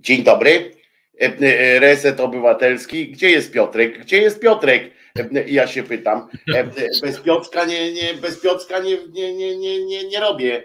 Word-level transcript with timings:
Dzień 0.00 0.22
dobry. 0.22 0.72
E, 1.20 1.24
e, 1.24 1.80
Reset 1.80 2.20
Obywatelski. 2.20 3.10
Gdzie 3.12 3.30
jest 3.30 3.52
Piotrek? 3.52 4.00
Gdzie 4.00 4.22
jest 4.22 4.40
Piotrek? 4.40 4.90
E, 5.18 5.48
ja 5.48 5.66
się 5.66 5.82
pytam. 5.82 6.28
Bez 7.02 7.20
Piotrka 7.20 7.64
nie, 7.64 7.92
nie, 7.92 8.14
bez 8.14 8.40
Piotrka 8.40 8.78
nie, 8.78 8.96
nie, 9.08 9.34
nie, 9.34 9.56
nie, 9.56 9.84
nie, 9.84 10.04
nie 10.04 10.20
robię. 10.20 10.64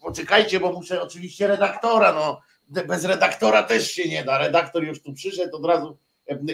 Poczekajcie, 0.00 0.60
bo 0.60 0.72
muszę 0.72 1.02
oczywiście 1.02 1.46
redaktora. 1.46 2.12
No, 2.12 2.40
bez 2.86 3.04
redaktora 3.04 3.62
też 3.62 3.90
się 3.90 4.08
nie 4.08 4.24
da. 4.24 4.38
Redaktor 4.38 4.84
już 4.84 5.02
tu 5.02 5.12
przyszedł, 5.12 5.56
od 5.56 5.64
razu 5.64 5.98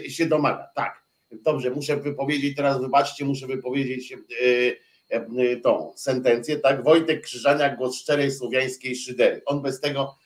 się 0.09 0.27
domaga. 0.27 0.71
Tak, 0.75 1.03
dobrze, 1.31 1.71
muszę 1.71 1.97
wypowiedzieć 1.97 2.57
teraz, 2.57 2.81
wybaczcie, 2.81 3.25
muszę 3.25 3.47
wypowiedzieć 3.47 4.15
tą 5.63 5.93
sentencję. 5.97 6.59
Tak, 6.59 6.85
Wojtek 6.85 7.21
Krzyżania, 7.21 7.77
głos 7.77 7.97
szczerej 7.97 8.31
słowiańskiej 8.31 8.97
szydery. 8.97 9.43
On 9.47 9.63
bez 9.63 9.81
tego 9.81 10.18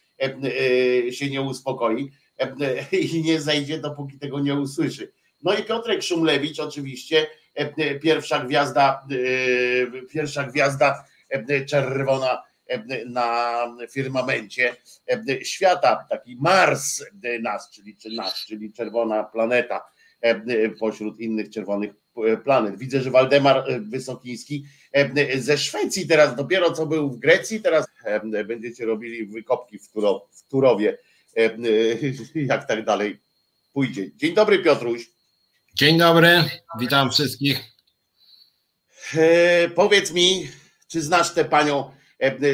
się 1.11 1.31
nie 1.31 1.43
uspokoi 1.43 2.11
i 2.93 3.23
nie 3.23 3.41
zejdzie, 3.41 3.79
dopóki 3.79 4.19
tego 4.19 4.41
nie 4.41 4.55
usłyszy. 4.55 5.13
No 5.43 5.55
i 5.55 5.65
Piotrek 5.65 6.03
Szumlewicz, 6.03 6.61
oczywiście, 6.61 7.27
pierwsza 8.03 8.45
gwiazda, 8.45 9.07
pierwsza 10.13 10.45
gwiazda 10.45 11.05
czerwona 11.67 12.43
na 13.07 13.53
firmamencie 13.91 14.77
świata, 15.43 16.07
taki 16.11 16.37
Mars 16.37 17.05
nas, 17.41 17.71
czyli 17.71 17.97
nas, 18.17 18.45
czyli 18.47 18.73
czerwona 18.73 19.25
planeta 19.25 19.85
pośród 20.81 21.21
innych 21.21 21.51
czerwonych 21.51 21.91
planet. 22.45 22.79
Widzę, 22.79 23.01
że 23.01 23.11
Waldemar 23.11 23.65
Wysokiński 23.81 24.65
ze 25.37 25.59
Szwecji 25.59 26.09
teraz 26.09 26.37
dopiero 26.37 26.73
co 26.73 26.87
był 26.87 27.11
w 27.11 27.19
Grecji, 27.19 27.61
teraz 27.61 27.87
będziecie 28.45 28.87
robili 28.87 29.27
wykopki 29.27 29.79
w, 29.79 29.91
Turowie 30.49 30.99
E, 31.37 31.45
e, 31.45 32.41
jak 32.53 32.69
tak 32.69 32.85
dalej 32.85 33.21
pójdzie. 33.73 34.11
Dzień 34.17 34.35
dobry 34.35 34.59
Piotruś. 34.59 35.11
Dzień 35.75 35.99
dobry, 35.99 36.45
witam 36.81 37.11
wszystkich. 37.11 37.61
E, 39.15 39.69
powiedz 39.69 40.13
mi, 40.13 40.49
czy 40.89 41.03
znasz 41.03 41.35
tę 41.35 41.45
panią 41.45 41.91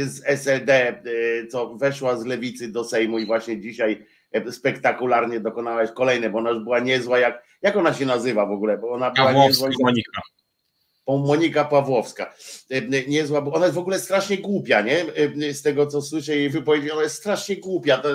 z 0.02 0.22
SLD, 0.24 1.02
co 1.50 1.74
weszła 1.74 2.16
z 2.16 2.24
lewicy 2.24 2.72
do 2.72 2.84
Sejmu 2.84 3.18
i 3.18 3.26
właśnie 3.26 3.60
dzisiaj 3.60 4.06
spektakularnie 4.50 5.40
dokonałaś 5.40 5.90
kolejne, 5.90 6.30
bo 6.30 6.38
ona 6.38 6.50
już 6.50 6.64
była 6.64 6.80
niezła, 6.80 7.18
jak, 7.18 7.44
jak 7.62 7.76
ona 7.76 7.94
się 7.94 8.06
nazywa 8.06 8.46
w 8.46 8.50
ogóle, 8.50 8.78
bo 8.78 8.90
ona 8.90 9.10
była 9.10 9.32
niezła. 9.32 9.68
Monika. 9.80 10.22
Monika 11.16 11.64
Pawłowska. 11.64 12.34
Niezła, 13.08 13.42
bo 13.42 13.52
ona 13.52 13.66
jest 13.66 13.74
w 13.74 13.78
ogóle 13.78 13.98
strasznie 13.98 14.38
głupia, 14.38 14.80
nie? 14.80 15.04
Z 15.52 15.62
tego 15.62 15.86
co 15.86 16.02
słyszę 16.02 16.36
jej 16.36 16.50
wypowiedzi, 16.50 16.90
ona 16.90 17.02
jest 17.02 17.16
strasznie 17.16 17.56
głupia. 17.56 17.98
To 17.98 18.08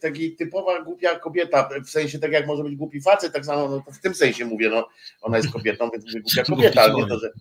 taki 0.00 0.36
typowa 0.36 0.82
głupia 0.82 1.18
kobieta, 1.18 1.68
w 1.86 1.90
sensie 1.90 2.18
tak 2.18 2.32
jak 2.32 2.46
może 2.46 2.64
być 2.64 2.76
głupi 2.76 3.00
facet, 3.00 3.32
tak 3.32 3.44
samo 3.44 3.68
no 3.68 3.82
to 3.86 3.92
w 3.92 4.00
tym 4.00 4.14
sensie 4.14 4.44
mówię, 4.44 4.70
no 4.70 4.88
ona 5.20 5.36
jest 5.36 5.52
kobietą, 5.52 5.90
więc 5.92 6.04
mówię 6.04 6.20
głupia 6.20 6.44
kobieta, 6.44 6.82
ale 6.82 6.94
nie 6.94 7.06
to, 7.06 7.18
że, 7.18 7.32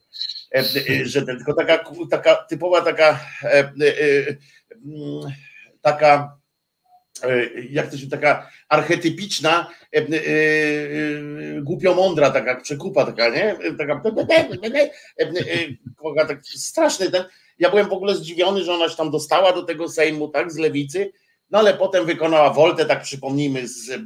że 1.03 1.25
tylko 1.25 1.53
taka, 1.53 1.83
taka 2.09 2.35
typowa 2.35 2.81
taka 2.81 3.19
taka 5.81 6.39
E, 6.39 6.39
jak 7.70 7.92
to 7.92 7.98
się 7.98 8.09
taka 8.09 8.50
archetypiczna, 8.70 9.67
e, 9.95 9.98
e, 9.98 10.06
głupio 11.62 11.95
mądra, 11.95 12.30
taka 12.30 12.56
przekupa, 12.62 13.06
taka, 13.06 13.30
nie? 13.30 13.56
Taka, 13.78 14.02
tak 16.28 16.45
straszny 16.45 17.12
ten. 17.12 17.23
Ja 17.59 17.70
byłem 17.70 17.90
w 17.90 17.94
ogóle 17.94 18.16
zdziwiony, 18.16 18.64
że 18.64 18.73
ona 18.73 18.90
się 18.90 18.95
tam 18.95 19.12
dostała 19.12 19.53
do 19.53 19.64
tego 19.64 19.90
Sejmu, 19.90 20.28
tak, 20.28 20.52
z 20.52 20.58
lewicy, 20.58 21.12
no 21.52 21.59
ale 21.59 21.73
potem 21.73 22.06
wykonała 22.06 22.53
woltę, 22.53 22.86
tak 22.86 23.02
przypomnijmy, 23.02 23.67
z 23.67 24.02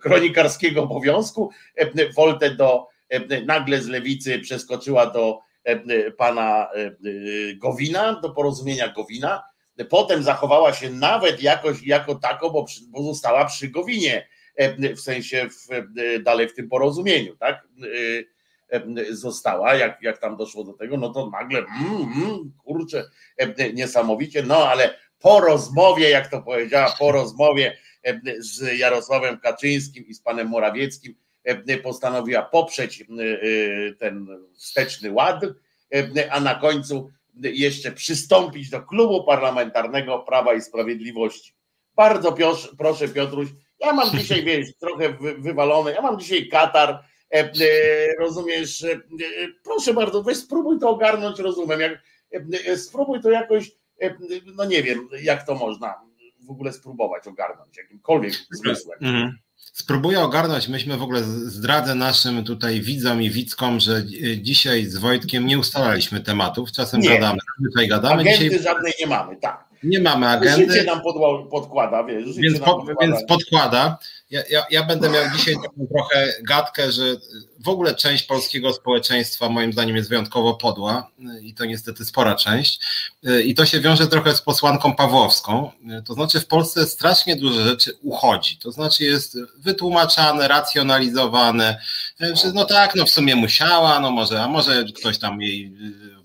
kronikarskiego 0.00 0.82
obowiązku, 0.82 1.50
woltę 2.16 2.50
do, 2.50 2.86
nagle 3.46 3.80
z 3.80 3.88
lewicy 3.88 4.38
przeskoczyła 4.38 5.06
do 5.06 5.38
pana 6.16 6.68
Gowina, 7.56 8.20
do 8.20 8.30
porozumienia 8.30 8.88
Gowina, 8.88 9.42
Potem 9.84 10.22
zachowała 10.22 10.72
się 10.72 10.90
nawet 10.90 11.42
jakoś 11.42 11.82
jako 11.82 12.14
tako, 12.14 12.50
bo, 12.50 12.66
bo 12.88 13.02
została 13.02 13.44
przy 13.44 13.68
Gowinie, 13.68 14.28
e, 14.56 14.94
w 14.94 15.00
sensie 15.00 15.48
w, 15.50 15.72
e, 15.72 16.18
dalej 16.18 16.48
w 16.48 16.54
tym 16.54 16.68
porozumieniu, 16.68 17.36
tak? 17.36 17.68
E, 17.82 18.38
została, 19.10 19.74
jak, 19.74 20.02
jak 20.02 20.18
tam 20.18 20.36
doszło 20.36 20.64
do 20.64 20.72
tego, 20.72 20.96
no 20.96 21.08
to 21.08 21.30
nagle, 21.30 21.58
mm, 21.58 22.12
mm, 22.16 22.52
kurczę, 22.64 23.04
niesamowicie, 23.74 24.42
no 24.42 24.68
ale 24.68 24.94
po 25.18 25.40
rozmowie, 25.40 26.10
jak 26.10 26.30
to 26.30 26.42
powiedziała, 26.42 26.94
po 26.98 27.12
rozmowie 27.12 27.78
z 28.38 28.78
Jarosławem 28.78 29.40
Kaczyńskim 29.40 30.06
i 30.06 30.14
z 30.14 30.20
panem 30.20 30.48
Morawieckim 30.48 31.14
postanowiła 31.82 32.42
poprzeć 32.42 33.04
ten 33.98 34.28
wsteczny 34.56 35.12
ład, 35.12 35.42
a 36.30 36.40
na 36.40 36.54
końcu 36.54 37.10
jeszcze 37.42 37.92
przystąpić 37.92 38.70
do 38.70 38.82
klubu 38.82 39.24
parlamentarnego 39.24 40.18
Prawa 40.18 40.54
i 40.54 40.60
Sprawiedliwości. 40.60 41.54
Bardzo 41.96 42.36
proszę, 42.78 43.08
Piotruś, 43.08 43.48
ja 43.80 43.92
mam 43.92 44.10
dzisiaj, 44.10 44.44
wiesz, 44.48 44.76
trochę 44.80 45.16
wywalony, 45.38 45.92
ja 45.92 46.02
mam 46.02 46.18
dzisiaj 46.18 46.48
katar, 46.48 46.90
e, 47.34 47.38
e, 47.38 47.52
rozumiesz, 48.18 48.84
e, 48.84 49.00
proszę 49.64 49.94
bardzo, 49.94 50.22
weź 50.22 50.36
spróbuj 50.36 50.78
to 50.78 50.90
ogarnąć, 50.90 51.38
rozumiem, 51.38 51.80
jak, 51.80 52.02
spróbuj 52.78 53.20
to 53.20 53.30
jakoś, 53.30 53.70
no 54.56 54.64
nie 54.64 54.82
wiem, 54.82 55.08
jak 55.22 55.46
to 55.46 55.54
można 55.54 56.00
w 56.46 56.50
ogóle 56.50 56.72
spróbować 56.72 57.26
ogarnąć, 57.26 57.76
jakimkolwiek 57.76 58.32
zmysłem. 58.50 58.98
Mm. 59.02 59.38
Spróbuję 59.58 60.20
ogarnąć, 60.20 60.68
myśmy 60.68 60.96
w 60.96 61.02
ogóle 61.02 61.22
zdradzę 61.24 61.94
naszym 61.94 62.44
tutaj 62.44 62.80
widzom 62.80 63.22
i 63.22 63.30
widzkom, 63.30 63.80
że 63.80 64.02
dzisiaj 64.36 64.84
z 64.84 64.96
Wojtkiem 64.96 65.46
nie 65.46 65.58
ustalaliśmy 65.58 66.20
tematów, 66.20 66.72
czasem 66.72 67.00
nie. 67.00 67.08
gadamy, 67.08 67.38
tutaj 67.70 67.88
gadamy. 67.88 68.20
Agendy 68.20 68.44
dzisiaj... 68.44 68.62
żadnej 68.62 68.92
nie 69.00 69.06
mamy, 69.06 69.36
tak. 69.36 69.64
Nie 69.82 70.00
mamy 70.00 70.28
agendy. 70.28 70.72
Życie 70.72 70.84
nam 70.84 71.00
podkłada, 71.50 72.04
wiesz. 72.04 72.36
Więc, 72.36 72.58
pod, 72.58 72.66
podkłada. 72.76 73.00
więc 73.00 73.24
podkłada. 73.28 73.98
Ja, 74.30 74.42
ja, 74.50 74.66
ja, 74.70 74.82
będę 74.82 75.10
miał 75.10 75.24
dzisiaj 75.36 75.54
taką 75.54 75.86
trochę 75.94 76.34
gadkę, 76.42 76.92
że 76.92 77.02
w 77.64 77.68
ogóle 77.68 77.94
część 77.94 78.24
polskiego 78.24 78.72
społeczeństwa 78.72 79.48
moim 79.48 79.72
zdaniem 79.72 79.96
jest 79.96 80.08
wyjątkowo 80.08 80.54
podła 80.54 81.10
i 81.42 81.54
to 81.54 81.64
niestety 81.64 82.04
spora 82.04 82.34
część. 82.34 82.80
I 83.44 83.54
to 83.54 83.66
się 83.66 83.80
wiąże 83.80 84.06
trochę 84.06 84.34
z 84.34 84.42
posłanką 84.42 84.94
Pawłowską. 84.94 85.70
To 86.06 86.14
znaczy 86.14 86.40
w 86.40 86.46
Polsce 86.46 86.86
strasznie 86.86 87.36
dużo 87.36 87.60
rzeczy 87.60 87.92
uchodzi. 88.02 88.56
To 88.56 88.72
znaczy 88.72 89.04
jest 89.04 89.38
wytłumaczane, 89.56 90.48
racjonalizowane, 90.48 91.80
no 92.54 92.64
tak, 92.64 92.94
no 92.94 93.04
w 93.04 93.10
sumie 93.10 93.36
musiała, 93.36 94.00
no 94.00 94.10
może, 94.10 94.42
a 94.42 94.48
może 94.48 94.84
ktoś 94.96 95.18
tam 95.18 95.42
jej 95.42 95.72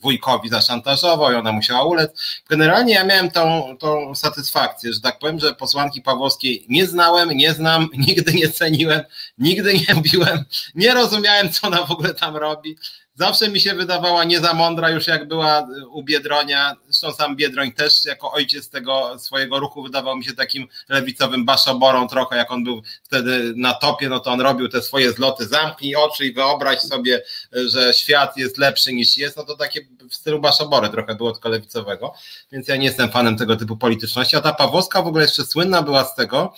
wujkowi 0.02 0.50
zaszantażował 0.50 1.32
i 1.32 1.36
ona 1.36 1.52
musiała 1.52 1.84
ulec. 1.84 2.12
Generalnie 2.50 2.94
ja 2.94 3.04
miałem 3.04 3.32
tą, 3.32 3.78
tą 3.80 4.16
satysfakcję, 4.16 4.94
że 4.94 5.02
tak 5.02 5.20
powiem, 5.20 5.40
że 5.40 5.56
posłanki 5.56 6.02
Pawłowskiej 6.02 6.66
nie 6.70 6.88
znałem, 6.88 7.30
nie 7.30 7.54
znam, 7.54 7.90
nigdy 8.08 8.34
nie 8.34 8.50
ceniłem, 8.50 9.02
nigdy 9.38 9.74
nie 9.74 9.94
lubiłem, 9.96 10.46
nie 10.76 10.94
rozumiałem, 10.94 11.52
co 11.52 11.68
ona 11.68 11.86
w 11.86 11.92
ogóle 11.92 12.14
tam 12.14 12.38
robi. 12.38 12.76
Zawsze 13.16 13.50
mi 13.50 13.60
się 13.60 13.74
wydawała 13.74 14.24
nie 14.24 14.40
za 14.40 14.54
mądra 14.54 14.90
już 14.90 15.08
jak 15.08 15.28
była 15.28 15.68
u 15.92 16.04
Biedronia, 16.04 16.76
zresztą 16.86 17.12
sam 17.18 17.36
Biedroń 17.36 17.72
też 17.72 18.06
jako 18.06 18.32
ojciec 18.32 18.70
tego 18.70 19.20
swojego 19.20 19.60
ruchu 19.60 19.84
wydawał 19.84 20.18
mi 20.18 20.26
się 20.26 20.34
takim 20.34 20.68
lewicowym 20.90 21.46
baszoborą 21.46 22.08
trochę, 22.08 22.38
jak 22.38 22.52
on 22.52 22.64
był 22.64 22.82
wtedy 23.04 23.54
na 23.56 23.74
topie, 23.74 24.10
no 24.10 24.20
to 24.20 24.32
on 24.32 24.42
robił 24.42 24.70
te 24.70 24.82
swoje 24.82 25.12
zloty, 25.12 25.46
zamknij 25.46 25.96
oczy 25.96 26.26
i 26.26 26.34
wyobraź 26.34 26.82
sobie, 26.82 27.22
że 27.52 27.94
świat 27.94 28.38
jest 28.38 28.58
lepszy 28.58 28.94
niż 28.94 29.18
jest, 29.18 29.38
no 29.38 29.44
to 29.44 29.56
takie 29.56 29.82
w 30.10 30.16
stylu 30.16 30.40
baszobory 30.40 30.90
trochę 30.90 31.16
było 31.16 31.32
tylko 31.32 31.50
lewicowego, 31.50 32.14
więc 32.52 32.68
ja 32.68 32.76
nie 32.76 32.86
jestem 32.86 33.12
fanem 33.12 33.38
tego 33.38 33.56
typu 33.56 33.78
polityczności, 33.78 34.36
a 34.36 34.42
ta 34.42 34.54
Pawłowska 34.54 35.02
w 35.02 35.08
ogóle 35.08 35.24
jeszcze 35.24 35.46
słynna 35.46 35.82
była 35.82 36.04
z 36.04 36.16
tego, 36.16 36.54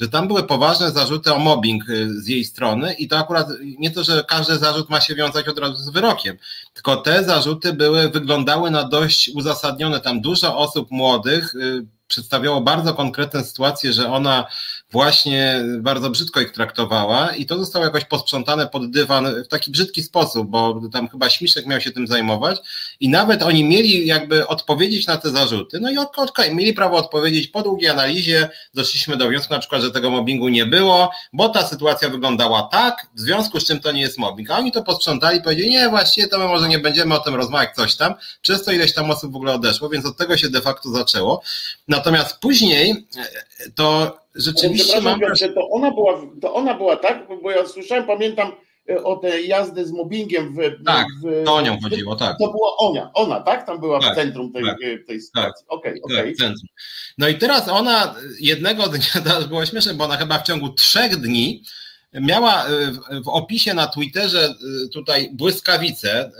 że 0.00 0.08
tam 0.08 0.28
były 0.28 0.42
poważne 0.42 0.90
zarzuty 0.90 1.34
o 1.34 1.38
mobbing 1.38 1.88
y, 1.88 2.20
z 2.20 2.28
jej 2.28 2.44
strony 2.44 2.92
i 2.92 3.08
to 3.08 3.18
akurat 3.18 3.48
nie 3.78 3.90
to, 3.90 4.04
że 4.04 4.24
każdy 4.28 4.58
zarzut 4.58 4.90
ma 4.90 5.00
się 5.00 5.14
wiązać 5.14 5.48
od 5.48 5.58
razu 5.58 5.76
z 5.76 5.90
wyrokiem, 5.90 6.36
tylko 6.74 6.96
te 6.96 7.24
zarzuty 7.24 7.72
były, 7.72 8.08
wyglądały 8.08 8.70
na 8.70 8.84
dość 8.84 9.30
uzasadnione. 9.34 10.00
Tam 10.00 10.20
dużo 10.20 10.56
osób 10.56 10.90
młodych 10.90 11.54
y, 11.54 11.86
przedstawiało 12.06 12.60
bardzo 12.60 12.94
konkretne 12.94 13.44
sytuacje, 13.44 13.92
że 13.92 14.12
ona 14.12 14.46
właśnie 14.92 15.64
bardzo 15.78 16.10
brzydko 16.10 16.40
ich 16.40 16.52
traktowała 16.52 17.34
i 17.34 17.46
to 17.46 17.58
zostało 17.58 17.84
jakoś 17.84 18.04
posprzątane 18.04 18.66
pod 18.66 18.90
dywan 18.90 19.42
w 19.44 19.48
taki 19.48 19.70
brzydki 19.70 20.02
sposób, 20.02 20.48
bo 20.48 20.80
tam 20.92 21.08
chyba 21.08 21.30
Śmiszek 21.30 21.66
miał 21.66 21.80
się 21.80 21.90
tym 21.90 22.06
zajmować 22.06 22.60
i 23.00 23.08
nawet 23.08 23.42
oni 23.42 23.64
mieli 23.64 24.06
jakby 24.06 24.46
odpowiedzieć 24.46 25.06
na 25.06 25.16
te 25.16 25.30
zarzuty, 25.30 25.80
no 25.80 25.90
i 25.90 25.98
okej, 25.98 26.54
mieli 26.54 26.74
prawo 26.74 26.96
odpowiedzieć 26.96 27.48
po 27.48 27.62
długiej 27.62 27.90
analizie, 27.90 28.48
doszliśmy 28.74 29.16
do 29.16 29.28
wniosku 29.28 29.54
na 29.54 29.60
przykład, 29.60 29.82
że 29.82 29.90
tego 29.90 30.10
mobbingu 30.10 30.48
nie 30.48 30.66
było, 30.66 31.10
bo 31.32 31.48
ta 31.48 31.66
sytuacja 31.66 32.08
wyglądała 32.08 32.62
tak, 32.62 33.06
w 33.14 33.20
związku 33.20 33.60
z 33.60 33.66
czym 33.66 33.80
to 33.80 33.92
nie 33.92 34.00
jest 34.00 34.18
mobbing, 34.18 34.50
a 34.50 34.58
oni 34.58 34.72
to 34.72 34.82
posprzątali 34.82 35.42
powiedzieli, 35.42 35.70
nie, 35.70 35.88
właściwie 35.88 36.28
to 36.28 36.38
my 36.38 36.44
może 36.44 36.68
nie 36.68 36.78
będziemy 36.78 37.14
o 37.14 37.18
tym 37.18 37.34
rozmawiać, 37.34 37.74
coś 37.76 37.96
tam, 37.96 38.14
przez 38.42 38.64
to 38.64 38.72
ileś 38.72 38.94
tam 38.94 39.10
osób 39.10 39.32
w 39.32 39.36
ogóle 39.36 39.52
odeszło, 39.52 39.88
więc 39.88 40.06
od 40.06 40.16
tego 40.16 40.36
się 40.36 40.50
de 40.50 40.60
facto 40.60 40.90
zaczęło. 40.90 41.42
Natomiast 41.88 42.38
później 42.38 43.06
to 43.74 44.20
rzeczywiście 44.34 45.00
mam... 45.00 45.20
Piotrze, 45.20 45.48
to 45.48 45.68
ona 45.68 45.90
była, 45.90 46.20
to 46.40 46.54
ona 46.54 46.74
była 46.74 46.96
tak, 46.96 47.26
bo 47.42 47.50
ja 47.50 47.66
słyszałem, 47.66 48.04
pamiętam 48.06 48.52
o 49.04 49.16
tej 49.16 49.48
jazdy 49.48 49.86
z 49.86 49.92
mobbingiem 49.92 50.54
w... 50.54 50.84
Tak, 50.86 51.06
w, 51.24 51.44
to 51.44 51.54
o 51.54 51.60
nią 51.60 51.78
chodziło, 51.80 52.16
tak. 52.16 52.36
To 52.38 52.52
była 52.52 52.76
ona, 52.76 53.10
ona, 53.14 53.40
tak? 53.40 53.66
Tam 53.66 53.80
była 53.80 54.00
tak, 54.00 54.12
w 54.12 54.16
centrum 54.16 54.52
tej, 54.52 54.64
tak, 54.64 54.76
tej 55.06 55.20
sytuacji. 55.20 55.66
Tak, 55.68 55.78
okej, 55.78 56.02
okay, 56.02 56.20
okay. 56.20 56.34
tak, 56.38 56.52
No 57.18 57.28
i 57.28 57.34
teraz 57.34 57.68
ona 57.68 58.14
jednego 58.40 58.88
dnia, 58.88 59.22
to 59.40 59.48
było 59.48 59.66
śmieszne, 59.66 59.94
bo 59.94 60.04
ona 60.04 60.16
chyba 60.16 60.38
w 60.38 60.42
ciągu 60.42 60.68
trzech 60.68 61.16
dni 61.16 61.62
miała 62.12 62.64
e, 62.64 62.68
w 63.24 63.28
opisie 63.28 63.74
na 63.74 63.86
Twitterze 63.86 64.54
e, 64.84 64.88
tutaj 64.88 65.30
błyskawice, 65.32 66.20
e, 66.20 66.30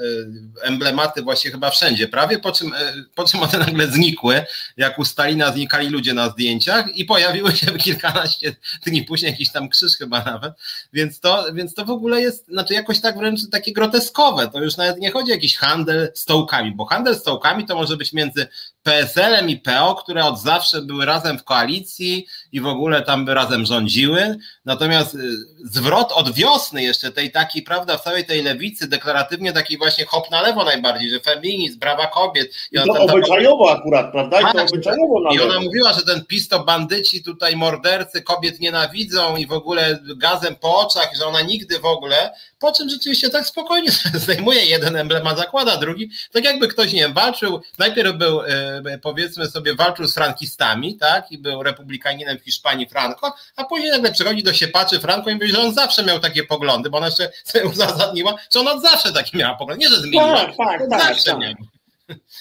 emblematy 0.63 1.23
właśnie 1.23 1.51
chyba 1.51 1.71
wszędzie 1.71 2.09
prawie, 2.09 2.39
po 2.39 2.53
czym, 2.53 2.73
po 3.15 3.25
czym 3.25 3.43
one 3.45 3.59
nagle 3.59 3.87
znikły, 3.87 4.45
jak 4.77 4.99
u 4.99 5.05
Stalina 5.05 5.53
znikali 5.53 5.89
ludzie 5.89 6.15
na 6.15 6.29
zdjęciach 6.31 6.97
i 6.97 7.05
pojawiły 7.05 7.53
się 7.53 7.67
kilkanaście 7.67 8.57
dni 8.87 9.03
później, 9.03 9.31
jakiś 9.31 9.53
tam 9.53 9.69
krzyż 9.69 9.97
chyba 9.97 10.25
nawet, 10.25 10.53
więc 10.93 11.21
to, 11.21 11.47
więc 11.53 11.75
to 11.75 11.85
w 11.85 11.91
ogóle 11.91 12.21
jest, 12.21 12.47
znaczy 12.47 12.75
jakoś 12.75 13.01
tak 13.01 13.19
wręcz 13.19 13.41
takie 13.51 13.73
groteskowe, 13.73 14.49
to 14.49 14.63
już 14.63 14.77
nawet 14.77 14.99
nie 14.99 15.11
chodzi 15.11 15.31
o 15.31 15.35
jakiś 15.35 15.57
handel 15.57 16.13
stołkami, 16.15 16.75
bo 16.75 16.85
handel 16.85 17.17
stołkami 17.17 17.67
to 17.67 17.75
może 17.75 17.97
być 17.97 18.13
między 18.13 18.47
PSL-em 18.83 19.51
i 19.51 19.57
PO, 19.57 19.95
które 19.95 20.25
od 20.25 20.41
zawsze 20.41 20.83
były 20.83 21.05
razem 21.05 21.39
w 21.39 21.45
koalicji 21.45 22.27
i 22.53 22.61
w 22.61 22.67
ogóle 22.67 23.03
tam 23.03 23.25
by 23.25 23.35
razem 23.35 23.67
rządziły. 23.67 24.37
Natomiast 24.65 25.15
y, 25.15 25.19
zwrot 25.65 26.13
od 26.13 26.33
wiosny 26.33 26.83
jeszcze 26.83 27.13
tej 27.13 27.31
takiej, 27.31 27.63
prawda, 27.63 27.99
w 27.99 28.03
całej 28.03 28.25
tej 28.25 28.43
lewicy, 28.43 28.89
deklaratywnie 28.89 29.53
taki 29.53 29.79
właśnie 29.79 30.05
hop 30.05 30.31
na 30.31 30.43
lewo 30.43 30.65
najbardziej, 30.65 31.11
że 31.11 31.21
feminizm, 31.21 31.79
brawa 31.79 32.07
kobiet. 32.07 32.55
I 32.73 32.77
to 32.77 32.95
tam, 32.95 32.97
obyczajowo 32.97 33.73
akurat, 33.73 34.13
prawda? 34.13 34.41
I 34.41 34.45
to 34.45 34.53
tak, 34.53 34.69
obyczajowo 34.69 35.35
I 35.35 35.41
ona 35.41 35.61
mówiła, 35.61 35.93
że 35.93 36.03
ten 36.03 36.25
PiS 36.25 36.49
to 36.49 36.65
bandyci, 36.65 37.25
tutaj 37.25 37.57
mordercy, 37.57 38.23
kobiet 38.23 38.61
nienawidzą 38.61 39.37
i 39.37 39.47
w 39.47 39.53
ogóle 39.53 39.99
gazem 40.17 40.57
po 40.57 40.79
oczach, 40.79 41.11
że 41.19 41.27
ona 41.27 41.41
nigdy 41.41 41.79
w 41.79 41.85
ogóle, 41.85 42.31
po 42.59 42.73
czym 42.73 42.89
rzeczywiście 42.89 43.31
tak 43.31 43.47
spokojnie 43.47 43.91
zdejmuje 44.15 44.65
jeden 44.65 44.97
emblemat, 44.97 45.39
zakłada 45.39 45.77
drugi, 45.77 46.11
tak 46.33 46.45
jakby 46.45 46.69
ktoś, 46.69 46.93
nie 46.93 47.01
wiem, 47.01 47.13
walczył, 47.13 47.61
najpierw 47.79 48.17
był, 48.17 48.43
e, 48.43 48.99
powiedzmy 49.03 49.47
sobie, 49.47 49.75
walczył 49.75 50.07
z 50.07 50.15
frankistami, 50.15 50.97
tak, 50.97 51.33
i 51.33 51.39
był 51.39 51.63
republikaninem 51.63 52.39
w 52.39 52.45
Hiszpanii 52.45 52.87
Franco, 52.87 53.33
a 53.57 53.65
później 53.65 53.91
nagle 53.91 54.13
przychodzi 54.13 54.43
do 54.43 54.53
siepaczy 54.53 55.01
Franco 55.01 55.31
i 55.31 55.35
mówi, 55.35 55.50
że 55.51 55.61
on 55.61 55.75
zawsze 55.75 56.05
miał 56.05 56.21
takie 56.21 56.45
poglądy, 56.45 56.91
bo 56.91 56.97
ona 56.97 57.07
jeszcze 57.07 57.33
sobie 57.45 57.65
uzasadniła, 57.65 58.35
że 58.55 58.61
ona 58.61 58.73
od 58.73 58.83
zawsze 58.83 59.13
takie 59.13 59.39
miała 59.39 59.57
poglądy, 59.57 59.85
nie, 59.85 59.91
że 59.91 60.01
zmieniła, 60.01 60.35
tak, 60.35 60.57
tak, 60.57 60.91
tak, 60.91 61.01
zawsze 61.01 61.31
tak. 61.31 61.41
miał. 61.41 61.55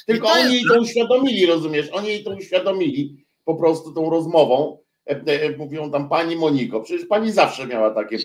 Tylko 0.05 0.31
oni 0.31 0.53
jej 0.53 0.63
to 0.63 0.79
uświadomili, 0.79 1.45
rozumiesz, 1.45 1.87
oni 1.91 2.07
jej 2.07 2.23
to 2.23 2.31
uświadomili 2.31 3.25
po 3.45 3.55
prostu 3.55 3.93
tą 3.93 4.09
rozmową, 4.09 4.77
E, 5.09 5.43
e, 5.43 5.57
mówią 5.57 5.91
tam 5.91 6.09
pani 6.09 6.35
Moniko, 6.35 6.81
przecież 6.81 7.05
pani 7.05 7.31
zawsze 7.31 7.67
miała 7.67 7.91
takie 7.91 8.17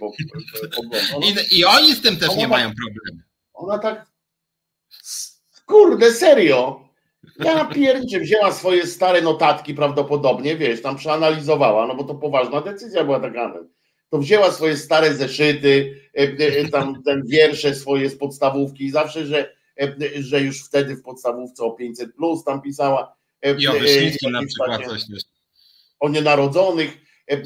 poglądy. 0.77 1.29
I, 1.51 1.59
I 1.59 1.65
oni 1.65 1.93
z 1.95 2.03
tym 2.03 2.17
też 2.17 2.37
nie 2.37 2.43
tak, 2.43 2.51
mają 2.51 2.69
problemu. 2.69 3.23
Ona 3.55 3.79
tak, 3.79 4.07
kurde, 5.67 6.13
serio, 6.13 6.81
ja 7.39 7.65
pierdzie 7.65 8.21
wzięła 8.21 8.53
swoje 8.53 8.87
stare 8.87 9.23
notatki 9.23 9.75
prawdopodobnie, 9.75 10.57
wiesz, 10.57 10.83
tam 10.83 10.97
przeanalizowała, 10.97 11.87
no 11.87 11.95
bo 11.95 12.05
to 12.05 12.15
poważna 12.15 12.61
decyzja 12.61 13.05
była 13.05 13.21
taka. 13.21 13.55
To 14.15 14.19
wzięła 14.19 14.53
swoje 14.53 14.77
stare 14.77 15.15
zeszyty, 15.15 16.01
e, 16.13 16.69
tam 16.69 17.03
ten 17.03 17.23
wiersze 17.27 17.75
swoje 17.75 18.11
z 18.11 18.19
podstawówki 18.19 18.85
i 18.85 18.91
zawsze, 18.91 19.27
że, 19.27 19.55
że 20.19 20.41
już 20.41 20.65
wtedy 20.65 20.97
w 20.97 21.03
podstawówce 21.03 21.65
o 21.65 21.71
500 21.71 22.15
plus 22.15 22.45
tam 22.45 22.63
pisała. 22.63 23.17
I 23.59 23.69
o 23.69 23.73
Wyszyńskim 23.73 24.33
na 24.33 24.41
przykład 24.47 24.85
coś 24.85 25.01
też. 25.01 25.23
O 26.01 26.09
nienarodzonych, 26.09 26.91
e, 27.31 27.33
e, 27.33 27.41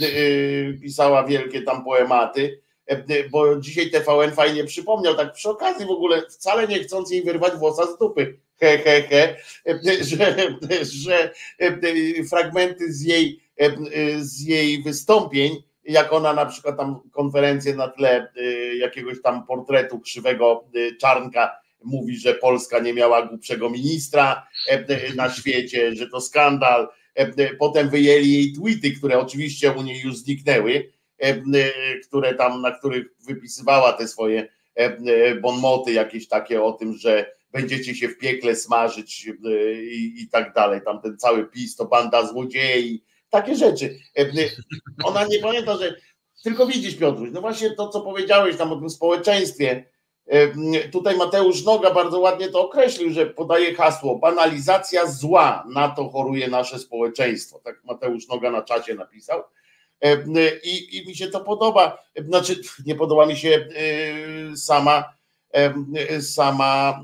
pisała 0.73 1.25
wielkie 1.25 1.63
tam 1.63 1.85
poematy, 1.85 2.61
e, 2.87 3.29
bo 3.29 3.61
dzisiaj 3.61 3.91
TVN 3.91 4.33
fajnie 4.33 4.65
przypomniał, 4.65 5.15
tak 5.15 5.33
przy 5.33 5.51
okazji 5.51 5.87
w 5.87 5.91
ogóle 5.91 6.23
wcale 6.31 6.69
nie 6.69 6.79
chcąc 6.79 7.11
jej 7.11 7.23
wyrwać 7.23 7.55
włosa 7.55 7.87
z 7.87 7.99
dupy, 7.99 8.39
he, 8.61 8.79
he, 8.79 9.03
he, 9.03 9.37
że, 10.05 10.37
że 10.83 11.33
fragmenty 12.31 12.93
z 12.93 13.03
jej, 13.03 13.41
z 14.21 14.41
jej 14.41 14.83
wystąpień, 14.83 15.68
jak 15.93 16.13
ona 16.13 16.33
na 16.33 16.47
przykład 16.47 16.77
tam 16.77 17.01
konferencję 17.13 17.75
na 17.75 17.89
tle 17.89 18.33
jakiegoś 18.81 19.23
tam 19.23 19.47
portretu 19.47 20.01
krzywego 20.01 20.65
czarnka 21.01 21.57
mówi, 21.85 22.17
że 22.17 22.35
Polska 22.35 22.79
nie 22.79 22.95
miała 22.95 23.27
głupszego 23.27 23.71
ministra 23.71 24.47
na 25.17 25.31
świecie, 25.31 25.95
że 25.95 26.09
to 26.09 26.21
skandal, 26.21 26.89
E, 27.19 27.23
e, 27.37 27.55
potem 27.55 27.91
wyjęli 27.91 28.33
jej 28.33 28.53
tweety, 28.53 28.93
które 28.93 29.19
oczywiście 29.19 29.73
u 29.73 29.83
niej 29.83 30.01
już 30.01 30.17
zniknęły, 30.17 30.93
e, 31.19 31.35
które 32.09 32.35
tam, 32.35 32.63
na 32.63 32.71
których 32.71 33.07
wypisywała 33.27 33.93
te 33.93 34.09
swoje 34.09 34.49
bonmoty 35.43 35.93
jakieś 35.93 36.29
takie 36.29 36.63
o 36.63 36.73
tym, 36.73 36.95
że 36.95 37.33
będziecie 37.53 37.95
się 37.95 38.09
w 38.09 38.19
piekle 38.19 38.57
smażyć 38.57 39.31
i, 39.83 40.23
i 40.23 40.29
tak 40.29 40.55
dalej. 40.55 40.81
Tam 40.85 41.01
ten 41.03 41.19
cały 41.19 41.47
PiS 41.47 41.77
to 41.77 41.85
banda 41.85 42.27
złodziei, 42.27 43.05
takie 43.31 43.57
rzeczy. 43.57 43.99
Ona 45.05 45.25
nie 45.25 45.39
pamięta, 45.39 45.77
że 45.77 45.97
tylko 46.45 46.67
widzisz 46.67 46.97
Piotruś, 46.97 47.29
no 47.33 47.41
właśnie 47.41 47.71
to, 47.71 47.89
co 47.89 48.01
powiedziałeś 48.01 48.57
tam 48.57 48.73
o 48.73 48.77
tym 48.77 48.91
społeczeństwie, 48.91 49.85
Tutaj 50.93 51.17
Mateusz 51.17 51.65
Noga 51.65 51.91
bardzo 51.91 52.21
ładnie 52.21 52.49
to 52.49 52.65
określił, 52.65 53.11
że 53.11 53.27
podaje 53.27 53.75
hasło 53.75 54.19
banalizacja 54.19 55.07
zła, 55.07 55.65
na 55.75 55.89
to 55.89 56.09
choruje 56.09 56.49
nasze 56.49 56.79
społeczeństwo. 56.79 57.61
Tak 57.65 57.85
Mateusz 57.85 58.29
Noga 58.29 58.51
na 58.51 58.63
czacie 58.63 58.95
napisał. 58.95 59.43
I, 60.63 60.97
I, 60.97 61.07
mi 61.07 61.17
się 61.17 61.29
to 61.29 61.41
podoba. 61.41 61.99
Znaczy, 62.29 62.61
nie 62.87 62.95
podoba 62.95 63.27
mi 63.27 63.37
się 63.37 63.69
sama, 64.57 65.05
sama 66.21 67.01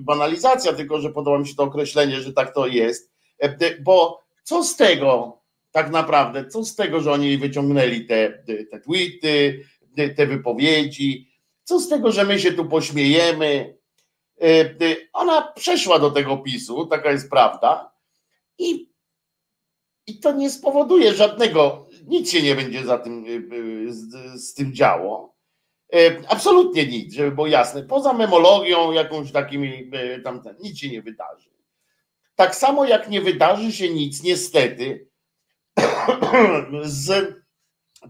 banalizacja, 0.00 0.72
tylko 0.72 1.00
że 1.00 1.10
podoba 1.10 1.38
mi 1.38 1.48
się 1.48 1.54
to 1.54 1.62
określenie, 1.62 2.20
że 2.20 2.32
tak 2.32 2.54
to 2.54 2.66
jest. 2.66 3.10
Bo 3.80 4.20
co 4.42 4.64
z 4.64 4.76
tego, 4.76 5.39
tak 5.72 5.90
naprawdę, 5.90 6.46
co 6.46 6.64
z 6.64 6.76
tego, 6.76 7.00
że 7.00 7.12
oni 7.12 7.38
wyciągnęli 7.38 8.06
te, 8.06 8.44
te 8.70 8.80
tweety, 8.80 9.64
te 10.16 10.26
wypowiedzi, 10.26 11.30
co 11.64 11.80
z 11.80 11.88
tego, 11.88 12.12
że 12.12 12.24
my 12.24 12.40
się 12.40 12.52
tu 12.52 12.64
pośmiejemy? 12.64 13.80
E, 14.40 14.60
e, 14.60 14.96
ona 15.12 15.52
przeszła 15.52 15.98
do 15.98 16.10
tego 16.10 16.36
PiSu, 16.36 16.86
taka 16.86 17.12
jest 17.12 17.30
prawda, 17.30 17.92
i, 18.58 18.90
i 20.06 20.18
to 20.20 20.32
nie 20.32 20.50
spowoduje 20.50 21.14
żadnego, 21.14 21.86
nic 22.06 22.30
się 22.30 22.42
nie 22.42 22.54
będzie 22.54 22.84
za 22.84 22.98
tym, 22.98 23.24
e, 23.24 23.92
z, 23.92 24.14
z 24.42 24.54
tym 24.54 24.74
działo. 24.74 25.30
Absolutnie 26.28 26.86
nic, 26.86 27.14
żeby 27.14 27.30
było 27.30 27.46
jasne. 27.46 27.82
Poza 27.82 28.12
memologią, 28.12 28.92
jakąś 28.92 29.32
takimi 29.32 29.90
tam, 30.24 30.42
nic 30.62 30.78
się 30.78 30.88
nie 30.88 31.02
wydarzy. 31.02 31.50
Tak 32.34 32.56
samo 32.56 32.84
jak 32.84 33.08
nie 33.08 33.20
wydarzy 33.20 33.72
się 33.72 33.94
nic, 33.94 34.22
niestety, 34.22 35.09
z 36.82 37.34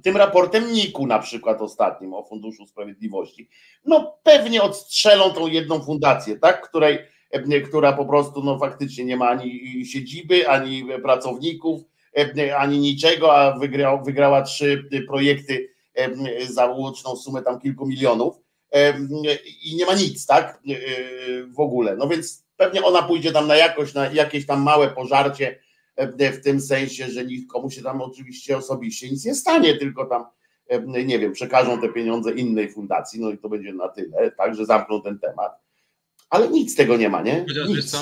tym 0.02 0.16
raportem 0.16 0.72
NIK-u 0.72 1.06
na 1.06 1.18
przykład 1.18 1.62
ostatnim 1.62 2.14
o 2.14 2.22
Funduszu 2.22 2.66
Sprawiedliwości, 2.66 3.48
no 3.84 4.18
pewnie 4.22 4.62
odstrzelą 4.62 5.30
tą 5.30 5.46
jedną 5.46 5.80
fundację, 5.80 6.38
tak, 6.38 6.68
której, 6.68 6.98
e, 7.30 7.60
która 7.60 7.92
po 7.92 8.04
prostu 8.04 8.42
no 8.44 8.58
faktycznie 8.58 9.04
nie 9.04 9.16
ma 9.16 9.28
ani 9.28 9.86
siedziby, 9.86 10.48
ani 10.48 10.86
pracowników, 11.02 11.80
e, 12.18 12.56
ani 12.56 12.78
niczego, 12.78 13.36
a 13.36 13.58
wygrała, 13.58 14.02
wygrała 14.02 14.42
trzy 14.42 14.88
projekty 15.08 15.68
e, 15.94 16.10
za 16.46 16.66
łączną 16.66 17.16
sumę 17.16 17.42
tam 17.42 17.60
kilku 17.60 17.86
milionów. 17.86 18.36
I 19.62 19.76
nie 19.76 19.86
ma 19.86 19.94
nic, 19.94 20.26
tak, 20.26 20.62
w 21.56 21.60
ogóle. 21.60 21.96
No 21.96 22.08
więc 22.08 22.44
pewnie 22.56 22.82
ona 22.84 23.02
pójdzie 23.02 23.32
tam 23.32 23.46
na 23.46 23.56
jakoś, 23.56 23.94
na 23.94 24.06
jakieś 24.06 24.46
tam 24.46 24.62
małe 24.62 24.88
pożarcie, 24.88 25.58
w 26.08 26.42
tym 26.44 26.60
sensie, 26.60 27.10
że 27.10 27.24
nikomu 27.24 27.70
się 27.70 27.82
tam 27.82 28.02
oczywiście 28.02 28.56
osobiście 28.56 29.10
nic 29.10 29.24
nie 29.24 29.34
stanie, 29.34 29.76
tylko 29.76 30.04
tam 30.06 30.24
e, 30.68 31.04
nie 31.04 31.18
wiem, 31.18 31.32
przekażą 31.32 31.80
te 31.80 31.88
pieniądze 31.88 32.32
innej 32.32 32.72
fundacji, 32.72 33.20
no 33.20 33.30
i 33.30 33.38
to 33.38 33.48
będzie 33.48 33.72
na 33.72 33.88
tyle, 33.88 34.30
tak, 34.30 34.54
że 34.54 34.66
zamkną 34.66 35.02
ten 35.02 35.18
temat. 35.18 35.52
Ale 36.30 36.48
nic 36.48 36.72
z 36.72 36.76
tego 36.76 36.96
nie 36.96 37.08
ma, 37.08 37.22
nie? 37.22 37.44
Nic. 37.68 37.92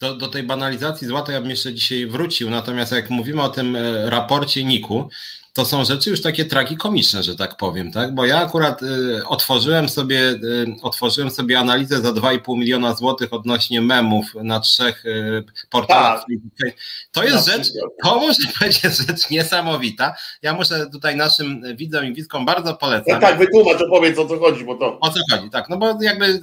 Do, 0.00 0.16
do 0.16 0.28
tej 0.28 0.42
banalizacji 0.42 1.06
zła 1.06 1.22
to 1.22 1.32
ja 1.32 1.40
bym 1.40 1.50
jeszcze 1.50 1.74
dzisiaj 1.74 2.06
wrócił, 2.06 2.50
natomiast 2.50 2.92
jak 2.92 3.10
mówimy 3.10 3.42
o 3.42 3.48
tym 3.48 3.76
e, 3.76 4.10
raporcie 4.10 4.64
NIK-u, 4.64 5.08
to 5.52 5.64
są 5.64 5.84
rzeczy 5.84 6.10
już 6.10 6.22
takie 6.22 6.44
tragikomiczne, 6.44 7.22
że 7.22 7.36
tak 7.36 7.56
powiem, 7.56 7.92
tak? 7.92 8.14
Bo 8.14 8.26
ja 8.26 8.38
akurat 8.38 8.82
y, 8.82 9.26
otworzyłem 9.26 9.88
sobie 9.88 10.18
y, 10.18 10.66
otworzyłem 10.82 11.30
sobie 11.30 11.58
analizę 11.58 12.00
za 12.00 12.12
2,5 12.12 12.58
miliona 12.58 12.94
złotych 12.94 13.32
odnośnie 13.32 13.80
memów 13.80 14.34
na 14.34 14.60
trzech 14.60 15.06
y, 15.06 15.44
portalach. 15.70 16.24
Tak. 16.60 16.72
To 17.12 17.24
jest 17.24 17.46
rzecz, 17.46 17.68
to 18.02 18.20
powiedzieć, 18.58 18.82
rzecz 19.08 19.30
niesamowita. 19.30 20.14
Ja 20.42 20.54
muszę 20.54 20.86
tutaj 20.92 21.16
naszym 21.16 21.76
widzom 21.76 22.04
i 22.04 22.14
widzkom 22.14 22.46
bardzo 22.46 22.74
polecam. 22.74 23.14
No 23.14 23.20
tak, 23.20 23.38
wytłumacz, 23.38 23.80
opowiedz 23.80 24.18
o 24.18 24.28
co 24.28 24.38
chodzi, 24.38 24.64
bo 24.64 24.74
to. 24.74 24.98
O 25.00 25.10
co 25.10 25.20
chodzi, 25.30 25.50
tak, 25.50 25.68
no 25.68 25.76
bo 25.76 26.02
jakby 26.02 26.40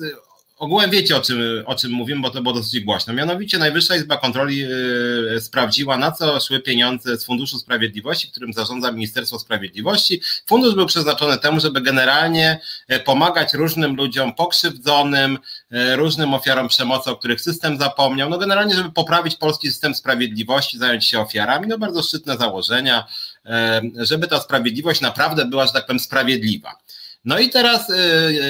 ogółem 0.58 0.92
wiecie 0.92 1.18
o 1.18 1.22
czym, 1.22 1.40
o 1.66 1.76
czym 1.76 1.92
mówimy, 1.92 2.22
bo 2.22 2.30
to 2.30 2.42
było 2.42 2.54
dosyć 2.54 2.80
głośno. 2.80 3.14
Mianowicie 3.14 3.58
Najwyższa 3.58 3.96
Izba 3.96 4.18
Kontroli 4.18 4.58
yy, 4.58 5.42
sprawdziła, 5.42 5.98
na 5.98 6.12
co 6.12 6.40
szły 6.40 6.60
pieniądze 6.60 7.18
z 7.18 7.26
Funduszu 7.26 7.60
Sprawiedliwości, 7.60 8.32
którym 8.32 8.54
zarządza 8.54 8.92
Ministerstwo 8.92 9.40
Sprawiedliwości. 9.40 10.22
Fundusz 10.46 10.76
był 10.76 10.86
przeznaczony 10.86 11.38
temu, 11.38 11.60
żeby 11.60 11.82
generalnie 11.82 12.60
e, 12.88 13.00
pomagać 13.00 13.54
różnym 13.54 13.96
ludziom 13.96 14.34
pokrzywdzonym, 14.34 15.40
e, 15.72 15.96
różnym 15.96 16.34
ofiarom 16.34 16.68
przemocy, 16.68 17.12
o 17.12 17.16
których 17.16 17.42
system 17.42 17.78
zapomniał. 17.78 18.30
No 18.30 18.38
generalnie, 18.38 18.76
żeby 18.76 18.92
poprawić 18.92 19.36
polski 19.36 19.68
system 19.68 19.96
sprawiedliwości, 19.96 20.78
zająć 20.78 21.06
się 21.06 21.20
ofiarami. 21.20 21.68
No 21.68 21.78
bardzo 21.78 22.04
szczytne 22.04 22.38
założenia, 22.38 23.08
e, 23.46 23.82
żeby 23.96 24.28
ta 24.28 24.40
sprawiedliwość 24.40 25.02
naprawdę 25.02 25.46
była, 25.46 25.68
że 25.68 25.74
tak 25.74 25.86
powiem, 25.86 26.00
sprawiedliwa. 26.00 26.76
No 27.28 27.40
i 27.40 27.50
teraz 27.50 27.90
y, 27.90 27.94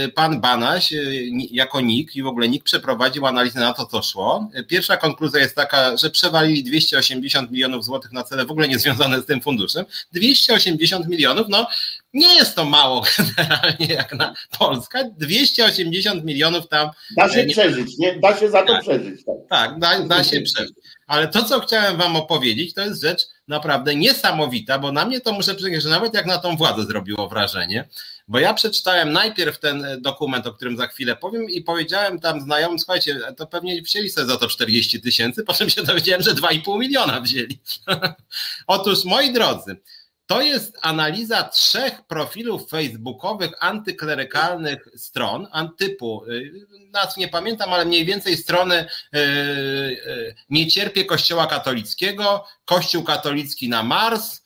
y, 0.05 0.10
pan 0.10 0.41
Banaś 0.41 0.91
y, 0.91 1.29
jako 1.51 1.81
NIK 1.81 2.15
i 2.15 2.24
w 2.24 2.27
ogóle 2.27 2.50
NIK 2.50 2.63
przeprowadził 2.63 3.25
analizę 3.25 3.60
na 3.60 3.74
to, 3.74 3.86
co 3.86 4.01
szło. 4.01 4.50
Pierwsza 4.67 4.98
konkluzja 4.98 5.39
jest 5.39 5.55
taka, 5.55 5.98
że 5.98 6.10
przewalili 6.10 6.63
280 6.63 7.51
milionów 7.51 7.86
złotych 7.86 8.12
na 8.12 8.24
cele 8.24 8.46
w 8.46 8.51
ogóle 8.51 8.67
niezwiązane 8.67 9.22
z 9.22 9.25
tym 9.25 9.41
funduszem. 9.41 9.86
280 10.12 11.07
milionów, 11.07 11.48
no 11.50 11.67
nie 12.13 12.36
jest 12.36 12.55
to 12.55 12.65
mało 12.65 13.03
generalnie 13.17 13.86
jak 13.86 14.13
na 14.13 14.34
Polskę. 14.60 15.12
280 15.17 16.24
milionów 16.24 16.67
tam. 16.67 16.89
Da 17.17 17.29
się 17.29 17.46
nie... 17.46 17.53
przeżyć, 17.53 17.98
nie? 17.98 18.19
Da 18.19 18.38
się 18.38 18.50
za 18.50 18.63
to 18.63 18.74
tak, 18.74 18.81
przeżyć. 18.81 19.25
Tak, 19.25 19.38
tak 19.50 19.79
da, 19.79 20.00
da 20.00 20.24
się 20.24 20.41
przeżyć. 20.41 20.75
Ale 21.07 21.27
to, 21.27 21.43
co 21.43 21.60
chciałem 21.60 21.98
Wam 21.98 22.15
opowiedzieć, 22.15 22.74
to 22.74 22.81
jest 22.81 23.01
rzecz 23.01 23.27
naprawdę 23.48 23.96
niesamowita, 23.96 24.79
bo 24.79 24.91
na 24.91 25.05
mnie 25.05 25.22
to 25.22 25.34
muszę 25.34 25.55
przyznać, 25.55 25.84
że 25.84 25.89
nawet 25.89 26.13
jak 26.13 26.25
na 26.25 26.38
tą 26.38 26.57
władzę 26.57 26.84
zrobiło 26.84 27.29
wrażenie, 27.29 27.88
bo 28.27 28.39
ja 28.39 28.53
przeczytałem 28.53 29.13
najpierw 29.13 29.60
ten 29.60 30.01
dokument, 30.01 30.48
o 30.48 30.53
którym 30.53 30.77
za 30.77 30.88
chwilę 30.88 31.15
powiem 31.15 31.50
i 31.50 31.62
powiedziałem 31.62 32.19
tam 32.19 32.41
znajomym, 32.41 32.79
słuchajcie, 32.79 33.19
to 33.38 33.48
pewnie 33.48 33.81
wzięli 33.81 34.10
sobie 34.10 34.27
za 34.27 34.38
to 34.38 34.48
40 34.48 35.01
tysięcy, 35.01 35.43
po 35.48 35.53
czym 35.53 35.69
się 35.69 35.84
dowiedziałem, 35.84 36.22
że 36.22 36.34
2,5 36.34 36.79
miliona 36.79 37.22
wzięli. 37.22 37.60
Otóż, 38.67 39.05
moi 39.05 39.34
drodzy, 39.34 39.77
to 40.25 40.41
jest 40.41 40.77
analiza 40.81 41.43
trzech 41.43 42.01
profilów 42.01 42.69
facebookowych 42.69 43.51
antyklerykalnych 43.60 44.88
stron, 44.96 45.48
antypu, 45.51 46.25
y, 46.25 46.67
nazw 46.91 47.17
nie 47.17 47.27
pamiętam, 47.27 47.74
ale 47.74 47.86
mniej 47.86 48.05
więcej 48.05 48.38
strony 48.38 48.75
y, 49.15 49.19
y, 49.19 50.36
Nie 50.50 50.67
cierpię 50.67 51.05
Kościoła 51.05 51.48
katolickiego, 51.48 52.46
Kościół 52.65 53.03
katolicki 53.03 53.69
na 53.69 53.84
Mars, 53.84 54.41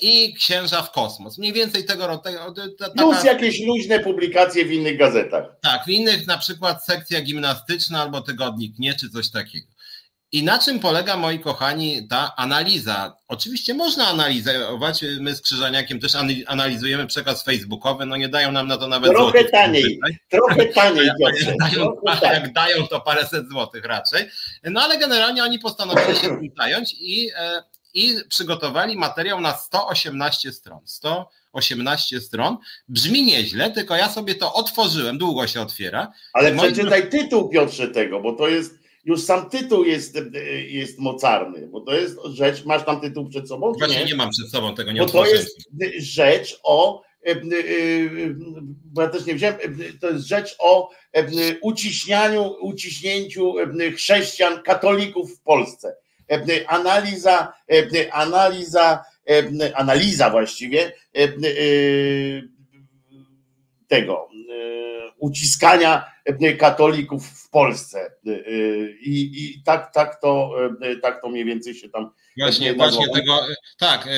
i 0.00 0.34
Księża 0.34 0.82
w 0.82 0.92
kosmos. 0.92 1.38
Mniej 1.38 1.52
więcej 1.52 1.84
tego 1.84 2.06
roku. 2.06 2.28
Plus 2.96 3.24
jakieś 3.24 3.60
luźne 3.66 4.00
publikacje 4.00 4.64
w 4.64 4.72
innych 4.72 4.98
gazetach. 4.98 5.44
Tak, 5.62 5.84
w 5.84 5.88
innych 5.88 6.26
na 6.26 6.38
przykład 6.38 6.84
sekcja 6.84 7.20
gimnastyczna 7.20 8.02
albo 8.02 8.20
tygodnik 8.20 8.78
nie, 8.78 8.94
czy 8.94 9.10
coś 9.10 9.30
takiego. 9.30 9.66
I 10.34 10.42
na 10.42 10.58
czym 10.58 10.80
polega, 10.80 11.16
moi 11.16 11.38
kochani, 11.38 12.08
ta 12.08 12.32
analiza? 12.36 13.16
Oczywiście 13.28 13.74
można 13.74 14.08
analizować, 14.08 15.04
my 15.20 15.34
z 15.34 15.40
Krzyżaniakiem 15.42 16.00
też 16.00 16.12
analizujemy 16.46 17.06
przekaz 17.06 17.44
facebookowy, 17.44 18.06
no 18.06 18.16
nie 18.16 18.28
dają 18.28 18.52
nam 18.52 18.68
na 18.68 18.76
to 18.76 18.88
nawet 18.88 19.10
Trochę 19.10 19.32
złotych, 19.32 19.50
taniej, 19.50 20.00
trochę 20.30 20.66
taniej. 20.74 21.06
jak, 21.06 21.56
dają, 21.58 21.94
jak 22.22 22.52
dają 22.52 22.86
to 22.86 23.00
paręset 23.00 23.48
złotych 23.48 23.84
raczej. 23.84 24.28
No 24.64 24.82
ale 24.82 24.98
generalnie 24.98 25.44
oni 25.44 25.58
postanowili 25.58 26.18
się 26.18 26.28
tym 26.28 26.50
zająć 26.58 26.94
i, 27.00 27.30
e, 27.36 27.62
i 27.94 28.14
przygotowali 28.28 28.96
materiał 28.96 29.40
na 29.40 29.56
118 29.56 30.52
stron. 30.52 30.80
118 30.84 32.20
stron. 32.20 32.56
Brzmi 32.88 33.22
nieźle, 33.22 33.70
tylko 33.70 33.96
ja 33.96 34.08
sobie 34.08 34.34
to 34.34 34.54
otworzyłem, 34.54 35.18
długo 35.18 35.46
się 35.46 35.60
otwiera. 35.60 36.12
Ale 36.32 36.56
przeczytaj 36.56 37.10
tytuł 37.10 37.48
Piotrze 37.48 37.88
tego, 37.88 38.20
bo 38.20 38.32
to 38.32 38.48
jest 38.48 38.82
już 39.04 39.22
sam 39.22 39.50
tytuł 39.50 39.84
jest, 39.84 40.18
jest 40.68 40.98
mocarny, 40.98 41.66
bo 41.66 41.80
to 41.80 41.94
jest 41.94 42.18
rzecz, 42.24 42.64
masz 42.64 42.84
tam 42.84 43.00
tytuł 43.00 43.28
przed 43.28 43.48
sobą? 43.48 43.72
Właśnie 43.72 43.98
nie? 43.98 44.04
nie 44.04 44.14
mam 44.14 44.30
przed 44.30 44.50
sobą 44.50 44.74
tego, 44.74 44.92
nie 44.92 45.00
Bo 45.00 45.06
to 45.06 45.26
jest 45.26 45.58
rzecz 45.98 46.60
o, 46.62 47.02
e, 47.26 47.30
e, 47.30 47.36
bo 48.84 49.02
ja 49.02 49.08
też 49.08 49.26
nie 49.26 49.34
wziąłem, 49.34 49.56
to 50.00 50.10
jest 50.10 50.26
rzecz 50.26 50.56
o 50.58 50.90
e, 51.12 51.24
uciśnianiu, 51.60 52.54
uciśnięciu 52.60 53.54
chrześcijan, 53.96 54.62
katolików 54.62 55.36
w 55.36 55.40
Polsce. 55.40 55.96
Analiza, 56.66 57.52
analiza, 58.12 59.04
analiza 59.74 60.30
właściwie 60.30 60.92
tego 63.88 64.28
uciskania 65.22 66.04
e, 66.24 66.52
katolików 66.52 67.26
w 67.28 67.50
Polsce. 67.50 67.98
E, 68.00 68.30
e, 68.30 68.36
I, 69.00 69.44
i 69.44 69.62
tak, 69.62 69.94
tak, 69.94 70.20
to, 70.20 70.50
tak 71.02 71.22
to 71.22 71.28
mniej 71.28 71.44
więcej 71.44 71.74
się 71.74 71.88
tam. 71.88 72.10
Właśnie, 72.38 72.74
właśnie 72.74 73.08
tego, 73.14 73.40
tak, 73.78 74.08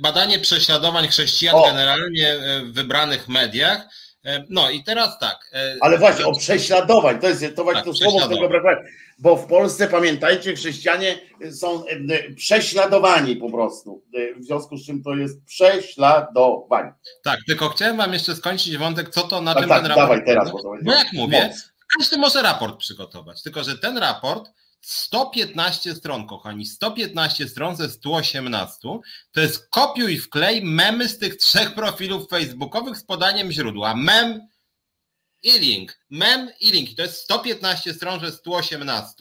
badanie 0.00 0.38
prześladowań 0.38 1.08
chrześcijan 1.08 1.54
o. 1.54 1.62
generalnie 1.62 2.36
w 2.64 2.72
wybranych 2.72 3.28
mediach. 3.28 3.88
No 4.48 4.70
i 4.70 4.84
teraz 4.84 5.18
tak. 5.18 5.50
Ale 5.80 5.98
właśnie 5.98 6.26
o 6.26 6.36
prześladowań, 6.36 7.20
to 7.20 7.28
jest 7.28 7.56
to, 7.56 7.64
właśnie 7.64 7.82
tak, 7.82 7.84
to 7.84 7.94
słowo, 7.94 8.26
którego 8.26 8.48
brakuje 8.48 8.76
bo 9.18 9.36
w 9.36 9.46
Polsce, 9.46 9.88
pamiętajcie, 9.88 10.54
chrześcijanie 10.54 11.18
są 11.50 11.86
e, 11.86 12.32
prześladowani 12.34 13.36
po 13.36 13.50
prostu. 13.50 14.04
E, 14.14 14.40
w 14.40 14.44
związku 14.44 14.76
z 14.76 14.86
czym 14.86 15.02
to 15.02 15.14
jest 15.14 15.44
prześladowanie. 15.44 16.92
Tak, 17.22 17.38
tylko 17.46 17.68
chciałem 17.68 17.96
wam 17.96 18.12
jeszcze 18.12 18.36
skończyć 18.36 18.76
wątek, 18.76 19.08
co 19.10 19.22
to 19.22 19.40
na 19.40 19.54
tak, 19.54 19.62
czym 19.62 19.68
tak, 19.68 19.82
ten 19.82 19.90
raport... 19.90 20.08
Dawaj 20.08 20.24
teraz, 20.26 20.50
bo, 20.52 20.62
to 20.62 20.74
bo 20.82 20.92
jak 20.92 21.12
mówię, 21.12 21.54
każdy 21.98 22.16
może 22.16 22.42
raport 22.42 22.78
przygotować, 22.78 23.42
tylko 23.42 23.64
że 23.64 23.78
ten 23.78 23.98
raport 23.98 24.50
115 24.80 25.94
stron, 25.94 26.26
kochani, 26.26 26.66
115 26.66 27.48
stron 27.48 27.76
ze 27.76 27.90
118 27.90 28.78
to 29.32 29.40
jest 29.40 29.68
kopiuj 29.70 30.18
wklej 30.18 30.62
memy 30.64 31.08
z 31.08 31.18
tych 31.18 31.36
trzech 31.36 31.74
profilów 31.74 32.28
facebookowych 32.28 32.98
z 32.98 33.04
podaniem 33.04 33.52
źródła. 33.52 33.94
Mem 33.94 34.48
i 35.42 35.58
link. 35.58 35.98
Mem 36.10 36.50
i 36.60 36.70
link. 36.70 36.96
To 36.96 37.02
jest 37.02 37.16
115 37.16 37.94
stron 37.94 38.20
ze 38.20 38.32
118. 38.32 39.14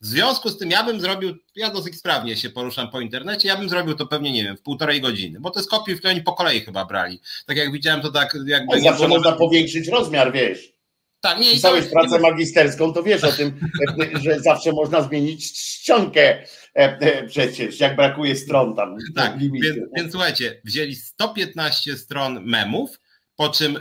W 0.00 0.06
związku 0.06 0.48
z 0.50 0.58
tym 0.58 0.70
ja 0.70 0.84
bym 0.84 1.00
zrobił, 1.00 1.36
ja 1.56 1.70
dosyć 1.70 1.98
sprawnie 1.98 2.36
się 2.36 2.50
poruszam 2.50 2.90
po 2.90 3.00
internecie, 3.00 3.48
ja 3.48 3.56
bym 3.56 3.68
zrobił 3.68 3.94
to 3.94 4.06
pewnie, 4.06 4.32
nie 4.32 4.44
wiem, 4.44 4.56
w 4.56 4.62
półtorej 4.62 5.00
godziny, 5.00 5.40
bo 5.40 5.50
to 5.50 5.60
jest 5.60 5.70
kopiuj, 5.70 5.94
w 5.94 5.98
której 5.98 6.16
oni 6.16 6.24
po 6.24 6.32
kolei 6.32 6.60
chyba 6.60 6.84
brali. 6.84 7.20
Tak 7.46 7.56
jak 7.56 7.72
widziałem, 7.72 8.02
to 8.02 8.10
tak 8.10 8.36
jakby... 8.46 8.80
Zawsze 8.80 9.08
można 9.08 9.32
powiększyć 9.32 9.88
rozmiar, 9.88 10.32
wiesz. 10.32 10.77
Tak, 11.20 11.40
nie, 11.40 11.50
Pisałeś 11.52 11.84
to... 11.84 11.90
pracę 11.90 12.18
magisterską, 12.18 12.92
to 12.92 13.02
wiesz 13.02 13.24
o 13.24 13.32
tym, 13.32 13.60
że 14.24 14.40
zawsze 14.40 14.72
można 14.72 15.02
zmienić 15.02 15.52
czcionkę 15.52 16.22
e, 16.30 16.44
e, 16.74 17.26
przecież, 17.26 17.80
jak 17.80 17.96
brakuje 17.96 18.36
stron 18.36 18.76
tam. 18.76 18.96
Tak, 19.16 19.38
więc, 19.38 19.78
więc 19.96 20.12
słuchajcie, 20.12 20.60
wzięli 20.64 20.94
115 20.94 21.96
stron 21.96 22.44
memów, 22.44 23.00
po 23.36 23.48
czym 23.48 23.80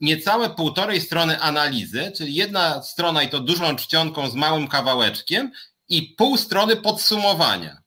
niecałe 0.00 0.50
półtorej 0.50 1.00
strony 1.00 1.40
analizy, 1.40 2.12
czyli 2.16 2.34
jedna 2.34 2.82
strona 2.82 3.22
i 3.22 3.28
to 3.28 3.40
dużą 3.40 3.76
czcionką 3.76 4.30
z 4.30 4.34
małym 4.34 4.68
kawałeczkiem 4.68 5.50
i 5.88 6.14
pół 6.18 6.36
strony 6.36 6.76
podsumowania. 6.76 7.82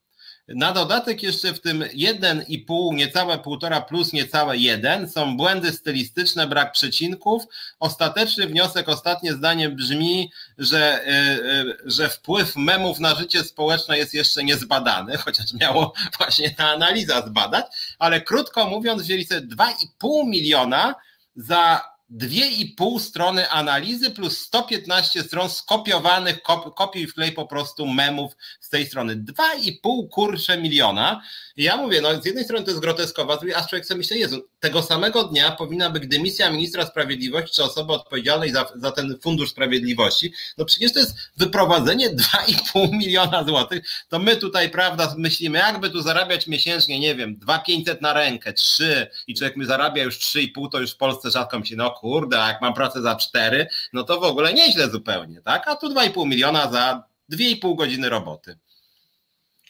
Na 0.56 0.72
dodatek 0.72 1.24
jeszcze 1.24 1.54
w 1.54 1.62
tym 1.62 1.80
1,5, 1.80 2.94
niecałe 2.94 3.38
półtora 3.38 3.82
plus 3.82 4.14
niecałe 4.14 4.58
1 4.58 5.10
są 5.10 5.38
błędy 5.38 5.72
stylistyczne, 5.72 6.48
brak 6.48 6.72
przecinków. 6.72 7.44
Ostateczny 7.80 8.48
wniosek, 8.48 8.90
ostatnie 8.90 9.34
zdanie 9.34 9.70
brzmi, 9.70 10.32
że, 10.58 11.06
e, 11.06 11.10
e, 11.10 11.66
że 11.86 12.10
wpływ 12.10 12.56
memów 12.56 13.00
na 13.00 13.16
życie 13.16 13.44
społeczne 13.44 13.98
jest 13.98 14.14
jeszcze 14.14 14.44
niezbadany, 14.44 15.18
chociaż 15.26 15.54
miało 15.54 15.94
właśnie 16.18 16.52
ta 16.52 16.70
analiza 16.70 17.28
zbadać, 17.28 17.66
ale 18.00 18.22
krótko 18.22 18.70
mówiąc, 18.70 19.02
wzięli 19.04 19.26
sobie 19.26 19.42
2,5 19.42 20.28
miliona 20.28 20.96
za 21.36 21.92
dwie 22.12 22.48
i 22.50 22.66
pół 22.66 23.00
strony 23.00 23.50
analizy 23.50 24.12
plus 24.12 24.38
115 24.38 25.24
stron 25.24 25.50
skopiowanych, 25.50 26.42
kop, 26.42 26.76
kopiuj 26.76 27.08
wklej 27.08 27.32
po 27.32 27.48
prostu 27.48 27.88
memów 27.88 28.34
z 28.60 28.70
tej 28.70 28.86
strony. 28.86 29.16
Dwa 29.16 29.54
i 29.54 29.74
pół 29.74 30.10
kurcze 30.10 30.58
miliona 30.58 31.22
ja 31.58 31.78
mówię, 31.78 32.02
no 32.02 32.22
z 32.22 32.26
jednej 32.26 32.44
strony 32.44 32.66
to 32.66 32.72
jest 32.72 32.82
groteskowa, 32.82 33.38
a 33.56 33.68
człowiek 33.68 33.86
sobie 33.86 33.98
myśli, 33.98 34.20
Jezu, 34.20 34.48
tego 34.60 34.84
samego 34.84 35.24
dnia 35.24 35.52
powinna 35.52 35.90
być 35.90 36.08
dymisja 36.08 36.52
ministra 36.52 36.86
sprawiedliwości 36.86 37.56
czy 37.56 37.64
osoby 37.64 37.94
odpowiedzialnej 37.94 38.52
za, 38.52 38.66
za 38.76 38.92
ten 38.92 39.18
fundusz 39.22 39.50
sprawiedliwości. 39.50 40.34
No 40.58 40.66
przecież 40.66 40.94
to 40.94 41.00
jest 41.00 41.16
wyprowadzenie 41.38 42.10
2,5 42.10 42.92
miliona 42.92 43.44
złotych. 43.44 43.84
To 44.10 44.20
my 44.20 44.36
tutaj, 44.36 44.70
prawda, 44.70 45.16
myślimy, 45.18 45.60
jakby 45.60 45.90
tu 45.90 46.02
zarabiać 46.02 46.48
miesięcznie, 46.48 47.00
nie 47.00 47.16
wiem, 47.16 47.38
2,500 47.38 48.02
na 48.02 48.14
rękę, 48.14 48.54
3 48.54 49.08
i 49.28 49.36
człowiek 49.36 49.58
mi 49.58 49.66
zarabia 49.66 50.04
już 50.04 50.20
3,5, 50.20 50.70
to 50.72 50.80
już 50.80 50.92
w 50.92 50.98
Polsce 50.98 51.32
rzadko 51.32 51.60
mi 51.60 51.68
się, 51.68 51.76
no 51.76 51.86
kurde, 52.02 52.38
jak 52.38 52.62
mam 52.62 52.74
pracę 52.74 53.02
za 53.02 53.16
4, 53.16 53.68
no 53.94 54.04
to 54.04 54.20
w 54.20 54.24
ogóle 54.24 54.54
nieźle 54.54 54.90
zupełnie, 54.90 55.42
tak? 55.42 55.68
A 55.68 55.76
tu 55.76 55.90
2,5 55.90 56.28
miliona 56.28 56.72
za 56.72 57.04
2,5 57.34 57.76
godziny 57.76 58.10
roboty. 58.10 58.58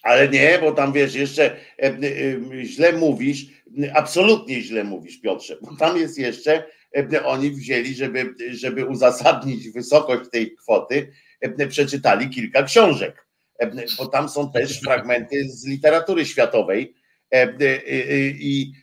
Ale 0.03 0.29
nie, 0.29 0.59
bo 0.61 0.71
tam 0.71 0.93
wiesz, 0.93 1.15
jeszcze 1.15 1.55
źle 2.63 2.93
mówisz, 2.93 3.45
absolutnie 3.93 4.61
źle 4.61 4.83
mówisz, 4.83 5.21
Piotrze, 5.21 5.57
bo 5.61 5.75
tam 5.75 5.97
jest 5.97 6.17
jeszcze, 6.17 6.63
oni 7.25 7.51
wzięli, 7.51 7.95
żeby, 7.95 8.35
żeby 8.51 8.85
uzasadnić 8.85 9.69
wysokość 9.69 10.29
tej 10.31 10.55
kwoty, 10.55 11.11
przeczytali 11.69 12.29
kilka 12.29 12.63
książek, 12.63 13.27
bo 13.97 14.07
tam 14.07 14.29
są 14.29 14.51
też 14.51 14.79
fragmenty 14.79 15.49
z 15.49 15.67
literatury 15.67 16.25
światowej. 16.25 16.95
I, 18.39 18.73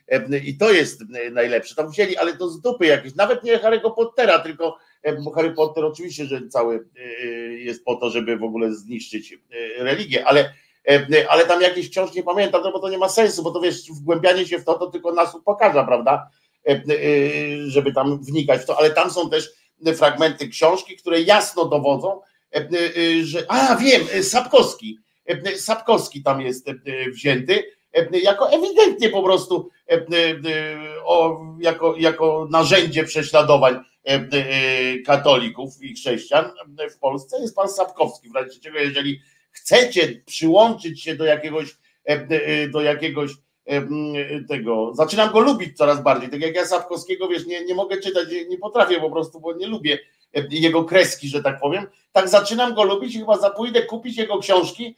i 0.43 0.57
to 0.57 0.71
jest 0.71 1.01
najlepsze. 1.31 1.75
Tam 1.75 1.89
wzięli, 1.89 2.17
ale 2.17 2.37
to 2.37 2.49
z 2.49 2.61
dupy 2.61 2.85
jakieś, 2.85 3.15
nawet 3.15 3.43
nie 3.43 3.57
Harry'ego 3.57 3.95
Pottera, 3.95 4.39
tylko 4.39 4.77
Harry 5.35 5.51
Potter 5.51 5.85
oczywiście, 5.85 6.25
że 6.25 6.47
cały 6.47 6.87
jest 7.57 7.83
po 7.83 7.95
to, 7.95 8.09
żeby 8.09 8.37
w 8.37 8.43
ogóle 8.43 8.73
zniszczyć 8.73 9.37
religię, 9.77 10.25
ale 10.25 10.53
E, 10.89 11.29
ale 11.29 11.45
tam 11.45 11.61
jakieś 11.61 11.89
książki 11.89 12.17
nie 12.17 12.23
pamiętam, 12.23 12.61
no 12.63 12.71
bo 12.71 12.79
to 12.79 12.89
nie 12.89 12.97
ma 12.97 13.09
sensu, 13.09 13.43
bo 13.43 13.51
to 13.51 13.61
wiesz, 13.61 13.91
wgłębianie 13.91 14.47
się 14.47 14.59
w 14.59 14.65
to, 14.65 14.73
to 14.73 14.87
tylko 14.87 15.13
nas 15.13 15.37
pokaże, 15.45 15.83
prawda, 15.85 16.29
e, 16.67 16.71
e, 16.71 16.81
żeby 17.67 17.93
tam 17.93 18.23
wnikać 18.23 18.61
w 18.61 18.65
to, 18.65 18.77
ale 18.77 18.89
tam 18.91 19.11
są 19.11 19.29
też 19.29 19.49
fragmenty 19.95 20.47
książki, 20.47 20.97
które 20.97 21.21
jasno 21.21 21.65
dowodzą, 21.65 22.21
że, 23.23 23.45
a 23.47 23.75
wiem, 23.75 24.23
Sapkowski, 24.23 24.97
Sapkowski 25.55 26.23
tam 26.23 26.41
jest 26.41 26.67
wzięty, 27.11 27.63
jako 28.23 28.51
ewidentnie 28.51 29.09
po 29.09 29.23
prostu 29.23 29.69
o, 31.03 31.41
jako, 31.59 31.95
jako 31.97 32.47
narzędzie 32.51 33.03
prześladowań 33.03 33.79
katolików 35.05 35.81
i 35.81 35.93
chrześcijan 35.93 36.51
w 36.95 36.99
Polsce 36.99 37.41
jest 37.41 37.55
pan 37.55 37.69
Sapkowski, 37.69 38.29
w 38.29 38.35
razie 38.35 38.59
czego 38.59 38.79
jeżeli 38.79 39.21
chcecie 39.51 40.21
przyłączyć 40.25 41.03
się 41.03 41.15
do 41.15 41.25
jakiegoś, 41.25 41.77
e, 42.09 42.11
e, 42.11 42.67
do 42.67 42.81
jakiegoś 42.81 43.31
e, 43.65 43.81
tego, 44.47 44.91
zaczynam 44.93 45.31
go 45.31 45.39
lubić 45.39 45.77
coraz 45.77 46.03
bardziej, 46.03 46.29
tak 46.29 46.41
jak 46.41 46.55
ja 46.55 46.65
Sapkowskiego, 46.65 47.27
wiesz, 47.27 47.45
nie, 47.45 47.65
nie 47.65 47.75
mogę 47.75 47.97
czytać, 47.97 48.27
nie 48.49 48.57
potrafię 48.57 48.99
po 48.99 49.11
prostu, 49.11 49.39
bo 49.39 49.53
nie 49.53 49.67
lubię 49.67 49.99
jego 50.49 50.83
kreski, 50.83 51.29
że 51.29 51.43
tak 51.43 51.59
powiem, 51.59 51.87
tak 52.11 52.29
zaczynam 52.29 52.73
go 52.73 52.83
lubić 52.83 53.15
i 53.15 53.19
chyba 53.19 53.37
zapójdę 53.37 53.81
kupić 53.81 54.17
jego 54.17 54.39
książki, 54.39 54.95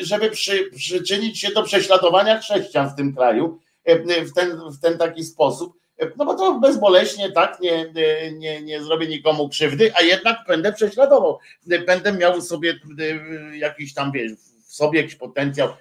żeby 0.00 0.30
przy, 0.30 0.70
przyczynić 0.76 1.40
się 1.40 1.50
do 1.50 1.62
prześladowania 1.62 2.38
chrześcijan 2.38 2.90
w 2.90 2.94
tym 2.94 3.14
kraju 3.14 3.58
w 4.06 4.32
ten, 4.34 4.60
w 4.70 4.80
ten 4.80 4.98
taki 4.98 5.24
sposób, 5.24 5.80
no 6.16 6.24
bo 6.24 6.34
to 6.34 6.60
bezboleśnie, 6.60 7.32
tak, 7.32 7.60
nie, 7.60 7.92
nie, 8.32 8.62
nie 8.62 8.82
zrobię 8.82 9.06
nikomu 9.06 9.48
krzywdy, 9.48 9.92
a 9.94 10.02
jednak 10.02 10.38
będę 10.48 10.72
prześladował. 10.72 11.38
Będę 11.86 12.12
miał 12.12 12.42
sobie 12.42 12.74
e, 12.98 13.56
jakiś 13.56 13.94
tam, 13.94 14.12
wiesz, 14.12 14.32
w 14.66 14.74
sobie 14.74 15.00
jakiś 15.00 15.14
potencjał 15.14 15.68
e, 15.68 15.74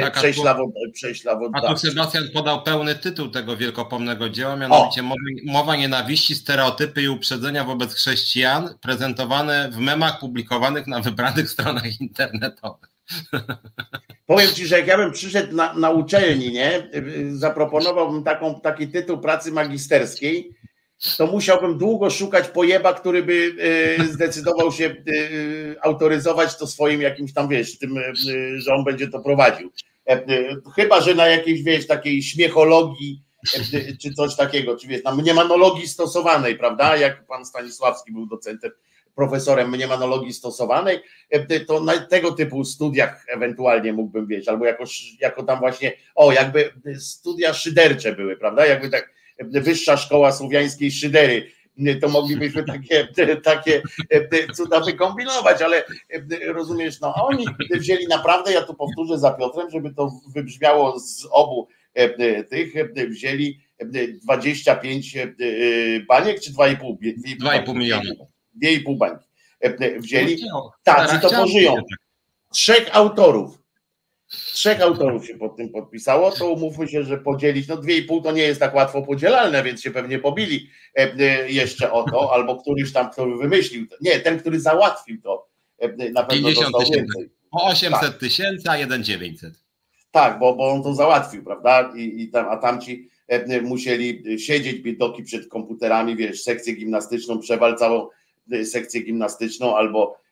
tak, 0.00 0.12
prześlawodawczy. 0.12 1.68
A 1.68 1.72
tu 1.72 1.78
Sebastian 1.78 2.24
podał 2.34 2.62
pełny 2.62 2.94
tytuł 2.94 3.28
tego 3.28 3.56
wielkopomnego 3.56 4.28
dzieła, 4.28 4.56
mianowicie 4.56 5.02
mowa, 5.02 5.20
mowa 5.44 5.76
nienawiści, 5.76 6.34
stereotypy 6.34 7.02
i 7.02 7.08
uprzedzenia 7.08 7.64
wobec 7.64 7.94
chrześcijan, 7.94 8.78
prezentowane 8.80 9.70
w 9.72 9.76
memach 9.76 10.18
publikowanych 10.18 10.86
na 10.86 11.00
wybranych 11.00 11.50
stronach 11.50 12.00
internetowych. 12.00 12.90
Powiem 14.26 14.48
ci, 14.54 14.66
że 14.66 14.78
jak 14.78 14.86
ja 14.86 14.96
bym 14.96 15.12
przyszedł 15.12 15.56
na, 15.56 15.74
na 15.74 15.90
uczelni, 15.90 16.52
nie, 16.52 16.90
zaproponowałbym 17.30 18.24
taką, 18.24 18.60
taki 18.60 18.88
tytuł 18.88 19.18
pracy 19.18 19.52
magisterskiej, 19.52 20.54
to 21.18 21.26
musiałbym 21.26 21.78
długo 21.78 22.10
szukać 22.10 22.48
pojeba, 22.48 22.94
który 22.94 23.22
by 23.22 23.56
e, 24.00 24.04
zdecydował 24.04 24.72
się 24.72 24.84
e, 24.86 24.94
autoryzować 25.84 26.56
to 26.56 26.66
swoim 26.66 27.00
jakimś 27.00 27.32
tam, 27.32 27.48
wiesz, 27.48 27.78
tym, 27.78 27.98
e, 27.98 28.12
że 28.56 28.74
on 28.74 28.84
będzie 28.84 29.08
to 29.08 29.20
prowadził. 29.20 29.72
Chyba, 30.76 31.00
że 31.00 31.14
na 31.14 31.26
jakiejś, 31.26 31.62
wiesz, 31.62 31.86
takiej 31.86 32.22
śmiechologii, 32.22 33.22
czy 34.02 34.14
coś 34.14 34.36
takiego, 34.36 34.76
czy 34.76 34.88
wiesz, 34.88 35.04
na 35.04 35.14
mniemanologii 35.14 35.88
stosowanej, 35.88 36.56
prawda, 36.58 36.96
jak 36.96 37.26
pan 37.26 37.44
Stanisławski 37.46 38.12
był 38.12 38.26
docentem 38.26 38.70
profesorem 39.14 39.70
mniemanologii 39.70 40.32
stosowanej, 40.32 41.00
to 41.66 41.80
na 41.80 41.98
tego 41.98 42.32
typu 42.32 42.64
studiach 42.64 43.24
ewentualnie 43.28 43.92
mógłbym 43.92 44.26
wiedzieć, 44.26 44.48
albo 44.48 44.64
jako, 44.66 44.84
jako 45.20 45.42
tam 45.42 45.58
właśnie, 45.58 45.92
o, 46.14 46.32
jakby 46.32 46.72
studia 46.98 47.54
szydercze 47.54 48.12
były, 48.12 48.36
prawda? 48.36 48.66
Jakby 48.66 48.90
tak 48.90 49.13
wyższa 49.38 49.96
szkoła 49.96 50.32
słowiańskiej 50.32 50.90
szydery, 50.92 51.50
to 52.00 52.08
moglibyśmy 52.08 52.64
takie, 52.64 53.08
takie 53.42 53.82
e, 54.10 54.52
cuda 54.52 54.80
wykombinować, 54.80 55.62
ale 55.62 55.84
e, 56.10 56.52
rozumiesz, 56.52 57.00
no 57.00 57.14
oni 57.14 57.46
wzięli 57.70 58.06
naprawdę, 58.06 58.52
ja 58.52 58.62
tu 58.62 58.74
powtórzę 58.74 59.18
za 59.18 59.30
Piotrem, 59.30 59.70
żeby 59.70 59.94
to 59.94 60.12
wybrzmiało 60.34 61.00
z 61.00 61.28
obu 61.30 61.68
tych, 62.48 62.74
wzięli 63.08 63.60
25 64.24 65.16
baniek 66.08 66.40
czy 66.40 66.52
2,5 66.52 66.96
2,5 67.42 67.74
miliona. 67.74 68.10
2,5 68.62 68.98
bańki 68.98 69.26
e, 69.64 69.66
e, 69.66 70.00
wzięli. 70.00 70.42
Tacy 70.82 71.20
to 71.20 71.30
pożyją. 71.30 71.76
Trzech 72.52 72.96
autorów. 72.96 73.63
Trzech 74.52 74.80
autorów 74.80 75.26
się 75.26 75.38
pod 75.38 75.56
tym 75.56 75.68
podpisało, 75.68 76.30
to 76.30 76.50
umówmy 76.50 76.88
się, 76.88 77.04
że 77.04 77.18
podzielić, 77.18 77.68
no 77.68 77.76
2,5 77.76 78.22
to 78.22 78.32
nie 78.32 78.42
jest 78.42 78.60
tak 78.60 78.74
łatwo 78.74 79.02
podzielalne, 79.02 79.62
więc 79.62 79.82
się 79.82 79.90
pewnie 79.90 80.18
pobili 80.18 80.70
e, 80.94 81.50
jeszcze 81.50 81.92
o 81.92 82.02
to, 82.10 82.32
albo 82.32 82.56
któryś 82.56 82.92
tam, 82.92 83.10
który 83.10 83.36
wymyślił. 83.36 83.86
Nie, 84.00 84.20
ten, 84.20 84.38
który 84.38 84.60
załatwił 84.60 85.22
to, 85.22 85.48
na 86.12 86.22
pewno 86.22 86.48
50 86.48 86.72
dostał 86.72 86.92
więcej. 86.92 87.30
O 87.50 87.66
800 87.66 88.00
tak. 88.00 88.18
tysięcy, 88.18 88.70
a 88.70 88.76
1,900. 88.76 89.54
Tak, 90.10 90.38
bo, 90.38 90.54
bo 90.54 90.70
on 90.70 90.82
to 90.82 90.94
załatwił, 90.94 91.44
prawda? 91.44 91.92
I, 91.96 92.22
i 92.22 92.28
tam, 92.28 92.48
a 92.48 92.56
tamci 92.56 93.08
musieli 93.62 94.38
siedzieć 94.38 94.78
biedoki 94.78 95.22
przed 95.22 95.48
komputerami, 95.48 96.16
wiesz, 96.16 96.42
sekcję 96.42 96.74
gimnastyczną, 96.74 97.38
przewal 97.38 97.76
całą 97.76 98.08
sekcję 98.64 99.02
gimnastyczną 99.02 99.76
albo, 99.76 100.16
e, 100.16 100.23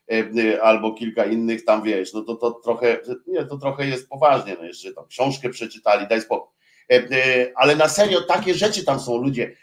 albo 0.63 0.93
kilka 0.93 1.25
innych 1.25 1.65
tam 1.65 1.83
wiesz, 1.83 2.13
no 2.13 2.23
to, 2.23 2.35
to 2.35 2.51
trochę, 2.51 2.99
nie, 3.27 3.45
to 3.45 3.59
trochę 3.59 3.87
jest 3.87 4.09
poważnie, 4.09 4.57
no 4.59 4.65
jeszcze 4.65 4.93
tam 4.93 5.07
książkę 5.07 5.51
przeczytali, 5.51 6.09
daj 6.09 6.21
spokój. 6.21 6.53
E, 6.91 6.95
e, 6.95 7.53
ale 7.57 7.77
na 7.77 7.89
serio 7.89 8.21
takie 8.21 8.55
rzeczy 8.55 8.85
tam 8.85 9.01
są 9.01 9.17
ludzie 9.17 9.57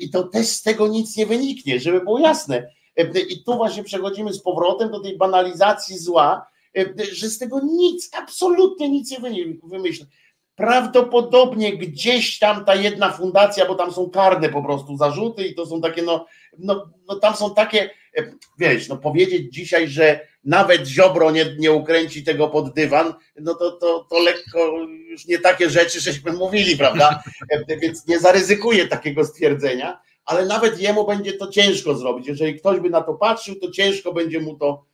i 0.00 0.10
to 0.10 0.22
też 0.22 0.46
z 0.46 0.62
tego 0.62 0.88
nic 0.88 1.16
nie 1.16 1.26
wyniknie, 1.26 1.80
żeby 1.80 2.00
było 2.00 2.18
jasne. 2.18 2.68
I 3.28 3.44
tu 3.44 3.56
właśnie 3.56 3.84
przechodzimy 3.84 4.32
z 4.32 4.42
powrotem 4.42 4.90
do 4.90 5.00
tej 5.00 5.16
banalizacji 5.16 5.98
zła, 5.98 6.46
że 7.12 7.28
z 7.28 7.38
tego 7.38 7.60
nic, 7.64 8.10
absolutnie 8.12 8.88
nic 8.88 9.10
nie 9.10 9.18
wymyślę. 9.64 10.06
Prawdopodobnie 10.54 11.76
gdzieś 11.76 12.38
tam 12.38 12.64
ta 12.64 12.74
jedna 12.74 13.10
fundacja, 13.10 13.66
bo 13.66 13.74
tam 13.74 13.92
są 13.92 14.10
karne 14.10 14.48
po 14.48 14.62
prostu 14.62 14.96
zarzuty 14.96 15.46
i 15.46 15.54
to 15.54 15.66
są 15.66 15.80
takie, 15.80 16.02
no, 16.02 16.26
no, 16.58 16.90
no 17.08 17.16
tam 17.16 17.36
są 17.36 17.54
takie, 17.54 17.90
wiesz, 18.58 18.88
no 18.88 18.96
powiedzieć 18.96 19.54
dzisiaj, 19.54 19.88
że 19.88 20.20
nawet 20.44 20.86
Ziobro 20.86 21.30
nie, 21.30 21.56
nie 21.58 21.72
ukręci 21.72 22.24
tego 22.24 22.48
pod 22.48 22.74
dywan, 22.74 23.14
no 23.40 23.54
to, 23.54 23.72
to, 23.72 24.06
to 24.10 24.18
lekko 24.18 24.78
już 25.10 25.26
nie 25.26 25.38
takie 25.38 25.70
rzeczy, 25.70 26.00
żeśmy 26.00 26.32
mówili, 26.32 26.76
prawda? 26.76 27.22
Więc 27.82 28.06
nie 28.06 28.20
zaryzykuję 28.20 28.88
takiego 28.88 29.24
stwierdzenia, 29.24 30.00
ale 30.24 30.46
nawet 30.46 30.80
jemu 30.80 31.06
będzie 31.06 31.32
to 31.32 31.46
ciężko 31.46 31.94
zrobić. 31.94 32.26
Jeżeli 32.26 32.58
ktoś 32.58 32.80
by 32.80 32.90
na 32.90 33.00
to 33.00 33.14
patrzył, 33.14 33.54
to 33.54 33.70
ciężko 33.70 34.12
będzie 34.12 34.40
mu 34.40 34.56
to, 34.56 34.84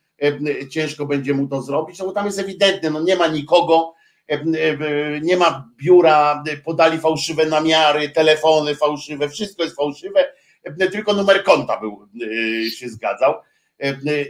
ciężko 0.71 1.07
będzie 1.07 1.35
mu 1.35 1.49
to 1.49 1.63
zrobić, 1.63 1.99
no 1.99 2.07
bo 2.07 2.13
tam 2.13 2.27
jest 2.27 2.39
ewidentne, 2.39 2.91
no 2.91 3.01
nie 3.01 3.17
ma 3.17 3.27
nikogo, 3.27 3.95
nie 5.23 5.37
ma 5.37 5.69
biura, 5.77 6.45
podali 6.65 6.99
fałszywe 6.99 7.47
namiary, 7.47 8.09
telefony 8.09 8.75
fałszywe, 8.75 9.29
wszystko 9.29 9.63
jest 9.65 9.77
fałszywe, 9.77 10.33
tylko 10.93 11.13
numer 11.13 11.45
konta 11.45 11.81
był, 11.81 12.09
się 12.77 12.89
zgadzał 12.89 13.35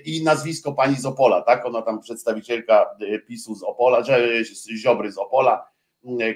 i 0.04 0.24
nazwisko 0.24 0.72
pani 0.72 0.96
z 0.96 1.06
Opola, 1.06 1.42
tak? 1.42 1.66
Ona 1.66 1.82
tam 1.82 2.00
przedstawicielka 2.00 2.86
PiSu 3.26 3.54
z 3.54 3.62
Opola, 3.62 4.02
że 4.02 4.44
Ziobry 4.76 5.12
z 5.12 5.18
Opola, 5.18 5.68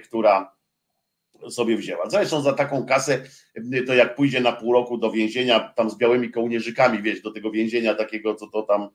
która 0.05 0.57
sobie 1.51 1.77
wzięła. 1.77 2.11
Zresztą 2.11 2.43
za 2.43 2.53
taką 2.53 2.87
kasę, 2.87 3.23
to 3.87 3.95
jak 3.95 4.15
pójdzie 4.15 4.41
na 4.41 4.53
pół 4.53 4.73
roku 4.73 4.99
do 4.99 5.11
więzienia, 5.11 5.73
tam 5.77 5.91
z 5.91 5.97
białymi 5.97 6.31
kołnierzykami, 6.31 7.03
wieś, 7.03 7.23
do 7.23 7.33
tego 7.33 7.51
więzienia 7.51 7.95
takiego, 7.95 8.35
co 8.35 8.47
to 8.47 8.63
tam 8.63 8.89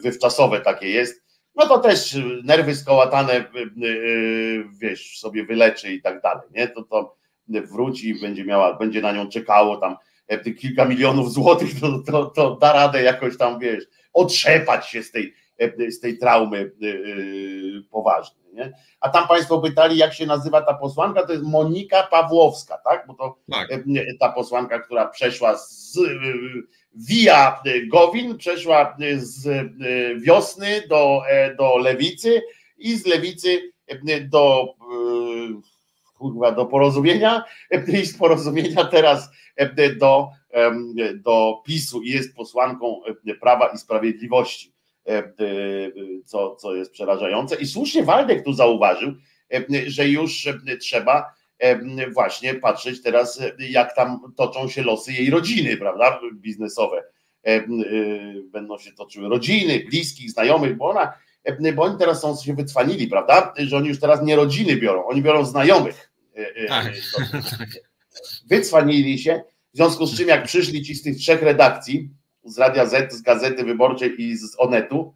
wywczasowe 0.00 0.60
takie 0.60 0.88
jest, 0.88 1.28
no 1.54 1.66
to 1.66 1.78
też 1.78 2.16
nerwy 2.44 2.74
skołatane, 2.74 3.44
wiesz, 4.80 5.18
sobie 5.18 5.44
wyleczy 5.44 5.92
i 5.92 6.02
tak 6.02 6.22
dalej, 6.22 6.48
nie? 6.50 6.68
To, 6.68 6.82
to 6.82 7.17
wróci, 7.48 8.20
będzie 8.20 8.44
miała, 8.44 8.74
będzie 8.74 9.00
na 9.00 9.12
nią 9.12 9.28
czekało 9.28 9.76
tam 9.76 9.96
kilka 10.60 10.84
milionów 10.84 11.32
złotych, 11.32 11.80
to, 11.80 11.98
to, 11.98 12.24
to 12.24 12.56
da 12.56 12.72
radę 12.72 13.02
jakoś 13.02 13.36
tam, 13.36 13.58
wiesz, 13.58 13.84
otrzepać 14.12 14.88
się 14.88 15.02
z 15.02 15.10
tej, 15.10 15.34
z 15.88 16.00
tej 16.00 16.18
traumy 16.18 16.72
poważnej. 17.90 18.54
Nie? 18.54 18.72
A 19.00 19.08
tam 19.08 19.28
Państwo 19.28 19.58
pytali, 19.58 19.96
jak 19.96 20.14
się 20.14 20.26
nazywa 20.26 20.62
ta 20.62 20.74
posłanka, 20.74 21.26
to 21.26 21.32
jest 21.32 21.44
Monika 21.44 22.02
Pawłowska, 22.02 22.78
tak? 22.84 23.04
Bo 23.06 23.14
to 23.14 23.38
tak. 23.50 23.68
ta 24.20 24.32
posłanka, 24.32 24.78
która 24.78 25.08
przeszła 25.08 25.56
z 25.56 25.98
via 26.94 27.62
Gowin, 27.88 28.38
przeszła 28.38 28.96
z 29.16 29.48
wiosny 30.22 30.82
do, 30.88 31.22
do 31.58 31.76
lewicy, 31.76 32.42
i 32.78 32.96
z 32.96 33.06
lewicy 33.06 33.72
do 34.22 34.74
kurwa, 36.18 36.52
do 36.52 36.66
porozumienia 36.66 37.44
i 38.02 38.06
z 38.06 38.18
porozumienia 38.18 38.84
teraz 38.84 39.30
do, 39.98 40.28
do 41.14 41.62
PiSu 41.66 42.02
i 42.02 42.10
jest 42.10 42.36
posłanką 42.36 43.00
Prawa 43.40 43.66
i 43.68 43.78
Sprawiedliwości, 43.78 44.72
co, 46.24 46.56
co 46.56 46.74
jest 46.74 46.92
przerażające. 46.92 47.56
I 47.56 47.66
słusznie 47.66 48.02
Waldek 48.02 48.44
tu 48.44 48.52
zauważył, 48.52 49.12
że 49.86 50.08
już 50.08 50.48
trzeba 50.80 51.34
właśnie 52.14 52.54
patrzeć 52.54 53.02
teraz, 53.02 53.42
jak 53.58 53.94
tam 53.96 54.20
toczą 54.36 54.68
się 54.68 54.82
losy 54.82 55.12
jej 55.12 55.30
rodziny, 55.30 55.76
prawda, 55.76 56.20
biznesowe. 56.34 57.04
Będą 58.44 58.78
się 58.78 58.92
toczyły 58.92 59.28
rodziny, 59.28 59.84
bliskich, 59.90 60.30
znajomych, 60.30 60.76
bo 60.76 60.90
ona, 60.90 61.12
bo 61.74 61.82
oni 61.82 61.98
teraz 61.98 62.20
są 62.20 62.36
się 62.36 62.54
wycwanili, 62.54 63.08
prawda, 63.08 63.54
że 63.56 63.76
oni 63.76 63.88
już 63.88 64.00
teraz 64.00 64.22
nie 64.22 64.36
rodziny 64.36 64.76
biorą, 64.76 65.06
oni 65.06 65.22
biorą 65.22 65.44
znajomych. 65.44 66.07
Tak. 66.68 66.92
Wycwanili 68.46 69.18
się, 69.18 69.42
w 69.74 69.76
związku 69.76 70.06
z 70.06 70.16
czym 70.16 70.28
jak 70.28 70.44
przyszli 70.44 70.82
ci 70.82 70.94
z 70.94 71.02
tych 71.02 71.16
trzech 71.16 71.42
redakcji, 71.42 72.10
z 72.44 72.58
Radia 72.58 72.86
Z, 72.86 73.12
z 73.12 73.22
Gazety 73.22 73.64
Wyborczej 73.64 74.22
i 74.22 74.36
z 74.36 74.56
Onetu, 74.58 75.14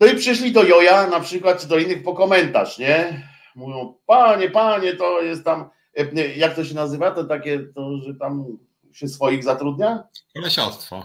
no 0.00 0.06
i 0.06 0.16
przyszli 0.16 0.52
do 0.52 0.62
Joja 0.62 1.06
na 1.06 1.20
przykład, 1.20 1.60
czy 1.60 1.68
do 1.68 1.78
innych 1.78 2.02
po 2.02 2.14
komentarz, 2.14 2.78
nie? 2.78 3.28
Mówią, 3.54 3.94
panie, 4.06 4.50
panie, 4.50 4.92
to 4.92 5.22
jest 5.22 5.44
tam, 5.44 5.70
e, 5.96 6.34
jak 6.36 6.54
to 6.54 6.64
się 6.64 6.74
nazywa, 6.74 7.10
to 7.10 7.24
takie, 7.24 7.60
to, 7.74 7.98
że 7.98 8.14
tam 8.14 8.58
się 8.92 9.08
swoich 9.08 9.44
zatrudnia? 9.44 10.08
Kolesiostwo. 10.34 11.04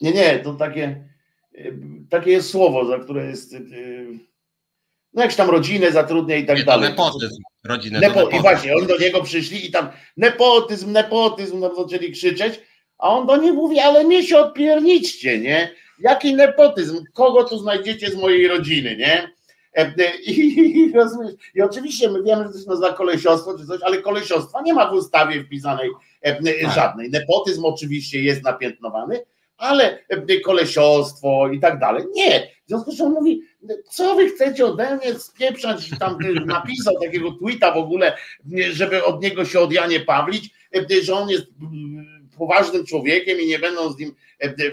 Nie, 0.00 0.12
nie, 0.12 0.38
to 0.38 0.54
takie, 0.54 1.08
e, 1.54 1.64
takie 2.10 2.30
jest 2.30 2.50
słowo, 2.50 2.86
za 2.86 2.98
które 2.98 3.26
jest, 3.26 3.54
e, 3.54 3.58
no 5.14 5.22
jakś 5.22 5.36
tam 5.36 5.50
rodzinę 5.50 5.92
zatrudnia 5.92 6.36
i 6.36 6.46
tak 6.46 6.58
nie, 6.58 6.64
dalej. 6.64 6.90
Nepotyzm, 6.90 7.42
rodzinę 7.64 8.00
Nepo. 8.00 8.28
I 8.28 8.40
właśnie, 8.40 8.76
oni 8.76 8.86
do 8.86 8.98
niego 8.98 9.22
przyszli 9.22 9.66
i 9.66 9.70
tam 9.70 9.88
nepotyzm, 10.16 10.92
nepotyzm, 10.92 11.60
no 11.60 11.74
zaczęli 11.74 12.12
krzyczeć, 12.12 12.60
a 12.98 13.08
on 13.08 13.26
do 13.26 13.36
nich 13.36 13.52
mówi, 13.52 13.78
ale 13.78 14.04
mnie 14.04 14.22
się 14.22 14.38
odpierniczcie, 14.38 15.38
nie? 15.38 15.70
Jaki 15.98 16.34
nepotyzm? 16.34 17.04
Kogo 17.12 17.44
tu 17.44 17.58
znajdziecie 17.58 18.10
z 18.10 18.16
mojej 18.16 18.48
rodziny, 18.48 18.96
nie? 18.96 19.34
E, 19.76 19.94
e, 19.98 20.16
I, 20.16 20.40
i, 20.40 20.92
I, 21.54 21.62
oczywiście 21.62 22.10
my 22.10 22.22
wiemy, 22.22 22.44
że 22.44 22.52
to 22.52 22.58
się 22.58 22.68
nazywa 22.68 22.92
kolesiostwo 22.92 23.58
czy 23.58 23.66
coś, 23.66 23.82
ale 23.82 24.02
kolesiostwa 24.02 24.62
nie 24.62 24.74
ma 24.74 24.90
w 24.90 24.94
ustawie 24.94 25.44
wpisanej 25.44 25.90
e, 26.22 26.62
tak. 26.62 26.74
żadnej. 26.74 27.10
Nepotyzm 27.10 27.64
oczywiście 27.64 28.20
jest 28.20 28.42
napiętnowany, 28.42 29.20
ale 29.56 29.98
kolesiostwo 30.44 31.48
i 31.48 31.60
tak 31.60 31.78
dalej. 31.78 32.04
Nie. 32.14 32.50
W 32.64 32.68
związku 32.68 32.92
z 32.92 32.96
czym 32.96 33.06
on 33.06 33.12
mówi, 33.12 33.42
co 33.90 34.14
wy 34.14 34.30
chcecie 34.30 34.66
ode 34.66 34.96
mnie 34.96 35.14
spieprzać, 35.14 35.90
tam 35.98 36.18
napisał 36.46 36.94
takiego 37.02 37.32
tweeta 37.32 37.72
w 37.72 37.76
ogóle, 37.76 38.16
żeby 38.70 39.04
od 39.04 39.22
niego 39.22 39.44
się 39.44 39.60
odjanie 39.60 40.00
pawlić, 40.00 40.50
że 41.02 41.14
on 41.14 41.28
jest 41.28 41.46
poważnym 42.38 42.86
człowiekiem 42.86 43.40
i 43.40 43.46
nie 43.46 43.58
będą 43.58 43.92
z 43.92 43.98
nim 43.98 44.14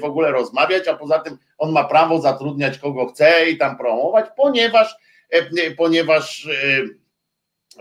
w 0.01 0.03
ogóle 0.03 0.31
rozmawiać, 0.31 0.87
a 0.87 0.95
poza 0.95 1.19
tym 1.19 1.37
on 1.57 1.71
ma 1.71 1.83
prawo 1.83 2.21
zatrudniać 2.21 2.77
kogo 2.77 3.07
chce 3.07 3.49
i 3.49 3.57
tam 3.57 3.77
promować, 3.77 4.25
ponieważ 4.37 4.95
ponieważ 5.77 6.47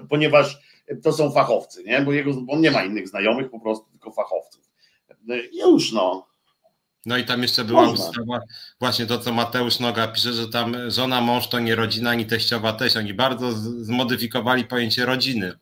ponieważ 0.09 0.59
to 1.03 1.12
są 1.12 1.31
fachowcy, 1.31 1.85
nie? 1.85 2.01
Bo 2.01 2.12
jego, 2.12 2.31
on 2.49 2.61
nie 2.61 2.70
ma 2.70 2.85
innych 2.85 3.09
znajomych, 3.09 3.51
po 3.51 3.61
prostu 3.61 3.90
tylko 3.90 4.12
fachowców. 4.12 4.70
Już 5.53 5.92
no. 5.92 6.30
No 7.06 7.16
i 7.16 7.24
tam 7.24 7.42
jeszcze 7.42 7.64
była 7.64 7.82
Można. 7.82 8.06
ustawa, 8.08 8.40
właśnie 8.80 9.06
to, 9.06 9.18
co 9.18 9.32
Mateusz 9.32 9.78
Noga 9.78 10.08
pisze, 10.08 10.32
że 10.32 10.48
tam 10.48 10.90
żona, 10.90 11.20
mąż 11.20 11.48
to 11.48 11.58
nie 11.58 11.74
rodzina, 11.74 12.10
ani 12.10 12.26
teściowa 12.26 12.72
teść. 12.72 12.96
Oni 12.96 13.14
bardzo 13.14 13.52
zmodyfikowali 13.82 14.64
pojęcie 14.64 15.06
rodziny. 15.06 15.52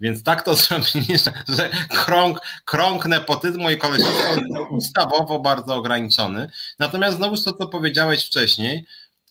Więc 0.00 0.22
tak 0.22 0.42
to 0.42 0.54
zrobili, 0.64 1.18
że 1.48 1.70
krąg, 1.88 2.40
krąg 2.64 3.06
nepotyzmu 3.06 3.70
i 3.70 3.78
koleżeństwa 3.78 4.40
ustawowo 4.70 5.38
bardzo 5.38 5.74
ograniczony. 5.74 6.50
Natomiast 6.78 7.16
znowu 7.16 7.36
to, 7.36 7.52
co 7.52 7.66
powiedziałeś 7.66 8.26
wcześniej, 8.26 8.86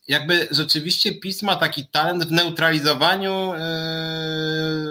jakby 0.08 0.48
rzeczywiście 0.52 1.16
PiS 1.16 1.42
ma 1.42 1.56
taki 1.56 1.88
talent 1.88 2.26
w 2.26 2.32
neutralizowaniu 2.32 3.54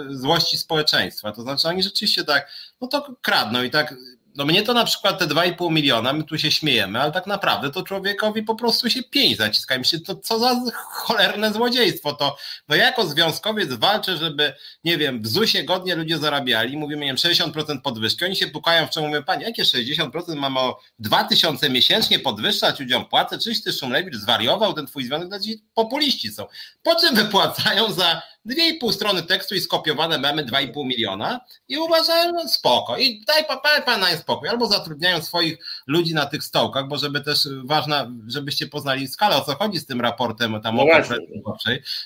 yy, 0.07 0.17
złości 0.17 0.57
społeczeństwa. 0.57 1.31
To 1.31 1.41
znaczy 1.41 1.67
oni 1.67 1.83
rzeczywiście 1.83 2.23
tak, 2.23 2.51
no 2.81 2.87
to 2.87 3.15
kradną 3.21 3.63
i 3.63 3.69
tak 3.69 3.95
no 4.35 4.45
mnie 4.45 4.63
to 4.63 4.73
na 4.73 4.85
przykład 4.85 5.19
te 5.19 5.27
2,5 5.27 5.71
miliona, 5.71 6.13
my 6.13 6.23
tu 6.23 6.37
się 6.37 6.51
śmiejemy, 6.51 7.01
ale 7.01 7.11
tak 7.11 7.27
naprawdę 7.27 7.71
to 7.71 7.83
człowiekowi 7.83 8.43
po 8.43 8.55
prostu 8.55 8.89
się 8.89 9.03
pięć 9.03 9.37
zaciska. 9.37 9.75
I 9.75 9.79
myślę, 9.79 9.99
to 9.99 10.15
co 10.15 10.39
za 10.39 10.55
cholerne 10.73 11.53
złodziejstwo. 11.53 12.13
To 12.13 12.37
no 12.67 12.75
jako 12.75 13.07
związkowiec 13.07 13.73
walczę, 13.73 14.17
żeby, 14.17 14.53
nie 14.83 14.97
wiem, 14.97 15.21
w 15.21 15.27
ZUS-ie 15.27 15.63
godnie 15.63 15.95
ludzie 15.95 16.17
zarabiali, 16.17 16.77
mówimy, 16.77 17.05
nie 17.05 17.07
wiem, 17.07 17.15
60% 17.15 17.81
podwyżki. 17.81 18.25
Oni 18.25 18.35
się 18.35 18.47
pukają 18.47 18.87
w 18.87 18.89
czemu 18.89 19.07
mówią, 19.07 19.23
panie, 19.23 19.45
jakie 19.45 19.63
60%? 19.63 20.35
Mamy 20.35 20.59
o 20.59 20.79
2000 20.99 21.69
miesięcznie 21.69 22.19
podwyższać 22.19 22.79
ludziom 22.79 23.05
płacę? 23.05 23.39
Czyś 23.39 23.63
ty 23.63 23.73
Szumlewicz 23.73 24.15
zwariował 24.15 24.73
ten 24.73 24.87
twój 24.87 25.05
związek? 25.05 25.27
Znaczy, 25.27 25.49
populiści 25.73 26.31
są. 26.31 26.45
Po 26.83 26.95
czym 26.95 27.15
wypłacają 27.15 27.93
za 27.93 28.21
dwie 28.45 28.69
i 28.69 28.73
pół 28.73 28.91
strony 28.91 29.23
tekstu 29.23 29.55
i 29.55 29.61
skopiowane 29.61 30.17
memy 30.17 30.45
2,5 30.45 30.85
miliona 30.85 31.39
i 31.67 31.77
uważają, 31.77 32.47
spoko. 32.47 32.97
I 32.97 33.23
daj, 33.27 33.45
pana 33.85 34.17
spokój. 34.17 34.49
Albo 34.49 34.67
zatrudniają 34.67 35.21
swoich 35.21 35.57
ludzi 35.87 36.13
na 36.13 36.25
tych 36.25 36.43
stołkach, 36.43 36.87
bo 36.87 36.97
żeby 36.97 37.21
też 37.21 37.47
ważna, 37.63 38.11
żebyście 38.27 38.67
poznali 38.67 39.07
skalę, 39.07 39.35
o 39.35 39.41
co 39.41 39.55
chodzi 39.55 39.79
z 39.79 39.85
tym 39.85 40.01
raportem 40.01 40.61
tam 40.61 40.75
no 40.75 40.83
o 40.83 40.85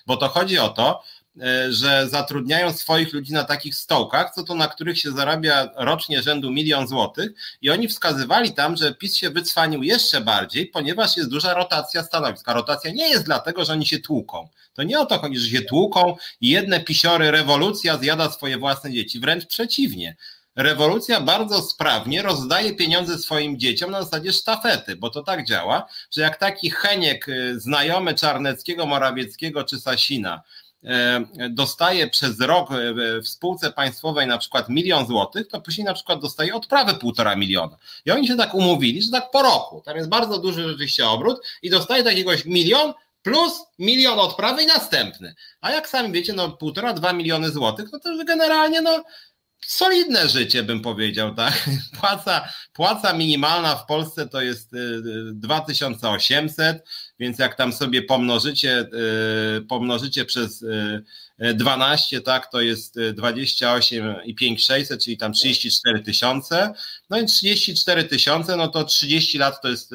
bo 0.08 0.18
to 0.18 0.28
chodzi 0.28 0.60
o 0.60 0.70
to, 0.70 1.04
E, 1.42 1.72
że 1.72 2.10
zatrudniają 2.10 2.74
swoich 2.74 3.14
ludzi 3.14 3.34
na 3.34 3.44
takich 3.44 3.76
stołkach, 3.76 4.34
co 4.34 4.44
to 4.44 4.56
na 4.56 4.68
których 4.68 5.00
się 5.00 5.12
zarabia 5.12 5.70
rocznie 5.76 6.22
rzędu 6.22 6.52
milion 6.52 6.88
złotych 6.88 7.32
i 7.62 7.70
oni 7.70 7.88
wskazywali 7.88 8.54
tam, 8.54 8.78
że 8.78 8.96
PiS 8.96 9.16
się 9.16 9.30
wycwanił 9.30 9.84
jeszcze 9.84 10.22
bardziej, 10.22 10.68
ponieważ 10.68 11.18
jest 11.18 11.30
duża 11.30 11.54
rotacja 11.54 12.04
stanowisk. 12.04 12.50
A 12.50 12.54
rotacja 12.54 12.92
nie 12.92 13.10
jest 13.10 13.26
dlatego, 13.26 13.66
że 13.66 13.74
oni 13.74 13.86
się 13.86 14.00
tłuką. 14.00 14.50
To 14.74 14.84
nie 14.84 15.00
o 15.00 15.06
to 15.06 15.20
chodzi, 15.20 15.38
że 15.38 15.50
się 15.50 15.62
tłuką 15.62 16.16
i 16.42 16.50
jedne 16.50 16.80
pisiory 16.80 17.32
rewolucja 17.32 17.98
zjada 17.98 18.32
swoje 18.32 18.58
własne 18.58 18.92
dzieci. 18.92 19.20
Wręcz 19.20 19.46
przeciwnie. 19.46 20.16
Rewolucja 20.56 21.22
bardzo 21.22 21.62
sprawnie 21.62 22.22
rozdaje 22.22 22.74
pieniądze 22.76 23.18
swoim 23.18 23.60
dzieciom 23.60 23.92
na 23.92 24.04
zasadzie 24.04 24.34
sztafety, 24.34 24.96
bo 24.96 25.10
to 25.10 25.24
tak 25.24 25.46
działa, 25.46 25.86
że 26.12 26.22
jak 26.22 26.38
taki 26.38 26.70
Heniek, 26.70 27.30
y, 27.30 27.60
znajomy 27.60 28.14
Czarneckiego, 28.14 28.86
Morawieckiego 28.86 29.64
czy 29.64 29.80
Sasina, 29.80 30.42
E, 30.86 31.26
dostaje 31.50 32.08
przez 32.08 32.40
rok 32.40 32.72
e, 32.72 32.94
w 33.22 33.28
spółce 33.28 33.72
państwowej 33.72 34.28
na 34.28 34.38
przykład 34.38 34.70
milion 34.70 35.08
złotych, 35.08 35.48
to 35.48 35.62
później 35.62 35.86
na 35.86 35.94
przykład 35.94 36.22
dostaje 36.22 36.56
odprawę 36.56 36.94
półtora 36.94 37.36
miliona. 37.36 37.78
I 38.06 38.12
oni 38.12 38.28
się 38.28 38.36
tak 38.36 38.54
umówili, 38.54 39.02
że 39.02 39.12
tak 39.12 39.32
po 39.32 39.42
roku, 39.42 39.82
tam 39.86 39.98
jest 39.98 40.10
bardzo 40.10 40.38
duży 40.40 40.64
rzeczywiście 40.64 41.08
obrót 41.08 41.42
i 41.62 41.70
dostaje 41.70 42.04
takiegoś 42.04 42.46
milion 42.46 42.94
plus 43.24 43.54
milion 43.80 44.20
odprawy 44.20 44.64
i 44.64 44.66
następny. 44.66 45.36
A 45.62 45.72
jak 45.72 45.90
sami 45.90 46.12
wiecie, 46.12 46.34
no 46.34 46.52
półtora, 46.52 46.94
dwa 46.94 47.14
miliony 47.14 47.52
złotych, 47.52 47.90
no 47.94 48.00
to 48.00 48.12
już 48.12 48.26
generalnie 48.26 48.82
no 48.82 49.04
solidne 49.66 50.30
życie, 50.30 50.64
bym 50.64 50.82
powiedział, 50.82 51.36
tak? 51.36 51.70
Płaca, 52.00 52.50
płaca 52.74 53.14
minimalna 53.14 53.76
w 53.76 53.86
Polsce 53.86 54.28
to 54.28 54.42
jest 54.42 54.72
2800, 55.34 56.78
y, 56.78 56.82
więc 57.20 57.40
jak 57.40 57.56
tam 57.56 57.74
sobie 57.74 58.02
pomnożycie, 58.02 58.86
y, 59.58 59.62
pomnożycie 59.62 60.26
przez 60.26 60.66
12, 61.40 62.18
y, 62.18 62.22
tak, 62.22 62.52
to 62.52 62.62
jest 62.62 63.00
28 63.14 64.16
i 64.26 64.36
5600, 64.36 65.04
czyli 65.04 65.18
tam 65.18 65.34
34 65.34 66.04
tysiące. 66.04 66.74
No 67.10 67.20
i 67.20 67.26
34 67.26 68.04
tysiące, 68.04 68.58
no 68.58 68.68
to 68.68 68.84
30 68.84 69.38
lat 69.38 69.62
to 69.62 69.70
jest, 69.70 69.92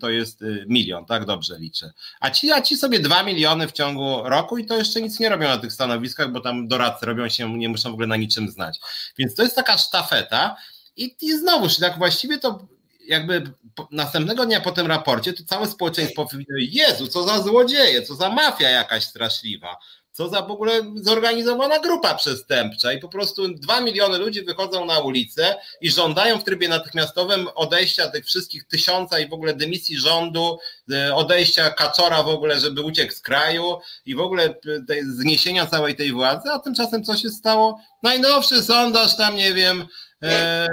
to 0.00 0.10
jest 0.10 0.40
milion, 0.66 1.04
tak, 1.04 1.24
dobrze 1.24 1.58
liczę. 1.58 1.92
A 2.20 2.30
ci, 2.30 2.52
a 2.52 2.62
ci 2.62 2.76
sobie 2.76 3.00
2 3.00 3.22
miliony 3.22 3.68
w 3.68 3.72
ciągu 3.72 4.22
roku 4.24 4.58
i 4.58 4.66
to 4.66 4.76
jeszcze 4.76 5.00
nic 5.00 5.20
nie 5.20 5.28
robią 5.28 5.48
na 5.48 5.58
tych 5.58 5.72
stanowiskach, 5.72 6.32
bo 6.32 6.40
tam 6.40 6.68
doradcy 6.68 7.06
robią 7.06 7.28
się, 7.28 7.58
nie 7.58 7.68
muszą 7.68 7.90
w 7.90 7.92
ogóle 7.92 8.06
na 8.06 8.16
niczym 8.16 8.50
znać. 8.50 8.78
Więc 9.18 9.34
to 9.34 9.42
jest 9.42 9.56
taka 9.56 9.78
sztafeta 9.78 10.56
i, 10.96 11.16
i 11.20 11.38
znowuż, 11.38 11.76
tak 11.76 11.98
właściwie 11.98 12.38
to 12.38 12.66
jakby 13.06 13.52
następnego 13.90 14.46
dnia 14.46 14.60
po 14.60 14.72
tym 14.72 14.86
raporcie 14.86 15.32
to 15.32 15.44
całe 15.44 15.66
społeczeństwo 15.66 16.26
powiedziało, 16.26 16.58
Jezu, 16.60 17.08
co 17.08 17.22
za 17.22 17.42
złodzieje, 17.42 18.02
co 18.02 18.14
za 18.14 18.30
mafia 18.30 18.70
jakaś 18.70 19.04
straszliwa, 19.04 19.76
co 20.12 20.28
za 20.28 20.42
w 20.42 20.50
ogóle 20.50 20.80
zorganizowana 20.94 21.78
grupa 21.78 22.14
przestępcza 22.14 22.92
i 22.92 22.98
po 22.98 23.08
prostu 23.08 23.48
dwa 23.48 23.80
miliony 23.80 24.18
ludzi 24.18 24.42
wychodzą 24.42 24.84
na 24.84 24.98
ulicę 24.98 25.56
i 25.80 25.90
żądają 25.90 26.38
w 26.38 26.44
trybie 26.44 26.68
natychmiastowym 26.68 27.48
odejścia 27.54 28.10
tych 28.10 28.26
wszystkich 28.26 28.64
tysiąca 28.64 29.18
i 29.18 29.28
w 29.28 29.32
ogóle 29.32 29.54
dymisji 29.54 29.98
rządu, 29.98 30.58
e, 30.92 31.14
odejścia 31.14 31.70
Kaczora 31.70 32.22
w 32.22 32.28
ogóle, 32.28 32.60
żeby 32.60 32.82
uciekł 32.82 33.12
z 33.12 33.20
kraju 33.20 33.78
i 34.06 34.14
w 34.14 34.20
ogóle 34.20 34.54
zniesienia 35.02 35.66
całej 35.66 35.96
tej 35.96 36.12
władzy, 36.12 36.50
a 36.50 36.58
tymczasem 36.58 37.04
co 37.04 37.16
się 37.16 37.30
stało? 37.30 37.80
Najnowszy 38.02 38.62
sondaż 38.62 39.16
tam, 39.16 39.36
nie 39.36 39.54
wiem, 39.54 39.86
e, 40.22 40.26
e, 40.28 40.68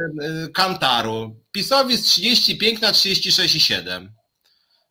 Kantaru. 0.53 1.35
PiSowi 1.51 1.97
z 1.97 2.03
35 2.03 2.81
na 2.81 2.91
36,7. 2.91 4.09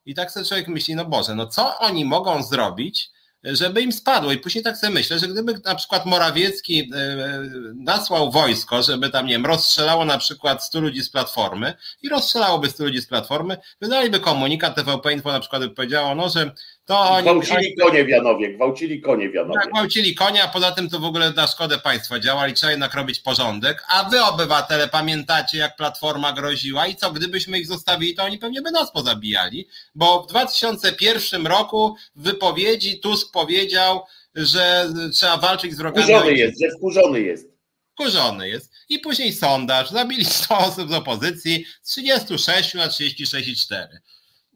I 0.06 0.14
tak 0.14 0.30
sobie 0.30 0.46
człowiek 0.46 0.68
myśli, 0.68 0.94
no 0.94 1.04
Boże, 1.04 1.34
no 1.34 1.46
co 1.46 1.78
oni 1.78 2.04
mogą 2.04 2.42
zrobić, 2.42 3.10
żeby 3.56 3.82
im 3.82 3.92
spadło. 3.92 4.32
I 4.32 4.38
później 4.38 4.64
tak 4.64 4.76
sobie 4.76 4.92
myślę, 4.92 5.18
że 5.18 5.28
gdyby 5.28 5.60
na 5.64 5.74
przykład 5.74 6.06
Morawiecki 6.06 6.90
e, 6.94 7.16
nasłał 7.74 8.30
wojsko, 8.30 8.82
żeby 8.82 9.10
tam, 9.10 9.26
nie 9.26 9.32
wiem, 9.32 9.46
rozstrzelało 9.46 10.04
na 10.04 10.18
przykład 10.18 10.64
100 10.64 10.80
ludzi 10.80 11.02
z 11.02 11.10
Platformy 11.10 11.74
i 12.02 12.08
rozstrzelałoby 12.08 12.70
100 12.70 12.84
ludzi 12.84 13.00
z 13.00 13.06
Platformy, 13.06 13.56
wydaliby 13.80 14.20
komunikat, 14.20 14.74
TVP 14.74 15.12
Info 15.12 15.32
na 15.32 15.40
przykład 15.40 15.62
by 15.62 15.70
powiedziało, 15.70 16.14
no, 16.14 16.28
że 16.28 16.52
to 16.88 17.00
oni... 17.00 17.22
Gwałcili 17.22 17.76
konie 17.76 18.04
w 18.04 18.08
Janowie, 18.08 18.54
gwałcili 18.54 19.00
konie 19.00 19.30
w 19.30 19.34
Janowie. 19.34 19.60
Tak, 19.60 19.72
gwałcili 19.72 20.14
konie, 20.14 20.42
a 20.42 20.48
poza 20.48 20.72
tym 20.72 20.88
to 20.88 20.98
w 20.98 21.04
ogóle 21.04 21.32
na 21.32 21.46
szkodę 21.46 21.78
państwa 21.78 22.18
działali, 22.18 22.54
trzeba 22.54 22.70
jednak 22.70 22.94
robić 22.94 23.20
porządek, 23.20 23.84
a 23.88 24.10
wy 24.10 24.24
obywatele 24.24 24.88
pamiętacie 24.88 25.58
jak 25.58 25.76
Platforma 25.76 26.32
groziła 26.32 26.86
i 26.86 26.96
co, 26.96 27.12
gdybyśmy 27.12 27.58
ich 27.58 27.66
zostawili, 27.66 28.14
to 28.14 28.24
oni 28.24 28.38
pewnie 28.38 28.62
by 28.62 28.70
nas 28.70 28.92
pozabijali, 28.92 29.68
bo 29.94 30.22
w 30.22 30.26
2001 30.26 31.46
roku 31.46 31.96
w 32.16 32.22
wypowiedzi 32.22 33.00
Tusk 33.00 33.32
powiedział, 33.32 34.00
że 34.34 34.92
trzeba 35.14 35.36
walczyć 35.36 35.72
z 35.74 35.78
wrogami. 35.78 36.06
Wkurzony 36.06 36.34
jest, 36.34 36.60
że 36.60 36.68
wkurzony 36.78 37.20
jest. 37.20 37.48
Wkurzony 37.92 38.48
jest. 38.48 38.72
I 38.88 38.98
później 38.98 39.32
sondaż, 39.32 39.90
zabili 39.90 40.24
100 40.24 40.58
osób 40.68 40.90
z 40.90 40.94
opozycji, 40.94 41.64
z 41.82 41.90
36 41.90 42.74
na 42.74 42.88
36,4. 42.88 43.86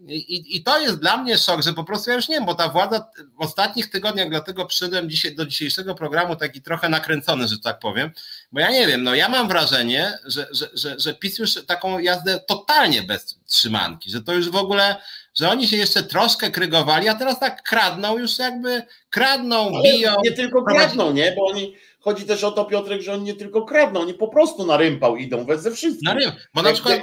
I, 0.08 0.56
I 0.56 0.62
to 0.62 0.80
jest 0.80 1.00
dla 1.00 1.16
mnie 1.16 1.38
szok, 1.38 1.62
że 1.62 1.72
po 1.72 1.84
prostu 1.84 2.10
ja 2.10 2.16
już 2.16 2.28
nie 2.28 2.34
wiem, 2.34 2.46
bo 2.46 2.54
ta 2.54 2.68
władza 2.68 3.10
w 3.40 3.42
ostatnich 3.42 3.90
tygodniach, 3.90 4.30
dlatego 4.30 4.66
przyszedłem 4.66 5.10
dzisiaj, 5.10 5.34
do 5.34 5.46
dzisiejszego 5.46 5.94
programu 5.94 6.36
taki 6.36 6.62
trochę 6.62 6.88
nakręcony, 6.88 7.48
że 7.48 7.58
tak 7.58 7.78
powiem, 7.78 8.10
bo 8.52 8.60
ja 8.60 8.70
nie 8.70 8.86
wiem, 8.86 9.02
no 9.02 9.14
ja 9.14 9.28
mam 9.28 9.48
wrażenie, 9.48 10.18
że, 10.26 10.46
że, 10.50 10.68
że, 10.74 11.00
że 11.00 11.14
PiS 11.14 11.38
już 11.38 11.66
taką 11.66 11.98
jazdę 11.98 12.40
totalnie 12.48 13.02
bez 13.02 13.38
trzymanki, 13.46 14.10
że 14.10 14.22
to 14.22 14.34
już 14.34 14.50
w 14.50 14.56
ogóle, 14.56 14.96
że 15.34 15.50
oni 15.50 15.68
się 15.68 15.76
jeszcze 15.76 16.02
troszkę 16.02 16.50
krygowali, 16.50 17.08
a 17.08 17.14
teraz 17.14 17.40
tak 17.40 17.62
kradną, 17.62 18.18
już 18.18 18.38
jakby 18.38 18.82
kradną, 19.10 19.68
Ale 19.74 19.82
biją. 19.82 20.14
Nie 20.24 20.32
tylko 20.32 20.62
kradną, 20.62 21.12
nie, 21.12 21.32
bo 21.36 21.46
oni, 21.46 21.76
chodzi 22.00 22.24
też 22.24 22.44
o 22.44 22.52
to 22.52 22.64
Piotrek, 22.64 23.02
że 23.02 23.12
oni 23.12 23.22
nie 23.22 23.34
tylko 23.34 23.62
kradną, 23.62 24.00
oni 24.00 24.14
po 24.14 24.28
prostu 24.28 24.66
na 24.66 24.76
rympał 24.76 25.16
idą 25.16 25.44
we 25.44 25.58
ze 25.58 25.70
wszystkim. 25.70 26.04
Na 26.04 26.14
rym, 26.14 26.32
bo 26.54 26.62
na 26.62 26.72
przykład 26.72 27.00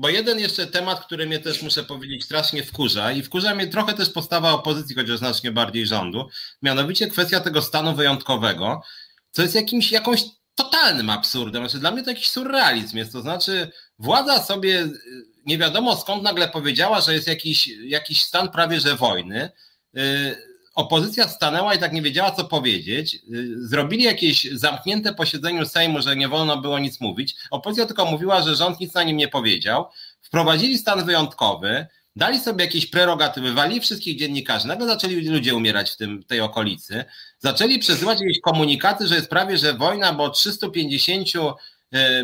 bo 0.00 0.08
jeden 0.08 0.38
jeszcze 0.38 0.66
temat, 0.66 1.04
który 1.04 1.26
mnie 1.26 1.38
też 1.38 1.62
muszę 1.62 1.84
powiedzieć 1.84 2.24
strasznie 2.24 2.64
wkurza 2.64 3.12
i 3.12 3.22
wkurza 3.22 3.54
mnie 3.54 3.66
trochę 3.66 3.94
też 3.94 4.10
postawa 4.10 4.52
opozycji, 4.52 4.96
chociaż 4.96 5.18
znacznie 5.18 5.52
bardziej 5.52 5.86
rządu, 5.86 6.28
mianowicie 6.62 7.06
kwestia 7.06 7.40
tego 7.40 7.62
stanu 7.62 7.96
wyjątkowego, 7.96 8.82
co 9.30 9.42
jest 9.42 9.54
jakimś, 9.54 9.92
jakąś 9.92 10.24
totalnym 10.54 11.10
absurdem. 11.10 11.62
Znaczy, 11.62 11.78
dla 11.78 11.90
mnie 11.90 12.02
to 12.02 12.10
jakiś 12.10 12.30
surrealizm 12.30 12.96
jest, 12.96 13.12
to 13.12 13.20
znaczy 13.20 13.70
władza 13.98 14.42
sobie 14.42 14.88
nie 15.46 15.58
wiadomo 15.58 15.96
skąd 15.96 16.22
nagle 16.22 16.48
powiedziała, 16.48 17.00
że 17.00 17.14
jest 17.14 17.26
jakiś, 17.26 17.68
jakiś 17.84 18.22
stan 18.22 18.48
prawie 18.48 18.80
że 18.80 18.96
wojny, 18.96 19.50
y, 19.96 20.49
opozycja 20.74 21.28
stanęła 21.28 21.74
i 21.74 21.78
tak 21.78 21.92
nie 21.92 22.02
wiedziała, 22.02 22.30
co 22.30 22.44
powiedzieć. 22.44 23.14
Y, 23.14 23.68
zrobili 23.68 24.04
jakieś 24.04 24.44
zamknięte 24.52 25.14
posiedzenie 25.14 25.66
Sejmu, 25.66 26.02
że 26.02 26.16
nie 26.16 26.28
wolno 26.28 26.56
było 26.56 26.78
nic 26.78 27.00
mówić. 27.00 27.36
Opozycja 27.50 27.86
tylko 27.86 28.04
mówiła, 28.04 28.42
że 28.42 28.54
rząd 28.54 28.80
nic 28.80 28.94
na 28.94 29.02
nim 29.02 29.16
nie 29.16 29.28
powiedział. 29.28 29.86
Wprowadzili 30.22 30.78
stan 30.78 31.04
wyjątkowy, 31.04 31.86
dali 32.16 32.40
sobie 32.40 32.64
jakieś 32.64 32.86
prerogatywy, 32.86 33.52
wali 33.52 33.80
wszystkich 33.80 34.18
dziennikarzy. 34.18 34.68
Nagle 34.68 34.86
zaczęli 34.86 35.28
ludzie 35.28 35.54
umierać 35.54 35.90
w 35.90 35.96
tym, 35.96 36.22
tej 36.22 36.40
okolicy. 36.40 37.04
Zaczęli 37.38 37.78
przesyłać 37.78 38.20
jakieś 38.20 38.40
komunikaty, 38.40 39.06
że 39.06 39.14
jest 39.14 39.30
prawie 39.30 39.58
że 39.58 39.74
wojna, 39.74 40.12
bo 40.12 40.30
350 40.30 41.28
E, 41.36 41.54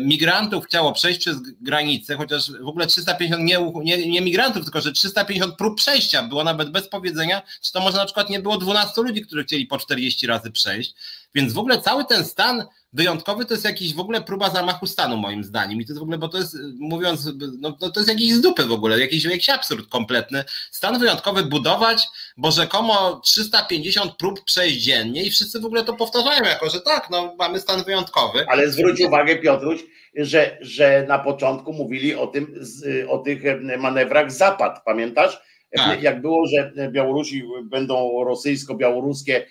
migrantów 0.01 0.65
chciało 0.65 0.93
przejść 0.93 1.19
przez 1.19 1.37
granicę, 1.61 2.15
chociaż 2.15 2.51
w 2.51 2.67
ogóle 2.67 2.87
350 2.87 3.43
nie, 3.43 3.57
nie, 3.83 4.09
nie, 4.09 4.21
migrantów, 4.21 4.63
tylko 4.63 4.81
że 4.81 4.91
350 4.91 5.55
prób 5.55 5.77
przejścia 5.77 6.23
było 6.23 6.43
nawet 6.43 6.69
bez 6.69 6.87
powiedzenia, 6.87 7.41
czy 7.61 7.71
to 7.71 7.79
może 7.79 7.97
na 7.97 8.05
przykład 8.05 8.29
nie 8.29 8.39
było 8.39 8.57
12 8.57 9.01
ludzi, 9.01 9.21
którzy 9.21 9.43
chcieli 9.43 9.65
po 9.65 9.77
40 9.77 10.27
razy 10.27 10.51
przejść. 10.51 10.95
Więc 11.35 11.53
w 11.53 11.57
ogóle 11.57 11.81
cały 11.81 12.05
ten 12.05 12.25
stan 12.25 12.63
wyjątkowy 12.93 13.45
to 13.45 13.53
jest 13.53 13.65
jakiś 13.65 13.93
w 13.93 13.99
ogóle 13.99 14.21
próba 14.21 14.49
zamachu 14.49 14.87
stanu 14.87 15.17
moim 15.17 15.43
zdaniem 15.43 15.81
i 15.81 15.85
to 15.85 15.91
jest 15.91 15.99
w 15.99 16.03
ogóle, 16.03 16.17
bo 16.17 16.27
to 16.27 16.37
jest 16.37 16.57
mówiąc, 16.79 17.29
no, 17.59 17.77
no 17.81 17.91
to 17.91 17.99
jest 17.99 18.09
jakiś 18.09 18.33
z 18.33 18.41
dupy 18.41 18.63
w 18.65 18.71
ogóle, 18.71 18.99
jakiś, 18.99 19.23
jakiś 19.23 19.49
absurd 19.49 19.89
kompletny. 19.89 20.43
Stan 20.71 20.99
wyjątkowy 20.99 21.43
budować, 21.43 22.03
bo 22.37 22.51
rzekomo 22.51 23.21
350 23.23 24.15
prób 24.15 24.43
przejść 24.43 24.77
dziennie 24.77 25.23
i 25.23 25.31
wszyscy 25.31 25.59
w 25.59 25.65
ogóle 25.65 25.83
to 25.83 25.93
powtarzają 25.93 26.43
jako, 26.43 26.69
że 26.69 26.81
tak, 26.81 27.09
no 27.09 27.35
mamy 27.39 27.59
stan 27.59 27.83
wyjątkowy. 27.83 28.45
Ale 28.47 28.71
zwróć 28.71 29.01
uwagę 29.01 29.35
Piotruś, 29.35 29.79
że, 30.15 30.57
że 30.61 31.05
na 31.07 31.19
początku 31.19 31.73
mówili 31.73 32.15
o 32.15 32.27
tym, 32.27 32.61
o 33.09 33.17
tych 33.17 33.41
manewrach 33.77 34.31
Zapad, 34.31 34.81
pamiętasz? 34.85 35.39
Tak. 35.75 36.03
Jak 36.03 36.21
było, 36.21 36.47
że 36.47 36.71
Białorusi 36.91 37.43
będą 37.63 38.23
rosyjsko-białoruskie 38.25 39.45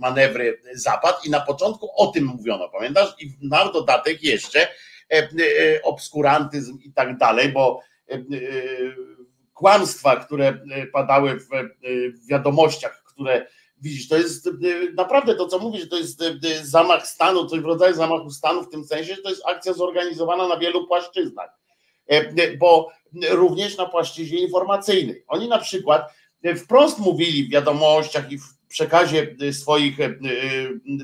manewry 0.00 0.60
Zapad 0.74 1.26
i 1.26 1.30
na 1.30 1.40
początku 1.40 1.90
o 1.96 2.06
tym 2.06 2.24
mówiono, 2.24 2.68
pamiętasz? 2.68 3.14
I 3.20 3.32
na 3.42 3.72
dodatek 3.72 4.22
jeszcze 4.22 4.60
e, 4.60 4.68
e, 5.12 5.28
obskurantyzm 5.82 6.78
i 6.84 6.92
tak 6.92 7.18
dalej, 7.18 7.48
bo 7.48 7.80
e, 8.10 8.18
kłamstwa, 9.54 10.16
które 10.16 10.58
padały 10.92 11.40
w 11.40 12.26
wiadomościach, 12.28 13.02
które 13.04 13.46
widzisz, 13.80 14.08
to 14.08 14.16
jest 14.16 14.48
naprawdę 14.94 15.34
to, 15.34 15.46
co 15.46 15.58
mówisz, 15.58 15.88
to 15.88 15.96
jest 15.96 16.22
zamach 16.62 17.06
stanu, 17.06 17.46
coś 17.46 17.60
w 17.60 17.64
rodzaju 17.64 17.94
zamachu 17.94 18.30
stanu 18.30 18.62
w 18.62 18.68
tym 18.68 18.84
sensie, 18.84 19.14
że 19.14 19.22
to 19.22 19.30
jest 19.30 19.42
akcja 19.46 19.72
zorganizowana 19.72 20.48
na 20.48 20.56
wielu 20.56 20.86
płaszczyznach, 20.86 21.50
bo 22.58 22.88
również 23.30 23.76
na 23.76 23.86
płaszczyźnie 23.86 24.38
informacyjnej. 24.38 25.24
Oni 25.28 25.48
na 25.48 25.58
przykład 25.58 26.12
wprost 26.56 26.98
mówili 26.98 27.44
w 27.44 27.50
wiadomościach 27.50 28.32
i 28.32 28.38
w 28.38 28.44
przekazie 28.68 29.36
y, 29.42 29.52
swoich 29.52 30.00
y, 30.00 30.18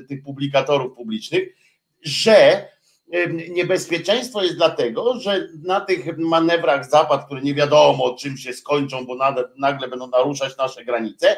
tych 0.07 0.23
publikatorów 0.23 0.95
publicznych, 0.95 1.49
że 2.01 2.67
niebezpieczeństwo 3.49 4.43
jest 4.43 4.55
dlatego, 4.55 5.19
że 5.19 5.47
na 5.63 5.81
tych 5.81 6.17
manewrach 6.17 6.89
Zapad, 6.89 7.25
które 7.25 7.41
nie 7.41 7.53
wiadomo 7.53 8.15
czym 8.15 8.37
się 8.37 8.53
skończą, 8.53 9.05
bo 9.05 9.15
nagle 9.57 9.87
będą 9.87 10.07
naruszać 10.07 10.57
nasze 10.57 10.85
granice, 10.85 11.37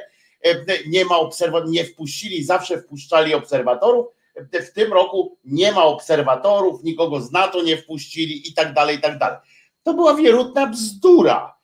nie 0.88 1.06
ma 1.06 1.18
obserwatorów, 1.18 1.74
nie 1.74 1.86
wpuścili, 1.86 2.44
zawsze 2.44 2.82
wpuszczali 2.82 3.34
obserwatorów, 3.34 4.06
w 4.36 4.74
tym 4.74 4.94
roku 4.94 5.38
nie 5.46 5.72
ma 5.72 5.84
obserwatorów, 5.84 6.84
nikogo 6.84 7.22
z 7.22 7.32
NATO 7.32 7.64
nie 7.64 7.78
wpuścili 7.78 8.50
i 8.50 8.54
tak 8.54 8.74
dalej, 8.74 8.98
i 8.98 9.02
tak 9.02 9.18
dalej. 9.18 9.38
To 9.84 9.94
była 9.94 10.16
wierutna 10.16 10.68
bzdura. 10.68 11.59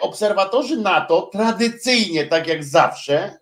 Obserwatorzy 0.00 0.76
NATO 0.76 1.22
tradycyjnie, 1.32 2.26
tak 2.26 2.46
jak 2.46 2.64
zawsze, 2.64 3.38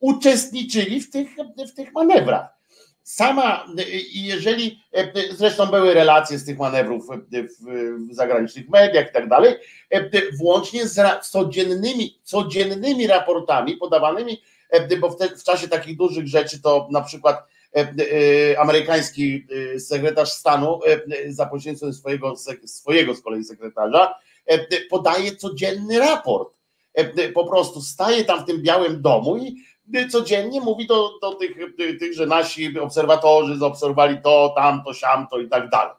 uczestniczyli 0.00 1.00
w 1.00 1.10
tych, 1.10 1.28
w 1.72 1.74
tych 1.74 1.92
manewrach. 1.92 2.58
Sama, 3.02 3.66
jeżeli, 4.12 4.82
zresztą 5.30 5.66
były 5.66 5.94
relacje 5.94 6.38
z 6.38 6.44
tych 6.44 6.58
manewrów 6.58 7.06
w 8.10 8.14
zagranicznych 8.14 8.68
mediach 8.68 9.10
i 9.10 9.12
tak 9.12 9.28
dalej, 9.28 9.54
włącznie 10.38 10.88
z 10.88 11.26
codziennymi, 11.28 12.18
codziennymi 12.22 13.06
raportami 13.06 13.76
podawanymi, 13.76 14.42
bo 15.00 15.10
w, 15.10 15.16
te, 15.16 15.28
w 15.28 15.44
czasie 15.44 15.68
takich 15.68 15.96
dużych 15.96 16.26
rzeczy 16.26 16.62
to 16.62 16.88
na 16.90 17.00
przykład 17.00 17.44
amerykański 18.58 19.46
sekretarz 19.78 20.32
stanu 20.32 20.80
za 21.28 21.46
pośrednictwem 21.46 21.92
swojego, 21.92 22.34
swojego 22.66 23.14
z 23.14 23.22
kolei 23.22 23.44
sekretarza 23.44 24.14
podaje 24.90 25.36
codzienny 25.36 25.98
raport. 25.98 26.48
Po 27.34 27.44
prostu 27.44 27.80
staje 27.80 28.24
tam 28.24 28.42
w 28.42 28.46
tym 28.46 28.62
białym 28.62 29.02
domu 29.02 29.36
i 29.36 29.56
codziennie 30.10 30.60
mówi 30.60 30.86
do, 30.86 31.18
do 31.22 31.34
tych, 31.34 31.56
tych, 31.98 32.14
że 32.14 32.26
nasi 32.26 32.78
obserwatorzy 32.78 33.58
zaobserwowali 33.58 34.18
to, 34.22 34.52
tamto, 34.56 34.94
siamto 34.94 35.38
i 35.38 35.48
tak 35.48 35.70
dalej, 35.70 35.94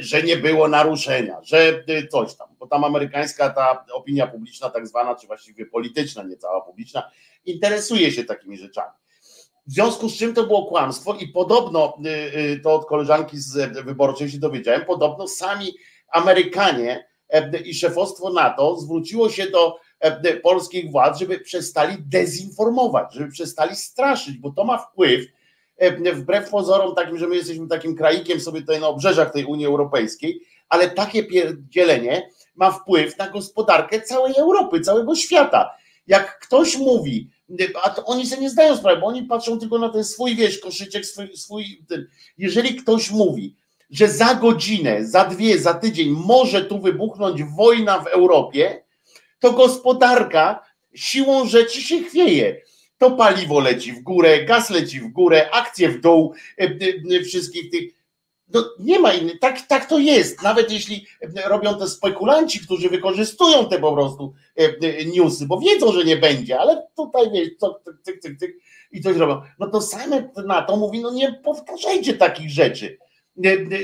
że 0.00 0.22
nie 0.22 0.36
było 0.36 0.68
naruszenia, 0.68 1.36
że 1.42 1.84
coś 2.10 2.34
tam, 2.34 2.48
bo 2.58 2.66
tam 2.66 2.84
amerykańska 2.84 3.50
ta 3.50 3.84
opinia 3.92 4.26
publiczna 4.26 4.70
tak 4.70 4.86
zwana, 4.86 5.14
czy 5.14 5.26
właściwie 5.26 5.66
polityczna, 5.66 6.22
nie 6.22 6.36
cała 6.36 6.60
publiczna, 6.60 7.10
interesuje 7.44 8.12
się 8.12 8.24
takimi 8.24 8.58
rzeczami. 8.58 8.92
W 9.66 9.72
związku 9.72 10.08
z 10.08 10.18
czym 10.18 10.34
to 10.34 10.46
było 10.46 10.66
kłamstwo 10.66 11.14
i 11.14 11.28
podobno, 11.28 11.98
to 12.62 12.74
od 12.74 12.86
koleżanki 12.86 13.38
z 13.38 13.84
wyborczej 13.84 14.30
się 14.30 14.38
dowiedziałem, 14.38 14.84
podobno 14.84 15.28
sami 15.28 15.74
Amerykanie 16.08 16.92
e, 16.92 17.04
i 17.64 17.74
szefostwo 17.74 18.32
NATO 18.32 18.76
zwróciło 18.76 19.30
się 19.30 19.50
do 19.50 19.76
E, 20.04 20.36
polskich 20.36 20.90
władz, 20.90 21.18
żeby 21.18 21.40
przestali 21.40 21.96
dezinformować, 22.06 23.14
żeby 23.14 23.30
przestali 23.30 23.76
straszyć, 23.76 24.38
bo 24.38 24.50
to 24.50 24.64
ma 24.64 24.78
wpływ, 24.78 25.26
e, 25.76 26.12
wbrew 26.14 26.50
pozorom 26.50 26.94
takim, 26.94 27.18
że 27.18 27.26
my 27.26 27.36
jesteśmy 27.36 27.68
takim 27.68 27.96
kraikiem 27.96 28.40
sobie 28.40 28.60
tutaj 28.60 28.80
na 28.80 28.88
obrzeżach 28.88 29.32
tej 29.32 29.44
Unii 29.44 29.66
Europejskiej, 29.66 30.40
ale 30.68 30.90
takie 30.90 31.24
pierdzielenie 31.24 32.30
ma 32.54 32.70
wpływ 32.70 33.18
na 33.18 33.30
gospodarkę 33.30 34.00
całej 34.00 34.34
Europy, 34.36 34.80
całego 34.80 35.14
świata. 35.14 35.70
Jak 36.06 36.38
ktoś 36.38 36.76
mówi, 36.76 37.30
a 37.82 37.94
oni 38.04 38.26
sobie 38.26 38.42
nie 38.42 38.50
zdają 38.50 38.76
sprawy, 38.76 39.00
bo 39.00 39.06
oni 39.06 39.22
patrzą 39.22 39.58
tylko 39.58 39.78
na 39.78 39.88
ten 39.88 40.04
swój, 40.04 40.36
wiesz, 40.36 40.58
koszyczek, 40.58 41.06
swój, 41.06 41.36
swój 41.36 41.84
ten. 41.88 42.06
jeżeli 42.38 42.76
ktoś 42.76 43.10
mówi, 43.10 43.56
że 43.90 44.08
za 44.08 44.34
godzinę, 44.34 45.06
za 45.06 45.24
dwie, 45.24 45.58
za 45.58 45.74
tydzień 45.74 46.10
może 46.10 46.64
tu 46.64 46.80
wybuchnąć 46.80 47.44
wojna 47.44 47.98
w 47.98 48.06
Europie, 48.06 48.84
to 49.38 49.52
gospodarka 49.52 50.62
siłą 50.94 51.46
rzeczy 51.46 51.82
się 51.82 52.02
chwieje. 52.02 52.60
To 52.98 53.10
paliwo 53.10 53.60
leci 53.60 53.92
w 53.92 54.02
górę, 54.02 54.44
gaz 54.44 54.70
leci 54.70 55.00
w 55.00 55.08
górę, 55.08 55.50
akcje 55.52 55.88
w 55.88 56.00
dół, 56.00 56.34
e, 56.58 56.64
e, 57.18 57.22
wszystkich 57.24 57.70
tych. 57.70 57.94
No 58.48 58.64
nie 58.78 58.98
ma 58.98 59.12
innych, 59.12 59.38
tak, 59.38 59.66
tak 59.66 59.88
to 59.88 59.98
jest. 59.98 60.42
Nawet 60.42 60.72
jeśli 60.72 61.06
robią 61.46 61.74
to 61.74 61.88
spekulanci, 61.88 62.60
którzy 62.60 62.88
wykorzystują 62.88 63.68
te 63.68 63.78
po 63.78 63.92
prostu 63.92 64.34
e, 64.56 65.04
newsy, 65.04 65.46
bo 65.46 65.60
wiedzą, 65.60 65.92
że 65.92 66.04
nie 66.04 66.16
będzie, 66.16 66.60
ale 66.60 66.86
tutaj 66.96 67.30
wiesz, 67.32 67.48
co, 67.58 67.80
tyk, 68.04 68.20
tyk, 68.20 68.38
tyk, 68.38 68.56
i 68.92 69.00
coś 69.00 69.16
robią. 69.16 69.42
No 69.58 69.66
to 69.66 69.82
same 69.82 70.28
na 70.46 70.62
to 70.62 70.76
mówi, 70.76 71.00
no 71.00 71.12
nie 71.12 71.32
powtarzajcie 71.32 72.14
takich 72.14 72.50
rzeczy, 72.50 72.98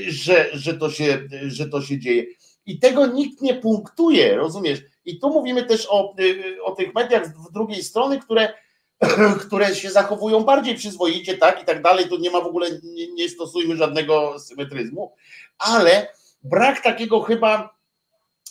że, 0.08 0.48
że, 0.52 0.74
to 0.74 0.90
się, 0.90 1.28
że 1.46 1.68
to 1.68 1.82
się 1.82 1.98
dzieje. 1.98 2.24
I 2.66 2.78
tego 2.78 3.06
nikt 3.06 3.42
nie 3.42 3.54
punktuje, 3.54 4.36
rozumiesz? 4.36 4.80
I 5.04 5.18
tu 5.18 5.30
mówimy 5.30 5.64
też 5.64 5.86
o, 5.90 6.14
o 6.64 6.72
tych 6.72 6.94
mediach 6.94 7.26
z 7.26 7.52
drugiej 7.52 7.82
strony, 7.82 8.20
które, 8.20 8.54
które 9.46 9.74
się 9.74 9.90
zachowują 9.90 10.40
bardziej 10.40 10.74
przyzwoicie, 10.74 11.38
tak 11.38 11.62
i 11.62 11.64
tak 11.64 11.82
dalej. 11.82 12.08
Tu 12.08 12.18
nie 12.18 12.30
ma 12.30 12.40
w 12.40 12.46
ogóle, 12.46 12.70
nie, 12.82 13.12
nie 13.12 13.28
stosujmy 13.28 13.76
żadnego 13.76 14.38
symetryzmu, 14.38 15.14
ale 15.58 16.08
brak 16.42 16.82
takiego 16.82 17.20
chyba 17.20 17.80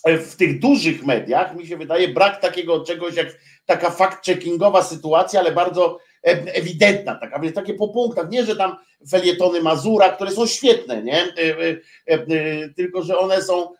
w 0.05 0.35
tych 0.35 0.59
dużych 0.59 1.05
mediach, 1.05 1.55
mi 1.55 1.67
się 1.67 1.77
wydaje, 1.77 2.07
brak 2.07 2.41
takiego 2.41 2.83
czegoś 2.83 3.15
jak 3.15 3.27
taka 3.65 3.89
fact-checkingowa 3.89 4.83
sytuacja, 4.83 5.39
ale 5.39 5.51
bardzo 5.51 5.99
ewidentna, 6.23 7.15
taka, 7.15 7.39
więc 7.39 7.55
takie 7.55 7.73
po 7.73 7.87
punktach, 7.87 8.29
nie, 8.29 8.45
że 8.45 8.55
tam 8.55 8.75
felietony 9.09 9.61
Mazura, 9.61 10.09
które 10.09 10.31
są 10.31 10.47
świetne, 10.47 11.03
nie, 11.03 11.23
e, 11.23 11.31
e, 11.37 12.13
e, 12.13 12.69
tylko, 12.69 13.03
że 13.03 13.17
one 13.17 13.41
są, 13.41 13.73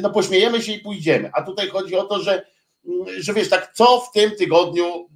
no 0.00 0.10
pośmiejemy 0.10 0.62
się 0.62 0.72
i 0.72 0.80
pójdziemy, 0.80 1.30
a 1.32 1.42
tutaj 1.42 1.68
chodzi 1.68 1.96
o 1.96 2.04
to, 2.04 2.22
że, 2.22 2.46
że 3.18 3.34
wiesz, 3.34 3.48
tak, 3.48 3.72
co 3.74 4.00
w 4.00 4.12
tym 4.12 4.30
tygodniu 4.30 5.08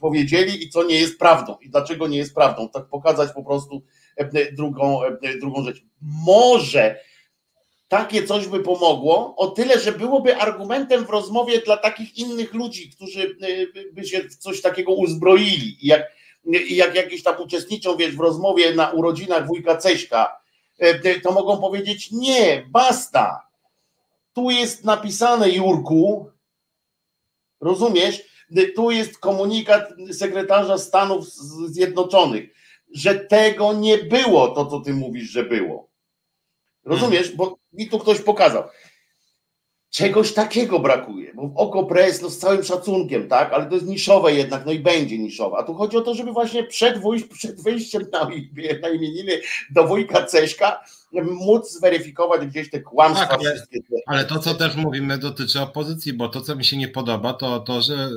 powiedzieli 0.00 0.64
i 0.64 0.70
co 0.70 0.84
nie 0.84 1.00
jest 1.00 1.18
prawdą. 1.18 1.56
I 1.60 1.70
dlaczego 1.70 2.08
nie 2.08 2.18
jest 2.18 2.34
prawdą, 2.34 2.68
tak 2.68 2.88
pokazać 2.88 3.32
po 3.32 3.44
prostu 3.44 3.82
drugą, 4.52 5.00
drugą 5.40 5.64
rzecz. 5.64 5.82
Może 6.26 7.00
takie 7.88 8.22
coś 8.22 8.46
by 8.46 8.60
pomogło, 8.60 9.34
o 9.36 9.46
tyle, 9.46 9.80
że 9.80 9.92
byłoby 9.92 10.36
argumentem 10.36 11.04
w 11.04 11.10
rozmowie 11.10 11.60
dla 11.60 11.76
takich 11.76 12.16
innych 12.16 12.54
ludzi, 12.54 12.90
którzy 12.90 13.20
y, 13.22 13.92
by 13.92 14.04
się 14.04 14.22
w 14.22 14.36
coś 14.36 14.60
takiego 14.60 14.92
uzbroili. 14.92 15.84
I 15.84 15.86
jak, 15.86 16.02
jak 16.70 16.94
jakieś 16.94 17.22
tam 17.22 17.40
uczestniczą 17.40 17.96
wiesz, 17.96 18.16
w 18.16 18.20
rozmowie 18.20 18.74
na 18.74 18.90
urodzinach 18.90 19.46
wujka 19.46 19.76
Ceśka, 19.76 20.40
y, 20.82 21.20
to 21.20 21.32
mogą 21.32 21.60
powiedzieć 21.60 22.10
nie, 22.12 22.66
basta. 22.70 23.46
Tu 24.32 24.50
jest 24.50 24.84
napisane 24.84 25.50
Jurku, 25.50 26.30
rozumiesz? 27.60 28.22
Y, 28.58 28.72
tu 28.76 28.90
jest 28.90 29.18
komunikat 29.18 29.88
sekretarza 30.12 30.78
Stanów 30.78 31.26
Zjednoczonych, 31.66 32.50
że 32.94 33.14
tego 33.14 33.72
nie 33.72 33.98
było, 33.98 34.48
to 34.48 34.66
co 34.66 34.80
ty 34.80 34.94
mówisz, 34.94 35.30
że 35.30 35.44
było. 35.44 35.95
Rozumiesz? 36.86 37.36
Bo 37.36 37.58
mi 37.72 37.88
tu 37.88 37.98
ktoś 37.98 38.20
pokazał. 38.20 38.62
Czegoś 39.90 40.32
takiego 40.32 40.78
brakuje, 40.78 41.34
bo 41.34 41.48
w 41.48 41.56
oko 41.56 41.84
press, 41.84 42.22
no 42.22 42.30
z 42.30 42.38
całym 42.38 42.64
szacunkiem, 42.64 43.28
tak, 43.28 43.52
ale 43.52 43.66
to 43.66 43.74
jest 43.74 43.86
niszowe 43.86 44.32
jednak, 44.32 44.66
no 44.66 44.72
i 44.72 44.78
będzie 44.78 45.18
niszowe. 45.18 45.56
A 45.56 45.62
tu 45.62 45.74
chodzi 45.74 45.96
o 45.96 46.00
to, 46.00 46.14
żeby 46.14 46.32
właśnie 46.32 46.64
przed, 46.64 46.98
przed 47.32 47.62
wyjściem 47.62 48.06
na, 48.12 48.30
na 48.82 48.88
imieniny 48.88 49.40
do 49.70 49.84
wujka 49.84 50.24
Ceśka 50.24 50.84
móc 51.12 51.72
zweryfikować 51.72 52.46
gdzieś 52.46 52.70
te 52.70 52.80
kłamstwa 52.80 53.26
tak, 53.26 53.40
ale. 53.40 53.66
Ale 54.06 54.24
to, 54.24 54.38
co 54.38 54.54
też 54.54 54.76
mówimy, 54.76 55.18
dotyczy 55.18 55.60
opozycji, 55.60 56.12
bo 56.12 56.28
to, 56.28 56.40
co 56.40 56.56
mi 56.56 56.64
się 56.64 56.76
nie 56.76 56.88
podoba, 56.88 57.32
to 57.32 57.60
to, 57.60 57.82
że 57.82 58.10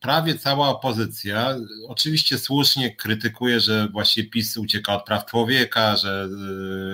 prawie 0.00 0.38
cała 0.38 0.68
opozycja 0.68 1.56
oczywiście 1.88 2.38
słusznie 2.38 2.96
krytykuje, 2.96 3.60
że 3.60 3.88
właśnie 3.92 4.24
PiS 4.24 4.56
ucieka 4.56 4.94
od 4.94 5.04
praw 5.04 5.26
człowieka, 5.26 5.96
że 5.96 6.28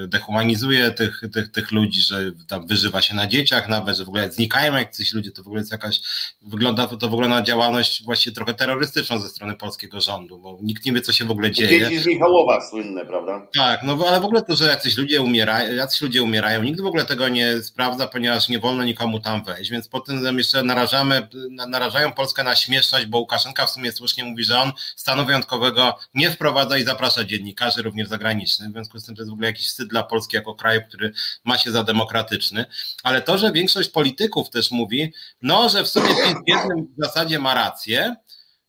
y, 0.04 0.08
dehumanizuje 0.08 0.90
tych, 0.90 1.22
tych, 1.32 1.50
tych 1.50 1.72
ludzi, 1.72 2.00
że 2.00 2.32
tam 2.48 2.66
wyżywa 2.66 3.02
się 3.02 3.14
na 3.14 3.26
dzieciach 3.26 3.68
nawet, 3.68 3.96
że 3.96 4.04
w 4.04 4.08
ogóle 4.08 4.32
znikają 4.32 4.76
jacyś 4.76 5.12
ludzie, 5.12 5.30
to 5.30 5.42
w 5.42 5.46
ogóle 5.46 5.60
jest 5.60 5.72
jakaś, 5.72 6.00
wygląda 6.42 6.86
to 6.86 7.08
w 7.08 7.12
ogóle 7.12 7.28
na 7.28 7.42
działalność 7.42 8.04
właśnie 8.04 8.32
trochę 8.32 8.54
terrorystyczną 8.54 9.18
ze 9.18 9.28
strony 9.28 9.56
polskiego 9.56 10.00
rządu, 10.00 10.38
bo 10.38 10.58
nikt 10.62 10.86
nie 10.86 10.92
wie, 10.92 11.00
co 11.00 11.12
się 11.12 11.24
w 11.24 11.30
ogóle 11.30 11.50
dzieje. 11.50 11.80
Dzieci 11.80 11.98
z 11.98 12.06
Michałowa 12.06 12.60
słynne, 12.70 13.06
prawda? 13.06 13.46
Tak, 13.54 13.80
no 13.82 13.98
ale 14.08 14.20
w 14.20 14.24
ogóle 14.24 14.42
to, 14.42 14.56
że 14.56 14.66
jacyś 14.66 14.98
ludzie 14.98 15.22
umierają, 15.22 15.41
umierają, 15.42 15.74
jacyś 15.74 16.00
ludzie 16.00 16.22
umierają. 16.22 16.62
Nikt 16.62 16.80
w 16.80 16.86
ogóle 16.86 17.04
tego 17.04 17.28
nie 17.28 17.62
sprawdza, 17.62 18.06
ponieważ 18.06 18.48
nie 18.48 18.58
wolno 18.58 18.84
nikomu 18.84 19.20
tam 19.20 19.44
wejść, 19.44 19.70
więc 19.70 19.88
po 19.88 20.00
tym 20.00 20.38
jeszcze 20.38 20.62
narażamy, 20.62 21.28
narażają 21.50 22.12
Polskę 22.12 22.44
na 22.44 22.56
śmieszność, 22.56 23.06
bo 23.06 23.18
Łukaszenka 23.18 23.66
w 23.66 23.70
sumie 23.70 23.92
słusznie 23.92 24.24
mówi, 24.24 24.44
że 24.44 24.60
on 24.60 24.72
stanu 24.96 25.26
wyjątkowego 25.26 25.98
nie 26.14 26.30
wprowadza 26.30 26.78
i 26.78 26.84
zaprasza 26.84 27.24
dziennikarzy, 27.24 27.82
również 27.82 28.08
zagranicznych. 28.08 28.68
W 28.68 28.72
związku 28.72 28.98
z 28.98 29.04
tym 29.06 29.16
to 29.16 29.22
jest 29.22 29.30
w 29.30 29.32
ogóle 29.32 29.48
jakiś 29.48 29.66
wstyd 29.66 29.88
dla 29.88 30.02
Polski 30.02 30.36
jako 30.36 30.54
kraju, 30.54 30.80
który 30.88 31.12
ma 31.44 31.58
się 31.58 31.72
za 31.72 31.84
demokratyczny. 31.84 32.64
Ale 33.02 33.22
to, 33.22 33.38
że 33.38 33.52
większość 33.52 33.88
polityków 33.88 34.50
też 34.50 34.70
mówi, 34.70 35.12
no, 35.42 35.68
że 35.68 35.84
w 35.84 35.88
sumie 35.88 36.14
w 36.14 36.48
jednym 36.48 36.94
zasadzie 36.98 37.38
ma 37.38 37.54
rację, 37.54 38.16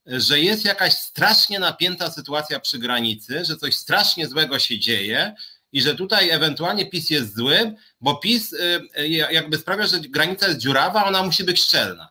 że 0.05 0.39
jest 0.39 0.65
jakaś 0.65 0.93
strasznie 0.93 1.59
napięta 1.59 2.11
sytuacja 2.11 2.59
przy 2.59 2.79
granicy, 2.79 3.45
że 3.45 3.57
coś 3.57 3.75
strasznie 3.75 4.27
złego 4.27 4.59
się 4.59 4.79
dzieje 4.79 5.35
i 5.73 5.81
że 5.81 5.95
tutaj 5.95 6.29
ewentualnie 6.29 6.85
PiS 6.85 7.09
jest 7.09 7.35
zły, 7.35 7.75
bo 8.01 8.15
PiS 8.15 8.53
y, 8.53 8.81
y, 8.97 9.07
jakby 9.09 9.57
sprawia, 9.57 9.87
że 9.87 9.99
granica 9.99 10.47
jest 10.47 10.59
dziurawa, 10.59 11.05
ona 11.05 11.23
musi 11.23 11.43
być 11.43 11.63
szczelna. 11.63 12.09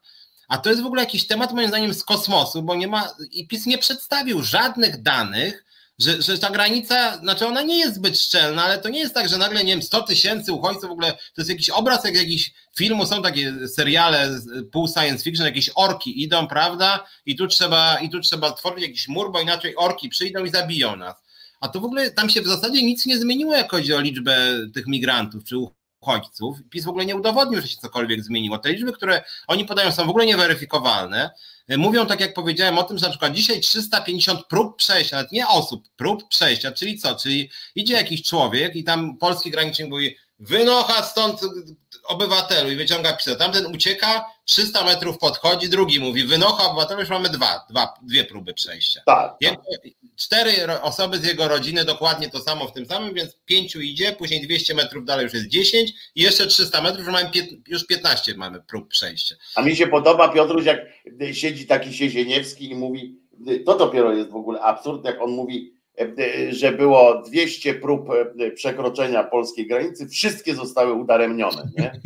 A 0.49 0.59
to 0.59 0.71
jest 0.71 0.83
w 0.83 0.87
ogóle 0.87 1.03
jakiś 1.03 1.27
temat 1.27 1.53
moim 1.53 1.69
zdaniem 1.69 1.95
z 1.95 2.05
kosmosu, 2.05 2.63
bo 2.63 2.75
nie 2.75 2.89
ma, 2.89 3.09
i 3.31 3.49
PiS 3.49 3.67
nie 3.67 3.79
przedstawił 3.79 4.43
żadnych 4.43 5.03
danych, 5.03 5.65
że, 5.99 6.23
że 6.23 6.39
ta 6.39 6.51
granica, 6.51 7.19
znaczy 7.19 7.47
ona 7.47 7.63
nie 7.63 7.79
jest 7.79 7.95
zbyt 7.95 8.21
szczelna, 8.21 8.65
ale 8.65 8.79
to 8.79 8.89
nie 8.89 8.99
jest 8.99 9.15
tak, 9.15 9.29
że 9.29 9.39
nagle, 9.39 9.65
nie 9.65 9.73
wiem, 9.73 9.83
100 9.83 10.03
tysięcy 10.03 10.53
uchodźców 10.53 10.89
w 10.89 10.93
ogóle, 10.93 11.13
to 11.13 11.19
jest 11.39 11.51
jakiś 11.51 11.71
obraz 11.71 12.05
jak 12.05 12.15
jakiś 12.15 12.53
filmu, 12.77 13.07
są 13.07 13.23
takie 13.23 13.69
seriale 13.69 14.41
pół 14.73 14.89
science 14.89 15.25
fiction, 15.25 15.47
jakieś 15.47 15.71
orki 15.75 16.23
idą, 16.23 16.47
prawda, 16.47 17.07
i 17.27 17.37
tu 17.37 17.47
trzeba, 17.47 17.99
i 17.99 18.11
tu 18.11 18.21
trzeba 18.21 18.53
tworzyć 18.53 18.83
jakiś 18.83 19.09
mur, 19.09 19.33
bo 19.33 19.41
inaczej 19.41 19.77
orki 19.77 20.09
przyjdą 20.09 20.45
i 20.45 20.51
zabiją 20.51 20.97
nas. 20.97 21.15
A 21.63 21.69
to 21.69 21.81
w 21.81 21.85
ogóle 21.85 22.11
tam 22.11 22.31
się 22.31 22.43
w 22.43 22.47
zasadzie 22.47 22.83
nic 22.83 23.07
nie 23.07 23.19
zmieniło, 23.19 23.55
jak 23.55 23.71
chodzi 23.71 23.95
o 23.95 24.01
liczbę 24.01 24.37
tych 24.75 24.87
migrantów 24.87 25.45
czy 25.45 25.57
uchodźców. 26.01 26.57
PiS 26.71 26.85
w 26.85 26.89
ogóle 26.89 27.07
nie 27.07 27.17
udowodnił, 27.17 27.61
że 27.61 27.69
się 27.69 27.77
cokolwiek 27.77 28.25
zmieniło. 28.25 28.59
Te 28.59 28.73
liczby, 28.73 28.93
które 28.93 29.25
oni 29.47 29.65
podają, 29.65 29.93
są 29.93 30.07
w 30.07 30.11
ogóle 30.11 30.27
nieweryfikowalne. 30.27 31.31
Mówią, 31.79 32.07
tak 32.07 32.21
jak 32.21 32.35
powiedziałem, 32.35 32.79
o 32.79 32.83
tym, 32.83 32.99
że 32.99 33.07
na 33.07 33.11
przykład 33.11 33.33
dzisiaj 33.33 33.61
350 33.61 34.41
prób 34.47 34.77
przejścia, 34.77 35.17
nawet 35.17 35.33
nie 35.33 35.49
osób, 35.49 35.89
prób 35.97 36.29
przejścia, 36.29 36.73
czyli 36.73 36.99
co? 36.99 37.15
Czyli 37.15 37.51
idzie 37.75 37.95
jakiś 37.95 38.23
człowiek 38.23 38.77
i 38.77 38.85
tam 38.85 39.17
polski 39.17 39.51
granicznik 39.51 39.89
mówi, 39.89 40.17
wynocha 40.43 41.03
stąd 41.03 41.41
obywatelu 42.05 42.71
i 42.71 42.77
wyciąga 42.77 43.13
pismo. 43.13 43.35
Tamten 43.35 43.67
ucieka, 43.67 44.25
300 44.45 44.85
metrów 44.85 45.19
podchodzi, 45.19 45.69
drugi 45.69 46.01
mówi, 46.01 46.25
wynocha 46.25 46.65
obywatelu, 46.65 47.01
już 47.01 47.09
mamy 47.09 47.29
dwa, 47.29 47.67
dwa 47.71 47.95
dwie 48.03 48.25
próby 48.25 48.55
przejścia. 48.55 49.01
Tak. 49.07 49.37
cztery 50.17 50.81
osoby 50.83 51.19
z 51.19 51.25
jego 51.25 51.49
rodziny 51.49 51.85
dokładnie 51.85 52.31
to 52.31 52.41
samo 52.41 52.67
w 52.67 52.73
tym 52.73 52.87
samym, 52.87 53.15
więc 53.15 53.37
pięciu 53.45 53.81
idzie, 53.81 54.13
później 54.13 54.41
200 54.41 54.75
metrów 54.75 55.05
dalej 55.05 55.25
już 55.25 55.35
jest 55.35 55.49
10 55.49 55.93
i 56.15 56.23
jeszcze 56.23 56.47
300 56.47 56.81
metrów, 56.83 57.07
już, 57.07 57.13
mamy 57.13 57.31
już 57.69 57.87
15 57.87 58.35
mamy 58.37 58.61
prób 58.63 58.89
przejścia. 58.89 59.35
A 59.55 59.63
mi 59.63 59.77
się 59.77 59.87
podoba, 59.87 60.29
Piotruś, 60.29 60.65
jak 60.65 60.79
siedzi 61.33 61.67
taki 61.67 61.95
Siezieniewski 61.95 62.71
i 62.71 62.75
mówi, 62.75 63.21
to 63.67 63.79
dopiero 63.79 64.13
jest 64.13 64.31
w 64.31 64.37
ogóle 64.37 64.61
absurd, 64.61 65.05
jak 65.05 65.23
on 65.23 65.31
mówi, 65.31 65.82
że 66.51 66.73
było 66.73 67.23
200 67.23 67.75
prób 67.75 68.09
e, 68.11 68.51
przekroczenia 68.51 69.25
polskiej 69.25 69.67
granicy, 69.67 70.09
wszystkie 70.09 70.55
zostały 70.55 70.93
udaremnione. 70.93 71.71
Nie? 71.79 72.01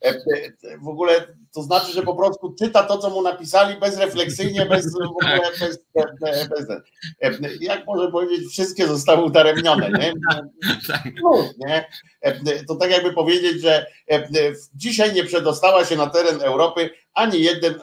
E, 0.00 0.14
w 0.82 0.88
ogóle 0.88 1.26
to 1.54 1.62
znaczy, 1.62 1.92
że 1.92 2.02
po 2.02 2.14
prostu 2.14 2.54
czyta 2.58 2.82
to, 2.82 2.98
co 2.98 3.10
mu 3.10 3.22
napisali 3.22 3.80
bezrefleksyjnie, 3.80 4.66
bez 4.66 4.92
w 4.92 5.02
ogóle 5.02 5.40
bez, 5.60 5.78
bez, 6.20 6.48
bez 6.48 7.40
jak 7.60 7.86
może 7.86 8.10
powiedzieć, 8.10 8.48
wszystkie 8.48 8.86
zostały 8.86 9.24
udaremnione. 9.24 9.90
Nie? 9.90 10.12
No, 11.22 11.48
nie? 11.58 11.88
To 12.68 12.74
tak 12.74 12.90
jakby 12.90 13.12
powiedzieć, 13.12 13.62
że 13.62 13.86
dzisiaj 14.74 15.14
nie 15.14 15.24
przedostała 15.24 15.84
się 15.84 15.96
na 15.96 16.06
teren 16.06 16.42
Europy 16.42 16.90
ani 17.14 17.42
jeden 17.42 17.74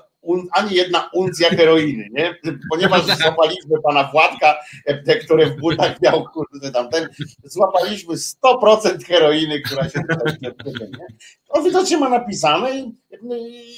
ani 0.52 0.76
jedna 0.76 1.10
uncja 1.14 1.50
heroiny, 1.50 2.08
nie? 2.12 2.36
Ponieważ 2.70 3.06
złapaliśmy 3.06 3.82
pana 3.84 4.04
Władka, 4.12 4.60
te, 5.06 5.16
które 5.16 5.46
w 5.46 5.56
butach 5.56 6.02
miał, 6.02 6.26
kurde, 6.34 6.72
tamten, 6.72 7.10
złapaliśmy 7.44 8.14
100% 8.16 9.04
heroiny, 9.04 9.62
która 9.62 9.90
się 9.90 10.02
tutaj 10.10 10.38
nie? 10.80 11.08
On 11.50 11.64
widocznie 11.64 11.98
ma 11.98 12.10
napisane 12.10 12.80
i, 12.80 12.98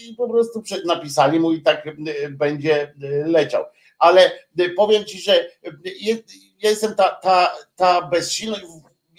i 0.10 0.16
po 0.18 0.30
prostu 0.30 0.64
napisali 0.86 1.40
mu 1.40 1.52
i 1.52 1.62
tak 1.62 1.88
będzie 2.30 2.94
leciał. 3.26 3.66
Ale 4.00 4.32
powiem 4.78 5.06
ci, 5.06 5.22
że 5.22 5.48
jest, 6.02 6.24
jestem 6.64 6.96
ta, 6.96 7.10
ta, 7.10 7.52
ta 7.76 8.02
bezsilność, 8.02 8.64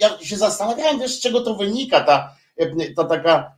ja 0.00 0.18
się 0.18 0.36
zastanawiałem, 0.36 1.00
wiesz, 1.00 1.14
z 1.14 1.20
czego 1.20 1.40
to 1.40 1.54
wynika, 1.54 2.00
ta, 2.00 2.36
ta 2.96 3.04
taka 3.04 3.56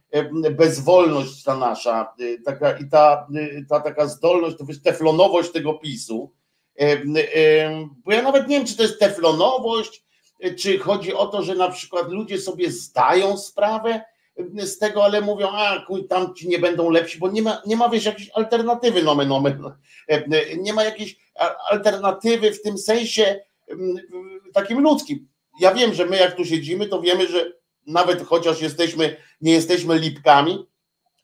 bezwolność 0.50 1.42
ta 1.42 1.56
nasza, 1.56 2.14
taka, 2.44 2.78
i 2.78 2.88
ta, 2.88 3.26
ta 3.68 3.80
taka 3.80 4.06
zdolność, 4.06 4.56
to 4.56 4.64
wiesz, 4.64 4.82
teflonowość 4.82 5.52
tego 5.52 5.74
PiSu, 5.74 6.32
bo 8.04 8.12
ja 8.12 8.22
nawet 8.22 8.48
nie 8.48 8.56
wiem, 8.56 8.66
czy 8.66 8.76
to 8.76 8.82
jest 8.82 9.00
teflonowość, 9.00 10.04
czy 10.58 10.78
chodzi 10.78 11.14
o 11.14 11.26
to, 11.26 11.42
że 11.42 11.54
na 11.54 11.68
przykład 11.70 12.08
ludzie 12.08 12.38
sobie 12.38 12.70
zdają 12.70 13.36
sprawę 13.36 14.00
z 14.56 14.78
tego, 14.78 15.04
ale 15.04 15.20
mówią, 15.20 15.48
a 15.50 15.84
kuj, 15.86 16.08
tam 16.08 16.34
ci 16.34 16.48
nie 16.48 16.58
będą 16.58 16.90
lepsi, 16.90 17.18
bo 17.18 17.30
nie 17.30 17.42
ma, 17.42 17.62
nie 17.66 17.76
ma 17.76 17.88
wiesz, 17.88 18.04
jakiejś 18.04 18.30
alternatywy, 18.30 19.02
nomen, 19.02 19.28
nomen, 19.28 19.62
nie 20.58 20.72
ma 20.72 20.84
jakiejś 20.84 21.16
alternatywy 21.70 22.52
w 22.52 22.62
tym 22.62 22.78
sensie 22.78 23.40
takim 24.54 24.80
ludzkim. 24.80 25.28
Ja 25.60 25.74
wiem, 25.74 25.94
że 25.94 26.06
my 26.06 26.16
jak 26.16 26.34
tu 26.34 26.44
siedzimy, 26.44 26.86
to 26.86 27.00
wiemy, 27.00 27.26
że 27.26 27.52
nawet 27.86 28.22
chociaż 28.22 28.60
jesteśmy, 28.60 29.16
nie 29.40 29.52
jesteśmy 29.52 29.98
lipkami, 29.98 30.66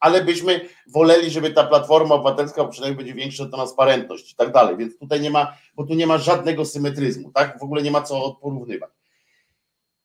ale 0.01 0.25
byśmy 0.25 0.69
woleli, 0.87 1.31
żeby 1.31 1.51
ta 1.51 1.67
platforma 1.67 2.15
obywatelska 2.15 2.65
przynajmniej 2.65 2.97
będzie 2.97 3.15
większa 3.15 3.47
transparentność 3.47 4.33
i 4.33 4.37
tak 4.37 4.53
dalej. 4.53 4.77
Więc 4.77 4.99
tutaj 4.99 5.21
nie 5.21 5.31
ma, 5.31 5.57
bo 5.75 5.85
tu 5.85 5.95
nie 5.95 6.07
ma 6.07 6.19
żadnego 6.19 6.65
symetryzmu, 6.65 7.33
tak? 7.33 7.59
W 7.59 7.63
ogóle 7.63 7.83
nie 7.83 7.91
ma 7.91 8.03
co 8.03 8.39
porównywać. 8.43 8.91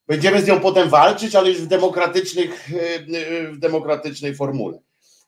Będziemy 0.08 0.42
z 0.42 0.48
nią 0.48 0.60
potem 0.60 0.90
walczyć, 0.90 1.36
ale 1.36 1.50
już 1.50 1.62
w 1.62 1.68
demokratycznych, 1.68 2.70
w 3.52 3.58
demokratycznej 3.58 4.36
formule. 4.36 4.80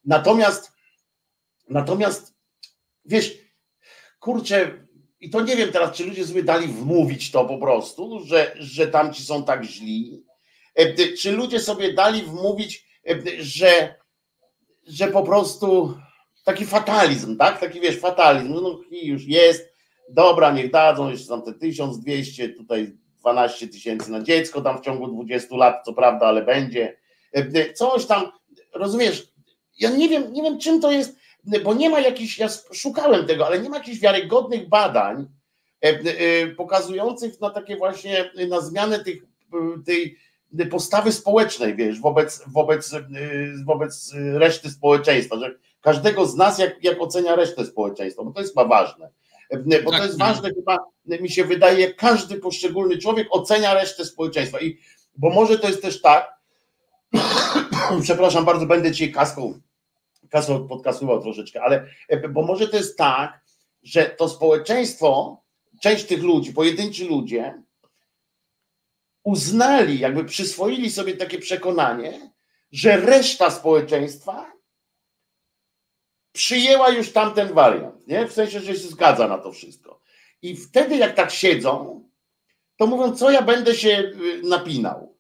Natomiast, 0.06 0.72
natomiast, 1.70 2.34
wiesz, 3.06 3.38
kurczę, 4.20 4.88
i 5.20 5.30
to 5.30 5.42
nie 5.42 5.56
wiem 5.56 5.72
teraz, 5.72 5.98
czy 5.98 6.06
ludzie 6.06 6.28
sobie 6.28 6.44
dali 6.44 6.68
wmówić 6.68 7.32
to 7.32 7.46
po 7.46 7.58
prostu, 7.58 8.20
że, 8.26 8.56
że 8.60 8.88
tamci 8.88 9.24
są 9.24 9.44
tak 9.44 9.64
źli, 9.64 10.24
e, 10.27 10.27
czy 11.22 11.32
ludzie 11.32 11.60
sobie 11.60 11.94
dali 11.94 12.22
wmówić, 12.22 12.86
e, 13.10 13.16
że, 13.40 13.96
że 14.88 15.08
po 15.08 15.24
prostu 15.24 15.98
taki 16.46 16.66
fatalizm, 16.66 17.38
tak? 17.38 17.60
Taki 17.60 17.80
wiesz, 17.80 18.00
fatalizm, 18.00 18.54
no 18.54 18.80
już 18.92 19.26
jest, 19.26 19.74
dobra, 20.10 20.52
niech 20.52 20.72
dadzą 20.72 21.10
jeszcze 21.10 21.28
tam 21.28 21.42
te 21.42 21.54
1200, 21.54 22.50
tutaj 22.50 22.98
12 23.20 23.68
tysięcy 23.68 24.12
na 24.12 24.22
dziecko 24.22 24.62
tam 24.62 24.78
w 24.78 24.82
ciągu 24.82 25.08
20 25.08 25.56
lat, 25.56 25.86
co 25.86 25.94
prawda, 25.94 26.26
ale 26.26 26.42
będzie. 26.42 26.98
E, 27.34 27.74
coś 27.74 28.06
tam, 28.06 28.32
rozumiesz? 28.74 29.28
Ja 29.80 29.90
nie 29.90 30.10
wiem, 30.10 30.34
nie 30.34 30.44
wiem 30.44 30.60
czym 30.60 30.82
to 30.82 30.92
jest, 30.92 31.18
bo 31.64 31.74
nie 31.74 31.90
ma 31.90 32.00
jakichś, 32.00 32.40
ja 32.40 32.48
szukałem 32.72 33.26
tego, 33.26 33.48
ale 33.48 33.60
nie 33.60 33.70
ma 33.70 33.78
jakichś 33.78 34.00
wiarygodnych 34.00 34.70
badań 34.70 35.28
e, 35.84 35.88
e, 35.88 36.48
pokazujących 36.48 37.42
na 37.42 37.50
takie 37.50 37.78
właśnie, 37.78 38.32
na 38.50 38.62
zmianę 38.62 39.00
tych, 39.00 39.24
tej 39.86 40.18
postawy 40.72 41.12
społecznej, 41.12 41.76
wiesz, 41.76 42.00
wobec, 42.00 42.44
wobec, 42.48 42.96
wobec 43.66 44.14
reszty 44.16 44.70
społeczeństwa, 44.70 45.40
że 45.40 45.56
każdego 45.82 46.26
z 46.26 46.36
nas 46.36 46.60
jak, 46.60 46.84
jak 46.84 47.02
ocenia 47.02 47.36
resztę 47.36 47.66
społeczeństwa, 47.66 48.24
bo 48.24 48.32
to 48.32 48.40
jest 48.40 48.54
chyba 48.54 48.66
ważne. 48.66 49.10
Bo 49.84 49.92
tak, 49.92 50.00
to 50.00 50.06
jest 50.06 50.20
ważne, 50.20 50.50
chyba 50.50 50.78
mi 51.06 51.30
się 51.30 51.46
wydaje, 51.46 51.94
każdy 51.94 52.36
poszczególny 52.36 52.98
człowiek 52.98 53.28
ocenia 53.32 53.74
resztę 53.74 54.06
społeczeństwa. 54.06 54.60
I 54.62 54.78
bo 55.18 55.30
może 55.30 55.60
to 55.60 55.68
jest 55.68 55.82
też 55.82 56.02
tak, 56.02 56.34
przepraszam 58.04 58.46
bardzo, 58.46 58.66
będę 58.66 58.92
ci 58.92 59.12
kaską 59.12 59.60
kasą 60.30 60.68
podkasuwał 60.68 61.22
troszeczkę, 61.22 61.62
ale 61.62 61.86
bo 62.30 62.42
może 62.42 62.68
to 62.68 62.78
jest 62.78 62.98
tak, 62.98 63.42
że 63.84 64.06
to 64.06 64.30
społeczeństwo, 64.30 65.42
część 65.82 66.06
tych 66.06 66.24
ludzi, 66.24 66.54
pojedynczy 66.54 67.06
ludzie, 67.06 67.62
uznali, 69.28 70.00
jakby 70.00 70.26
przyswoili 70.26 70.92
sobie 70.92 71.18
takie 71.18 71.40
przekonanie, 71.40 72.32
że 72.72 72.98
reszta 72.98 73.52
społeczeństwa 73.52 74.52
przyjęła 76.32 76.90
już 76.90 77.12
tamten 77.12 77.54
wariant, 77.54 78.08
nie? 78.08 78.28
W 78.28 78.34
sensie, 78.34 78.60
że 78.60 78.76
się 78.76 78.88
zgadza 78.88 79.28
na 79.28 79.38
to 79.38 79.52
wszystko. 79.52 80.02
I 80.42 80.56
wtedy, 80.56 80.98
jak 80.98 81.16
tak 81.16 81.32
siedzą, 81.32 82.04
to 82.78 82.88
mówią, 82.88 83.16
co 83.16 83.32
ja 83.32 83.42
będę 83.42 83.76
się 83.76 83.90
y, 83.90 84.42
napinał. 84.44 85.18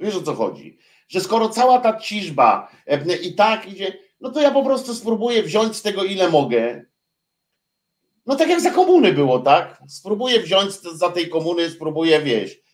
Wiesz 0.00 0.16
o 0.16 0.22
co 0.22 0.34
chodzi? 0.34 0.78
że 1.08 1.20
skoro 1.20 1.48
cała 1.48 1.78
ta 1.78 2.00
ciżba 2.00 2.70
e, 2.86 3.16
i 3.16 3.34
tak 3.34 3.68
idzie, 3.68 3.98
no 4.20 4.30
to 4.30 4.40
ja 4.40 4.50
po 4.50 4.64
prostu 4.64 4.94
spróbuję 4.94 5.42
wziąć 5.42 5.76
z 5.76 5.82
tego 5.82 6.04
ile 6.04 6.30
mogę. 6.30 6.84
No 8.26 8.36
tak 8.36 8.48
jak 8.48 8.60
za 8.60 8.70
komuny 8.70 9.12
było, 9.12 9.38
tak? 9.38 9.82
Spróbuję 9.88 10.40
wziąć 10.40 10.72
za 10.74 11.10
tej 11.10 11.28
komuny, 11.28 11.70
spróbuję, 11.70 12.22
wieść, 12.22 12.56
wy, 12.56 12.67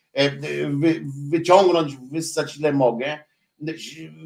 wyciągnąć, 1.31 1.97
wyssać 1.97 2.57
ile 2.57 2.73
mogę. 2.73 3.19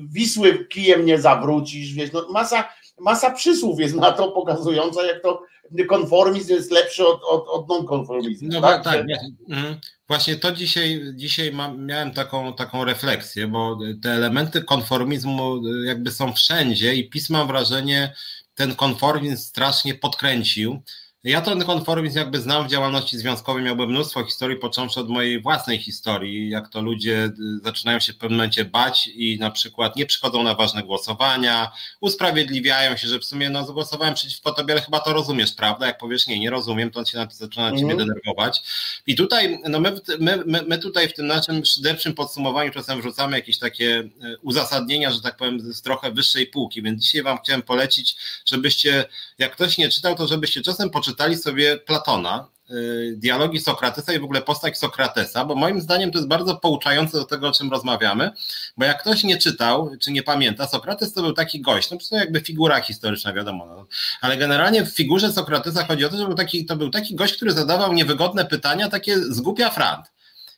Wisły 0.08 0.66
kijem 0.66 1.06
nie 1.06 1.20
zawrócisz, 1.20 1.94
wiesz, 1.94 2.12
no 2.12 2.26
masa, 2.32 2.68
masa 3.00 3.30
przysłów 3.30 3.80
jest 3.80 3.94
na 3.94 4.12
to 4.12 4.32
pokazująca, 4.32 5.06
jak 5.06 5.22
to 5.22 5.42
konformizm 5.88 6.52
jest 6.52 6.70
lepszy 6.70 7.06
od, 7.06 7.20
od, 7.24 7.48
od 7.48 7.68
non-konformizmu. 7.68 8.48
No 8.52 8.60
tak, 8.60 8.84
tak. 8.84 9.06
Mhm. 9.48 9.76
Właśnie 10.08 10.36
to 10.36 10.52
dzisiaj, 10.52 11.00
dzisiaj 11.14 11.52
mam, 11.52 11.86
miałem 11.86 12.14
taką, 12.14 12.54
taką 12.54 12.84
refleksję, 12.84 13.46
bo 13.46 13.78
te 14.02 14.10
elementy 14.10 14.62
konformizmu 14.62 15.60
jakby 15.84 16.10
są 16.10 16.32
wszędzie 16.32 16.94
i 16.94 17.10
PiS 17.10 17.30
mam 17.30 17.46
wrażenie, 17.46 18.14
ten 18.54 18.74
konformizm 18.74 19.36
strasznie 19.36 19.94
podkręcił. 19.94 20.82
Ja 21.28 21.40
ten 21.40 21.64
konformizm 21.64 22.18
jakby 22.18 22.40
znam 22.40 22.66
w 22.66 22.70
działalności 22.70 23.18
związkowej, 23.18 23.62
miałbym 23.62 23.90
mnóstwo 23.90 24.24
historii, 24.24 24.56
począwszy 24.56 25.00
od 25.00 25.08
mojej 25.08 25.40
własnej 25.40 25.78
historii, 25.78 26.50
jak 26.50 26.68
to 26.68 26.82
ludzie 26.82 27.24
y, 27.24 27.64
zaczynają 27.64 28.00
się 28.00 28.12
w 28.12 28.16
pewnym 28.16 28.36
momencie 28.36 28.64
bać 28.64 29.10
i 29.14 29.38
na 29.38 29.50
przykład 29.50 29.96
nie 29.96 30.06
przychodzą 30.06 30.42
na 30.42 30.54
ważne 30.54 30.82
głosowania, 30.82 31.72
usprawiedliwiają 32.00 32.96
się, 32.96 33.08
że 33.08 33.18
w 33.18 33.24
sumie 33.24 33.50
no 33.50 33.66
zagłosowałem 33.66 34.14
przeciwko 34.14 34.52
tobie, 34.52 34.74
ale 34.74 34.82
chyba 34.82 35.00
to 35.00 35.12
rozumiesz, 35.12 35.52
prawda? 35.52 35.86
Jak 35.86 35.98
powiesz 35.98 36.26
nie, 36.26 36.38
nie 36.38 36.50
rozumiem, 36.50 36.90
to 36.90 37.04
się 37.04 37.26
zaczyna 37.30 37.68
mm. 37.68 37.78
ciebie 37.78 37.92
mhm. 37.92 38.08
denerwować. 38.08 38.62
I 39.06 39.16
tutaj, 39.16 39.58
no 39.68 39.80
my, 39.80 40.00
my, 40.18 40.42
my, 40.46 40.62
my 40.62 40.78
tutaj 40.78 41.08
w 41.08 41.14
tym 41.14 41.26
naszym 41.26 41.64
szyderczym 41.64 42.14
podsumowaniu 42.14 42.72
czasem 42.72 43.00
wrzucamy 43.00 43.36
jakieś 43.36 43.58
takie 43.58 43.98
y, 43.98 44.10
uzasadnienia, 44.42 45.10
że 45.10 45.20
tak 45.20 45.36
powiem, 45.36 45.60
z 45.60 45.82
trochę 45.82 46.12
wyższej 46.12 46.46
półki, 46.46 46.82
więc 46.82 47.02
dzisiaj 47.02 47.22
wam 47.22 47.38
chciałem 47.38 47.62
polecić, 47.62 48.16
żebyście, 48.44 49.04
jak 49.38 49.52
ktoś 49.52 49.78
nie 49.78 49.88
czytał, 49.88 50.14
to 50.14 50.26
żebyście 50.26 50.62
czasem 50.62 50.90
poczytali 50.90 51.17
przeczytali 51.18 51.36
sobie 51.36 51.76
Platona, 51.76 52.48
y, 52.70 53.14
dialogi 53.16 53.60
Sokratesa 53.60 54.12
i 54.12 54.18
w 54.18 54.24
ogóle 54.24 54.42
postać 54.42 54.78
Sokratesa, 54.78 55.44
bo 55.44 55.54
moim 55.54 55.80
zdaniem 55.80 56.10
to 56.10 56.18
jest 56.18 56.28
bardzo 56.28 56.56
pouczające 56.56 57.18
do 57.18 57.24
tego, 57.24 57.48
o 57.48 57.52
czym 57.52 57.70
rozmawiamy, 57.70 58.30
bo 58.76 58.84
jak 58.84 59.00
ktoś 59.00 59.24
nie 59.24 59.36
czytał, 59.36 59.90
czy 60.00 60.10
nie 60.12 60.22
pamięta, 60.22 60.66
Sokrates 60.66 61.12
to 61.12 61.22
był 61.22 61.32
taki 61.32 61.60
gość, 61.60 61.90
no 61.90 61.98
to 62.10 62.16
jakby 62.16 62.40
figura 62.40 62.80
historyczna, 62.80 63.32
wiadomo, 63.32 63.66
no, 63.66 63.86
ale 64.20 64.36
generalnie 64.36 64.84
w 64.84 64.94
figurze 64.94 65.32
Sokratesa 65.32 65.84
chodzi 65.84 66.04
o 66.04 66.08
to, 66.08 66.16
że 66.16 66.26
był 66.26 66.34
taki, 66.34 66.66
to 66.66 66.76
był 66.76 66.90
taki 66.90 67.14
gość, 67.14 67.36
który 67.36 67.52
zadawał 67.52 67.92
niewygodne 67.92 68.44
pytania, 68.44 68.88
takie 68.88 69.18
zgupia 69.18 69.70
frant 69.70 70.06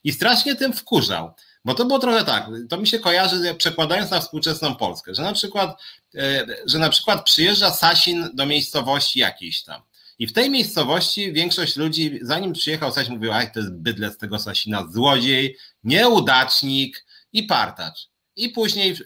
i 0.04 0.12
strasznie 0.12 0.56
tym 0.56 0.72
wkurzał. 0.72 1.30
Bo 1.64 1.74
to 1.74 1.84
było 1.84 1.98
trochę 1.98 2.24
tak, 2.24 2.46
to 2.68 2.76
mi 2.76 2.86
się 2.86 2.98
kojarzy, 2.98 3.54
przekładając 3.54 4.10
na 4.10 4.20
współczesną 4.20 4.74
Polskę, 4.74 5.14
że 5.14 5.22
na 5.22 5.32
przykład, 5.32 5.82
e, 6.14 6.46
że 6.66 6.78
na 6.78 6.88
przykład 6.88 7.24
przyjeżdża 7.24 7.70
Sasin 7.70 8.28
do 8.34 8.46
miejscowości 8.46 9.18
jakiejś 9.18 9.62
tam 9.62 9.82
i 10.20 10.26
w 10.26 10.32
tej 10.32 10.50
miejscowości 10.50 11.32
większość 11.32 11.76
ludzi, 11.76 12.18
zanim 12.22 12.52
przyjechał 12.52 12.92
Sasin, 12.92 13.14
mówił, 13.14 13.32
aj, 13.32 13.52
to 13.52 13.60
jest 13.60 13.72
bydle 13.72 14.10
z 14.10 14.18
tego 14.18 14.38
Sasina, 14.38 14.86
złodziej, 14.90 15.56
nieudacznik 15.84 17.06
i 17.32 17.42
partacz. 17.42 18.08
I 18.36 18.48
później 18.48 18.96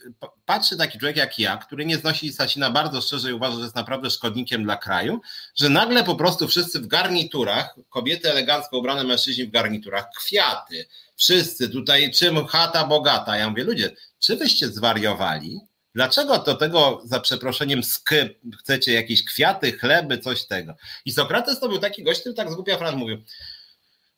patrzy 0.44 0.76
taki 0.76 0.98
człowiek 0.98 1.16
jak 1.16 1.38
ja, 1.38 1.56
który 1.56 1.86
nie 1.86 1.96
znosi 1.96 2.32
Sasina 2.32 2.70
bardzo 2.70 3.00
szczerze 3.00 3.30
i 3.30 3.32
uważa, 3.32 3.56
że 3.56 3.62
jest 3.62 3.74
naprawdę 3.74 4.10
szkodnikiem 4.10 4.64
dla 4.64 4.76
kraju, 4.76 5.20
że 5.56 5.68
nagle 5.68 6.04
po 6.04 6.16
prostu 6.16 6.48
wszyscy 6.48 6.80
w 6.80 6.86
garniturach, 6.86 7.76
kobiety 7.88 8.30
elegancko 8.30 8.78
ubrane, 8.78 9.04
mężczyźni 9.04 9.44
w 9.44 9.50
garniturach, 9.50 10.06
kwiaty, 10.16 10.86
wszyscy 11.16 11.68
tutaj, 11.68 12.12
czym 12.12 12.46
chata 12.46 12.86
bogata. 12.86 13.36
Ja 13.36 13.50
mówię, 13.50 13.64
ludzie, 13.64 13.90
czy 14.18 14.36
wyście 14.36 14.68
zwariowali? 14.68 15.60
Dlaczego 15.94 16.38
do 16.38 16.54
tego, 16.54 17.02
za 17.04 17.20
przeproszeniem, 17.20 17.84
skyp, 17.84 18.38
chcecie 18.58 18.92
jakieś 18.92 19.24
kwiaty, 19.24 19.72
chleby, 19.72 20.18
coś 20.18 20.46
tego? 20.46 20.74
I 21.04 21.12
Sokrates 21.12 21.60
to 21.60 21.68
był 21.68 21.78
taki 21.78 22.02
gość, 22.02 22.20
który 22.20 22.34
tak 22.34 22.50
zgubia 22.50 22.78
Fran 22.78 22.96
mówił, 22.96 23.18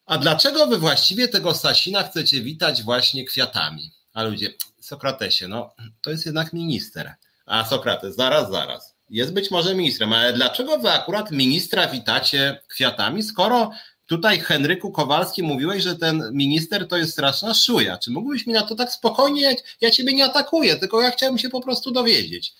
a 0.06 0.18
dlaczego 0.18 0.66
wy 0.66 0.78
właściwie 0.78 1.28
tego 1.28 1.54
Sasina 1.54 2.02
chcecie 2.02 2.40
witać 2.40 2.82
właśnie 2.82 3.24
kwiatami? 3.24 3.92
A 4.12 4.22
ludzie, 4.22 4.54
Sokratesie, 4.80 5.48
no 5.48 5.74
to 6.02 6.10
jest 6.10 6.26
jednak 6.26 6.52
minister. 6.52 7.14
A 7.46 7.64
Sokrates, 7.64 8.16
zaraz, 8.16 8.50
zaraz. 8.50 8.94
Jest 9.10 9.32
być 9.32 9.50
może 9.50 9.74
ministrem, 9.74 10.12
ale 10.12 10.32
dlaczego 10.32 10.78
wy 10.78 10.90
akurat 10.90 11.30
ministra 11.30 11.88
witacie 11.88 12.62
kwiatami, 12.68 13.22
skoro 13.22 13.70
Tutaj 14.06 14.40
Henryku 14.40 14.92
Kowalski 14.92 15.42
mówiłeś, 15.42 15.82
że 15.82 15.96
ten 15.96 16.30
minister 16.32 16.88
to 16.88 16.96
jest 16.96 17.12
straszna 17.12 17.54
szuja. 17.54 17.98
Czy 17.98 18.10
mógłbyś 18.10 18.46
mi 18.46 18.52
na 18.52 18.62
to 18.62 18.74
tak 18.74 18.92
spokojnie, 18.92 19.56
ja 19.80 19.90
ciebie 19.90 20.12
nie 20.12 20.24
atakuję, 20.24 20.76
tylko 20.76 21.02
ja 21.02 21.10
chciałem 21.10 21.38
się 21.38 21.48
po 21.48 21.60
prostu 21.60 21.90
dowiedzieć. 21.90 22.54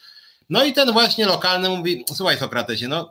No 0.50 0.64
i 0.64 0.72
ten 0.72 0.92
właśnie 0.92 1.26
lokalny 1.26 1.68
mówi, 1.68 2.04
słuchaj 2.14 2.38
Sokratesie, 2.38 2.88
no 2.88 3.10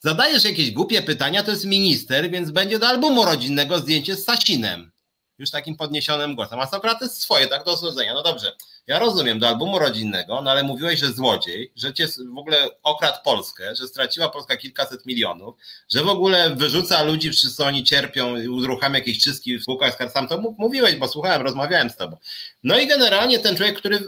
zadajesz 0.00 0.44
jakieś 0.44 0.70
głupie 0.70 1.02
pytania, 1.02 1.42
to 1.42 1.50
jest 1.50 1.64
minister, 1.64 2.30
więc 2.30 2.50
będzie 2.50 2.78
do 2.78 2.88
albumu 2.88 3.24
rodzinnego 3.24 3.78
zdjęcie 3.78 4.16
z 4.16 4.24
Sasinem. 4.24 4.91
Już 5.38 5.50
takim 5.50 5.76
podniesionym 5.76 6.34
głosem, 6.34 6.60
a 6.60 6.66
Sokrates 6.66 7.20
swoje, 7.20 7.46
tak 7.46 7.64
do 7.64 7.72
osądzenia. 7.72 8.14
No 8.14 8.22
dobrze, 8.22 8.56
ja 8.86 8.98
rozumiem, 8.98 9.38
do 9.38 9.48
albumu 9.48 9.78
rodzinnego, 9.78 10.42
no 10.42 10.50
ale 10.50 10.62
mówiłeś, 10.62 11.00
że 11.00 11.12
złodziej, 11.12 11.72
że 11.76 11.94
cię 11.94 12.06
w 12.34 12.38
ogóle 12.38 12.68
okradł 12.82 13.18
Polskę, 13.24 13.76
że 13.76 13.88
straciła 13.88 14.28
Polska 14.28 14.56
kilkaset 14.56 15.06
milionów, 15.06 15.54
że 15.88 16.04
w 16.04 16.08
ogóle 16.08 16.50
wyrzuca 16.50 17.02
ludzi, 17.02 17.30
wszyscy 17.30 17.64
oni 17.64 17.84
cierpią 17.84 18.34
uruchamia 18.48 18.98
jakieś 18.98 19.22
czystki 19.22 19.58
w 19.58 19.62
spółkach 19.62 20.10
z 20.10 20.12
Sam 20.12 20.28
to 20.28 20.54
mówiłeś, 20.58 20.96
bo 20.96 21.08
słuchałem, 21.08 21.42
rozmawiałem 21.42 21.90
z 21.90 21.96
tobą. 21.96 22.16
No 22.62 22.78
i 22.78 22.86
generalnie 22.86 23.38
ten 23.38 23.56
człowiek, 23.56 23.78
który 23.78 24.00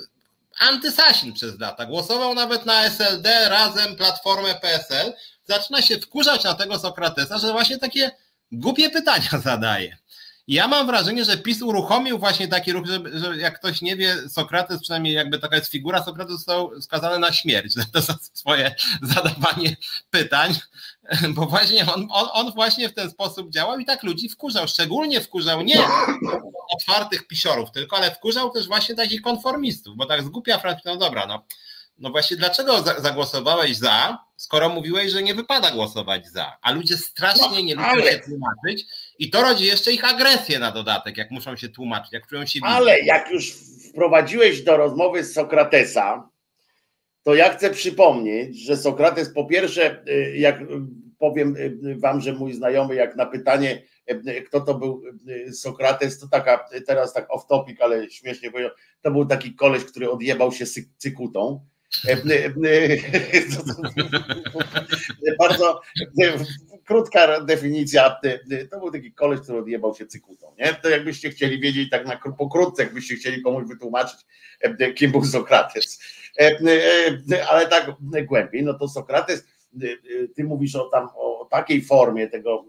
antysasin 0.58 1.32
przez 1.32 1.60
lata, 1.60 1.86
głosował 1.86 2.34
nawet 2.34 2.66
na 2.66 2.84
SLD, 2.84 3.48
razem, 3.48 3.96
Platformę, 3.96 4.54
PSL, 4.54 5.12
zaczyna 5.44 5.82
się 5.82 5.98
wkurzać 5.98 6.44
na 6.44 6.54
tego 6.54 6.78
Sokratesa, 6.78 7.38
że 7.38 7.52
właśnie 7.52 7.78
takie 7.78 8.10
głupie 8.52 8.90
pytania 8.90 9.28
zadaje. 9.44 9.96
Ja 10.48 10.68
mam 10.68 10.86
wrażenie, 10.86 11.24
że 11.24 11.36
PiS 11.36 11.62
uruchomił 11.62 12.18
właśnie 12.18 12.48
taki 12.48 12.72
ruch, 12.72 12.86
że, 12.86 13.00
że 13.12 13.36
jak 13.36 13.58
ktoś 13.58 13.82
nie 13.82 13.96
wie, 13.96 14.28
Sokrates, 14.28 14.80
przynajmniej 14.80 15.14
jakby 15.14 15.38
taka 15.38 15.56
jest 15.56 15.70
figura, 15.70 16.02
Sokrates 16.02 16.36
został 16.36 16.80
skazany 16.80 17.18
na 17.18 17.32
śmierć 17.32 17.74
to 17.92 18.00
za 18.00 18.18
swoje 18.32 18.74
zadawanie 19.02 19.76
pytań, 20.10 20.54
bo 21.34 21.46
właśnie 21.46 21.92
on, 21.94 22.06
on, 22.10 22.28
on 22.32 22.52
właśnie 22.52 22.88
w 22.88 22.94
ten 22.94 23.10
sposób 23.10 23.50
działał 23.50 23.78
i 23.78 23.84
tak 23.84 24.02
ludzi 24.02 24.28
wkurzał. 24.28 24.68
Szczególnie 24.68 25.20
wkurzał 25.20 25.62
nie 25.62 25.78
otwartych 26.70 27.26
pisiorów 27.26 27.70
tylko, 27.70 27.96
ale 27.96 28.10
wkurzał 28.10 28.50
też 28.50 28.66
właśnie 28.66 28.94
takich 28.94 29.22
konformistów, 29.22 29.96
bo 29.96 30.06
tak 30.06 30.22
zgupia 30.22 30.58
Francja, 30.58 30.92
no 30.92 30.96
dobra, 30.96 31.26
no 31.26 31.44
no 31.98 32.10
właśnie 32.10 32.36
dlaczego 32.36 32.82
zagłosowałeś 32.82 33.76
za, 33.76 34.18
skoro 34.36 34.68
mówiłeś, 34.68 35.12
że 35.12 35.22
nie 35.22 35.34
wypada 35.34 35.70
głosować 35.70 36.28
za, 36.28 36.58
a 36.62 36.72
ludzie 36.72 36.96
strasznie 36.96 37.48
no, 37.48 37.60
nie 37.60 37.74
lubią 37.74 37.86
ale... 37.86 38.12
się 38.12 38.18
tłumaczyć 38.18 38.86
i 39.18 39.30
to 39.30 39.42
rodzi 39.42 39.64
jeszcze 39.64 39.92
ich 39.92 40.04
agresję 40.04 40.58
na 40.58 40.70
dodatek, 40.70 41.16
jak 41.16 41.30
muszą 41.30 41.56
się 41.56 41.68
tłumaczyć, 41.68 42.12
jak 42.12 42.26
czują 42.26 42.46
się 42.46 42.60
Ale 42.62 43.00
jak 43.00 43.30
już 43.30 43.52
wprowadziłeś 43.90 44.62
do 44.62 44.76
rozmowy 44.76 45.24
z 45.24 45.32
Sokratesa, 45.32 46.28
to 47.22 47.34
ja 47.34 47.52
chcę 47.52 47.70
przypomnieć, 47.70 48.58
że 48.58 48.76
Sokrates 48.76 49.34
po 49.34 49.44
pierwsze, 49.44 50.04
y, 50.08 50.36
jak 50.36 50.60
powiem 51.18 51.56
y, 51.56 51.96
wam, 51.98 52.20
że 52.20 52.32
mój 52.32 52.52
znajomy, 52.52 52.94
jak 52.94 53.16
na 53.16 53.26
pytanie, 53.26 53.82
y, 54.10 54.42
kto 54.42 54.60
to 54.60 54.74
był 54.74 55.02
Sokrates, 55.52 56.18
to 56.18 56.28
taka, 56.28 56.68
teraz 56.86 57.12
tak 57.12 57.26
off 57.30 57.46
topic, 57.46 57.80
ale 57.80 58.10
śmiesznie 58.10 58.50
powiedział, 58.50 58.72
to 59.02 59.10
był 59.10 59.26
taki 59.26 59.54
koleś, 59.54 59.84
który 59.84 60.10
odjebał 60.10 60.52
się 60.52 60.64
cykutą. 60.96 61.60
Bardzo 65.38 65.80
krótka 66.86 67.40
definicja. 67.40 68.16
To 68.70 68.80
był 68.80 68.90
taki 68.90 69.12
koleś, 69.12 69.40
który 69.40 69.58
odjebał 69.58 69.94
się 69.94 70.06
cykutą. 70.06 70.54
Nie? 70.58 70.74
To 70.74 70.88
jakbyście 70.88 71.30
chcieli 71.30 71.60
wiedzieć, 71.60 71.90
tak 71.90 72.06
na 72.06 72.32
pokrótce, 72.38 72.82
jakbyście 72.82 73.14
chcieli 73.16 73.42
komuś 73.42 73.64
wytłumaczyć, 73.68 74.18
kim 74.94 75.10
był 75.10 75.24
Sokrates. 75.24 76.00
Ale 77.50 77.66
tak 77.66 77.90
głębiej, 78.26 78.62
no 78.62 78.74
to 78.74 78.88
Sokrates, 78.88 79.44
ty 80.36 80.44
mówisz 80.44 80.76
o 80.76 80.84
tam 80.84 81.08
o 81.14 81.48
takiej 81.50 81.84
formie 81.84 82.28
tego, 82.28 82.64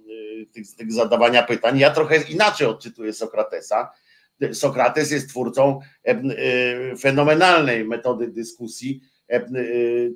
tych, 0.51 0.75
tych 0.75 0.91
zadawania 0.91 1.43
pytań. 1.43 1.79
Ja 1.79 1.91
trochę 1.91 2.21
inaczej 2.21 2.67
odczytuję 2.67 3.13
Sokratesa. 3.13 3.91
Sokrates 4.53 5.11
jest 5.11 5.29
twórcą 5.29 5.79
fenomenalnej 6.99 7.85
metody 7.85 8.27
dyskusji, 8.27 9.01
E, 9.29 9.35
e, 9.35 9.45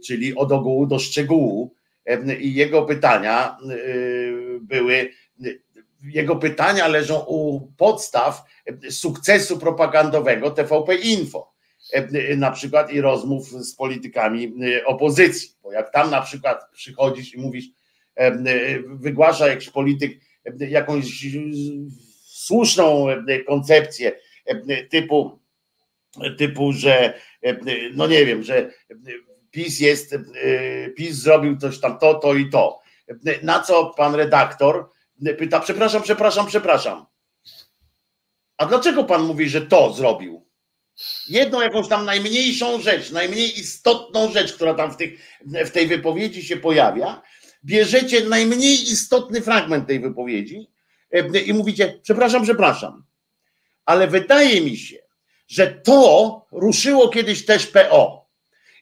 czyli 0.06 0.36
od 0.36 0.52
ogółu 0.52 0.86
do 0.86 1.00
szczegółu. 1.00 1.76
I 2.40 2.54
jego 2.54 2.86
pytania 2.86 3.58
były, 4.62 5.10
jego 6.04 6.36
pytania 6.36 6.88
leżą 6.88 7.20
u 7.20 7.68
podstaw 7.78 8.44
sukcesu 8.90 9.60
propagandowego 9.60 10.52
TVP 10.52 10.96
Info. 10.96 11.54
Na 12.38 12.52
przykład 12.52 12.94
i 12.94 13.02
rozmów 13.02 13.50
z 13.50 13.76
politykami 13.76 14.54
opozycji. 14.86 15.50
Bo 15.64 15.72
jak 15.72 15.94
tam 15.94 16.12
na 16.12 16.22
przykład 16.22 16.70
przychodzisz 16.74 17.34
i 17.34 17.38
mówisz, 17.38 17.66
wygłasza 18.88 19.48
jakiś 19.48 19.70
polityk 19.70 20.20
jakąś 20.60 21.26
słuszną 22.24 23.06
koncepcję 23.48 24.12
typu, 24.90 25.40
typu, 26.38 26.74
że 26.74 27.14
no 27.94 28.08
nie 28.08 28.26
wiem, 28.26 28.44
że 28.44 28.72
PiS 29.52 29.80
jest, 29.80 30.16
PiS 30.98 31.16
zrobił 31.16 31.58
coś 31.58 31.80
tam 31.80 32.00
to, 32.00 32.14
to 32.14 32.36
i 32.36 32.50
to. 32.50 32.80
Na 33.44 33.60
co 33.60 33.86
pan 33.86 34.16
redaktor 34.16 34.90
pyta, 35.38 35.60
przepraszam, 35.60 36.02
przepraszam, 36.02 36.48
przepraszam. 36.48 37.06
A 38.58 38.66
dlaczego 38.66 39.04
pan 39.04 39.24
mówi, 39.24 39.50
że 39.50 39.62
to 39.62 39.94
zrobił? 39.94 40.50
Jedną 41.30 41.62
jakąś 41.62 41.88
tam 41.88 42.06
najmniejszą 42.06 42.82
rzecz, 42.82 43.12
najmniej 43.12 43.60
istotną 43.60 44.32
rzecz, 44.32 44.54
która 44.54 44.74
tam 44.74 44.92
w, 44.92 44.98
tych, 44.98 45.40
w 45.66 45.70
tej 45.70 45.88
wypowiedzi 45.88 46.44
się 46.44 46.58
pojawia, 46.58 47.22
bierzecie 47.66 48.26
najmniej 48.26 48.92
istotny 48.92 49.42
fragment 49.42 49.88
tej 49.88 50.00
wypowiedzi 50.00 50.68
i 51.46 51.54
mówicie, 51.54 52.00
przepraszam, 52.04 52.44
przepraszam. 52.44 53.04
Ale 53.86 54.08
wydaje 54.08 54.62
mi 54.62 54.78
się, 54.78 54.98
że 55.48 55.68
to 55.68 56.46
ruszyło 56.52 57.10
kiedyś 57.10 57.46
też 57.46 57.68
PO. 57.68 58.19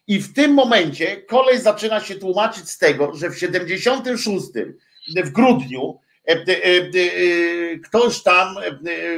I 0.08 0.20
w 0.20 0.34
tym 0.34 0.54
momencie 0.54 1.22
kolej 1.22 1.60
zaczyna 1.60 2.00
się 2.00 2.16
tłumaczyć 2.16 2.70
z 2.70 2.78
tego, 2.78 3.16
że 3.16 3.30
w 3.30 3.40
76 3.40 4.48
w 5.16 5.30
grudniu 5.30 6.00
e, 6.28 6.32
e, 6.32 6.44
e, 6.46 7.80
ktoś 7.80 8.24
tam, 8.24 8.56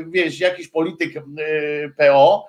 wiesz, 0.08 0.40
jakiś 0.40 0.68
polityk 0.68 1.14
PO 1.98 2.46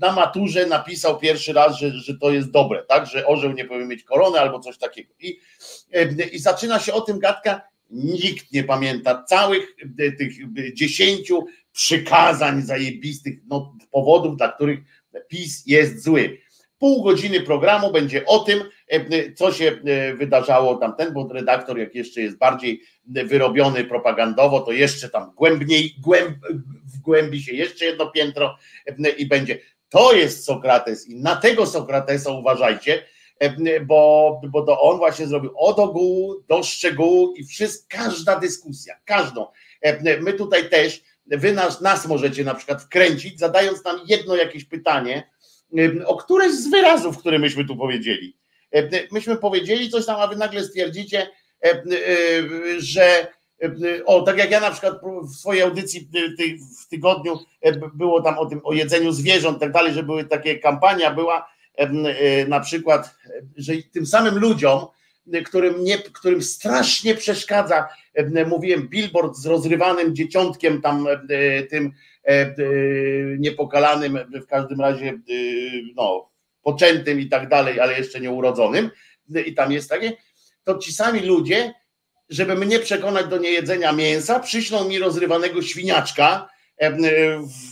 na 0.00 0.12
maturze 0.12 0.66
napisał 0.66 1.18
pierwszy 1.18 1.52
raz, 1.52 1.78
że, 1.78 1.90
że 1.90 2.18
to 2.18 2.30
jest 2.30 2.50
dobre, 2.50 2.84
tak, 2.88 3.06
że 3.06 3.26
orzeł 3.26 3.52
nie 3.52 3.64
powinien 3.64 3.88
mieć 3.88 4.04
korony 4.04 4.40
albo 4.40 4.60
coś 4.60 4.78
takiego. 4.78 5.14
I, 5.20 5.40
I 6.32 6.38
zaczyna 6.38 6.78
się 6.78 6.92
o 6.92 7.00
tym 7.00 7.18
gadka, 7.18 7.60
nikt 7.90 8.52
nie 8.52 8.64
pamięta 8.64 9.24
całych 9.28 9.76
tych 10.18 10.32
dziesięciu 10.74 11.46
przykazań 11.72 12.62
zajebistych, 12.62 13.38
no, 13.46 13.76
powodów, 13.90 14.36
dla 14.36 14.52
których 14.52 14.80
PiS 15.28 15.62
jest 15.66 16.04
zły. 16.04 16.38
Pół 16.78 17.02
godziny 17.02 17.40
programu 17.40 17.92
będzie 17.92 18.26
o 18.26 18.38
tym, 18.38 18.62
e, 18.88 19.32
co 19.32 19.52
się 19.52 19.78
e, 19.84 20.14
wydarzało 20.14 20.76
tamten, 20.76 21.12
bo 21.12 21.28
redaktor, 21.32 21.78
jak 21.78 21.94
jeszcze 21.94 22.20
jest 22.20 22.38
bardziej 22.38 22.82
wyrobiony 23.06 23.84
propagandowo, 23.84 24.60
to 24.60 24.72
jeszcze 24.72 25.08
tam 25.08 25.32
głębniej, 25.36 25.94
głęb, 26.00 26.36
wgłębi 26.84 27.42
się 27.42 27.52
jeszcze 27.52 27.84
jedno 27.84 28.10
piętro 28.10 28.56
e, 28.86 29.10
i 29.10 29.26
będzie. 29.26 29.58
To 29.88 30.12
jest 30.12 30.44
Sokrates 30.44 31.08
i 31.08 31.16
na 31.16 31.36
tego 31.36 31.66
Sokratesa 31.66 32.30
uważajcie, 32.30 33.02
bo, 33.86 34.40
bo 34.48 34.62
to 34.62 34.80
on 34.80 34.98
właśnie 34.98 35.26
zrobił 35.26 35.52
od 35.56 35.78
ogółu 35.78 36.34
do 36.48 36.62
szczegółu 36.62 37.34
i 37.34 37.44
wszystko, 37.44 37.96
każda 37.98 38.40
dyskusja, 38.40 38.94
każdą. 39.04 39.46
My 40.20 40.32
tutaj 40.32 40.70
też 40.70 41.02
wy 41.26 41.52
nas, 41.52 41.80
nas 41.80 42.06
możecie 42.06 42.44
na 42.44 42.54
przykład 42.54 42.82
wkręcić, 42.82 43.38
zadając 43.38 43.84
nam 43.84 44.00
jedno 44.06 44.36
jakieś 44.36 44.64
pytanie, 44.64 45.33
o 46.06 46.16
któreś 46.16 46.52
z 46.52 46.70
wyrazów, 46.70 47.18
które 47.18 47.38
myśmy 47.38 47.64
tu 47.64 47.76
powiedzieli. 47.76 48.36
Myśmy 49.12 49.36
powiedzieli 49.36 49.90
coś 49.90 50.06
tam, 50.06 50.20
a 50.20 50.26
wy 50.26 50.36
nagle 50.36 50.64
stwierdzicie, 50.64 51.30
że 52.78 53.26
o, 54.04 54.22
tak 54.22 54.38
jak 54.38 54.50
ja 54.50 54.60
na 54.60 54.70
przykład 54.70 54.94
w 55.22 55.34
swojej 55.34 55.62
audycji 55.62 56.08
w 56.82 56.88
tygodniu 56.88 57.38
było 57.94 58.22
tam 58.22 58.38
o 58.38 58.46
tym, 58.46 58.60
o 58.64 58.72
jedzeniu 58.72 59.12
zwierząt, 59.12 59.60
tak 59.60 59.72
dalej, 59.72 59.92
że 59.92 60.02
były 60.02 60.24
takie 60.24 60.58
kampania, 60.58 61.14
była 61.14 61.48
na 62.48 62.60
przykład, 62.60 63.14
że 63.56 63.72
tym 63.92 64.06
samym 64.06 64.38
ludziom, 64.38 64.86
którym, 65.44 65.84
nie, 65.84 65.98
którym 65.98 66.42
strasznie 66.42 67.14
przeszkadza, 67.14 67.88
mówiłem, 68.46 68.88
billboard 68.88 69.36
z 69.36 69.46
rozrywanym 69.46 70.14
dzieciątkiem 70.14 70.82
tam 70.82 71.06
e, 71.06 71.62
tym 71.62 71.92
niepokalanym, 73.38 74.18
w 74.42 74.46
każdym 74.46 74.80
razie 74.80 75.20
no, 75.94 76.30
poczętym 76.62 77.20
i 77.20 77.28
tak 77.28 77.48
dalej, 77.48 77.80
ale 77.80 77.98
jeszcze 77.98 78.20
nieurodzonym 78.20 78.90
i 79.46 79.54
tam 79.54 79.72
jest 79.72 79.90
takie, 79.90 80.12
to 80.64 80.78
ci 80.78 80.92
sami 80.92 81.20
ludzie, 81.20 81.74
żeby 82.28 82.54
mnie 82.54 82.78
przekonać 82.78 83.26
do 83.26 83.38
niejedzenia 83.38 83.92
mięsa, 83.92 84.40
przyślą 84.40 84.88
mi 84.88 84.98
rozrywanego 84.98 85.62
świniaczka, 85.62 86.48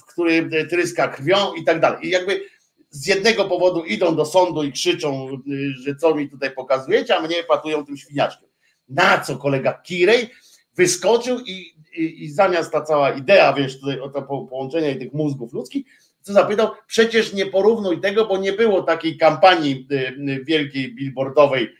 który 0.09 0.67
tryska 0.71 1.09
krwią 1.09 1.55
i 1.55 1.65
tak 1.65 1.81
dalej. 1.81 2.07
I 2.07 2.11
jakby 2.11 2.45
z 2.91 3.07
jednego 3.07 3.45
powodu 3.45 3.85
idą 3.85 4.17
do 4.17 4.27
sądu 4.27 4.63
i 4.63 4.73
krzyczą, 4.73 5.29
że 5.75 5.97
co 5.97 6.15
mi 6.15 6.31
tutaj 6.31 6.51
pokazujecie, 6.51 7.17
a 7.17 7.21
mnie 7.21 7.45
patują 7.49 7.87
tym 7.87 7.97
świniaczkiem. 7.97 8.49
Na 8.89 9.21
co 9.21 9.37
kolega 9.37 9.73
Kirej 9.73 10.31
wyskoczył 10.77 11.41
i, 11.41 11.75
i, 11.95 12.25
i 12.25 12.31
zamiast 12.31 12.73
ta 12.73 12.83
cała 12.83 13.11
idea, 13.11 13.53
wiesz, 13.53 13.81
tutaj 13.81 14.01
o 14.01 14.09
to 14.09 14.23
połączenie 14.23 14.97
tych 14.97 15.13
mózgów 15.13 15.53
ludzkich, 15.53 15.87
co 16.23 16.33
zapytał, 16.33 16.71
przecież 16.87 17.33
nie 17.33 17.47
porównuj 17.47 18.01
tego, 18.01 18.27
bo 18.27 18.39
nie 18.39 18.53
było 18.53 18.83
takiej 18.83 19.19
kampanii 19.19 19.87
y, 19.93 19.97
y, 19.97 20.45
wielkiej 20.45 20.95
billboardowej 20.95 21.75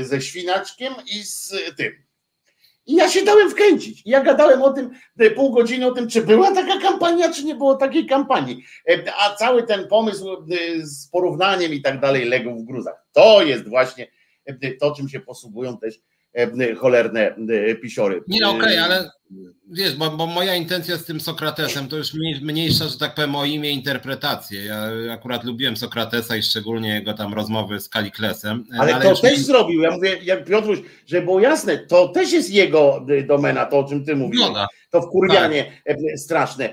ze 0.00 0.20
świniaczkiem 0.20 0.94
i 1.06 1.24
z 1.24 1.54
tym. 1.76 1.92
I 2.86 2.94
ja 2.94 3.08
się 3.08 3.24
dałem 3.24 3.50
wkręcić. 3.50 4.02
Ja 4.06 4.22
gadałem 4.22 4.62
o 4.62 4.72
tym 4.72 4.90
pół 5.36 5.52
godziny, 5.52 5.86
o 5.86 5.90
tym, 5.90 6.08
czy 6.08 6.22
była 6.22 6.54
taka 6.54 6.80
kampania, 6.80 7.32
czy 7.32 7.44
nie 7.44 7.54
było 7.54 7.74
takiej 7.74 8.06
kampanii. 8.06 8.64
A 9.18 9.34
cały 9.34 9.62
ten 9.62 9.88
pomysł 9.88 10.26
z 10.82 11.08
porównaniem 11.08 11.74
i 11.74 11.82
tak 11.82 12.00
dalej 12.00 12.24
legł 12.24 12.56
w 12.56 12.64
gruzach. 12.64 13.06
To 13.12 13.42
jest 13.42 13.68
właśnie 13.68 14.06
to, 14.80 14.94
czym 14.94 15.08
się 15.08 15.20
posługują 15.20 15.78
też 15.78 16.00
cholerne 16.78 17.36
e, 17.70 17.74
pisiory. 17.74 18.22
Nie, 18.28 18.48
okej, 18.48 18.60
okay, 18.60 18.82
ale 18.82 19.10
wiesz, 19.70 19.96
bo, 19.96 20.10
bo, 20.10 20.26
moja 20.26 20.54
intencja 20.54 20.96
z 20.96 21.04
tym 21.04 21.20
Sokratesem 21.20 21.88
to 21.88 21.96
już 21.96 22.14
mniejsza, 22.42 22.88
że 22.88 22.98
tak 22.98 23.14
powiem, 23.14 23.36
o 23.36 23.44
imię 23.44 23.70
interpretację. 23.70 24.64
Ja 24.64 24.90
akurat 25.12 25.44
lubiłem 25.44 25.76
Sokratesa 25.76 26.36
i 26.36 26.42
szczególnie 26.42 26.94
jego 26.94 27.14
tam 27.14 27.34
rozmowy 27.34 27.80
z 27.80 27.88
Kaliklesem. 27.88 28.64
Ale, 28.78 28.94
ale 28.94 29.04
to 29.04 29.20
też 29.20 29.38
mi... 29.38 29.44
zrobił. 29.44 29.82
Ja 29.82 29.90
mówię, 29.90 30.18
jak 30.22 30.44
Piotruś, 30.44 30.78
żeby 31.06 31.24
było 31.24 31.40
jasne, 31.40 31.78
to 31.78 32.08
też 32.08 32.32
jest 32.32 32.50
jego 32.50 33.06
domena, 33.26 33.66
to 33.66 33.78
o 33.78 33.84
czym 33.84 34.04
ty 34.04 34.16
mówisz. 34.16 34.40
No, 34.40 34.66
to 34.90 35.02
wkurwianie 35.02 35.72
tak. 35.86 35.96
straszne 36.16 36.72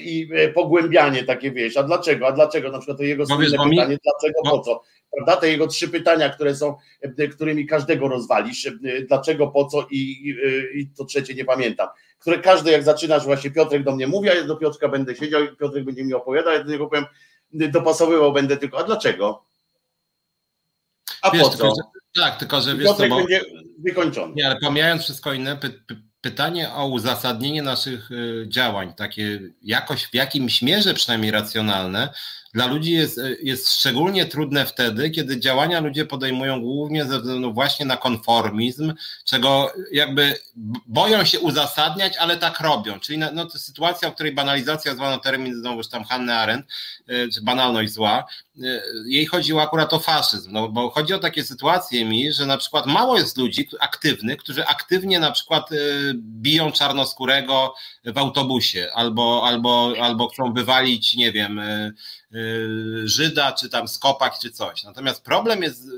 i 0.00 0.28
pogłębianie 0.54 1.24
takie, 1.24 1.50
wiesz, 1.50 1.76
a 1.76 1.82
dlaczego, 1.82 2.26
a 2.26 2.32
dlaczego, 2.32 2.70
na 2.70 2.78
przykład 2.78 2.98
to 2.98 3.04
jego 3.04 3.26
słynne 3.26 3.50
pytanie, 3.50 3.70
mi... 3.70 3.98
dlaczego, 4.04 4.42
po 4.50 4.60
co? 4.60 4.82
Prawda? 5.16 5.36
Te 5.36 5.48
jego 5.48 5.66
trzy 5.66 5.88
pytania, 5.88 6.30
które 6.30 6.54
są, 6.54 6.76
e, 7.00 7.28
którymi 7.28 7.66
każdego 7.66 8.08
rozwalisz, 8.08 8.66
e, 8.66 8.72
dlaczego, 9.08 9.48
po 9.48 9.64
co 9.64 9.86
i, 9.90 10.34
i 10.74 10.88
to 10.96 11.04
trzecie 11.04 11.34
nie 11.34 11.44
pamiętam. 11.44 11.88
Które 12.18 12.38
każdy, 12.38 12.70
jak 12.70 12.82
zaczynasz, 12.82 13.24
właśnie 13.24 13.50
Piotrek 13.50 13.84
do 13.84 13.96
mnie 13.96 14.06
mówi, 14.06 14.30
a 14.30 14.34
ja 14.34 14.44
do 14.44 14.56
Piotrka 14.56 14.88
będę 14.88 15.16
siedział 15.16 15.44
i 15.44 15.56
Piotrek 15.56 15.84
będzie 15.84 16.04
mi 16.04 16.14
opowiadał, 16.14 16.52
ja 16.52 16.64
do 16.64 16.70
niego 16.70 16.86
powiem, 16.86 17.06
dopasowywał 17.52 18.32
będę 18.32 18.56
tylko, 18.56 18.78
a 18.78 18.84
dlaczego? 18.84 19.44
A 21.22 21.30
wiesz, 21.30 21.42
po 21.42 21.48
co? 21.48 21.56
Tylko, 21.56 21.74
że, 21.74 22.22
tak, 22.22 22.38
tylko 22.38 22.60
że 22.60 22.76
wiesz 22.76 22.84
Piotrek 22.84 23.10
co, 23.10 23.16
bo... 23.16 23.20
będzie 23.20 23.40
wykończony. 23.78 24.34
Nie, 24.36 24.46
ale 24.46 24.60
pomijając 24.60 25.02
wszystko 25.02 25.32
inne, 25.32 25.56
py, 25.56 25.70
py, 25.70 25.96
pytanie 26.20 26.72
o 26.72 26.86
uzasadnienie 26.86 27.62
naszych 27.62 28.10
y, 28.10 28.44
działań, 28.48 28.94
takie 28.96 29.40
jakoś 29.62 30.06
w 30.06 30.14
jakimś 30.14 30.62
mierze 30.62 30.94
przynajmniej 30.94 31.30
racjonalne, 31.30 32.08
dla 32.54 32.66
ludzi 32.66 32.92
jest, 32.92 33.20
jest 33.42 33.72
szczególnie 33.72 34.26
trudne 34.26 34.66
wtedy, 34.66 35.10
kiedy 35.10 35.40
działania 35.40 35.80
ludzie 35.80 36.06
podejmują 36.06 36.60
głównie 36.60 37.04
ze 37.04 37.18
względu 37.18 37.52
właśnie 37.52 37.86
na 37.86 37.96
konformizm, 37.96 38.94
czego 39.24 39.72
jakby 39.92 40.34
boją 40.86 41.24
się 41.24 41.40
uzasadniać, 41.40 42.16
ale 42.16 42.36
tak 42.36 42.60
robią. 42.60 43.00
Czyli 43.00 43.18
no, 43.18 43.46
to 43.46 43.58
sytuacja, 43.58 44.10
w 44.10 44.14
której 44.14 44.34
banalizacja 44.34 44.94
zwano 44.94 45.18
termin 45.18 45.54
znowuż 45.54 45.88
tam 45.88 46.04
Hannah 46.04 46.42
Arendt, 46.42 46.68
y, 47.10 47.28
czy 47.34 47.42
banalność 47.42 47.92
zła, 47.92 48.24
y, 48.58 48.82
jej 49.06 49.26
chodziło 49.26 49.62
akurat 49.62 49.92
o 49.92 49.98
faszyzm, 49.98 50.52
no 50.52 50.68
bo 50.68 50.90
chodzi 50.90 51.14
o 51.14 51.18
takie 51.18 51.44
sytuacje 51.44 52.04
mi, 52.04 52.32
że 52.32 52.46
na 52.46 52.56
przykład 52.56 52.86
mało 52.86 53.18
jest 53.18 53.38
ludzi 53.38 53.68
aktywnych, 53.80 54.36
którzy 54.36 54.66
aktywnie 54.66 55.20
na 55.20 55.32
przykład 55.32 55.70
biją 56.14 56.72
czarnoskórego 56.72 57.74
w 58.04 58.18
autobusie 58.18 58.88
albo, 58.94 59.42
albo, 59.46 59.94
albo 60.02 60.28
chcą 60.28 60.52
wywalić, 60.52 61.16
nie 61.16 61.32
wiem, 61.32 61.60
Żyda, 63.04 63.52
czy 63.52 63.68
tam 63.68 63.88
Skopak, 63.88 64.38
czy 64.38 64.50
coś. 64.50 64.84
Natomiast 64.84 65.24
problem 65.24 65.62
jest, 65.62 65.88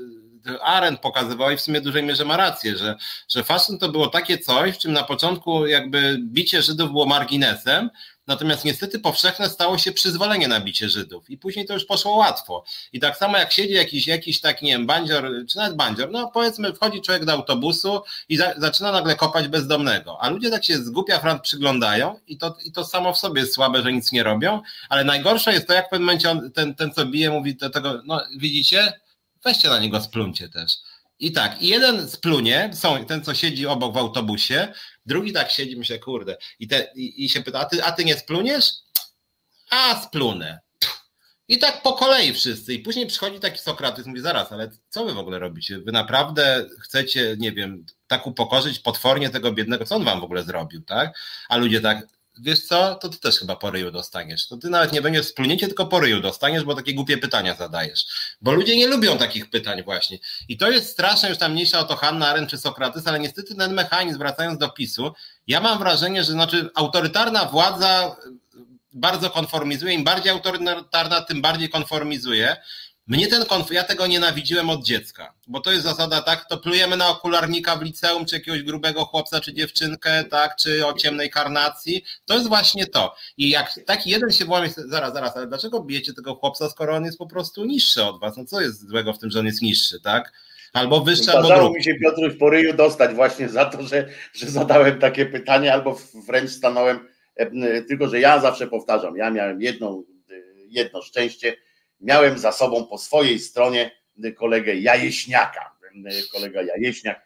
y, 0.47 0.61
Arendt 0.61 1.01
pokazywał 1.01 1.51
i 1.51 1.57
w 1.57 1.61
sumie 1.61 1.81
w 1.81 1.83
dużej 1.83 2.03
mierze 2.03 2.25
ma 2.25 2.37
rację, 2.37 2.77
że, 2.77 2.95
że 3.29 3.43
faszyzm 3.43 3.77
to 3.77 3.89
było 3.89 4.07
takie 4.07 4.37
coś, 4.37 4.75
w 4.75 4.77
czym 4.77 4.93
na 4.93 5.03
początku 5.03 5.67
jakby 5.67 6.19
bicie 6.21 6.61
Żydów 6.61 6.91
było 6.91 7.05
marginesem, 7.05 7.89
Natomiast 8.27 8.65
niestety 8.65 8.99
powszechne 8.99 9.49
stało 9.49 9.77
się 9.77 9.91
przyzwolenie 9.91 10.47
na 10.47 10.59
bicie 10.59 10.89
Żydów 10.89 11.29
i 11.29 11.37
później 11.37 11.65
to 11.65 11.73
już 11.73 11.85
poszło 11.85 12.15
łatwo. 12.15 12.63
I 12.93 12.99
tak 12.99 13.17
samo 13.17 13.37
jak 13.37 13.51
siedzi 13.51 13.73
jakiś, 13.73 14.07
jakiś 14.07 14.41
taki, 14.41 14.65
nie 14.65 14.71
wiem, 14.71 14.85
bandzior, 14.85 15.31
czy 15.49 15.57
nawet 15.57 15.75
bandzior, 15.75 16.11
no 16.11 16.31
powiedzmy 16.33 16.73
wchodzi 16.73 17.01
człowiek 17.01 17.25
do 17.25 17.31
autobusu 17.31 18.01
i 18.29 18.37
za, 18.37 18.53
zaczyna 18.57 18.91
nagle 18.91 19.15
kopać 19.15 19.47
bezdomnego, 19.47 20.21
a 20.21 20.29
ludzie 20.29 20.49
tak 20.49 20.65
się 20.65 20.77
z 20.77 20.89
głupia 20.89 21.19
frant 21.19 21.41
przyglądają 21.41 22.19
i 22.27 22.37
to, 22.37 22.57
i 22.65 22.71
to 22.71 22.85
samo 22.85 23.13
w 23.13 23.17
sobie 23.17 23.41
jest 23.41 23.53
słabe, 23.53 23.83
że 23.83 23.93
nic 23.93 24.11
nie 24.11 24.23
robią, 24.23 24.61
ale 24.89 25.03
najgorsze 25.03 25.53
jest 25.53 25.67
to, 25.67 25.73
jak 25.73 25.87
w 25.87 25.89
pewnym 25.89 26.05
momencie 26.05 26.31
on, 26.31 26.51
ten, 26.51 26.75
ten, 26.75 26.93
co 26.93 27.05
bije, 27.05 27.29
mówi 27.29 27.55
do 27.55 27.69
tego, 27.69 28.01
no 28.05 28.21
widzicie, 28.37 28.93
weźcie 29.43 29.69
na 29.69 29.79
niego 29.79 30.01
spluncie 30.01 30.49
też. 30.49 30.71
I 31.19 31.31
tak, 31.31 31.61
i 31.61 31.67
jeden 31.67 32.09
splunie, 32.09 32.69
są, 32.73 33.05
ten 33.05 33.23
co 33.23 33.33
siedzi 33.35 33.67
obok 33.67 33.93
w 33.93 33.97
autobusie, 33.97 34.73
drugi 35.05 35.33
tak 35.33 35.51
siedzi, 35.51 35.77
myślę, 35.77 35.99
kurde, 35.99 36.37
i, 36.59 36.67
te, 36.67 36.87
i, 36.95 37.25
i 37.25 37.29
się 37.29 37.41
pyta, 37.41 37.59
a 37.59 37.65
ty, 37.65 37.83
a 37.83 37.91
ty 37.91 38.05
nie 38.05 38.17
spluniesz? 38.17 38.71
A, 39.69 40.01
splunę. 40.01 40.59
I 41.47 41.57
tak 41.57 41.81
po 41.81 41.93
kolei 41.93 42.33
wszyscy. 42.33 42.73
I 42.73 42.79
później 42.79 43.07
przychodzi 43.07 43.39
taki 43.39 43.59
Sokrates, 43.59 44.05
mówi, 44.05 44.21
zaraz, 44.21 44.51
ale 44.51 44.71
co 44.89 45.05
wy 45.05 45.13
w 45.13 45.17
ogóle 45.17 45.39
robicie? 45.39 45.79
Wy 45.79 45.91
naprawdę 45.91 46.65
chcecie, 46.81 47.35
nie 47.39 47.51
wiem, 47.51 47.85
tak 48.07 48.27
upokorzyć 48.27 48.79
potwornie 48.79 49.29
tego 49.29 49.51
biednego, 49.51 49.85
co 49.85 49.95
on 49.95 50.03
wam 50.03 50.21
w 50.21 50.23
ogóle 50.23 50.43
zrobił, 50.43 50.81
tak? 50.81 51.17
A 51.49 51.57
ludzie 51.57 51.81
tak, 51.81 52.07
wiesz 52.39 52.65
co, 52.65 52.95
to 52.95 53.09
ty 53.09 53.19
też 53.19 53.39
chyba 53.39 53.55
po 53.55 53.71
ryju 53.71 53.91
dostaniesz. 53.91 54.47
To 54.47 54.57
ty 54.57 54.69
nawet 54.69 54.91
nie 54.91 55.01
będziesz 55.01 55.25
splunięcie, 55.25 55.67
tylko 55.67 55.85
po 55.85 55.99
ryju 55.99 56.19
dostaniesz, 56.19 56.63
bo 56.63 56.75
takie 56.75 56.93
głupie 56.93 57.17
pytania 57.17 57.55
zadajesz. 57.55 58.05
Bo 58.41 58.51
ludzie 58.53 58.77
nie 58.77 58.87
lubią 58.87 59.17
takich 59.17 59.49
pytań 59.49 59.83
właśnie. 59.83 60.17
I 60.47 60.57
to 60.57 60.71
jest 60.71 60.89
straszne, 60.89 61.29
już 61.29 61.37
tam 61.37 61.51
mniejsza 61.51 61.79
o 61.79 61.83
to 61.83 61.95
Hanna 61.95 62.27
Arendt 62.27 62.51
czy 62.51 62.57
Sokrates, 62.57 63.07
ale 63.07 63.19
niestety 63.19 63.55
ten 63.55 63.73
mechanizm, 63.73 64.19
wracając 64.19 64.59
do 64.59 64.69
PiSu, 64.69 65.13
ja 65.47 65.61
mam 65.61 65.79
wrażenie, 65.79 66.23
że 66.23 66.31
znaczy 66.31 66.69
autorytarna 66.75 67.45
władza 67.45 68.15
bardzo 68.93 69.29
konformizuje, 69.29 69.93
im 69.93 70.03
bardziej 70.03 70.31
autorytarna, 70.31 71.21
tym 71.21 71.41
bardziej 71.41 71.69
konformizuje. 71.69 72.57
Mnie 73.07 73.27
ten 73.27 73.45
konf, 73.45 73.71
ja 73.71 73.83
tego 73.83 74.07
nienawidziłem 74.07 74.69
od 74.69 74.83
dziecka, 74.83 75.33
bo 75.47 75.59
to 75.59 75.71
jest 75.71 75.83
zasada 75.83 76.21
tak, 76.21 76.45
to 76.49 76.57
plujemy 76.57 76.97
na 76.97 77.09
okularnika 77.09 77.75
w 77.75 77.81
liceum, 77.81 78.25
czy 78.25 78.35
jakiegoś 78.35 78.63
grubego 78.63 79.05
chłopca, 79.05 79.39
czy 79.39 79.53
dziewczynkę, 79.53 80.23
tak, 80.23 80.55
czy 80.55 80.87
o 80.87 80.93
ciemnej 80.93 81.29
karnacji, 81.29 82.03
to 82.25 82.33
jest 82.33 82.47
właśnie 82.47 82.87
to. 82.87 83.15
I 83.37 83.49
jak 83.49 83.79
taki 83.85 84.09
jeden 84.09 84.31
się 84.31 84.45
włamie, 84.45 84.69
zaraz, 84.69 85.13
zaraz, 85.13 85.37
ale 85.37 85.47
dlaczego 85.47 85.83
bijecie 85.83 86.13
tego 86.13 86.35
chłopca, 86.35 86.69
skoro 86.69 86.95
on 86.95 87.05
jest 87.05 87.17
po 87.17 87.27
prostu 87.27 87.65
niższy 87.65 88.03
od 88.03 88.19
was? 88.19 88.37
No 88.37 88.45
co 88.45 88.61
jest 88.61 88.89
złego 88.89 89.13
w 89.13 89.19
tym, 89.19 89.31
że 89.31 89.39
on 89.39 89.45
jest 89.45 89.61
niższy, 89.61 90.01
tak? 90.01 90.31
Albo 90.73 91.01
wyższy, 91.01 91.31
albo 91.31 91.55
drugi. 91.55 91.75
mi 91.75 91.83
się 91.83 91.95
Piotruś 91.95 92.33
po 92.35 92.49
ryju 92.49 92.73
dostać 92.73 93.15
właśnie 93.15 93.49
za 93.49 93.65
to, 93.65 93.83
że, 93.83 94.09
że 94.33 94.47
zadałem 94.47 94.99
takie 94.99 95.25
pytanie, 95.25 95.73
albo 95.73 95.99
wręcz 96.27 96.51
stanąłem, 96.51 97.07
e, 97.35 97.81
tylko 97.81 98.07
że 98.07 98.19
ja 98.19 98.39
zawsze 98.39 98.67
powtarzam, 98.67 99.17
ja 99.17 99.29
miałem 99.29 99.61
jedną, 99.61 100.03
e, 100.29 100.33
jedno 100.69 101.01
szczęście, 101.01 101.55
miałem 102.03 102.37
za 102.37 102.51
sobą 102.51 102.87
po 102.87 102.97
swojej 102.97 103.39
stronie 103.39 103.91
kolegę 104.35 104.75
Jajeśniaka. 104.75 105.73
Kolega 106.33 106.61
Jajeśniak 106.61 107.25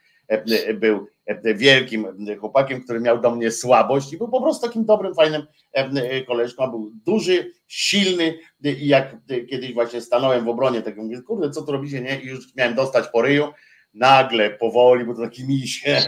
był 0.73 1.07
wielkim 1.55 2.27
chłopakiem, 2.39 2.83
który 2.83 2.99
miał 2.99 3.21
do 3.21 3.35
mnie 3.35 3.51
słabość 3.51 4.13
i 4.13 4.17
był 4.17 4.29
po 4.29 4.41
prostu 4.41 4.67
takim 4.67 4.85
dobrym, 4.85 5.15
fajnym 5.15 5.47
koleżką. 6.27 6.67
Był 6.67 6.91
duży, 7.05 7.51
silny 7.67 8.39
i 8.63 8.87
jak 8.87 9.15
kiedyś 9.27 9.73
właśnie 9.73 10.01
stanąłem 10.01 10.45
w 10.45 10.49
obronie, 10.49 10.81
tak 10.81 10.97
mówię, 10.97 11.21
kurde, 11.21 11.49
co 11.49 11.61
tu 11.61 11.71
robicie, 11.71 12.01
nie? 12.01 12.21
I 12.21 12.25
już 12.25 12.55
miałem 12.55 12.75
dostać 12.75 13.05
po 13.13 13.21
ryju, 13.21 13.47
nagle, 13.93 14.49
powoli, 14.49 15.05
bo 15.05 15.13
to 15.13 15.21
taki 15.21 15.47
misie, 15.47 16.01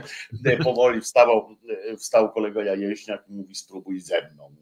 powoli 0.64 1.02
wstawał, 1.02 1.56
wstał 1.98 2.32
kolega 2.32 2.64
Jajeśniak 2.64 3.26
i 3.30 3.34
mówi, 3.34 3.56
spróbuj 3.56 4.00
ze 4.00 4.30
mną. 4.34 4.56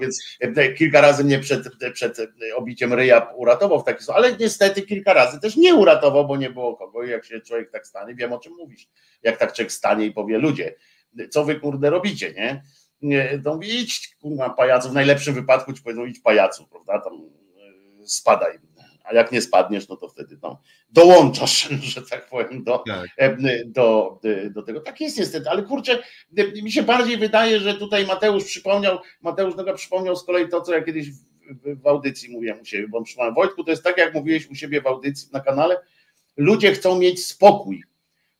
Więc 0.00 0.22
e, 0.40 0.72
kilka 0.72 1.00
razy 1.00 1.24
mnie 1.24 1.38
przed, 1.38 1.68
przed 1.92 2.18
obiciem 2.56 2.92
ryja 2.92 3.20
uratował 3.36 3.80
w 3.80 3.84
taki 3.84 4.02
sposób, 4.02 4.16
ale 4.16 4.36
niestety 4.36 4.82
kilka 4.82 5.12
razy 5.12 5.40
też 5.40 5.56
nie 5.56 5.74
uratował, 5.74 6.26
bo 6.26 6.36
nie 6.36 6.50
było 6.50 6.76
kogo. 6.76 7.02
Jak 7.02 7.24
się 7.24 7.40
człowiek 7.40 7.70
tak 7.70 7.86
stanie, 7.86 8.14
wiem 8.14 8.32
o 8.32 8.38
czym 8.38 8.52
mówisz. 8.52 8.88
Jak 9.22 9.36
tak 9.38 9.52
człowiek 9.52 9.72
stanie 9.72 10.06
i 10.06 10.12
powie, 10.12 10.38
ludzie, 10.38 10.74
co 11.30 11.44
wy 11.44 11.60
kurde 11.60 11.90
robicie, 11.90 12.32
nie? 12.32 12.62
To 13.44 13.54
mówi, 13.54 13.80
idź 13.80 14.16
kurwa 14.20 14.50
pajacu, 14.50 14.90
w 14.90 14.94
najlepszym 14.94 15.34
wypadku 15.34 15.72
ci 15.72 15.82
powiedzą 15.82 16.04
idź 16.04 16.20
pajacu, 16.20 16.66
prawda, 16.66 17.00
tam 17.00 17.12
e, 17.14 18.08
spadaj 18.08 18.58
a 19.06 19.14
jak 19.14 19.32
nie 19.32 19.42
spadniesz, 19.42 19.88
no 19.88 19.96
to 19.96 20.08
wtedy 20.08 20.38
no, 20.42 20.62
dołączasz, 20.90 21.68
że 21.94 22.02
tak 22.02 22.28
powiem, 22.28 22.64
do, 22.64 22.78
tak. 22.78 23.08
E, 23.16 23.36
do, 23.66 24.20
do 24.50 24.62
tego. 24.62 24.80
Tak 24.80 25.00
jest 25.00 25.18
niestety, 25.18 25.50
ale 25.50 25.62
kurczę, 25.62 25.98
mi 26.62 26.72
się 26.72 26.82
bardziej 26.82 27.16
wydaje, 27.16 27.60
że 27.60 27.74
tutaj 27.74 28.06
Mateusz 28.06 28.44
przypomniał, 28.44 28.98
Mateusz 29.20 29.56
Noga 29.56 29.74
przypomniał 29.74 30.16
z 30.16 30.24
kolei 30.24 30.48
to, 30.48 30.60
co 30.60 30.74
ja 30.74 30.82
kiedyś 30.82 31.10
w, 31.10 31.82
w 31.82 31.86
audycji 31.86 32.30
mówiłem 32.30 32.60
u 32.60 32.64
siebie, 32.64 32.88
bo 32.88 33.02
przypomniałem, 33.02 33.34
Wojtku, 33.34 33.64
to 33.64 33.70
jest 33.70 33.84
tak, 33.84 33.98
jak 33.98 34.14
mówiłeś 34.14 34.50
u 34.50 34.54
siebie 34.54 34.80
w 34.80 34.86
audycji 34.86 35.28
na 35.32 35.40
kanale, 35.40 35.76
ludzie 36.36 36.72
chcą 36.72 36.98
mieć 36.98 37.26
spokój, 37.26 37.84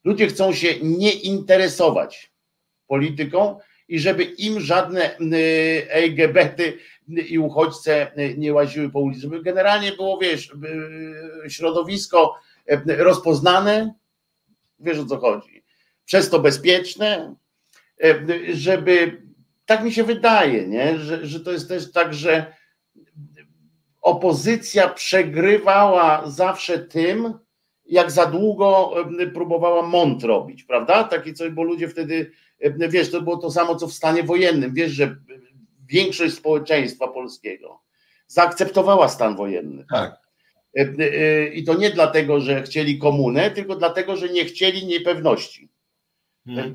ludzie 0.05 0.27
chcą 0.27 0.53
się 0.53 0.75
nie 0.83 1.12
interesować 1.12 2.33
polityką 2.87 3.59
i 3.89 3.99
żeby 3.99 4.25
im 4.25 4.61
żadne 4.61 5.17
LGBT 5.89 6.73
i 7.09 7.39
uchodźce 7.39 8.13
nie 8.37 8.53
łaziły 8.53 8.91
po 8.91 9.01
ulicy, 9.01 9.21
żeby 9.21 9.43
generalnie 9.43 9.93
było, 9.93 10.19
wiesz, 10.19 10.53
środowisko 11.49 12.35
rozpoznane, 12.87 13.95
wiesz 14.81 14.99
o 14.99 15.07
co 15.07 15.19
chodzi, 15.19 15.65
przez 16.05 16.31
to 16.31 16.39
bezpieczne, 16.41 17.35
żeby, 18.53 19.23
tak 19.67 19.85
mi 19.85 19.93
się 19.93 20.05
wydaje, 20.05 20.69
nie? 20.69 20.99
Że, 20.99 21.27
że 21.27 21.41
to 21.41 21.53
jest 21.53 21.69
też 21.69 21.93
tak, 21.93 22.15
że 22.15 22.55
opozycja 24.03 24.89
przegrywała 24.89 26.31
zawsze 26.31 26.79
tym, 26.79 27.35
jak 27.87 28.11
za 28.11 28.27
długo 28.27 28.95
próbowała 29.35 29.83
mąt 29.83 30.25
robić, 30.25 30.65
prawda? 30.65 31.05
Takie 31.05 31.33
coś, 31.33 31.51
bo 31.51 31.63
ludzie 31.63 31.89
wtedy, 31.89 32.33
wiesz, 32.89 33.11
to 33.11 33.23
było 33.23 33.37
to 33.37 33.51
samo 33.51 33.77
co 33.77 33.87
w 33.87 33.93
stanie 33.93 34.23
wojennym. 34.23 34.75
Wiesz, 34.75 34.93
że 34.93 35.17
większość 35.87 36.34
społeczeństwa 36.34 37.09
polskiego 37.09 37.80
zaakceptowała 38.26 39.09
stan 39.09 39.37
wojenny. 39.37 39.84
Tak. 39.91 40.26
I 41.53 41.64
to 41.64 41.74
nie 41.74 41.91
dlatego, 41.91 42.41
że 42.41 42.62
chcieli 42.62 42.99
komunę, 42.99 43.51
tylko 43.51 43.76
dlatego, 43.76 44.16
że 44.16 44.28
nie 44.28 44.45
chcieli 44.45 44.87
niepewności. 44.87 45.68
Hmm. 46.47 46.74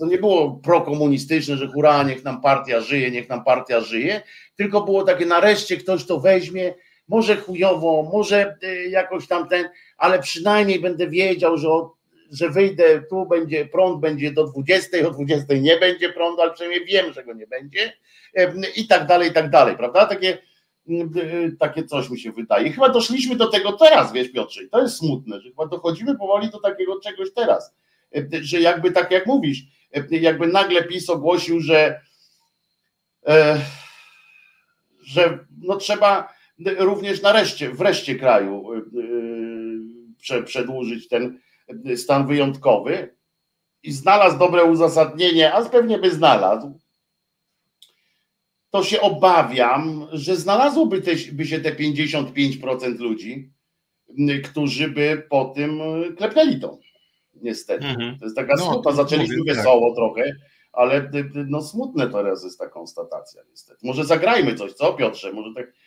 To 0.00 0.06
nie 0.06 0.18
było 0.18 0.50
prokomunistyczne, 0.50 1.56
że 1.56 1.68
hura, 1.68 2.02
niech 2.02 2.24
nam 2.24 2.40
partia 2.40 2.80
żyje, 2.80 3.10
niech 3.10 3.28
nam 3.28 3.44
partia 3.44 3.80
żyje, 3.80 4.22
tylko 4.56 4.80
było 4.80 5.04
takie 5.04 5.26
nareszcie 5.26 5.76
ktoś 5.76 6.04
to 6.04 6.20
weźmie, 6.20 6.74
może 7.08 7.36
chujowo, 7.36 8.08
może 8.12 8.56
e, 8.62 8.74
jakoś 8.88 9.28
tam 9.28 9.48
ten, 9.48 9.68
ale 9.96 10.18
przynajmniej 10.18 10.80
będę 10.80 11.08
wiedział, 11.08 11.56
że, 11.56 11.68
że 12.30 12.50
wyjdę, 12.50 13.02
tu 13.10 13.26
będzie 13.26 13.66
prąd, 13.66 14.00
będzie 14.00 14.32
do 14.32 14.46
20, 14.46 15.08
o 15.08 15.10
20 15.10 15.54
nie 15.54 15.76
będzie 15.76 16.12
prądu, 16.12 16.42
ale 16.42 16.52
przynajmniej 16.52 16.84
wiem, 16.84 17.12
że 17.12 17.24
go 17.24 17.32
nie 17.32 17.46
będzie 17.46 17.92
i 18.76 18.86
tak 18.86 19.06
dalej, 19.06 19.30
i 19.30 19.32
tak 19.32 19.50
dalej, 19.50 19.76
prawda? 19.76 20.06
Takie, 20.06 20.38
e, 20.88 20.94
takie 21.58 21.84
coś 21.84 22.10
mi 22.10 22.20
się 22.20 22.32
wydaje. 22.32 22.72
Chyba 22.72 22.88
doszliśmy 22.88 23.36
do 23.36 23.46
tego 23.46 23.72
teraz, 23.72 24.12
wiesz 24.12 24.32
Piotrze, 24.32 24.60
to 24.70 24.82
jest 24.82 24.96
smutne, 24.96 25.40
że 25.40 25.48
chyba 25.48 25.66
dochodzimy 25.66 26.18
powoli 26.18 26.50
do 26.50 26.60
takiego 26.60 27.00
czegoś 27.00 27.28
teraz, 27.34 27.74
że 28.42 28.60
jakby 28.60 28.92
tak 28.92 29.10
jak 29.10 29.26
mówisz, 29.26 29.62
jakby 30.10 30.46
nagle 30.46 30.82
PiS 30.82 31.10
ogłosił, 31.10 31.60
że 31.60 32.00
że 35.02 35.38
no 35.58 35.76
trzeba 35.76 36.34
również 36.78 37.22
nareszcie, 37.22 37.70
wreszcie 37.70 38.14
kraju 38.14 38.72
y, 38.72 40.36
y, 40.36 40.42
przedłużyć 40.42 41.08
ten 41.08 41.38
stan 41.96 42.26
wyjątkowy 42.26 43.16
i 43.82 43.92
znalazł 43.92 44.38
dobre 44.38 44.64
uzasadnienie, 44.64 45.52
a 45.52 45.68
pewnie 45.68 45.98
by 45.98 46.10
znalazł, 46.10 46.78
to 48.70 48.84
się 48.84 49.00
obawiam, 49.00 50.06
że 50.12 50.36
znalazłoby 50.36 51.02
te, 51.02 51.10
by 51.32 51.46
się 51.46 51.60
te 51.60 51.72
55% 51.72 52.98
ludzi, 52.98 53.50
którzy 54.44 54.88
by 54.88 55.26
po 55.30 55.44
tym 55.44 55.80
klepnęli 56.16 56.60
to. 56.60 56.78
Niestety. 57.34 57.86
Mhm. 57.86 58.18
To 58.18 58.24
jest 58.24 58.36
taka 58.36 58.54
no, 58.56 58.72
smutna. 58.72 58.92
Zaczęliśmy 58.92 59.36
mówię, 59.36 59.54
wesoło 59.54 59.90
tak. 59.90 59.96
trochę, 59.96 60.36
ale 60.72 61.10
no 61.34 61.62
smutne 61.62 62.10
teraz 62.10 62.44
jest 62.44 62.58
ta 62.58 62.68
konstatacja 62.68 63.42
niestety. 63.50 63.86
Może 63.86 64.04
zagrajmy 64.04 64.54
coś, 64.54 64.72
co 64.72 64.92
Piotrze? 64.92 65.32
Może 65.32 65.54
tak 65.54 65.66
E, 65.66 65.66
e, 65.66 65.79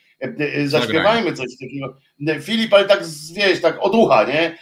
zaśpiewajmy 0.65 1.33
coś 1.33 1.47
takiego. 1.59 1.97
E, 2.27 2.41
Filip, 2.41 2.73
ale 2.73 2.85
tak 2.85 3.03
wiesz, 3.35 3.61
tak 3.61 3.77
oducha, 3.81 4.23
nie? 4.23 4.57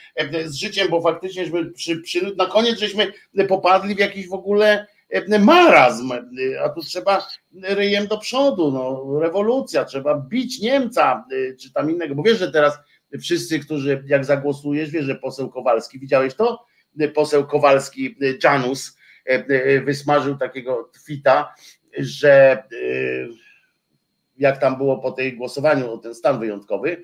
Z 0.46 0.56
życiem, 0.56 0.88
bo 0.90 1.02
faktycznie 1.02 1.46
przy, 1.74 1.98
przy, 1.98 2.36
na 2.36 2.46
koniec 2.46 2.80
żeśmy 2.80 3.14
popadli 3.48 3.96
w 3.96 4.00
jakiś 4.00 4.28
w 4.28 4.34
ogóle 4.34 4.88
marazm, 5.40 6.12
a 6.64 6.70
tu 6.70 6.82
trzeba 6.82 7.28
ryjem 7.64 8.08
do 8.08 8.18
przodu, 8.18 8.72
no, 8.72 9.20
rewolucja, 9.20 9.86
trzeba 9.86 10.20
bić 10.20 10.62
Niemca, 10.62 11.26
czy 11.60 11.74
tam 11.74 11.92
innego, 11.92 12.16
bo 12.16 12.24
wiesz, 12.24 12.40
że 12.40 12.52
teraz 12.52 12.78
wszyscy, 13.22 13.60
którzy 13.60 14.04
jak 14.08 14.26
zagłosujesz, 14.26 14.90
wiesz, 14.90 15.06
że 15.06 15.16
poseł 15.16 15.50
Kowalski, 15.50 16.00
widziałeś 16.00 16.34
to? 16.34 16.66
Poseł 17.14 17.48
Kowalski, 17.48 18.16
Janus, 18.44 18.98
wysmażył 19.86 20.38
takiego 20.38 20.90
twita, 20.94 21.54
że 21.98 22.64
jak 24.42 24.58
tam 24.58 24.78
było 24.78 24.98
po 24.98 25.12
tej 25.12 25.38
głosowaniu 25.38 25.94
o 25.94 25.98
ten 25.98 26.16
stan 26.16 26.40
wyjątkowy. 26.40 27.04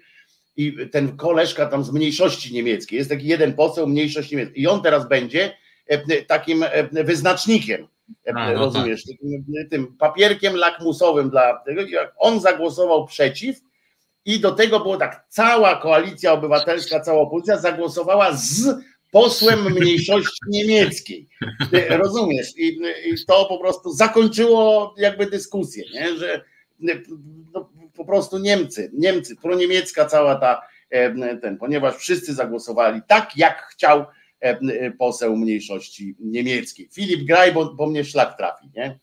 I 0.58 0.76
ten 0.92 1.18
koleżka 1.18 1.66
tam 1.66 1.84
z 1.84 1.92
mniejszości 1.92 2.54
niemieckiej, 2.54 2.98
jest 2.98 3.10
taki 3.10 3.28
jeden 3.28 3.54
poseł 3.54 3.88
mniejszość 3.88 4.32
niemiecka. 4.32 4.56
I 4.56 4.68
on 4.68 4.82
teraz 4.82 5.08
będzie 5.08 5.58
e, 5.88 6.22
takim 6.22 6.64
e, 6.64 7.04
wyznacznikiem, 7.04 7.88
e, 8.28 8.34
A, 8.36 8.54
no 8.54 8.60
rozumiesz, 8.60 9.04
tak. 9.04 9.16
tym, 9.20 9.70
tym 9.70 9.98
papierkiem 9.98 10.56
lakmusowym 10.56 11.30
dla 11.30 11.64
tego. 11.66 11.82
On 12.18 12.40
zagłosował 12.40 13.06
przeciw, 13.06 13.62
i 14.26 14.40
do 14.40 14.52
tego 14.52 14.80
było 14.80 14.98
tak, 14.98 15.26
cała 15.30 15.76
koalicja 15.76 16.34
obywatelska, 16.34 17.00
cała 17.00 17.22
opozycja 17.22 17.58
zagłosowała 17.58 18.32
z 18.34 18.76
posłem 19.12 19.74
mniejszości 19.74 20.40
niemieckiej. 20.48 21.28
Rozumiesz? 21.90 22.58
I, 22.58 22.68
I, 23.06 23.26
to 23.28 23.46
po 23.46 23.58
prostu 23.58 23.94
zakończyło 23.94 24.94
jakby 24.98 25.26
dyskusję, 25.26 25.84
nie? 25.94 26.18
że 26.18 26.44
no, 27.54 27.70
po 27.94 28.06
prostu 28.06 28.38
Niemcy, 28.38 28.92
Niemcy, 28.94 29.36
proniemiecka 29.36 30.06
cała 30.06 30.36
ta, 30.36 30.62
e, 30.90 31.38
ten, 31.38 31.58
ponieważ 31.58 31.96
wszyscy 31.96 32.34
zagłosowali 32.34 33.02
tak, 33.08 33.38
jak 33.38 33.62
chciał 33.62 34.06
e, 34.40 34.92
poseł 34.92 35.38
mniejszości 35.38 36.16
niemieckiej. 36.20 36.90
Filip, 36.94 37.28
graj, 37.28 37.54
bo, 37.54 37.74
bo 37.74 37.88
mnie 37.88 38.04
szlak 38.04 38.38
trafi, 38.38 38.70
nie? 38.76 39.00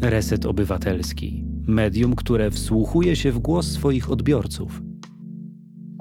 Reset 0.00 0.46
Obywatelski 0.46 1.47
medium, 1.68 2.16
które 2.16 2.50
wsłuchuje 2.50 3.16
się 3.16 3.32
w 3.32 3.38
głos 3.38 3.66
swoich 3.66 4.10
odbiorców. 4.10 4.70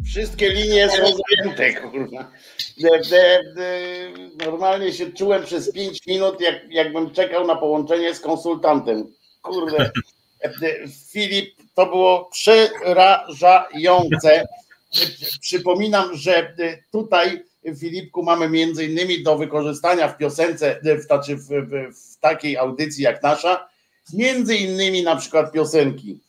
Wszystkie 0.05 0.49
linie 0.49 0.89
są 0.89 0.97
zajęte, 0.97 1.73
kurwa. 1.73 2.31
Normalnie 4.45 4.93
się 4.93 5.11
czułem 5.11 5.43
przez 5.43 5.71
5 5.71 6.07
minut, 6.07 6.41
jak, 6.41 6.55
jakbym 6.69 7.11
czekał 7.11 7.47
na 7.47 7.55
połączenie 7.55 8.15
z 8.15 8.19
konsultantem. 8.19 9.07
Kurde. 9.41 9.91
Filip, 11.11 11.55
to 11.75 11.85
było 11.85 12.29
przerażające. 12.31 14.47
Przypominam, 15.41 16.15
że 16.15 16.55
tutaj 16.91 17.43
Filipku 17.79 18.23
mamy 18.23 18.49
między 18.49 18.85
innymi 18.85 19.23
do 19.23 19.37
wykorzystania 19.37 20.07
w 20.07 20.17
piosence, 20.17 20.79
w, 20.99 21.01
znaczy 21.01 21.35
w, 21.35 21.47
w, 21.47 21.95
w 21.95 22.19
takiej 22.19 22.57
audycji 22.57 23.03
jak 23.03 23.23
nasza, 23.23 23.67
Między 24.13 24.55
innymi 24.55 25.03
na 25.03 25.15
przykład 25.15 25.51
piosenki 25.51 26.19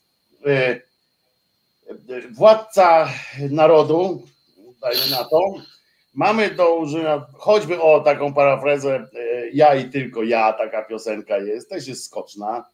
e, 0.46 0.50
e, 0.50 0.80
Władca 2.30 3.08
Narodu, 3.50 4.22
dajmy 4.80 5.10
na 5.10 5.24
to, 5.24 5.54
mamy 6.14 6.50
do 6.50 6.76
użycia 6.76 7.26
choćby 7.34 7.80
o 7.80 8.00
taką 8.00 8.34
parafrazę 8.34 8.94
e, 8.94 9.08
Ja 9.52 9.74
i 9.74 9.90
tylko 9.90 10.22
ja, 10.22 10.52
taka 10.52 10.82
piosenka 10.82 11.38
jest, 11.38 11.70
też 11.70 11.86
jest 11.88 12.04
skoczna. 12.04 12.64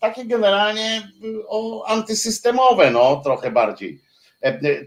Takie 0.00 0.24
generalnie 0.24 1.08
o 1.48 1.84
antysystemowe, 1.86 2.90
no 2.90 3.16
trochę 3.16 3.50
bardziej. 3.50 4.00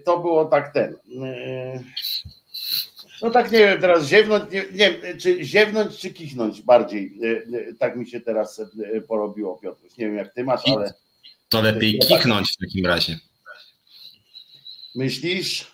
To 0.05 0.17
było 0.19 0.45
tak 0.45 0.73
ten. 0.73 0.95
No 3.21 3.29
tak 3.29 3.51
nie 3.51 3.59
wiem, 3.59 3.81
teraz 3.81 4.07
ziewnąć, 4.07 4.43
nie, 4.51 4.65
nie 4.73 5.17
czy 5.17 5.43
ziewnąć, 5.43 5.97
czy 5.97 6.13
kichnąć 6.13 6.61
bardziej. 6.61 7.19
E, 7.23 7.57
e, 7.69 7.73
tak 7.73 7.95
mi 7.95 8.09
się 8.09 8.21
teraz 8.21 8.59
e, 8.59 9.01
porobiło, 9.01 9.57
Piotr. 9.57 9.81
Nie 9.97 10.05
wiem 10.05 10.15
jak 10.15 10.33
ty 10.33 10.43
masz, 10.43 10.61
ale. 10.65 10.93
To 11.49 11.61
lepiej 11.61 11.99
kichnąć 11.99 12.51
w 12.51 12.57
takim 12.57 12.85
razie. 12.85 13.19
Myślisz? 14.95 15.71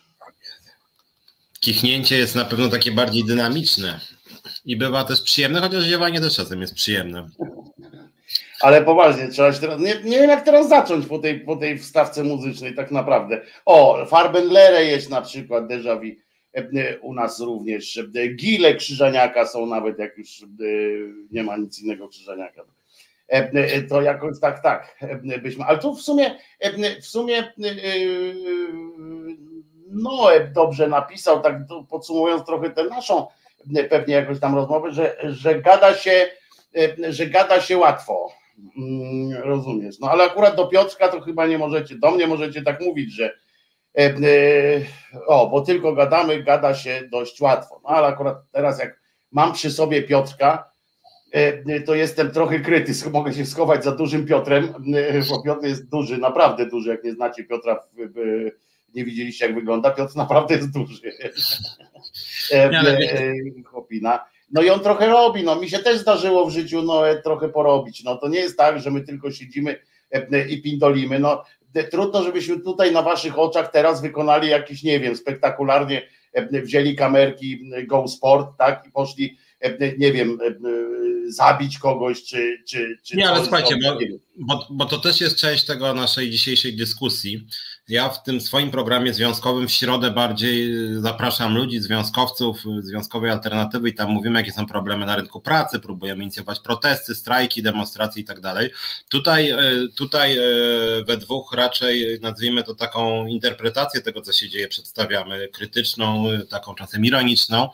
Kichnięcie 1.59 2.17
jest 2.17 2.35
na 2.35 2.45
pewno 2.45 2.69
takie 2.69 2.91
bardziej 2.91 3.25
dynamiczne 3.25 3.99
i 4.65 4.77
bywa 4.77 5.03
też 5.03 5.21
przyjemne, 5.21 5.61
chociaż 5.61 5.83
ziewanie 5.83 6.21
też 6.21 6.35
czasem 6.35 6.61
jest 6.61 6.73
przyjemne. 6.73 7.29
Ale 8.61 8.81
poważnie, 8.81 9.27
trzeba 9.27 9.53
się 9.53 9.59
teraz. 9.59 9.79
Nie, 9.79 9.95
nie 10.03 10.19
wiem, 10.19 10.29
jak 10.29 10.45
teraz 10.45 10.69
zacząć 10.69 11.05
po 11.05 11.19
tej, 11.19 11.39
po 11.39 11.55
tej 11.55 11.79
wstawce 11.79 12.23
muzycznej, 12.23 12.75
tak 12.75 12.91
naprawdę. 12.91 13.41
O, 13.65 14.05
Farbenlere 14.05 14.85
jest 14.85 15.09
na 15.09 15.21
przykład 15.21 15.67
déjà 15.67 15.99
vu 15.99 16.21
u 17.01 17.13
nas 17.13 17.39
również. 17.39 17.97
E, 17.97 18.27
gile 18.27 18.75
Krzyżaniaka 18.75 19.47
są 19.47 19.65
nawet, 19.65 19.99
jak 19.99 20.17
już 20.17 20.41
e, 20.43 20.45
nie 21.31 21.43
ma 21.43 21.57
nic 21.57 21.79
innego 21.79 22.07
Krzyżaniaka. 22.07 22.63
To 23.89 24.01
jakoś 24.01 24.39
tak, 24.39 24.63
tak 24.63 24.99
byśmy. 25.41 25.65
Ale 25.65 25.77
tu 25.77 25.95
w 25.95 26.01
sumie, 26.01 26.35
w 27.01 27.05
sumie 27.05 27.53
Noe 29.87 30.47
dobrze 30.53 30.87
napisał, 30.87 31.41
tak 31.41 31.55
podsumowując 31.89 32.45
trochę 32.45 32.69
tę 32.69 32.83
naszą 32.83 33.27
pewnie 33.89 34.15
jakąś 34.15 34.39
tam 34.39 34.55
rozmowę, 34.55 34.91
że, 34.91 35.17
że 35.23 35.61
gada 35.61 35.93
się, 35.93 36.29
że 37.09 37.27
gada 37.27 37.61
się 37.61 37.77
łatwo. 37.77 38.31
Mm, 38.77 39.43
rozumiesz? 39.43 39.99
No 39.99 40.09
ale 40.09 40.23
akurat 40.23 40.55
do 40.55 40.67
Piotrka 40.67 41.07
to 41.07 41.21
chyba 41.21 41.47
nie 41.47 41.57
możecie, 41.57 41.95
do 41.95 42.11
mnie 42.11 42.27
możecie 42.27 42.61
tak 42.61 42.81
mówić, 42.81 43.13
że 43.13 43.25
E, 43.25 43.29
e, 43.29 43.50
o, 45.27 45.49
bo 45.49 45.61
tylko 45.61 45.93
gadamy, 45.93 46.43
gada 46.43 46.75
się 46.75 47.01
dość 47.11 47.41
łatwo. 47.41 47.81
No 47.83 47.89
ale 47.89 48.07
akurat 48.07 48.37
teraz 48.51 48.79
jak 48.79 49.01
mam 49.31 49.53
przy 49.53 49.71
sobie 49.71 50.03
Piotrka, 50.03 50.71
e, 51.31 51.81
to 51.81 51.95
jestem 51.95 52.31
trochę 52.31 52.59
kryty, 52.59 52.93
mogę 53.11 53.33
się 53.33 53.45
schować 53.45 53.83
za 53.83 53.91
dużym 53.91 54.25
Piotrem, 54.25 54.73
bo 55.29 55.43
Piotr 55.43 55.65
jest 55.65 55.89
duży, 55.89 56.17
naprawdę 56.17 56.65
duży, 56.65 56.89
jak 56.89 57.03
nie 57.03 57.11
znacie 57.13 57.43
Piotra 57.43 57.79
nie 58.95 59.05
widzieliście 59.05 59.45
jak 59.45 59.55
wygląda, 59.55 59.91
Piotr 59.91 60.15
naprawdę 60.15 60.55
jest 60.55 60.71
duży. 60.71 61.11
E, 62.51 62.63
chłopina. 63.65 64.25
No 64.51 64.61
i 64.61 64.69
on 64.69 64.79
trochę 64.79 65.07
robi, 65.07 65.43
no 65.43 65.55
mi 65.55 65.69
się 65.69 65.79
też 65.79 65.97
zdarzyło 65.97 66.45
w 66.45 66.51
życiu 66.51 66.81
no, 66.81 67.01
trochę 67.23 67.49
porobić. 67.49 68.03
No 68.03 68.15
to 68.15 68.27
nie 68.27 68.39
jest 68.39 68.57
tak, 68.57 68.79
że 68.79 68.91
my 68.91 69.01
tylko 69.01 69.31
siedzimy 69.31 69.79
i 70.49 70.61
pindolimy. 70.61 71.19
No 71.19 71.43
trudno, 71.91 72.23
żebyśmy 72.23 72.59
tutaj 72.59 72.91
na 72.91 73.01
waszych 73.01 73.39
oczach 73.39 73.71
teraz 73.71 74.01
wykonali 74.01 74.49
jakiś, 74.49 74.83
nie 74.83 74.99
wiem, 74.99 75.15
spektakularnie 75.15 76.07
wzięli 76.63 76.95
kamerki 76.95 77.71
Go 77.87 78.07
Sport, 78.07 78.57
tak, 78.57 78.83
i 78.87 78.91
poszli, 78.91 79.37
nie 79.97 80.11
wiem, 80.11 80.37
zabić 81.27 81.79
kogoś, 81.79 82.23
czy. 82.23 82.63
czy, 82.67 82.97
czy 83.03 83.17
nie, 83.17 83.29
ale 83.29 83.41
słuchajcie, 83.41 83.75
bo, 83.83 83.97
bo, 84.37 84.67
bo 84.69 84.85
to 84.85 84.97
też 84.97 85.21
jest 85.21 85.37
część 85.37 85.65
tego 85.65 85.93
naszej 85.93 86.29
dzisiejszej 86.29 86.75
dyskusji. 86.75 87.47
Ja 87.87 88.09
w 88.09 88.23
tym 88.23 88.41
swoim 88.41 88.71
programie 88.71 89.13
związkowym 89.13 89.67
w 89.67 89.71
środę 89.71 90.11
bardziej 90.11 90.73
zapraszam 91.01 91.55
ludzi, 91.55 91.79
związkowców, 91.79 92.63
związkowej 92.79 93.31
alternatywy 93.31 93.89
i 93.89 93.93
tam 93.93 94.09
mówimy, 94.09 94.39
jakie 94.39 94.51
są 94.51 94.65
problemy 94.65 95.05
na 95.05 95.15
rynku 95.15 95.41
pracy, 95.41 95.79
próbujemy 95.79 96.23
inicjować 96.23 96.59
protesty, 96.59 97.15
strajki, 97.15 97.63
demonstracje 97.63 98.21
i 98.21 98.25
tak 98.25 98.41
dalej. 98.41 98.69
Tutaj, 99.09 99.49
e, 99.49 99.59
tutaj 99.95 100.37
we 101.07 101.17
dwóch 101.17 101.53
raczej 101.53 102.19
nazwijmy 102.21 102.63
to 102.63 102.75
taką 102.75 103.27
interpretację 103.27 104.01
tego, 104.01 104.21
co 104.21 104.33
się 104.33 104.49
dzieje, 104.49 104.67
przedstawiamy, 104.67 105.47
krytyczną, 105.47 106.25
taką 106.49 106.75
czasem 106.75 107.05
ironiczną, 107.05 107.69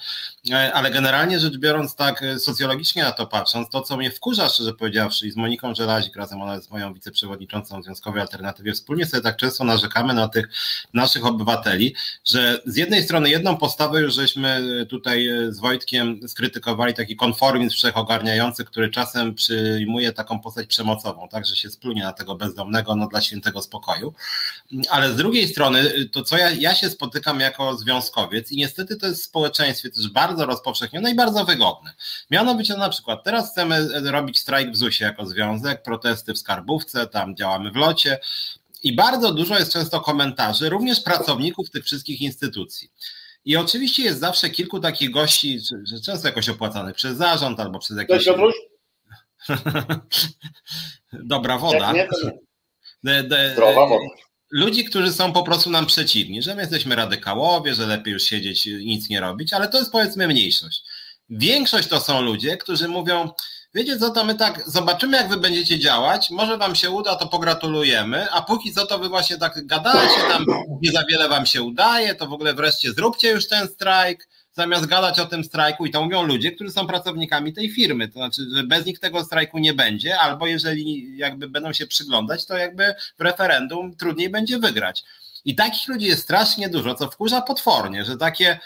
ale 0.52 0.91
generalnie 0.91 1.39
rzecz 1.39 1.58
biorąc 1.58 1.95
tak 1.95 2.24
socjologicznie 2.39 3.04
na 3.04 3.12
to 3.12 3.28
patrząc, 3.28 3.70
to 3.70 3.82
co 3.82 3.98
mnie 3.98 4.12
wkurza, 4.12 4.50
szczerze 4.50 4.74
powiedziawszy, 4.74 5.28
i 5.28 5.32
z 5.32 5.36
Moniką 5.36 5.76
Żelazik 5.76 6.16
razem, 6.16 6.41
ona 6.41 6.56
jest 6.56 6.72
moją 6.72 6.93
wiceprzewodniczącą 6.93 7.84
Związkowej 7.84 8.22
Alternatywie, 8.22 8.74
wspólnie 8.74 9.06
sobie 9.06 9.24
tak 9.24 9.38
często 9.38 9.64
narzekamy, 9.64 10.14
na 10.14 10.28
tych 10.28 10.50
naszych 10.93 11.26
obywateli, 11.26 11.95
że 12.26 12.62
z 12.66 12.76
jednej 12.76 13.04
strony 13.04 13.30
jedną 13.30 13.58
postawę 13.58 14.02
już 14.02 14.14
żeśmy 14.14 14.86
tutaj 14.89 15.28
z 15.50 15.60
Wojtkiem 15.60 16.20
skrytykowali, 16.28 16.93
taki 16.93 17.16
konformizm 17.16 17.76
wszechogarniający, 17.76 18.66
który 18.66 18.89
czasem 18.89 19.36
przyjmuje 19.36 20.14
taką 20.14 20.39
postać 20.39 20.68
przemocową, 20.68 21.28
tak, 21.30 21.45
że 21.45 21.56
się 21.56 21.70
splunie 21.70 22.04
na 22.04 22.14
tego 22.14 22.36
bezdomnego, 22.36 22.95
no 22.95 23.08
dla 23.08 23.22
świętego 23.22 23.62
spokoju. 23.62 24.14
Ale 24.89 25.14
z 25.14 25.16
drugiej 25.16 25.48
strony, 25.48 26.10
to 26.12 26.24
co 26.24 26.38
ja, 26.38 26.52
ja 26.52 26.76
się 26.76 26.89
spotykam 26.89 27.39
jako 27.39 27.78
związkowiec 27.78 28.52
i 28.52 28.58
niestety 28.58 28.95
to 28.95 29.08
jest 29.08 29.22
w 29.22 29.26
społeczeństwie 29.26 29.89
też 29.89 30.10
bardzo 30.10 30.36
rozpowszechnione 30.45 31.11
i 31.11 31.15
bardzo 31.15 31.45
wygodne. 31.45 31.93
Mianowicie 32.31 32.77
na 32.77 32.89
przykład 32.89 33.23
teraz 33.23 33.51
chcemy 33.51 34.01
robić 34.11 34.39
strajk 34.39 34.71
w 34.71 34.77
ZUS-ie 34.77 35.09
jako 35.09 35.25
związek, 35.25 35.83
protesty 35.83 36.33
w 36.33 36.38
skarbówce, 36.38 37.07
tam 37.07 37.35
działamy 37.35 37.71
w 37.71 37.75
locie, 37.75 38.19
i 38.83 38.95
bardzo 38.95 39.33
dużo 39.33 39.59
jest 39.59 39.73
często 39.73 40.01
komentarzy, 40.01 40.69
również 40.69 41.01
pracowników 41.01 41.69
tych 41.69 41.85
wszystkich 41.85 42.21
instytucji. 42.21 42.91
I 43.45 43.57
oczywiście 43.57 44.03
jest 44.03 44.19
zawsze 44.19 44.49
kilku 44.49 44.79
takich 44.79 45.11
gości, 45.11 45.59
że 45.83 46.01
często 46.01 46.27
jakoś 46.27 46.49
opłacanych 46.49 46.95
przez 46.95 47.17
zarząd 47.17 47.59
albo 47.59 47.79
przez 47.79 47.97
jakieś. 47.97 48.25
Dobra 51.13 51.57
woda. 51.57 51.93
Nie, 51.93 52.07
Zdrowa 53.53 53.88
woda. 53.88 54.05
Ludzi, 54.52 54.86
którzy 54.86 55.14
są 55.14 55.34
po 55.34 55.43
prostu 55.43 55.70
nam 55.70 55.86
przeciwni, 55.86 56.41
że 56.41 56.56
my 56.56 56.62
jesteśmy 56.62 56.95
radykałowie, 56.95 57.76
że 57.76 57.88
lepiej 57.88 58.14
już 58.14 58.24
siedzieć 58.24 58.68
i 58.68 58.86
nic 58.86 59.10
nie 59.10 59.20
robić, 59.20 59.54
ale 59.54 59.68
to 59.68 59.78
jest 59.78 59.91
powiedzmy 59.91 60.28
mniejszość. 60.28 60.84
Większość 61.30 61.88
to 61.88 62.00
są 62.00 62.22
ludzie, 62.22 62.58
którzy 62.58 62.88
mówią, 62.88 63.30
wiecie 63.74 64.00
co, 64.00 64.10
to 64.10 64.26
my 64.26 64.36
tak 64.36 64.70
zobaczymy, 64.70 65.18
jak 65.18 65.30
wy 65.30 65.38
będziecie 65.38 65.80
działać, 65.80 66.30
może 66.30 66.58
wam 66.58 66.76
się 66.76 66.89
uda, 66.91 67.16
to 67.16 67.28
pogratulujemy, 67.28 68.32
a 68.32 68.41
póki 68.41 68.74
co 68.74 68.88
to 68.88 69.00
wy 69.00 69.10
właśnie 69.10 69.38
tak 69.38 69.66
gadacie, 69.66 70.22
tam 70.30 70.45
nie 70.82 70.91
za 70.91 71.04
wiele 71.10 71.30
wam 71.30 71.45
się 71.45 71.62
udaje, 71.62 72.16
to 72.16 72.28
w 72.28 72.34
ogóle 72.34 72.54
wreszcie 72.54 72.93
zróbcie 72.93 73.30
już 73.32 73.48
ten 73.48 73.68
strajk, 73.68 74.28
zamiast 74.58 74.86
gadać 74.86 75.20
o 75.20 75.26
tym 75.26 75.43
strajku 75.43 75.86
i 75.86 75.91
to 75.91 76.03
mówią 76.03 76.24
ludzie, 76.24 76.51
którzy 76.51 76.72
są 76.72 76.88
pracownikami 76.88 77.53
tej 77.53 77.70
firmy, 77.70 78.08
to 78.08 78.14
znaczy, 78.14 78.41
że 78.55 78.64
bez 78.64 78.86
nich 78.86 78.99
tego 78.99 79.24
strajku 79.24 79.60
nie 79.60 79.74
będzie, 79.74 80.20
albo 80.20 80.47
jeżeli 80.47 81.18
jakby 81.18 81.49
będą 81.49 81.74
się 81.74 81.88
przyglądać, 81.88 82.45
to 82.45 82.58
jakby 82.58 82.95
w 83.18 83.22
referendum 83.22 83.95
trudniej 83.95 84.30
będzie 84.30 84.60
wygrać. 84.60 85.03
I 85.45 85.55
takich 85.55 85.88
ludzi 85.88 86.05
jest 86.05 86.24
strasznie 86.24 86.70
dużo, 86.70 86.95
co 86.95 87.10
wkurza 87.12 87.41
potwornie, 87.41 88.05
że 88.05 88.18
takie, 88.18 88.60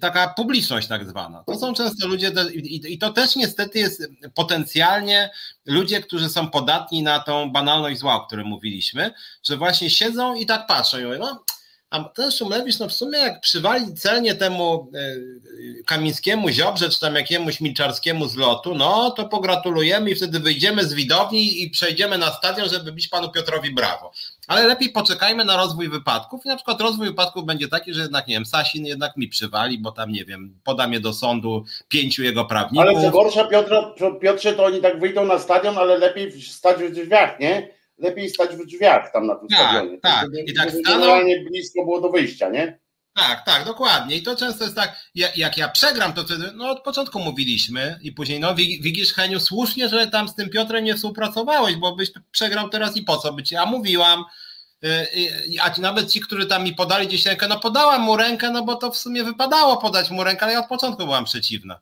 taka 0.00 0.28
publiczność 0.28 0.88
tak 0.88 1.08
zwana, 1.08 1.44
to 1.44 1.58
są 1.58 1.74
często 1.74 2.08
ludzie, 2.08 2.32
i 2.64 2.98
to 2.98 3.12
też 3.12 3.36
niestety 3.36 3.78
jest 3.78 4.08
potencjalnie 4.34 5.30
ludzie, 5.66 6.00
którzy 6.00 6.28
są 6.28 6.50
podatni 6.50 7.02
na 7.02 7.20
tą 7.20 7.52
banalność 7.52 8.00
zła, 8.00 8.14
o 8.14 8.26
której 8.26 8.44
mówiliśmy, 8.44 9.12
że 9.42 9.56
właśnie 9.56 9.90
siedzą 9.90 10.34
i 10.34 10.46
tak 10.46 10.66
patrzą 10.66 10.98
i 10.98 11.04
mówią, 11.04 11.18
no 11.18 11.44
a 11.90 12.04
ten 12.04 12.30
Szumlewicz, 12.30 12.78
no 12.78 12.88
w 12.88 12.92
sumie 12.92 13.18
jak 13.18 13.40
przywali 13.40 13.94
celnie 13.94 14.34
temu 14.34 14.90
e, 14.94 15.84
Kamińskiemu 15.86 16.48
Ziobrze, 16.48 16.88
czy 16.88 17.00
tam 17.00 17.14
jakiemuś 17.14 17.60
Milczarskiemu 17.60 18.28
z 18.28 18.36
lotu, 18.36 18.74
no 18.74 19.10
to 19.10 19.28
pogratulujemy 19.28 20.10
i 20.10 20.14
wtedy 20.14 20.40
wyjdziemy 20.40 20.84
z 20.84 20.94
widowni 20.94 21.62
i 21.62 21.70
przejdziemy 21.70 22.18
na 22.18 22.30
stadion, 22.30 22.68
żeby 22.68 22.92
bić 22.92 23.08
panu 23.08 23.30
Piotrowi 23.30 23.74
brawo. 23.74 24.12
Ale 24.46 24.66
lepiej 24.66 24.88
poczekajmy 24.88 25.44
na 25.44 25.56
rozwój 25.56 25.88
wypadków 25.88 26.44
i 26.44 26.48
na 26.48 26.56
przykład 26.56 26.80
rozwój 26.80 27.06
wypadków 27.06 27.44
będzie 27.44 27.68
taki, 27.68 27.94
że 27.94 28.02
jednak, 28.02 28.26
nie 28.26 28.34
wiem, 28.34 28.46
Sasin 28.46 28.86
jednak 28.86 29.16
mi 29.16 29.28
przywali, 29.28 29.78
bo 29.78 29.92
tam, 29.92 30.12
nie 30.12 30.24
wiem, 30.24 30.60
poda 30.64 30.88
mnie 30.88 31.00
do 31.00 31.12
sądu 31.12 31.64
pięciu 31.88 32.22
jego 32.22 32.44
prawników. 32.44 32.88
Ale 32.88 33.02
co 33.02 33.10
gorsza, 33.10 33.44
Piotr, 33.44 33.74
Piotrze, 34.20 34.52
to 34.52 34.64
oni 34.64 34.80
tak 34.80 35.00
wyjdą 35.00 35.26
na 35.26 35.38
stadion, 35.38 35.78
ale 35.78 35.98
lepiej 35.98 36.42
stać 36.42 36.78
w 36.78 36.94
drzwiach, 36.94 37.40
nie? 37.40 37.79
Lepiej 38.00 38.30
stać 38.30 38.50
w 38.50 38.66
drzwiach 38.66 39.12
tam 39.12 39.26
na 39.26 39.34
tym 39.34 39.48
tak, 39.48 39.58
stadionie. 39.58 39.98
Tak, 39.98 40.26
I 40.46 40.54
tak 40.54 40.70
staną... 40.70 41.20
blisko 41.48 41.84
było 41.84 42.00
do 42.00 42.10
wyjścia, 42.10 42.48
nie? 42.48 42.80
Tak, 43.14 43.44
tak, 43.44 43.64
dokładnie. 43.64 44.16
I 44.16 44.22
to 44.22 44.36
często 44.36 44.64
jest 44.64 44.76
tak, 44.76 44.96
jak 45.14 45.58
ja 45.58 45.68
przegram, 45.68 46.12
to 46.12 46.24
wtedy, 46.24 46.52
no 46.54 46.70
od 46.70 46.82
początku 46.82 47.20
mówiliśmy 47.20 47.98
i 48.02 48.12
później, 48.12 48.40
no 48.40 48.54
widzisz 48.54 49.12
Heniu, 49.12 49.40
słusznie, 49.40 49.88
że 49.88 50.06
tam 50.06 50.28
z 50.28 50.34
tym 50.34 50.50
Piotrem 50.50 50.84
nie 50.84 50.94
współpracowałeś, 50.94 51.76
bo 51.76 51.96
byś 51.96 52.10
przegrał 52.30 52.68
teraz 52.68 52.96
i 52.96 53.02
po 53.02 53.16
co 53.16 53.32
być? 53.32 53.52
Ja 53.52 53.66
mówiłam, 53.66 54.24
y, 54.84 54.88
y, 54.88 55.62
a 55.62 55.80
nawet 55.80 56.12
ci, 56.12 56.20
którzy 56.20 56.46
tam 56.46 56.64
mi 56.64 56.74
podali 56.74 57.06
gdzieś 57.06 57.26
rękę, 57.26 57.48
no 57.48 57.60
podałam 57.60 58.02
mu 58.02 58.16
rękę, 58.16 58.50
no 58.50 58.64
bo 58.64 58.74
to 58.74 58.90
w 58.90 58.96
sumie 58.96 59.24
wypadało 59.24 59.76
podać 59.76 60.10
mu 60.10 60.24
rękę, 60.24 60.42
ale 60.42 60.52
ja 60.52 60.60
od 60.60 60.68
początku 60.68 61.04
byłam 61.04 61.24
przeciwna. 61.24 61.80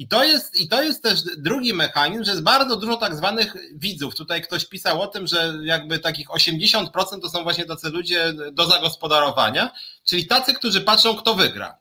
I 0.00 0.08
to, 0.08 0.24
jest, 0.24 0.60
I 0.60 0.68
to 0.68 0.82
jest 0.82 1.02
też 1.02 1.22
drugi 1.38 1.74
mechanizm, 1.74 2.24
że 2.24 2.30
jest 2.30 2.42
bardzo 2.42 2.76
dużo 2.76 2.96
tak 2.96 3.16
zwanych 3.16 3.56
widzów. 3.74 4.14
Tutaj 4.14 4.42
ktoś 4.42 4.64
pisał 4.64 5.02
o 5.02 5.06
tym, 5.06 5.26
że 5.26 5.54
jakby 5.62 5.98
takich 5.98 6.28
80% 6.28 6.86
to 7.22 7.28
są 7.28 7.42
właśnie 7.42 7.64
tacy 7.64 7.90
ludzie 7.90 8.32
do 8.52 8.66
zagospodarowania, 8.66 9.70
czyli 10.04 10.26
tacy, 10.26 10.54
którzy 10.54 10.80
patrzą, 10.80 11.16
kto 11.16 11.34
wygra. 11.34 11.78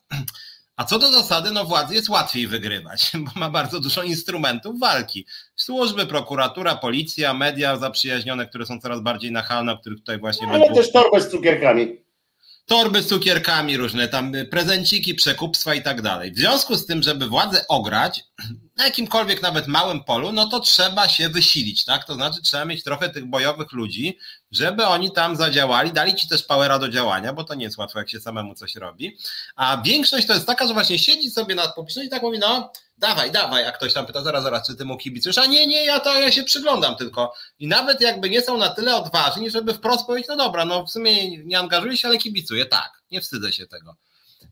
A 0.75 0.85
co 0.85 0.99
do 0.99 1.11
zasady, 1.11 1.51
no 1.51 1.65
władzy 1.65 1.95
jest 1.95 2.09
łatwiej 2.09 2.47
wygrywać, 2.47 3.11
bo 3.25 3.39
ma 3.39 3.49
bardzo 3.49 3.79
dużo 3.79 4.03
instrumentów 4.03 4.79
walki. 4.79 5.25
Służby, 5.55 6.05
prokuratura, 6.05 6.75
policja, 6.75 7.33
media 7.33 7.77
zaprzyjaźnione, 7.77 8.47
które 8.47 8.65
są 8.65 8.79
coraz 8.79 9.01
bardziej 9.01 9.31
nachalne, 9.31 9.71
o 9.71 9.77
których 9.77 9.99
tutaj 9.99 10.19
właśnie... 10.19 10.47
Ale 10.47 10.59
będą... 10.59 10.75
też 10.75 10.91
torbę 10.91 11.21
z 11.21 11.29
cukierkami 11.29 12.08
torby 12.69 13.03
z 13.03 13.07
cukierkami, 13.07 13.77
różne 13.77 14.07
tam 14.07 14.33
prezenciki, 14.51 15.15
przekupstwa 15.15 15.75
i 15.75 15.81
tak 15.81 16.01
dalej. 16.01 16.31
W 16.31 16.37
związku 16.37 16.75
z 16.75 16.85
tym, 16.85 17.03
żeby 17.03 17.27
władzę 17.27 17.65
ograć 17.67 18.23
na 18.77 18.85
jakimkolwiek 18.85 19.41
nawet 19.41 19.67
małym 19.67 20.03
polu, 20.03 20.31
no 20.31 20.49
to 20.49 20.59
trzeba 20.59 21.09
się 21.09 21.29
wysilić, 21.29 21.85
tak? 21.85 22.05
To 22.05 22.13
znaczy 22.13 22.41
trzeba 22.41 22.65
mieć 22.65 22.83
trochę 22.83 23.09
tych 23.09 23.25
bojowych 23.25 23.71
ludzi, 23.71 24.17
żeby 24.51 24.85
oni 24.85 25.11
tam 25.11 25.35
zadziałali, 25.35 25.91
dali 25.91 26.15
ci 26.15 26.27
też 26.27 26.43
powera 26.43 26.79
do 26.79 26.89
działania, 26.89 27.33
bo 27.33 27.43
to 27.43 27.55
nie 27.55 27.65
jest 27.65 27.77
łatwo, 27.77 27.99
jak 27.99 28.09
się 28.09 28.19
samemu 28.19 28.55
coś 28.55 28.75
robi. 28.75 29.17
A 29.55 29.81
większość 29.85 30.27
to 30.27 30.33
jest 30.33 30.47
taka, 30.47 30.67
że 30.67 30.73
właśnie 30.73 30.99
siedzi 30.99 31.31
sobie 31.31 31.55
nad 31.55 31.75
publiczność 31.75 32.07
i 32.07 32.09
tak 32.09 32.21
mówi, 32.21 32.39
no 32.39 32.71
dawaj, 32.97 33.31
dawaj, 33.31 33.65
a 33.65 33.71
ktoś 33.71 33.93
tam 33.93 34.05
pyta, 34.05 34.21
zaraz, 34.21 34.43
zaraz, 34.43 34.67
czy 34.67 34.75
ty 34.75 34.85
mu 34.85 34.97
kibicujesz? 34.97 35.37
A 35.37 35.45
nie, 35.45 35.67
nie, 35.67 35.85
ja 35.85 35.99
to, 35.99 36.19
ja 36.19 36.31
się 36.31 36.43
przyglądam 36.43 36.95
tylko. 36.95 37.33
I 37.59 37.67
nawet 37.67 38.01
jakby 38.01 38.29
nie 38.29 38.41
są 38.41 38.57
na 38.57 38.69
tyle 38.69 38.95
odważni, 38.95 39.49
żeby 39.49 39.73
wprost 39.73 40.05
powiedzieć, 40.05 40.29
no 40.29 40.35
dobra, 40.35 40.65
no 40.65 40.85
w 40.85 40.91
sumie 40.91 41.37
nie 41.45 41.59
angażuję 41.59 41.97
się, 41.97 42.07
ale 42.07 42.17
kibicuję, 42.17 42.65
tak, 42.65 42.91
nie 43.11 43.21
wstydzę 43.21 43.53
się 43.53 43.67
tego. 43.67 43.95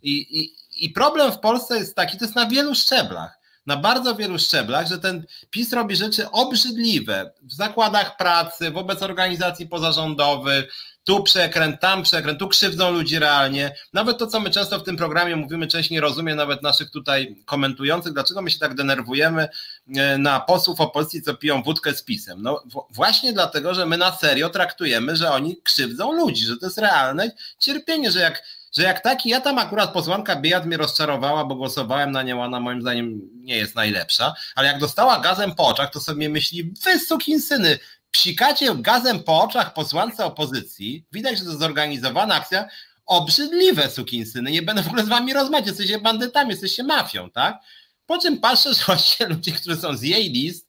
I, 0.01 0.39
i, 0.39 0.55
I 0.85 0.89
problem 0.89 1.31
w 1.31 1.39
Polsce 1.39 1.77
jest 1.77 1.95
taki, 1.95 2.17
to 2.17 2.25
jest 2.25 2.35
na 2.35 2.45
wielu 2.45 2.75
szczeblach, 2.75 3.36
na 3.67 3.77
bardzo 3.77 4.15
wielu 4.15 4.39
szczeblach, 4.39 4.87
że 4.87 4.97
ten 4.97 5.25
PiS 5.49 5.73
robi 5.73 5.95
rzeczy 5.95 6.29
obrzydliwe 6.31 7.31
w 7.41 7.53
zakładach 7.53 8.17
pracy, 8.17 8.71
wobec 8.71 9.03
organizacji 9.03 9.67
pozarządowych, 9.67 10.73
tu 11.03 11.23
przekręt, 11.23 11.81
tam 11.81 12.03
przekręt, 12.03 12.39
tu 12.39 12.47
krzywdzą 12.47 12.91
ludzi 12.91 13.19
realnie. 13.19 13.75
Nawet 13.93 14.17
to, 14.17 14.27
co 14.27 14.39
my 14.39 14.49
często 14.49 14.79
w 14.79 14.83
tym 14.83 14.97
programie 14.97 15.35
mówimy, 15.35 15.67
część 15.67 15.89
nie 15.89 16.01
rozumie 16.01 16.35
nawet 16.35 16.63
naszych 16.63 16.91
tutaj 16.91 17.35
komentujących, 17.45 18.13
dlaczego 18.13 18.41
my 18.41 18.51
się 18.51 18.59
tak 18.59 18.75
denerwujemy 18.75 19.47
e, 19.95 20.17
na 20.17 20.39
posłów 20.39 20.81
opozycji, 20.81 21.21
co 21.21 21.33
piją 21.33 21.63
wódkę 21.63 21.93
z 21.93 22.03
pisem. 22.03 22.41
No 22.41 22.63
właśnie 22.89 23.33
dlatego, 23.33 23.73
że 23.73 23.85
my 23.85 23.97
na 23.97 24.17
serio 24.17 24.49
traktujemy, 24.49 25.15
że 25.15 25.31
oni 25.31 25.57
krzywdzą 25.63 26.13
ludzi, 26.13 26.45
że 26.45 26.57
to 26.57 26.65
jest 26.65 26.77
realne 26.77 27.31
cierpienie, 27.59 28.11
że 28.11 28.19
jak 28.19 28.43
że 28.77 28.83
jak 28.83 28.99
taki, 28.99 29.29
ja 29.29 29.41
tam 29.41 29.57
akurat 29.57 29.93
posłanka 29.93 30.35
Biat 30.35 30.65
mnie 30.65 30.77
rozczarowała, 30.77 31.45
bo 31.45 31.55
głosowałem 31.55 32.11
na 32.11 32.23
nią, 32.23 32.43
ona 32.43 32.59
moim 32.59 32.81
zdaniem 32.81 33.21
nie 33.33 33.57
jest 33.57 33.75
najlepsza, 33.75 34.33
ale 34.55 34.67
jak 34.67 34.79
dostała 34.79 35.19
gazem 35.19 35.55
po 35.55 35.67
oczach, 35.67 35.91
to 35.91 35.99
sobie 35.99 36.29
myśli, 36.29 36.73
wy 36.83 36.99
syny, 37.39 37.79
psikacie 38.11 38.75
gazem 38.75 39.23
po 39.23 39.43
oczach 39.43 39.73
posłance 39.73 40.25
opozycji, 40.25 41.05
widać, 41.11 41.37
że 41.37 41.45
to 41.45 41.51
zorganizowana 41.51 42.35
akcja, 42.35 42.67
obrzydliwe 43.05 43.89
sukinsyny, 43.89 44.51
nie 44.51 44.61
będę 44.61 44.83
w 44.83 44.87
ogóle 44.87 45.03
z 45.03 45.09
wami 45.09 45.33
rozmawiać, 45.33 45.67
jesteście 45.67 45.99
bandytami, 45.99 46.49
jesteście 46.49 46.83
mafią, 46.83 47.29
tak? 47.29 47.59
Po 48.05 48.17
czym 48.17 48.39
patrzę, 48.39 48.73
że 48.73 48.83
właśnie 48.85 49.25
ludzie, 49.25 49.51
którzy 49.51 49.75
są 49.75 49.97
z 49.97 50.01
jej 50.01 50.29
list, 50.29 50.67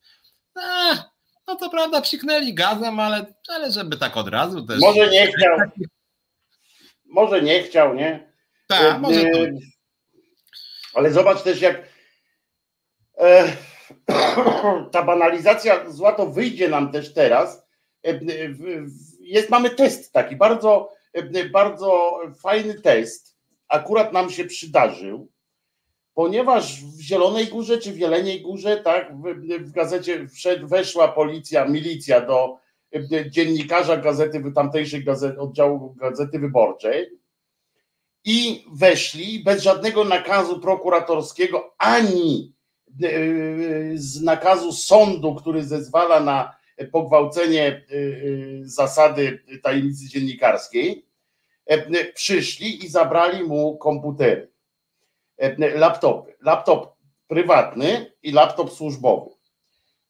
a, 0.54 0.94
no 1.46 1.56
to 1.56 1.70
prawda, 1.70 2.00
psiknęli 2.00 2.54
gazem, 2.54 3.00
ale, 3.00 3.26
ale 3.48 3.72
żeby 3.72 3.96
tak 3.96 4.16
od 4.16 4.28
razu 4.28 4.66
też. 4.66 4.80
Może 4.80 5.10
nie 5.10 5.26
chciał. 5.26 5.58
Może 7.08 7.42
nie 7.42 7.62
chciał, 7.62 7.94
nie? 7.94 8.32
Tak, 8.66 9.00
może 9.00 9.24
to... 9.24 9.38
Ale 10.94 11.12
zobacz 11.12 11.42
też, 11.42 11.60
jak 11.60 11.82
e, 13.18 13.52
ta 14.92 15.02
banalizacja 15.02 15.90
zła 15.90 16.12
to 16.12 16.26
wyjdzie 16.26 16.68
nam 16.68 16.92
też 16.92 17.14
teraz. 17.14 17.66
E, 18.06 18.20
jest, 19.20 19.50
mamy 19.50 19.70
test 19.70 20.12
taki, 20.12 20.36
bardzo, 20.36 20.92
e, 21.12 21.48
bardzo 21.48 22.20
fajny 22.42 22.74
test. 22.74 23.36
Akurat 23.68 24.12
nam 24.12 24.30
się 24.30 24.44
przydarzył 24.44 25.28
ponieważ 26.18 26.84
w 26.84 27.00
Zielonej 27.00 27.46
Górze 27.46 27.78
czy 27.78 27.92
w 27.92 27.98
Jeleniej 27.98 28.40
Górze, 28.40 28.76
tak, 28.76 29.16
w, 29.16 29.22
w 29.58 29.72
gazecie 29.72 30.28
wszedł, 30.28 30.68
weszła 30.68 31.08
policja, 31.08 31.64
milicja 31.64 32.20
do 32.20 32.58
dziennikarza 33.30 33.96
gazety, 33.96 34.52
tamtejszej 34.54 35.04
gazety, 35.04 35.40
oddziału 35.40 35.94
Gazety 35.94 36.38
Wyborczej 36.38 37.18
i 38.24 38.64
weszli 38.72 39.44
bez 39.44 39.62
żadnego 39.62 40.04
nakazu 40.04 40.60
prokuratorskiego 40.60 41.74
ani 41.78 42.54
e, 43.02 43.10
z 43.94 44.22
nakazu 44.22 44.72
sądu, 44.72 45.34
który 45.34 45.64
zezwala 45.64 46.20
na 46.20 46.56
pogwałcenie 46.92 47.66
e, 47.66 47.82
zasady 48.62 49.44
tajemnicy 49.62 50.08
dziennikarskiej, 50.08 51.06
przyszli 52.14 52.84
i 52.84 52.88
zabrali 52.88 53.44
mu 53.44 53.78
komputery. 53.78 54.50
E, 55.38 55.78
laptopy. 55.78 56.34
Laptop 56.40 56.96
prywatny 57.26 58.12
i 58.22 58.32
laptop 58.32 58.72
służbowy. 58.72 59.30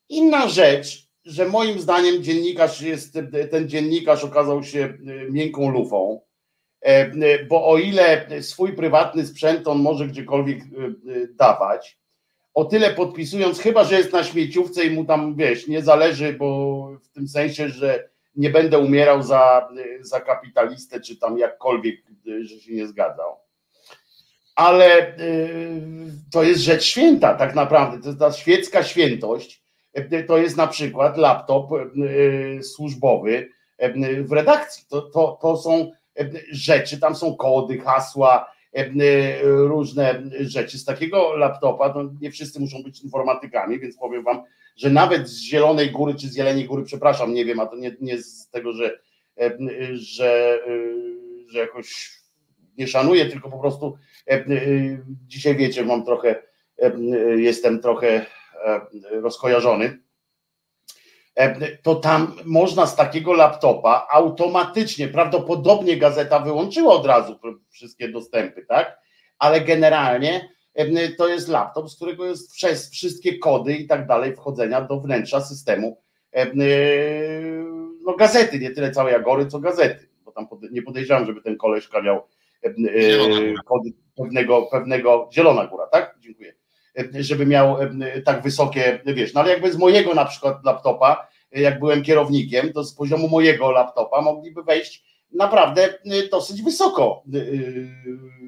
Inna 0.09 0.49
rzecz, 0.49 1.08
że 1.29 1.49
moim 1.49 1.81
zdaniem 1.81 2.23
dziennikarz 2.23 2.81
jest, 2.81 3.19
ten 3.51 3.69
dziennikarz 3.69 4.25
okazał 4.25 4.65
się 4.65 4.81
e, 4.81 5.31
miękką 5.31 5.71
lufą, 5.71 6.21
e, 6.81 7.45
bo 7.45 7.67
o 7.69 7.79
ile 7.79 8.27
swój 8.43 8.73
prywatny 8.73 9.27
sprzęt 9.27 9.69
on 9.69 9.79
może 9.79 10.07
gdziekolwiek 10.07 10.59
dawać, 11.31 11.99
o 12.55 12.65
tyle 12.65 12.91
podpisując, 12.91 13.61
chyba 13.61 13.85
że 13.85 13.99
jest 13.99 14.13
na 14.13 14.25
śmieciówce 14.25 14.85
i 14.85 14.91
mu 14.91 15.05
tam, 15.05 15.37
wiesz, 15.37 15.69
nie 15.69 15.83
zależy, 15.83 16.33
bo 16.33 16.91
w 17.03 17.09
tym 17.09 17.29
sensie, 17.29 17.69
że 17.69 18.09
nie 18.37 18.51
będę 18.51 18.79
umierał 18.79 19.23
za, 19.23 19.69
za 20.01 20.21
kapitalistę, 20.21 21.01
czy 21.01 21.17
tam 21.17 21.39
jakkolwiek, 21.39 21.97
że 22.43 22.61
się 22.61 22.75
nie 22.75 22.87
zgadzał 22.87 23.37
ale 24.59 25.17
to 26.33 26.43
jest 26.43 26.61
rzecz 26.61 26.85
święta 26.85 27.35
tak 27.35 27.55
naprawdę. 27.55 28.03
To 28.03 28.09
jest 28.09 28.19
ta 28.19 28.33
świecka 28.33 28.83
świętość. 28.83 29.63
Y, 30.13 30.25
to 30.25 30.39
jest 30.39 30.57
na 30.57 30.67
przykład 30.67 31.17
laptop 31.17 31.73
y, 31.73 32.61
służbowy 32.63 33.49
w 34.21 34.33
redakcji. 34.33 34.85
To, 34.89 35.03
to, 35.03 35.39
to 35.43 35.57
są 35.57 35.93
rzeczy, 36.53 37.01
tam 37.01 37.15
są 37.15 37.37
kody, 37.37 37.79
hasła, 37.79 38.53
różne 39.43 40.23
rzeczy. 40.41 40.79
Z 40.79 40.85
takiego 40.85 41.37
laptopa, 41.37 41.91
to 41.91 42.11
nie 42.21 42.31
wszyscy 42.31 42.61
muszą 42.61 42.83
być 42.83 43.01
informatykami, 43.01 43.81
więc 43.81 43.97
powiem 43.97 44.25
wam, 44.25 44.43
że 44.77 44.91
nawet 44.91 45.29
z 45.29 45.41
Zielonej 45.41 45.91
Góry 45.91 46.15
czy 46.15 46.29
z 46.29 46.37
Jeleniej 46.37 46.65
Góry, 46.65 46.83
przepraszam, 46.83 47.35
nie 47.35 47.45
wiem, 47.45 47.61
a 47.61 47.67
to 47.67 47.77
nie, 47.77 47.97
nie 48.01 48.19
z 48.23 48.51
tego, 48.51 48.73
że, 48.73 48.99
że, 49.93 50.59
że 51.49 51.59
jakoś 51.59 52.19
nie 52.79 52.87
szanuję, 52.87 53.27
tylko 53.27 53.51
po 53.51 53.59
prostu 53.59 53.99
E, 54.29 54.35
e, 54.35 54.45
dzisiaj 55.27 55.57
wiecie, 55.57 55.85
mam 55.85 56.05
trochę, 56.05 56.43
e, 56.83 56.93
jestem 57.37 57.81
trochę 57.81 58.27
rozkojarzony. 59.11 59.99
To 61.83 61.95
tam 61.95 62.37
można 62.45 62.87
z 62.87 62.97
takiego 62.97 63.33
laptopa 63.33 64.07
automatycznie, 64.11 65.09
prawdopodobnie 65.09 65.97
gazeta 65.97 66.39
wyłączyła 66.41 66.95
od 66.95 67.07
razu 67.07 67.39
wszystkie 67.71 68.09
dostępy, 68.09 68.67
tak? 68.69 69.01
Ale 69.39 69.61
generalnie 69.61 70.49
to 71.19 71.29
jest 71.29 71.49
laptop, 71.49 71.91
z 71.91 71.97
którego 71.97 72.27
jest 72.27 72.53
przez 72.53 72.91
wszystkie 72.91 73.39
kody 73.39 73.75
i 73.75 73.87
tak 73.87 74.07
dalej 74.07 74.37
wchodzenia 74.37 74.81
do 74.81 75.01
wnętrza 75.01 75.41
systemu 75.41 76.03
no 78.05 78.17
gazety, 78.17 78.59
nie 78.59 78.71
tyle 78.71 78.91
całej 78.91 79.15
Agory, 79.15 79.47
co 79.47 79.59
gazety, 79.59 80.09
bo 80.25 80.33
tam 80.33 80.47
nie 80.71 80.83
podejrzewam, 80.83 81.27
żeby 81.27 81.43
ten 81.43 81.57
koleżka 81.57 82.03
miał 82.03 82.29
kody 83.65 83.91
pewnego, 84.17 84.63
pewnego 84.63 85.29
Zielona 85.33 85.67
Góra, 85.67 85.87
tak? 85.87 86.17
Dziękuję. 86.21 86.55
Żeby 87.21 87.47
miał 87.47 87.77
tak 88.25 88.43
wysokie, 88.43 89.01
wiesz, 89.07 89.35
no 89.35 89.41
ale 89.41 89.51
jakby 89.51 89.73
z 89.73 89.77
mojego 89.77 90.15
na 90.15 90.25
przykład 90.25 90.65
laptopa, 90.65 91.29
jak 91.53 91.79
byłem 91.79 92.03
kierownikiem, 92.03 92.73
to 92.73 92.85
z 92.85 92.95
poziomu 92.95 93.29
mojego 93.29 93.71
laptopa 93.71 94.21
mogliby 94.23 94.63
wejść 94.63 95.05
naprawdę 95.33 95.99
dosyć 96.31 96.63
wysoko, 96.63 97.23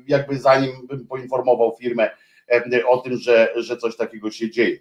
jakby 0.08 0.38
zanim 0.38 0.86
bym 0.86 1.06
poinformował 1.06 1.76
firmę 1.80 2.10
o 2.88 2.96
tym, 2.96 3.16
że, 3.16 3.52
że 3.56 3.76
coś 3.76 3.96
takiego 3.96 4.30
się 4.30 4.50
dzieje. 4.50 4.78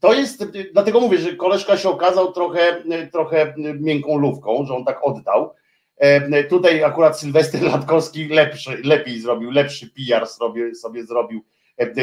To 0.00 0.14
jest, 0.14 0.44
dlatego 0.72 1.00
mówię, 1.00 1.18
że 1.18 1.36
koleżka 1.36 1.76
się 1.76 1.88
okazał 1.88 2.32
trochę, 2.32 2.82
trochę 3.12 3.54
miękką 3.80 4.18
lówką, 4.18 4.64
że 4.66 4.74
on 4.74 4.84
tak 4.84 4.98
oddał, 5.02 5.54
tutaj 6.48 6.84
akurat 6.84 7.20
Sylwester 7.20 7.62
Latkowski 7.62 8.28
lepszy, 8.28 8.80
lepiej 8.84 9.20
zrobił, 9.20 9.50
lepszy 9.50 9.90
PR 9.90 10.26
sobie, 10.26 10.74
sobie 10.74 11.04
zrobił, 11.04 11.44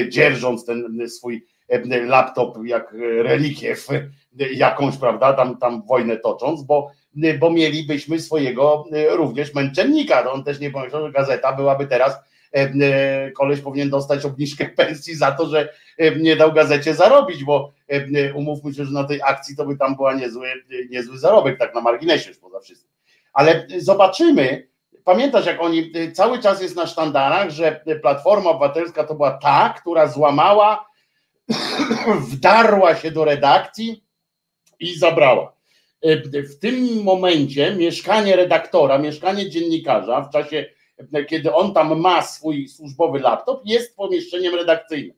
dzierżąc 0.10 0.66
ten 0.66 1.10
swój 1.10 1.46
e, 1.70 2.04
laptop 2.06 2.58
jak 2.66 2.94
relikiew 3.22 3.88
jakąś, 4.54 4.98
prawda, 4.98 5.34
tam, 5.34 5.58
tam 5.58 5.86
wojnę 5.86 6.18
tocząc, 6.18 6.64
bo, 6.64 6.92
bo 7.40 7.50
mielibyśmy 7.50 8.20
swojego 8.20 8.86
również 9.10 9.54
męczennika. 9.54 10.32
On 10.32 10.44
też 10.44 10.60
nie 10.60 10.72
pomyślał, 10.72 11.06
że 11.06 11.12
gazeta 11.12 11.54
byłaby 11.54 11.88
teraz, 11.88 12.16
koleś 13.36 13.62
powinien 13.62 13.90
dostać 13.90 14.26
obniżkę 14.26 14.66
pensji 14.78 15.16
za 15.16 15.32
to, 15.32 15.46
że 15.46 15.74
nie 16.20 16.36
dał 16.36 16.54
gazecie 16.54 16.94
zarobić, 16.94 17.44
bo 17.44 17.74
umówmy 18.36 18.74
się, 18.74 18.86
że 18.86 18.92
na 18.92 19.04
tej 19.04 19.22
akcji 19.22 19.56
to 19.56 19.66
by 19.66 19.78
tam 19.78 19.96
była 19.96 20.14
niezły, 20.14 20.48
niezły 20.90 21.18
zarobek, 21.18 21.60
tak 21.60 21.76
na 21.76 21.82
marginesie 21.82 22.30
już 22.30 22.38
poza 22.38 22.60
wszystkim 22.60 22.98
ale 23.38 23.68
zobaczymy. 23.78 24.68
Pamiętasz, 25.08 25.46
jak 25.46 25.62
oni 25.62 25.92
cały 26.14 26.40
czas 26.40 26.62
jest 26.62 26.76
na 26.76 26.88
sztandarach, 26.88 27.50
że 27.50 27.82
Platforma 28.02 28.50
Obywatelska 28.50 29.04
to 29.04 29.16
była 29.16 29.32
ta, 29.32 29.74
która 29.82 30.08
złamała, 30.08 30.90
wdarła 32.32 32.96
się 32.96 33.12
do 33.12 33.26
redakcji 33.26 34.04
i 34.80 34.98
zabrała. 34.98 35.54
W 36.34 36.60
tym 36.60 37.04
momencie 37.04 37.76
mieszkanie 37.76 38.36
redaktora, 38.36 38.98
mieszkanie 38.98 39.50
dziennikarza, 39.50 40.22
w 40.22 40.30
czasie, 40.30 40.66
kiedy 41.28 41.54
on 41.54 41.74
tam 41.74 42.00
ma 42.00 42.22
swój 42.22 42.68
służbowy 42.68 43.20
laptop, 43.20 43.62
jest 43.66 43.96
pomieszczeniem 43.96 44.56
redakcyjnym. 44.56 45.18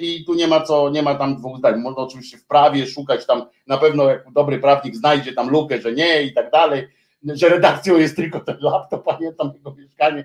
I 0.00 0.24
tu 0.26 0.34
nie 0.34 0.48
ma 0.48 0.60
co, 0.60 0.90
nie 0.90 1.02
ma 1.02 1.14
tam 1.14 1.36
dwóch 1.36 1.58
zdań. 1.58 1.80
Można 1.80 2.02
oczywiście 2.02 2.36
w 2.38 2.46
prawie 2.46 2.86
szukać 2.86 3.26
tam, 3.26 3.46
na 3.66 3.78
pewno 3.78 4.08
jak 4.08 4.32
dobry 4.32 4.58
prawnik 4.58 4.96
znajdzie 4.96 5.32
tam 5.32 5.50
lukę, 5.50 5.80
że 5.80 5.92
nie 5.92 6.22
i 6.22 6.32
tak 6.32 6.50
dalej, 6.50 6.88
że 7.24 7.48
redakcją 7.48 7.96
jest 7.96 8.16
tylko 8.16 8.40
ten 8.40 8.56
laptop, 8.60 9.08
a 9.08 9.18
nie 9.20 9.32
tam 9.32 9.52
jego 9.54 9.74
mieszkanie. 9.74 10.24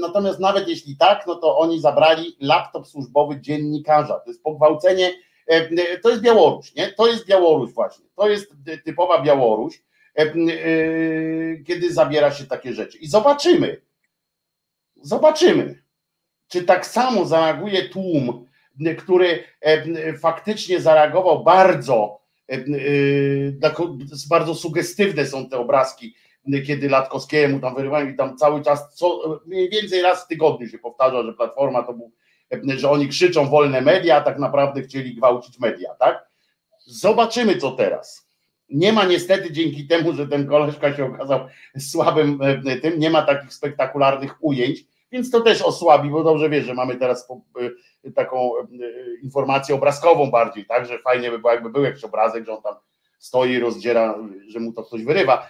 Natomiast 0.00 0.40
nawet 0.40 0.68
jeśli 0.68 0.96
tak, 0.96 1.26
no 1.26 1.34
to 1.34 1.58
oni 1.58 1.80
zabrali 1.80 2.36
laptop 2.40 2.86
służbowy 2.86 3.40
dziennikarza. 3.40 4.20
To 4.20 4.30
jest 4.30 4.42
pogwałcenie, 4.42 5.12
to 6.02 6.10
jest 6.10 6.22
Białoruś, 6.22 6.74
nie? 6.74 6.92
To 6.92 7.06
jest 7.06 7.26
Białoruś 7.26 7.72
właśnie. 7.72 8.06
To 8.16 8.28
jest 8.28 8.54
typowa 8.84 9.22
Białoruś, 9.22 9.82
kiedy 11.66 11.92
zabiera 11.92 12.32
się 12.32 12.44
takie 12.44 12.72
rzeczy. 12.72 12.98
I 12.98 13.06
zobaczymy, 13.06 13.80
zobaczymy 15.02 15.84
czy 16.48 16.64
tak 16.64 16.86
samo 16.86 17.24
zareaguje 17.24 17.88
tłum, 17.88 18.46
który 18.98 19.44
e, 19.60 20.18
faktycznie 20.18 20.80
zareagował 20.80 21.44
bardzo, 21.44 21.94
e, 21.94 22.14
e, 22.14 22.23
bardzo 24.28 24.54
sugestywne 24.54 25.26
są 25.26 25.48
te 25.48 25.58
obrazki, 25.58 26.14
kiedy 26.66 26.88
Latkowskiemu 26.88 27.60
tam 27.60 27.74
wyrywają 27.74 28.08
i 28.08 28.16
tam 28.16 28.36
cały 28.36 28.62
czas, 28.62 28.94
co, 28.94 29.40
mniej 29.46 29.70
więcej 29.70 30.02
raz 30.02 30.24
w 30.24 30.28
tygodniu 30.28 30.68
się 30.68 30.78
powtarza, 30.78 31.22
że 31.22 31.32
Platforma 31.32 31.82
to 31.82 31.92
był, 31.92 32.12
że 32.76 32.90
oni 32.90 33.08
krzyczą 33.08 33.50
wolne 33.50 33.80
media, 33.80 34.16
a 34.16 34.20
tak 34.20 34.38
naprawdę 34.38 34.82
chcieli 34.82 35.14
gwałcić 35.14 35.60
media, 35.60 35.94
tak? 35.94 36.28
Zobaczymy 36.86 37.56
co 37.56 37.72
teraz. 37.72 38.28
Nie 38.68 38.92
ma 38.92 39.04
niestety 39.04 39.52
dzięki 39.52 39.86
temu, 39.86 40.12
że 40.12 40.28
ten 40.28 40.46
koleżka 40.46 40.94
się 40.94 41.04
okazał 41.14 41.40
słabym 41.78 42.38
tym, 42.82 42.98
nie 42.98 43.10
ma 43.10 43.22
takich 43.22 43.54
spektakularnych 43.54 44.36
ujęć, 44.40 44.84
więc 45.14 45.30
to 45.30 45.40
też 45.40 45.62
osłabi, 45.62 46.10
bo 46.10 46.24
dobrze 46.24 46.50
wiesz, 46.50 46.64
że 46.64 46.74
mamy 46.74 46.96
teraz 46.96 47.28
y, 48.06 48.12
taką 48.12 48.50
y, 48.56 49.18
informację 49.22 49.74
obrazkową 49.74 50.30
bardziej, 50.30 50.66
tak, 50.66 50.86
że 50.86 50.98
fajnie 50.98 51.30
by 51.30 51.38
było, 51.38 51.52
jakby 51.52 51.70
był 51.70 51.84
jakiś 51.84 52.04
obrazek, 52.04 52.44
że 52.44 52.52
on 52.52 52.62
tam 52.62 52.74
stoi, 53.18 53.58
rozdziera, 53.58 54.18
że 54.48 54.60
mu 54.60 54.72
to 54.72 54.82
ktoś 54.82 55.04
wyrywa. 55.04 55.48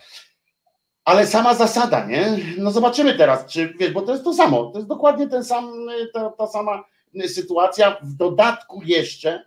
Ale 1.04 1.26
sama 1.26 1.54
zasada, 1.54 2.06
nie? 2.06 2.38
No 2.58 2.70
zobaczymy 2.70 3.14
teraz, 3.14 3.46
czy 3.46 3.74
wiesz, 3.78 3.92
bo 3.92 4.02
to 4.02 4.12
jest 4.12 4.24
to 4.24 4.34
samo, 4.34 4.64
to 4.64 4.78
jest 4.78 4.88
dokładnie 4.88 5.28
ten 5.28 5.44
sam, 5.44 5.86
ta, 6.14 6.30
ta 6.30 6.46
sama 6.46 6.84
sytuacja. 7.26 7.96
W 8.02 8.14
dodatku 8.14 8.80
jeszcze, 8.84 9.44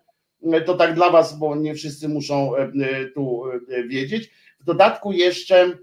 to 0.65 0.75
tak 0.75 0.95
dla 0.95 1.09
was, 1.09 1.37
bo 1.39 1.55
nie 1.55 1.75
wszyscy 1.75 2.09
muszą 2.09 2.51
tu 3.15 3.43
wiedzieć, 3.87 4.31
w 4.59 4.63
dodatku 4.63 5.11
jeszcze 5.11 5.77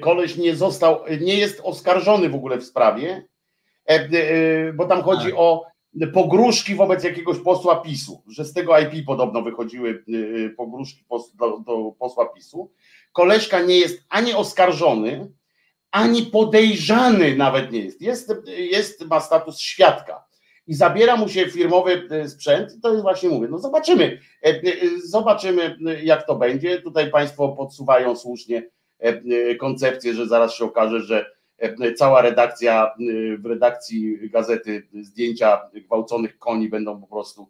koleś 0.00 0.36
nie 0.36 0.56
został, 0.56 0.98
nie 1.20 1.34
jest 1.34 1.60
oskarżony 1.64 2.28
w 2.28 2.34
ogóle 2.34 2.58
w 2.58 2.64
sprawie, 2.64 3.24
bo 4.74 4.84
tam 4.84 5.02
chodzi 5.02 5.26
tak. 5.26 5.34
o 5.36 5.66
pogróżki 6.14 6.74
wobec 6.74 7.04
jakiegoś 7.04 7.38
posła 7.38 7.76
PiSu, 7.76 8.22
że 8.28 8.44
z 8.44 8.52
tego 8.52 8.78
IP 8.78 9.06
podobno 9.06 9.42
wychodziły 9.42 10.04
pogróżki 10.56 11.04
do, 11.34 11.58
do 11.58 11.92
posła 11.98 12.26
PiSu. 12.26 12.70
Koleżka 13.12 13.62
nie 13.62 13.78
jest 13.78 14.04
ani 14.08 14.34
oskarżony, 14.34 15.32
ani 15.90 16.22
podejrzany 16.22 17.36
nawet 17.36 17.72
nie 17.72 17.80
jest. 17.80 18.00
Jest, 18.00 18.32
jest 18.46 19.06
ma 19.06 19.20
status 19.20 19.58
świadka 19.58 20.24
i 20.66 20.74
zabiera 20.74 21.16
mu 21.16 21.28
się 21.28 21.46
firmowy 21.46 22.08
sprzęt, 22.28 22.70
to 22.82 22.90
jest 22.90 23.02
właśnie 23.02 23.28
mówię, 23.28 23.48
no 23.50 23.58
zobaczymy, 23.58 24.20
zobaczymy 25.04 25.76
jak 26.02 26.26
to 26.26 26.36
będzie. 26.36 26.82
Tutaj 26.82 27.10
Państwo 27.10 27.48
podsuwają 27.48 28.16
słusznie 28.16 28.62
koncepcję, 29.60 30.14
że 30.14 30.28
zaraz 30.28 30.54
się 30.54 30.64
okaże, 30.64 31.00
że 31.00 31.30
cała 31.96 32.22
redakcja, 32.22 32.94
w 33.38 33.46
redakcji 33.46 34.30
gazety 34.30 34.88
zdjęcia 35.02 35.70
gwałconych 35.74 36.38
koni 36.38 36.68
będą 36.68 37.00
po 37.00 37.06
prostu 37.06 37.48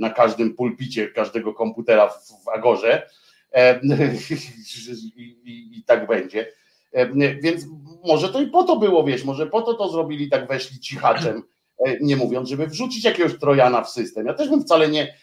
na 0.00 0.10
każdym 0.10 0.54
pulpicie 0.54 1.08
każdego 1.08 1.54
komputera 1.54 2.08
w 2.08 2.48
Agorze 2.54 3.10
i, 5.16 5.22
i, 5.44 5.78
i 5.78 5.84
tak 5.84 6.06
będzie. 6.06 6.52
Więc 7.42 7.66
może 8.04 8.28
to 8.28 8.40
i 8.40 8.46
po 8.46 8.64
to 8.64 8.76
było, 8.76 9.04
wiesz, 9.04 9.24
może 9.24 9.46
po 9.46 9.62
to 9.62 9.74
to 9.74 9.88
zrobili, 9.88 10.28
tak 10.28 10.48
weszli 10.48 10.80
cichaczem, 10.80 11.42
e, 11.86 11.96
nie 12.00 12.16
mówiąc, 12.16 12.48
żeby 12.48 12.66
wrzucić 12.66 13.04
jakiegoś 13.04 13.38
trojana 13.38 13.82
w 13.82 13.90
system. 13.90 14.26
Ja 14.26 14.34
też 14.34 14.48
bym 14.48 14.62
wcale 14.62 14.88
nie, 14.88 15.14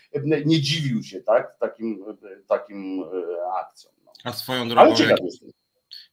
nie 0.45 0.61
dziwił 0.61 1.03
się, 1.03 1.21
tak, 1.21 1.57
takim, 1.59 2.05
takim 2.47 3.03
e, 3.03 3.51
akcjom. 3.59 3.97
A 4.24 4.34
swoją 4.34 4.70
drogą, 4.70 5.03
jak, 5.03 5.20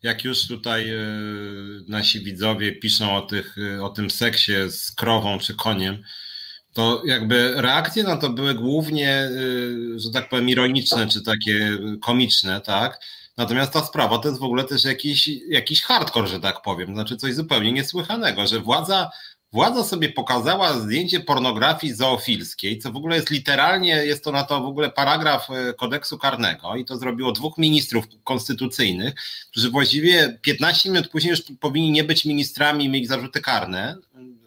jak, 0.02 0.24
już 0.24 0.46
tutaj 0.46 0.90
e, 0.90 1.04
nasi 1.88 2.20
widzowie 2.20 2.72
piszą 2.72 3.16
o, 3.16 3.22
tych, 3.22 3.56
o 3.82 3.88
tym 3.88 4.10
seksie 4.10 4.52
z 4.68 4.92
krową 4.92 5.38
czy 5.38 5.54
koniem, 5.54 6.02
to 6.72 7.02
jakby 7.06 7.52
reakcje 7.56 8.04
na 8.04 8.16
to 8.16 8.30
były 8.30 8.54
głównie, 8.54 9.30
że 9.96 10.10
tak 10.10 10.28
powiem, 10.28 10.48
ironiczne 10.48 11.08
czy 11.08 11.22
takie 11.22 11.78
komiczne, 12.02 12.60
tak? 12.60 13.00
Natomiast 13.36 13.72
ta 13.72 13.84
sprawa 13.84 14.18
to 14.18 14.28
jest 14.28 14.40
w 14.40 14.44
ogóle 14.44 14.64
też 14.64 14.84
jakiś, 14.84 15.30
jakiś 15.48 15.82
hardcore, 15.82 16.26
że 16.26 16.40
tak 16.40 16.62
powiem, 16.62 16.94
znaczy 16.94 17.16
coś 17.16 17.34
zupełnie 17.34 17.72
niesłychanego, 17.72 18.46
że 18.46 18.60
władza, 18.60 19.10
władza 19.54 19.84
sobie 19.84 20.08
pokazała 20.08 20.80
zdjęcie 20.80 21.20
pornografii 21.20 21.94
zoofilskiej, 21.94 22.78
co 22.78 22.92
w 22.92 22.96
ogóle 22.96 23.16
jest 23.16 23.30
literalnie, 23.30 23.90
jest 23.90 24.24
to 24.24 24.32
na 24.32 24.44
to 24.44 24.60
w 24.60 24.66
ogóle 24.66 24.90
paragraf 24.90 25.50
e, 25.50 25.74
kodeksu 25.74 26.18
karnego 26.18 26.76
i 26.76 26.84
to 26.84 26.96
zrobiło 26.96 27.32
dwóch 27.32 27.58
ministrów 27.58 28.04
konstytucyjnych, 28.24 29.14
którzy 29.50 29.70
właściwie 29.70 30.38
15 30.42 30.90
minut 30.90 31.08
później 31.08 31.30
już 31.30 31.42
powinni 31.60 31.90
nie 31.90 32.04
być 32.04 32.24
ministrami, 32.24 32.88
mieli 32.88 33.06
zarzuty 33.06 33.40
karne, 33.40 33.96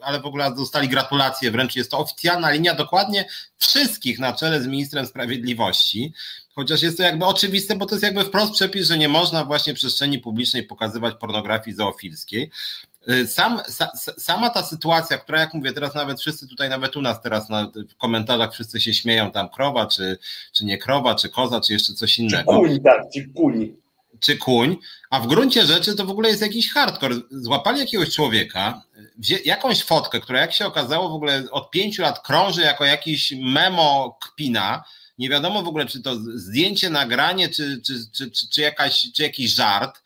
ale 0.02 0.20
w 0.20 0.26
ogóle 0.26 0.56
dostali 0.56 0.88
gratulacje, 0.88 1.52
wręcz 1.52 1.76
jest 1.76 1.92
to 1.92 2.00
oficjalna 2.00 2.52
linia 2.52 2.74
dokładnie 2.74 3.26
wszystkich 3.58 4.20
na 4.20 4.34
czele 4.34 4.62
z 4.62 4.68
ministrem 4.68 5.06
sprawiedliwości. 5.06 6.14
Chociaż 6.56 6.82
jest 6.82 6.98
to 6.98 7.04
jakby 7.04 7.26
oczywiste, 7.26 7.76
bo 7.76 7.86
to 7.86 7.96
jest 7.96 8.04
jakby 8.04 8.24
wprost 8.24 8.54
przepis, 8.54 8.88
że 8.88 8.98
nie 8.98 9.10
można 9.10 9.46
właśnie 9.46 9.74
w 9.74 9.76
przestrzeni 9.76 10.20
publicznej 10.20 10.64
pokazywać 10.64 11.16
pornografii 11.20 11.76
zoofilskiej. 11.76 12.52
Y, 13.10 13.28
sam, 13.28 13.62
sa, 13.70 13.92
sama 14.18 14.50
ta 14.50 14.64
sytuacja, 14.64 15.18
która 15.18 15.40
jak 15.40 15.54
mówię, 15.54 15.74
teraz 15.74 15.96
nawet 15.96 16.20
wszyscy 16.20 16.48
tutaj, 16.48 16.70
nawet 16.70 16.96
u 16.96 17.02
nas 17.02 17.22
teraz 17.22 17.50
na, 17.50 17.72
w 17.90 17.96
komentarzach 17.98 18.54
wszyscy 18.54 18.82
się 18.82 18.94
śmieją, 18.94 19.32
tam 19.32 19.50
krowa, 19.50 19.86
czy, 19.86 20.18
czy 20.54 20.66
nie 20.66 20.78
krowa, 20.78 21.16
czy 21.16 21.30
koza, 21.30 21.62
czy 21.62 21.74
jeszcze 21.74 21.94
coś 21.94 22.20
innego. 22.20 22.54
Czy 22.54 22.60
kuń, 22.60 22.80
tak, 22.80 23.02
czy 23.14 23.28
kuń. 23.28 23.76
Czy 24.20 24.38
kuń, 24.38 24.78
a 25.10 25.20
w 25.20 25.28
gruncie 25.28 25.66
rzeczy 25.66 25.96
to 25.96 26.06
w 26.06 26.10
ogóle 26.10 26.30
jest 26.30 26.42
jakiś 26.42 26.74
hardcore. 26.74 27.16
Złapali 27.32 27.80
jakiegoś 27.80 28.10
człowieka, 28.10 28.82
jakąś 29.46 29.84
fotkę, 29.84 30.20
która 30.20 30.42
jak 30.42 30.54
się 30.54 30.66
okazało 30.66 31.10
w 31.10 31.14
ogóle 31.14 31.44
od 31.52 31.72
pięciu 31.72 32.02
lat 32.02 32.20
krąży 32.20 32.62
jako 32.62 32.86
jakiś 32.86 33.34
memo 33.42 34.18
kpina, 34.22 34.84
nie 35.18 35.30
wiadomo 35.30 35.64
w 35.64 35.68
ogóle, 35.68 35.86
czy 35.86 36.02
to 36.02 36.16
zdjęcie, 36.36 36.90
nagranie, 36.90 37.50
czy, 37.50 37.82
czy, 37.82 37.94
czy, 38.12 38.32
czy, 38.32 38.50
czy, 38.50 38.62
jakaś, 38.62 39.12
czy 39.16 39.24
jakiś 39.24 39.52
żart. 39.52 40.04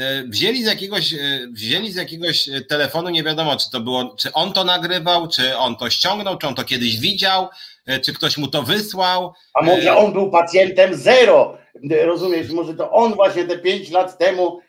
E, 0.00 0.24
wzięli 0.28 0.62
z, 0.62 0.66
jakiegoś, 0.66 1.14
e, 1.14 1.18
wzięli 1.50 1.92
z 1.92 1.96
jakiegoś 1.96 2.50
telefonu, 2.68 3.10
nie 3.10 3.22
wiadomo, 3.22 3.56
czy 3.56 3.70
to 3.70 3.80
było, 3.80 4.16
czy 4.18 4.32
on 4.32 4.52
to 4.52 4.64
nagrywał, 4.64 5.28
czy 5.28 5.56
on 5.56 5.76
to 5.76 5.90
ściągnął, 5.90 6.38
czy 6.38 6.46
on 6.46 6.54
to 6.54 6.64
kiedyś 6.64 7.00
widział, 7.00 7.48
e, 7.86 8.00
czy 8.00 8.14
ktoś 8.14 8.38
mu 8.38 8.48
to 8.48 8.62
wysłał. 8.62 9.32
A 9.54 9.64
może 9.64 9.96
on 9.96 10.12
był 10.12 10.30
pacjentem 10.30 10.94
zero? 10.94 11.58
Rozumiesz, 12.04 12.50
może 12.50 12.74
to 12.74 12.90
on 12.90 13.14
właśnie 13.14 13.44
te 13.44 13.58
pięć 13.58 13.90
lat 13.90 14.18
temu 14.18 14.60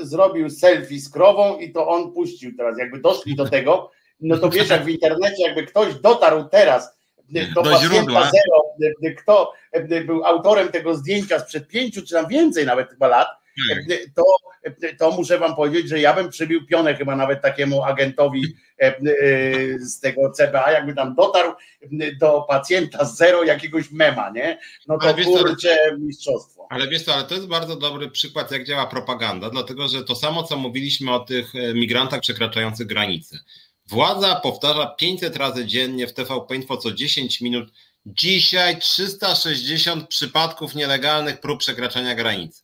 zrobił 0.00 0.50
selfie 0.50 1.00
z 1.00 1.10
krową 1.10 1.58
i 1.58 1.72
to 1.72 1.88
on 1.88 2.12
puścił 2.12 2.56
teraz. 2.56 2.78
Jakby 2.78 3.00
doszli 3.00 3.36
do 3.36 3.48
tego, 3.48 3.90
no 4.20 4.38
to 4.38 4.50
wiesz, 4.50 4.68
jak 4.68 4.84
w 4.84 4.88
internecie, 4.88 5.42
jakby 5.42 5.66
ktoś 5.66 5.94
dotarł 5.94 6.44
teraz 6.44 6.98
do, 7.54 7.62
do 7.62 7.78
źródła. 7.78 8.30
Zero, 8.30 8.62
kto 9.18 9.52
był 10.06 10.24
autorem 10.24 10.68
tego 10.68 10.94
zdjęcia 10.94 11.38
sprzed 11.38 11.68
pięciu 11.68 12.02
czy 12.02 12.14
tam 12.14 12.28
więcej 12.28 12.66
nawet 12.66 12.90
chyba 12.90 13.08
lat. 13.08 13.28
To, 14.14 14.24
to 14.98 15.10
muszę 15.10 15.38
wam 15.38 15.56
powiedzieć, 15.56 15.88
że 15.88 16.00
ja 16.00 16.14
bym 16.14 16.28
przybił 16.28 16.66
pionę 16.66 16.94
chyba 16.94 17.16
nawet 17.16 17.42
takiemu 17.42 17.82
agentowi 17.82 18.56
e, 18.82 18.86
e, 18.86 18.98
z 19.78 20.00
tego 20.00 20.30
CBA, 20.30 20.72
jakby 20.72 20.94
tam 20.94 21.14
dotarł 21.14 21.52
do 22.20 22.44
pacjenta 22.48 23.04
z 23.04 23.16
zero 23.16 23.44
jakiegoś 23.44 23.90
mema, 23.90 24.30
nie? 24.30 24.58
No 24.88 24.98
to 24.98 25.14
kurczę 25.24 25.76
mistrzostwo. 25.98 26.66
Ale 26.70 26.88
wiesz 26.88 27.02
co, 27.02 27.14
ale 27.14 27.24
to 27.24 27.34
jest 27.34 27.46
bardzo 27.46 27.76
dobry 27.76 28.10
przykład, 28.10 28.50
jak 28.50 28.64
działa 28.64 28.86
propaganda, 28.86 29.50
dlatego 29.50 29.88
że 29.88 30.04
to 30.04 30.16
samo, 30.16 30.42
co 30.42 30.56
mówiliśmy 30.56 31.14
o 31.14 31.20
tych 31.20 31.54
e, 31.54 31.74
migrantach 31.74 32.20
przekraczających 32.20 32.86
granice. 32.86 33.38
Władza 33.88 34.40
powtarza 34.40 34.86
500 34.86 35.36
razy 35.36 35.66
dziennie 35.66 36.06
w 36.06 36.12
TVP 36.12 36.56
Info 36.56 36.76
co 36.76 36.92
10 36.92 37.40
minut. 37.40 37.72
Dzisiaj 38.06 38.78
360 38.78 40.08
przypadków 40.08 40.74
nielegalnych 40.74 41.40
prób 41.40 41.60
przekraczania 41.60 42.14
granicy. 42.14 42.62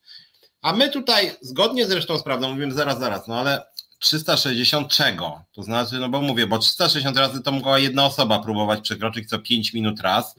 A 0.63 0.73
my 0.73 0.89
tutaj, 0.89 1.33
zgodnie 1.41 1.87
zresztą 1.87 2.19
z 2.19 2.23
prawdą, 2.23 2.55
mówimy 2.55 2.73
zaraz, 2.73 2.99
zaraz, 2.99 3.29
no 3.29 3.41
ale 3.41 3.63
360 3.99 4.89
czego? 4.89 5.45
To 5.53 5.63
znaczy, 5.63 5.99
no 5.99 6.09
bo 6.09 6.21
mówię, 6.21 6.47
bo 6.47 6.59
360 6.59 7.17
razy 7.17 7.43
to 7.43 7.53
mogła 7.53 7.79
jedna 7.79 8.07
osoba 8.07 8.39
próbować 8.39 8.81
przekroczyć 8.81 9.29
co 9.29 9.39
5 9.39 9.73
minut 9.73 10.01
raz, 10.01 10.35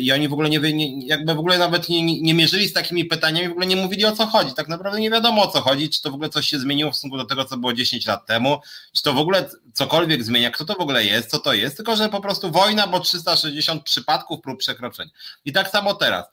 i 0.00 0.12
oni 0.12 0.28
w 0.28 0.32
ogóle 0.32 0.50
nie, 0.50 0.58
nie 0.58 1.06
jakby 1.06 1.34
w 1.34 1.38
ogóle 1.38 1.58
nawet 1.58 1.88
nie, 1.88 2.22
nie 2.22 2.34
mierzyli 2.34 2.68
z 2.68 2.72
takimi 2.72 3.04
pytaniami, 3.04 3.48
w 3.48 3.50
ogóle 3.50 3.66
nie 3.66 3.76
mówili 3.76 4.04
o 4.04 4.12
co 4.12 4.26
chodzi. 4.26 4.54
Tak 4.54 4.68
naprawdę 4.68 5.00
nie 5.00 5.10
wiadomo 5.10 5.42
o 5.42 5.46
co 5.46 5.60
chodzi, 5.60 5.90
czy 5.90 6.02
to 6.02 6.10
w 6.10 6.14
ogóle 6.14 6.28
coś 6.28 6.48
się 6.48 6.58
zmieniło 6.58 6.90
w 6.90 6.94
stosunku 6.94 7.16
do 7.16 7.24
tego, 7.24 7.44
co 7.44 7.56
było 7.56 7.72
10 7.72 8.06
lat 8.06 8.26
temu, 8.26 8.60
czy 8.92 9.02
to 9.02 9.12
w 9.12 9.18
ogóle 9.18 9.48
cokolwiek 9.74 10.24
zmienia, 10.24 10.50
kto 10.50 10.64
to 10.64 10.74
w 10.74 10.80
ogóle 10.80 11.04
jest, 11.04 11.30
co 11.30 11.38
to 11.38 11.52
jest, 11.52 11.76
tylko 11.76 11.96
że 11.96 12.08
po 12.08 12.20
prostu 12.20 12.50
wojna, 12.50 12.86
bo 12.86 13.00
360 13.00 13.82
przypadków 13.82 14.40
prób 14.40 14.58
przekroczeń. 14.58 15.10
I 15.44 15.52
tak 15.52 15.70
samo 15.70 15.94
teraz. 15.94 16.26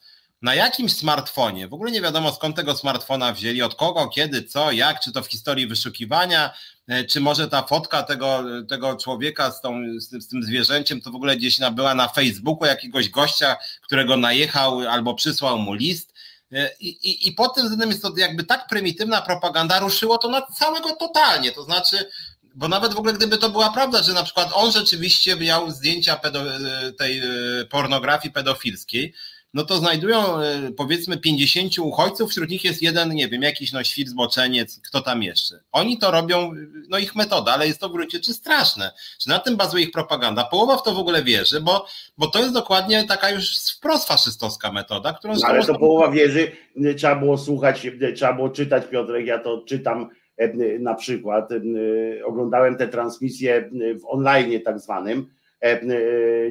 Na 0.44 0.56
jakimś 0.56 0.94
smartfonie, 0.94 1.68
w 1.68 1.74
ogóle 1.74 1.91
nie 1.91 2.02
wiadomo 2.02 2.34
skąd 2.34 2.56
tego 2.56 2.76
smartfona 2.76 3.34
wzięli, 3.34 3.61
od 3.61 3.76
kogo, 3.76 4.07
kiedy, 4.07 4.44
co, 4.44 4.72
jak, 4.72 4.99
czy 4.99 5.11
to 5.11 5.24
w 5.24 5.28
historii 5.28 5.68
wyszukiwania, 5.68 6.53
E, 6.88 7.03
czy 7.03 7.20
może 7.20 7.48
ta 7.48 7.64
fotka 7.64 8.03
tego, 8.03 8.44
tego 8.70 8.95
człowieka 8.95 9.52
z, 9.52 9.61
tą, 9.61 9.82
z, 9.99 10.10
tym, 10.10 10.22
z 10.22 10.28
tym 10.28 10.44
zwierzęciem 10.44 11.02
to 11.02 11.11
w 11.11 11.15
ogóle 11.15 11.36
gdzieś 11.38 11.60
była 11.72 11.95
na 11.95 12.07
Facebooku 12.07 12.65
jakiegoś 12.65 13.10
gościa, 13.10 13.57
którego 13.82 14.18
najechał 14.18 14.80
albo 14.80 15.14
przysłał 15.14 15.57
mu 15.57 15.74
list. 15.74 16.14
E, 16.52 16.70
I, 16.80 16.88
i, 16.88 17.28
I 17.28 17.32
pod 17.32 17.56
tym 17.56 17.64
względem 17.64 17.90
jest 17.90 18.02
to 18.02 18.14
jakby 18.18 18.44
tak 18.44 18.68
prymitywna 18.68 19.22
propaganda, 19.22 19.80
ruszyło 19.80 20.18
to 20.18 20.30
na 20.30 20.41
całego 20.41 20.95
totalnie. 20.95 21.52
To 21.52 21.64
znaczy, 21.64 22.10
bo 22.56 22.68
nawet 22.68 22.94
w 22.94 22.98
ogóle 22.98 23.14
gdyby 23.14 23.38
to 23.38 23.49
była 23.49 23.70
prawda, 23.70 24.03
że 24.03 24.14
na 24.14 24.24
przykład 24.24 24.49
on 24.53 24.72
rzeczywiście 24.72 25.36
miał 25.36 25.72
zdjęcia 25.72 26.20
e, 26.24 26.91
tej 26.91 27.22
pornografii 27.70 28.34
pedofilskiej, 28.34 29.14
no 29.54 29.64
to 29.64 29.78
znajdują 29.78 30.40
e, 30.40 30.72
powiedzmy 30.78 31.18
50 31.18 31.80
uchodźców, 31.80 32.30
wśród 32.30 32.50
nich 32.50 32.64
jest 32.64 32.82
jeden, 32.82 33.10
nie 33.10 33.28
wiem, 33.28 33.42
jakiś 33.42 33.72
no 33.72 33.84
świt, 33.84 34.10
zboczeniec, 34.10 34.82
kto 34.88 35.02
tam 35.02 35.24
jeszcze. 35.24 35.56
Oni 35.72 35.98
to 35.98 36.12
robią, 36.12 36.52
no 36.90 36.98
ich 36.98 37.16
metoda, 37.16 37.54
ale 37.54 37.68
jest 37.68 37.80
to 37.80 37.90
w 37.90 37.92
gruncie 37.92 38.20
czy 38.20 38.34
straszne. 38.34 38.92
Czy 39.22 39.30
na 39.30 39.40
tym 39.40 39.56
bazuje 39.56 39.84
ich 39.84 39.92
propaganda? 39.92 40.44
Połowa 40.44 40.78
w 40.78 40.84
to 40.84 40.94
w 40.94 41.00
ogóle 41.00 41.24
wierzy, 41.24 41.62
bo, 41.62 41.86
bo 42.18 42.28
to 42.28 42.40
jest 42.40 42.54
dokładnie 42.54 43.04
taka 43.08 43.30
już 43.30 43.58
wprost 43.58 44.08
faszystowska 44.08 44.72
metoda, 44.72 45.14
którą... 45.14 45.34
No, 45.34 45.48
ale 45.48 45.66
to 45.66 45.80
połowa 45.80 46.12
wierzy, 46.12 46.52
trzeba 46.98 47.16
było 47.16 47.38
słuchać, 47.38 47.88
trzeba 48.16 48.34
było 48.34 48.50
czytać, 48.50 48.84
Piotrek, 48.92 49.26
ja 49.26 49.40
to 49.40 49.64
czytam 49.68 50.10
e, 50.38 50.80
na 50.80 50.94
przykład, 50.94 51.52
e, 51.52 52.26
oglądałem 52.26 52.78
te 52.78 52.88
transmisje 52.88 53.70
w 54.02 54.06
online 54.06 54.62
tak 54.66 54.80
zwanym, 54.80 55.28
E, 55.28 55.43
e, 55.43 55.43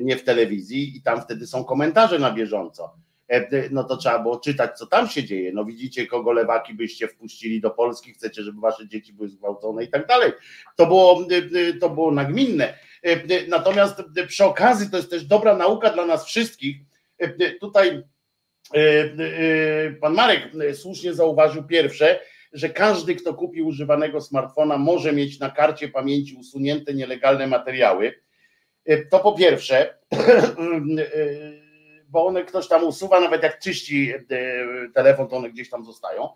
nie 0.01 0.17
w 0.17 0.25
telewizji 0.25 0.97
i 0.97 1.03
tam 1.03 1.23
wtedy 1.23 1.47
są 1.47 1.65
komentarze 1.65 2.19
na 2.19 2.33
bieżąco. 2.33 2.97
no 3.71 3.85
to 3.85 3.97
trzeba 3.97 4.19
było 4.19 4.41
czytać, 4.41 4.79
co 4.79 4.87
tam 4.87 5.09
się 5.09 5.25
dzieje. 5.25 5.53
No 5.53 5.65
widzicie, 5.65 6.07
kogo 6.07 6.33
lewaki 6.33 6.75
byście 6.75 7.09
wpuścili 7.09 7.61
do 7.61 7.71
Polski, 7.71 8.13
chcecie, 8.13 8.43
żeby 8.43 8.61
wasze 8.61 8.89
dzieci 8.89 9.13
były 9.13 9.29
zgwałcone 9.29 9.85
i 9.85 9.89
tak 9.89 10.07
dalej. 10.07 10.33
To 10.77 10.87
było, 10.87 11.27
to 11.81 11.91
było 11.91 12.11
nagminne. 12.11 12.75
Natomiast 13.49 14.03
przy 14.29 14.45
okazji 14.45 14.91
to 14.91 14.97
jest 14.97 15.11
też 15.11 15.25
dobra 15.25 15.57
nauka 15.57 15.91
dla 15.91 16.07
nas 16.07 16.27
wszystkich. 16.27 16.77
Tutaj 17.61 18.03
pan 20.01 20.15
Marek 20.15 20.51
słusznie 20.75 21.15
zauważył 21.15 21.65
pierwsze, 21.65 22.21
że 22.53 22.69
każdy, 22.69 23.15
kto 23.15 23.35
kupi 23.35 23.63
używanego 23.63 24.21
smartfona, 24.21 24.79
może 24.79 25.13
mieć 25.13 25.41
na 25.41 25.51
karcie 25.51 25.89
pamięci 25.89 26.35
usunięte 26.35 26.95
nielegalne 26.95 27.47
materiały. 27.47 28.15
To 29.11 29.19
po 29.21 29.33
pierwsze, 29.33 29.99
bo 32.09 32.27
one 32.27 32.45
ktoś 32.45 32.69
tam 32.69 32.85
usuwa, 32.85 33.21
nawet 33.21 33.43
jak 33.43 33.59
czyści 33.59 34.13
telefon, 34.95 35.29
to 35.29 35.37
one 35.37 35.51
gdzieś 35.51 35.71
tam 35.71 35.85
zostają. 35.85 36.29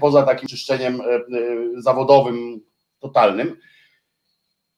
Poza 0.00 0.22
takim 0.22 0.48
czyszczeniem 0.48 1.02
zawodowym, 1.76 2.60
totalnym. 2.98 3.56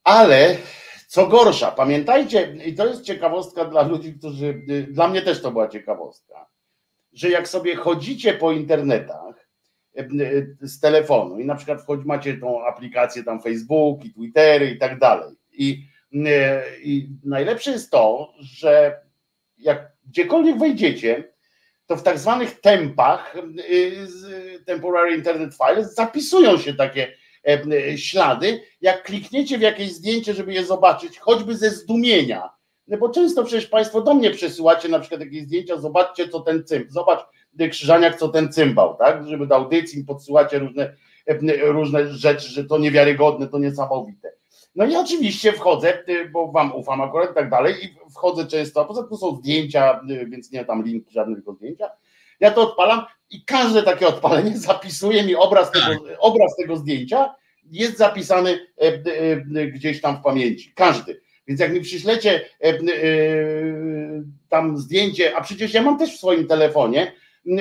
Ale 0.04 0.56
co 1.06 1.26
gorsza, 1.26 1.70
pamiętajcie, 1.70 2.56
i 2.66 2.74
to 2.74 2.86
jest 2.86 3.02
ciekawostka 3.02 3.64
dla 3.64 3.82
ludzi, 3.82 4.14
którzy, 4.14 4.62
dla 4.88 5.08
mnie 5.08 5.22
też 5.22 5.42
to 5.42 5.50
była 5.50 5.68
ciekawostka, 5.68 6.46
że 7.12 7.30
jak 7.30 7.48
sobie 7.48 7.76
chodzicie 7.76 8.34
po 8.34 8.52
internetach 8.52 9.48
z 10.60 10.80
telefonu 10.80 11.38
i 11.38 11.44
na 11.44 11.54
przykład 11.54 12.04
macie 12.04 12.36
tą 12.36 12.66
aplikację 12.66 13.24
tam 13.24 13.42
Facebook 13.42 14.04
i 14.04 14.12
Twittery 14.12 14.70
i 14.70 14.78
tak 14.78 14.98
dalej. 14.98 15.36
I, 15.52 15.86
I 16.82 17.08
najlepsze 17.24 17.70
jest 17.70 17.90
to, 17.90 18.32
że 18.40 19.00
jak 19.58 19.92
gdziekolwiek 20.06 20.58
wejdziecie, 20.58 21.32
to 21.86 21.96
w 21.96 22.02
tak 22.02 22.18
zwanych 22.18 22.60
tempach, 22.60 23.36
e, 23.36 24.58
temporary 24.58 25.14
internet 25.14 25.54
files, 25.56 25.94
zapisują 25.94 26.58
się 26.58 26.74
takie 26.74 27.12
E, 27.46 27.98
ślady, 27.98 28.60
jak 28.80 29.02
klikniecie 29.02 29.58
w 29.58 29.60
jakieś 29.60 29.92
zdjęcie, 29.92 30.34
żeby 30.34 30.52
je 30.52 30.64
zobaczyć, 30.64 31.18
choćby 31.18 31.56
ze 31.56 31.70
zdumienia, 31.70 32.50
no 32.88 32.98
bo 32.98 33.08
często 33.08 33.44
przecież 33.44 33.66
Państwo 33.66 34.02
do 34.02 34.14
mnie 34.14 34.30
przesyłacie 34.30 34.88
na 34.88 34.98
przykład 34.98 35.20
jakieś 35.20 35.42
zdjęcia, 35.42 35.76
zobaczcie 35.76 36.28
co 36.28 36.40
ten 36.40 36.64
cymbał, 36.64 36.90
zobacz 36.90 37.20
Krzyżaniak 37.70 38.18
co 38.18 38.28
ten 38.28 38.52
cymbał, 38.52 38.96
tak, 38.96 39.28
żeby 39.28 39.46
do 39.46 39.56
audycji 39.56 40.04
podsyłacie 40.04 40.58
różne, 40.58 40.96
e, 41.26 41.38
różne 41.72 42.08
rzeczy, 42.08 42.48
że 42.48 42.64
to 42.64 42.78
niewiarygodne, 42.78 43.48
to 43.48 43.58
niesamowite. 43.58 44.32
No 44.76 44.86
i 44.86 44.96
oczywiście 44.96 45.52
wchodzę, 45.52 46.04
e, 46.06 46.28
bo 46.28 46.52
wam 46.52 46.74
ufam 46.74 47.00
akurat 47.00 47.30
i 47.30 47.34
tak 47.34 47.50
dalej 47.50 47.74
i 47.84 48.10
wchodzę 48.10 48.46
często, 48.46 48.80
a 48.80 48.84
poza 48.84 49.02
tym 49.02 49.16
są 49.16 49.36
zdjęcia, 49.36 50.00
więc 50.26 50.52
nie 50.52 50.64
tam 50.64 50.84
linki, 50.84 51.12
żadne 51.12 51.34
tylko 51.34 51.52
zdjęcia. 51.52 51.90
Ja 52.40 52.50
to 52.50 52.62
odpalam 52.62 53.02
i 53.30 53.44
każde 53.44 53.82
takie 53.82 54.08
odpalenie 54.08 54.58
zapisuje 54.68 55.22
mi 55.22 55.34
obraz 55.34 55.70
tego, 55.70 55.86
obraz 56.18 56.56
tego 56.56 56.76
zdjęcia, 56.76 57.34
jest 57.70 57.98
zapisany 57.98 58.66
e, 58.76 59.66
gdzieś 59.66 60.00
tam 60.00 60.16
w 60.16 60.22
pamięci. 60.22 60.72
Każdy. 60.74 61.20
Więc 61.48 61.60
jak 61.60 61.72
mi 61.72 61.80
przyślecie 61.80 62.44
tam 64.48 64.78
zdjęcie, 64.78 65.36
a 65.36 65.40
przecież 65.40 65.74
ja 65.74 65.82
mam 65.82 65.98
też 65.98 66.14
w 66.14 66.18
swoim 66.18 66.46
telefonie 66.46 67.12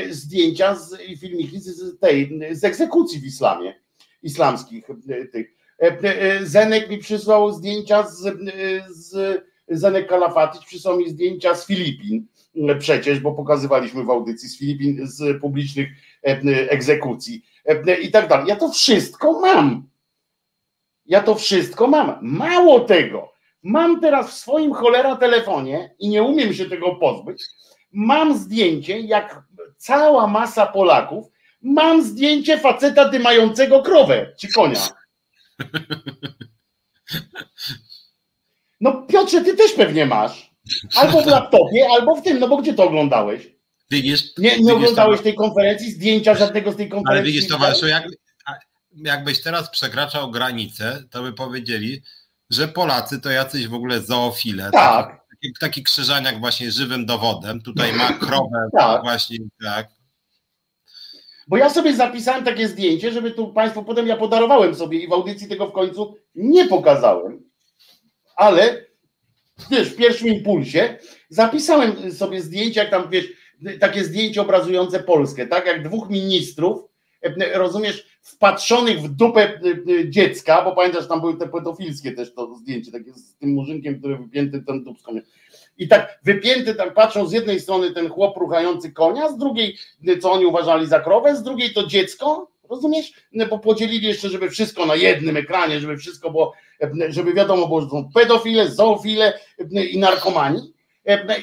zdjęcia 0.10 0.78
i 1.08 1.18
filmiki 1.18 1.60
z, 1.60 2.00
tej, 2.00 2.40
z 2.52 2.64
egzekucji 2.64 3.20
w 3.20 3.26
islamie, 3.26 3.74
islamskich 4.24 4.88
tych. 5.32 5.56
Zenek 6.44 6.90
mi 6.90 6.98
przysłał 6.98 7.52
zdjęcia 7.52 8.08
z, 8.08 8.38
z 8.90 9.42
Zenek 9.68 10.08
Kalafatyć 10.08 10.66
przysłał 10.66 10.98
mi 10.98 11.10
zdjęcia 11.10 11.56
z 11.56 11.68
Filipin 11.68 12.28
przecież, 12.80 13.20
bo 13.20 13.32
pokazywaliśmy 13.32 14.04
w 14.04 14.10
audycji 14.10 14.50
z 14.50 14.60
Filipin, 14.60 15.08
z 15.08 15.42
publicznych 15.42 15.90
e, 16.24 16.40
egzekucji 16.70 17.46
e, 17.66 18.00
i 18.00 18.12
tak 18.12 18.28
dalej. 18.28 18.48
Ja 18.48 18.56
to 18.56 18.70
wszystko 18.70 19.40
mam. 19.40 19.88
Ja 21.06 21.24
to 21.24 21.36
wszystko 21.36 21.88
mam. 21.88 22.18
Mało 22.22 22.80
tego, 22.80 23.34
mam 23.64 24.02
teraz 24.02 24.32
w 24.32 24.34
swoim 24.34 24.74
cholera 24.74 25.16
telefonie 25.16 25.96
i 26.00 26.10
nie 26.10 26.24
umiem 26.24 26.54
się 26.54 26.66
tego 26.66 26.96
pozbyć. 26.96 27.44
Mam 27.92 28.38
zdjęcie, 28.38 29.00
jak 29.00 29.44
cała 29.78 30.28
masa 30.28 30.66
Polaków, 30.66 31.26
mam 31.62 32.04
zdjęcie 32.04 32.58
faceta 32.58 33.10
dymającego 33.10 33.82
krowę 33.82 34.34
czy 34.40 34.48
konia. 34.54 34.80
No 38.82 39.06
Piotrze, 39.08 39.42
ty 39.42 39.56
też 39.58 39.74
pewnie 39.74 40.06
masz. 40.06 40.56
Albo 40.96 41.22
w 41.22 41.26
laptopie, 41.26 41.88
albo 41.92 42.16
w 42.16 42.24
tym, 42.24 42.40
no 42.40 42.48
bo 42.48 42.58
gdzie 42.58 42.74
to 42.74 42.84
oglądałeś? 42.84 43.48
Widzisz? 43.92 44.38
Nie, 44.38 44.60
nie 44.60 44.74
oglądałeś 44.74 45.22
tej 45.22 45.36
konferencji, 45.36 45.92
zdjęcia 45.92 46.36
żadnego 46.36 46.72
z 46.72 46.76
tej 46.76 46.90
konferencji. 46.90 47.12
Ale 47.12 47.24
widzisz, 47.24 47.48
towarzyszu, 47.48 47.88
jak, 47.88 48.08
jakbyś 48.96 49.42
teraz 49.42 49.70
przekraczał 49.70 50.32
granicę, 50.32 51.04
to 51.12 51.24
by 51.24 51.34
powiedzieli, 51.34 52.02
że 52.50 52.68
Polacy 52.68 53.22
to 53.22 53.30
jacyś 53.30 53.68
w 53.68 53.74
ogóle 53.74 54.02
zoofile. 54.02 54.70
Tak. 54.72 55.26
Taki, 55.30 55.54
taki 55.60 55.84
krzyżaniak 55.84 56.40
właśnie 56.40 56.72
żywym 56.72 57.06
dowodem. 57.06 57.62
Tutaj 57.62 57.94
ma 57.94 58.14
krowę 58.14 58.70
tak. 58.78 59.02
właśnie 59.04 59.38
tak. 59.64 59.90
Bo 61.48 61.58
ja 61.58 61.70
sobie 61.70 61.96
zapisałem 61.96 62.44
takie 62.44 62.68
zdjęcie, 62.68 63.12
żeby 63.12 63.32
tu 63.32 63.54
Państwu 63.54 63.84
potem 63.84 64.08
ja 64.08 64.18
podarowałem 64.18 64.76
sobie 64.76 65.00
i 65.00 65.08
w 65.08 65.14
audycji 65.14 65.48
tego 65.48 65.68
w 65.68 65.72
końcu 65.72 66.16
nie 66.36 66.68
pokazałem. 66.68 67.44
Ale 68.36 68.86
wiesz, 69.72 69.90
w 69.90 69.96
pierwszym 69.96 70.28
impulsie 70.28 70.98
zapisałem 71.30 72.12
sobie 72.12 72.42
zdjęcie, 72.42 72.80
jak 72.80 72.90
tam 72.90 73.10
wiesz, 73.10 73.28
takie 73.80 74.04
zdjęcie 74.04 74.42
obrazujące 74.42 75.00
Polskę, 75.00 75.48
tak 75.48 75.66
jak 75.66 75.84
dwóch 75.84 76.10
ministrów, 76.10 76.82
e, 77.22 77.58
rozumiesz, 77.58 78.18
wpatrzonych 78.22 79.02
w 79.02 79.10
dupę 79.10 79.42
e, 79.42 79.60
e, 80.00 80.10
dziecka, 80.10 80.62
bo 80.62 80.76
pamiętasz, 80.76 81.08
tam 81.08 81.22
były 81.22 81.38
te 81.38 81.48
pedofilskie 81.48 82.12
też 82.12 82.34
to 82.34 82.56
zdjęcie, 82.56 82.92
takie 82.92 83.14
z 83.14 83.36
tym 83.36 83.50
murzynkiem, 83.50 84.00
który 84.00 84.18
wypięty 84.18 84.62
ten 84.62 84.84
dupską. 84.84 85.20
I 85.78 85.88
tak 85.88 86.20
wypięty 86.24 86.76
tam 86.76 86.92
patrzą 86.92 87.28
z 87.28 87.32
jednej 87.32 87.60
strony 87.60 87.92
ten 87.92 88.10
chłop 88.10 88.38
ruchający 88.38 88.92
konia, 88.92 89.30
z 89.30 89.38
drugiej, 89.38 89.78
co 90.22 90.32
oni 90.32 90.46
uważali 90.46 90.88
za 90.88 91.00
krowę, 91.00 91.36
z 91.36 91.44
drugiej 91.44 91.74
to 91.74 91.88
dziecko, 91.88 92.48
rozumiesz? 92.70 93.14
Bo 93.50 93.60
podzielili 93.60 94.08
jeszcze, 94.08 94.30
żeby 94.30 94.50
wszystko 94.50 94.86
na 94.86 94.96
jednym 94.96 95.38
ekranie, 95.38 95.80
żeby 95.80 95.98
wszystko 95.98 96.32
było 96.32 96.54
żeby 97.10 97.34
wiadomo 97.34 97.68
było, 97.68 97.82
że 97.82 97.90
są 97.90 98.10
pedofile, 98.14 98.72
zoofile 98.72 99.40
i 99.92 100.00
narkomani 100.00 100.74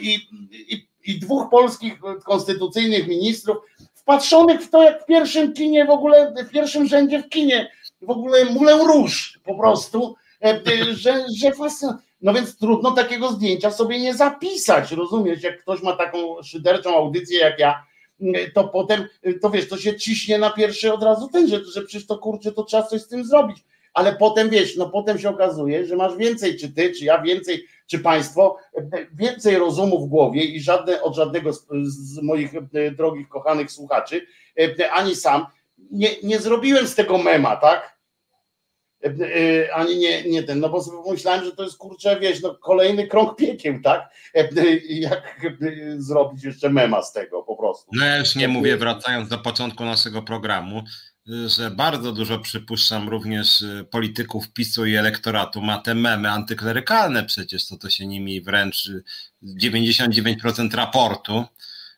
i, 0.01 0.19
i, 0.53 0.87
i 1.05 1.19
dwóch 1.19 1.51
polskich 1.51 1.99
konstytucyjnych 2.25 3.09
ministrów 3.09 3.57
wpatrzonych 3.95 4.61
w 4.61 4.71
to, 4.71 4.83
jak 4.83 5.03
w 5.03 5.07
pierwszym 5.07 5.53
kinie 5.53 5.85
w 5.85 5.91
ogóle, 5.91 6.35
w 6.49 6.51
pierwszym 6.51 6.87
rzędzie 6.87 7.23
w 7.23 7.29
kinie, 7.29 7.71
w 8.03 8.11
ogóle 8.11 8.45
mulę 8.45 8.79
róż 8.79 9.41
po 9.45 9.55
prostu, 9.55 10.17
że, 10.93 11.25
że 11.37 11.53
fascynujące. 11.53 12.03
No 12.23 12.35
więc 12.35 12.59
trudno 12.59 12.91
takiego 12.91 13.33
zdjęcia 13.33 13.71
sobie 13.71 14.01
nie 14.01 14.15
zapisać, 14.15 14.93
rozumiesz? 14.93 15.43
Jak 15.43 15.63
ktoś 15.63 15.83
ma 15.83 15.97
taką 15.97 16.43
szyderczą 16.43 16.97
audycję 16.97 17.39
jak 17.39 17.59
ja, 17.59 17.87
to 18.55 18.69
potem, 18.69 19.09
to 19.41 19.51
wiesz, 19.51 19.69
to 19.69 19.77
się 19.79 19.97
ciśnie 19.97 20.39
na 20.39 20.51
pierwszy 20.51 20.93
od 20.93 21.03
razu 21.03 21.29
ten, 21.29 21.49
że, 21.49 21.65
że 21.65 21.83
przecież 21.83 22.07
to 22.07 22.19
kurczę, 22.19 22.53
to 22.53 22.65
trzeba 22.65 22.83
coś 22.83 23.03
z 23.03 23.09
tym 23.09 23.25
zrobić 23.25 23.65
ale 23.95 24.17
potem 24.17 24.51
wiesz, 24.51 24.77
no 24.77 24.91
potem 24.91 25.19
się 25.19 25.31
okazuje, 25.31 25.87
że 25.87 25.97
masz 25.97 26.17
więcej, 26.17 26.57
czy 26.57 26.73
ty, 26.73 26.93
czy 26.93 27.05
ja 27.05 27.23
więcej, 27.23 27.67
czy 27.87 27.99
państwo, 27.99 28.57
więcej 29.15 29.59
rozumu 29.59 30.07
w 30.07 30.09
głowie 30.09 30.45
i 30.45 30.61
żadne, 30.61 31.03
od 31.03 31.15
żadnego 31.15 31.53
z, 31.53 31.67
z 31.85 32.23
moich 32.23 32.55
e, 32.55 32.91
drogich, 32.91 33.29
kochanych 33.29 33.73
słuchaczy, 33.73 34.27
e, 34.81 34.93
ani 34.93 35.17
sam, 35.17 35.47
nie, 35.91 36.09
nie 36.23 36.39
zrobiłem 36.39 36.89
z 36.89 36.95
tego 36.95 37.19
mema, 37.19 37.57
tak? 37.57 37.99
E, 39.05 39.75
ani 39.75 39.99
nie, 39.99 40.23
nie 40.23 40.43
ten, 40.43 40.61
no 40.61 40.69
bo 40.69 40.85
myślałem, 41.11 41.45
że 41.45 41.53
to 41.53 41.63
jest 41.63 41.77
kurczę, 41.77 42.21
wiesz, 42.21 42.43
no 42.43 42.55
kolejny 42.55 43.07
krąg 43.07 43.37
piekieł, 43.37 43.81
tak? 43.85 44.15
Jak 44.89 45.51
zrobić 45.97 46.45
jeszcze 46.45 46.71
mema 46.71 47.03
z 47.03 47.13
tego 47.13 47.43
po 47.43 47.57
prostu. 47.57 47.91
No 47.93 48.05
ja 48.05 48.19
już 48.19 48.35
nie 48.37 48.49
mówię, 48.49 48.77
wracając 48.77 49.29
do 49.29 49.39
początku 49.39 49.85
naszego 49.85 50.23
programu, 50.23 50.83
że 51.47 51.71
bardzo 51.71 52.13
dużo 52.13 52.39
przypuszczam 52.39 53.09
również 53.09 53.65
polityków 53.91 54.53
PiSu 54.53 54.87
i 54.87 54.97
elektoratu 54.97 55.63
ma 55.63 55.79
te 55.79 55.95
memy 55.95 56.31
antyklerykalne 56.31 57.25
przecież, 57.25 57.69
to 57.69 57.77
to 57.77 57.91
się 57.91 58.07
nimi 58.07 58.41
wręcz 58.41 58.91
99% 59.63 60.75
raportu 60.75 61.45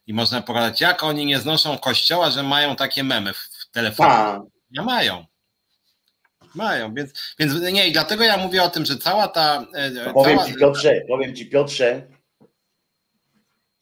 i 0.07 0.15
można 0.15 0.43
pokazać, 0.43 0.81
jak 0.81 1.03
oni 1.03 1.27
nie 1.27 1.39
znoszą 1.39 1.79
kościoła, 1.79 2.31
że 2.31 2.43
mają 2.43 2.77
takie 2.77 3.05
memy 3.05 3.33
w 3.33 3.71
telefonie. 3.73 4.11
Tak. 4.11 4.43
Nie 4.71 4.83
mają. 4.83 5.27
Mają, 6.55 6.95
więc, 6.95 7.35
więc 7.39 7.53
nie, 7.73 7.89
i 7.89 7.93
dlatego 7.93 8.25
ja 8.25 8.37
mówię 8.37 8.63
o 8.63 8.71
tym, 8.71 8.85
że 8.85 8.97
cała 8.97 9.29
ta. 9.29 9.67
E, 9.75 10.13
powiem 10.13 10.39
cała... 10.39 10.49
ci 10.49 10.55
Piotrze, 10.55 11.03
powiem 11.09 11.35
ci 11.35 11.47
Piotrze, 11.47 12.07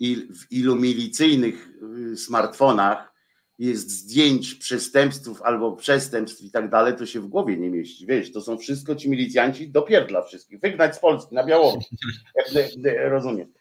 il, 0.02 0.34
w 0.34 0.52
ilu 0.52 0.76
milicyjnych 0.76 1.68
y, 2.12 2.16
smartfonach 2.16 3.12
jest 3.58 3.90
zdjęć 3.90 4.54
przestępstw 4.54 5.42
albo 5.42 5.72
przestępstw 5.72 6.42
i 6.42 6.50
tak 6.50 6.70
dalej, 6.70 6.96
to 6.96 7.06
się 7.06 7.20
w 7.20 7.26
głowie 7.26 7.56
nie 7.56 7.70
mieści. 7.70 8.06
Wiesz, 8.06 8.32
to 8.32 8.40
są 8.40 8.58
wszystko 8.58 8.96
ci 8.96 9.10
milicjanci 9.10 9.70
dopierdla 9.70 10.22
wszystkich. 10.22 10.60
Wygnać 10.60 10.96
z 10.96 10.98
Polski 10.98 11.34
na 11.34 11.44
Białoruś. 11.44 11.84
Rozumiem. 13.08 13.52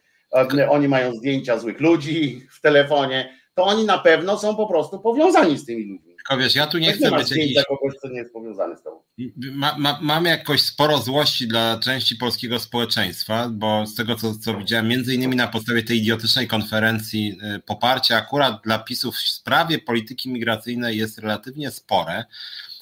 oni 0.69 0.87
mają 0.87 1.15
zdjęcia 1.15 1.59
złych 1.59 1.79
ludzi 1.79 2.47
w 2.51 2.61
telefonie, 2.61 3.37
to 3.55 3.63
oni 3.63 3.85
na 3.85 3.97
pewno 3.97 4.37
są 4.39 4.55
po 4.55 4.67
prostu 4.67 4.99
powiązani 4.99 5.57
z 5.57 5.65
tymi 5.65 5.83
ludźmi. 5.83 6.10
Tylko 6.31 6.43
wiesz, 6.43 6.55
ja 6.55 6.67
tu 6.67 6.77
nie 6.77 6.93
chcę 6.93 7.11
być 7.11 7.31
jakiś... 7.31 7.57
kogoś, 7.67 7.93
kto 7.97 8.09
nie 8.09 8.17
jest 8.17 8.33
powiązany 8.33 8.77
z 8.77 8.83
tobą. 8.83 9.01
Ma, 9.35 9.77
ma, 9.77 9.99
mam 10.01 10.25
jakoś 10.25 10.61
sporo 10.61 10.97
złości 10.97 11.47
dla 11.47 11.79
części 11.79 12.15
polskiego 12.15 12.59
społeczeństwa, 12.59 13.49
bo 13.49 13.85
z 13.85 13.95
tego, 13.95 14.15
co, 14.15 14.35
co 14.35 14.57
widziałem, 14.57 14.87
między 14.87 15.13
innymi 15.15 15.35
na 15.35 15.47
podstawie 15.47 15.83
tej 15.83 15.97
idiotycznej 15.97 16.47
konferencji 16.47 17.37
y, 17.55 17.59
poparcie 17.59 18.17
akurat 18.17 18.61
dla 18.63 18.79
PiSów 18.79 19.15
w 19.15 19.29
sprawie 19.29 19.79
polityki 19.79 20.29
migracyjnej 20.29 20.97
jest 20.97 21.19
relatywnie 21.19 21.71
spore. 21.71 22.25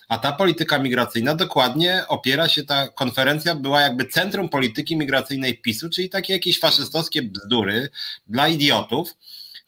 A 0.08 0.18
ta 0.18 0.32
polityka 0.32 0.80
migracyjna 0.80 1.36
dokładnie 1.36 2.04
opiera 2.08 2.50
się, 2.50 2.64
ta 2.64 2.88
konferencja 2.88 3.56
była 3.56 3.82
jakby 3.82 4.06
centrum 4.06 4.50
polityki 4.50 4.98
migracyjnej 4.98 5.58
PiSu, 5.58 5.90
czyli 5.90 6.10
takie 6.10 6.34
jakieś 6.34 6.60
faszystowskie 6.60 7.22
bzdury 7.22 7.90
dla 8.28 8.48
idiotów. 8.48 9.16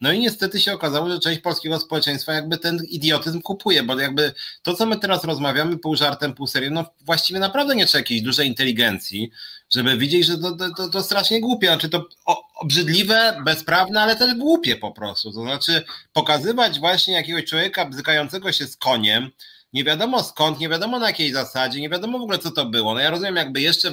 No 0.02 0.12
i 0.12 0.18
niestety 0.18 0.60
się 0.60 0.72
okazało, 0.72 1.08
że 1.08 1.18
część 1.18 1.40
polskiego 1.40 1.78
społeczeństwa 1.78 2.32
jakby 2.32 2.58
ten 2.58 2.84
idiotyzm 2.88 3.42
kupuje, 3.42 3.82
bo 3.82 4.00
jakby 4.00 4.32
to, 4.62 4.74
co 4.74 4.86
my 4.86 4.98
teraz 4.98 5.24
rozmawiamy 5.24 5.78
pół 5.78 5.96
żartem, 5.96 6.34
pół 6.34 6.46
serio, 6.46 6.70
no 6.70 6.84
właściwie 7.00 7.40
naprawdę 7.40 7.74
nie 7.74 7.86
trzeba 7.86 8.00
jakiejś 8.00 8.22
dużej 8.22 8.48
inteligencji, 8.48 9.30
żeby 9.70 9.96
widzieć, 9.96 10.26
że 10.26 10.38
to, 10.38 10.56
to, 10.76 10.88
to 10.88 11.02
strasznie 11.02 11.40
głupie, 11.40 11.66
znaczy 11.66 11.88
to 11.88 12.08
obrzydliwe, 12.54 13.40
bezprawne, 13.44 14.00
ale 14.02 14.16
też 14.16 14.34
głupie 14.34 14.76
po 14.76 14.92
prostu. 14.92 15.32
To 15.32 15.40
znaczy 15.40 15.84
pokazywać 16.12 16.80
właśnie 16.80 17.14
jakiegoś 17.14 17.44
człowieka 17.44 17.84
bzykającego 17.84 18.52
się 18.52 18.66
z 18.66 18.76
koniem, 18.76 19.30
nie 19.72 19.84
wiadomo 19.84 20.22
skąd, 20.22 20.60
nie 20.60 20.68
wiadomo 20.68 20.98
na 20.98 21.06
jakiej 21.06 21.32
zasadzie, 21.32 21.80
nie 21.80 21.88
wiadomo 21.88 22.18
w 22.18 22.22
ogóle 22.22 22.38
co 22.38 22.50
to 22.50 22.66
było. 22.66 22.94
No 22.94 23.00
ja 23.00 23.10
rozumiem, 23.10 23.36
jakby 23.36 23.60
jeszcze 23.60 23.92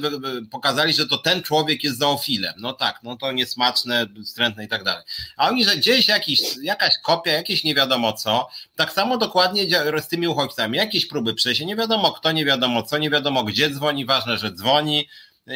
pokazali, 0.52 0.94
że 0.94 1.08
to 1.08 1.18
ten 1.18 1.44
człowiek 1.44 1.84
jest 1.84 2.00
zoofilem. 2.00 2.54
No 2.58 2.74
tak, 2.74 3.00
no 3.04 3.16
to 3.16 3.32
niesmaczne, 3.32 4.08
wstrętne 4.26 4.66
i 4.66 4.68
tak 4.68 4.84
dalej. 4.84 5.04
A 5.38 5.50
oni, 5.50 5.66
że 5.66 5.76
gdzieś 5.76 6.08
jakiś, 6.08 6.42
jakaś 6.62 6.98
kopia, 7.04 7.32
jakieś 7.32 7.64
nie 7.64 7.76
wiadomo 7.76 8.14
co, 8.14 8.48
tak 8.76 8.94
samo 8.94 9.18
dokładnie 9.18 9.64
z 10.02 10.08
tymi 10.08 10.28
uchodźcami, 10.28 10.78
jakieś 10.78 11.06
próby 11.06 11.34
przejścia, 11.34 11.66
nie 11.66 11.76
wiadomo 11.76 12.12
kto, 12.12 12.32
nie 12.32 12.46
wiadomo 12.46 12.84
co, 12.84 12.98
nie 12.98 13.10
wiadomo 13.10 13.44
gdzie 13.44 13.70
dzwoni, 13.70 14.06
ważne, 14.06 14.38
że 14.38 14.52
dzwoni, 14.52 15.08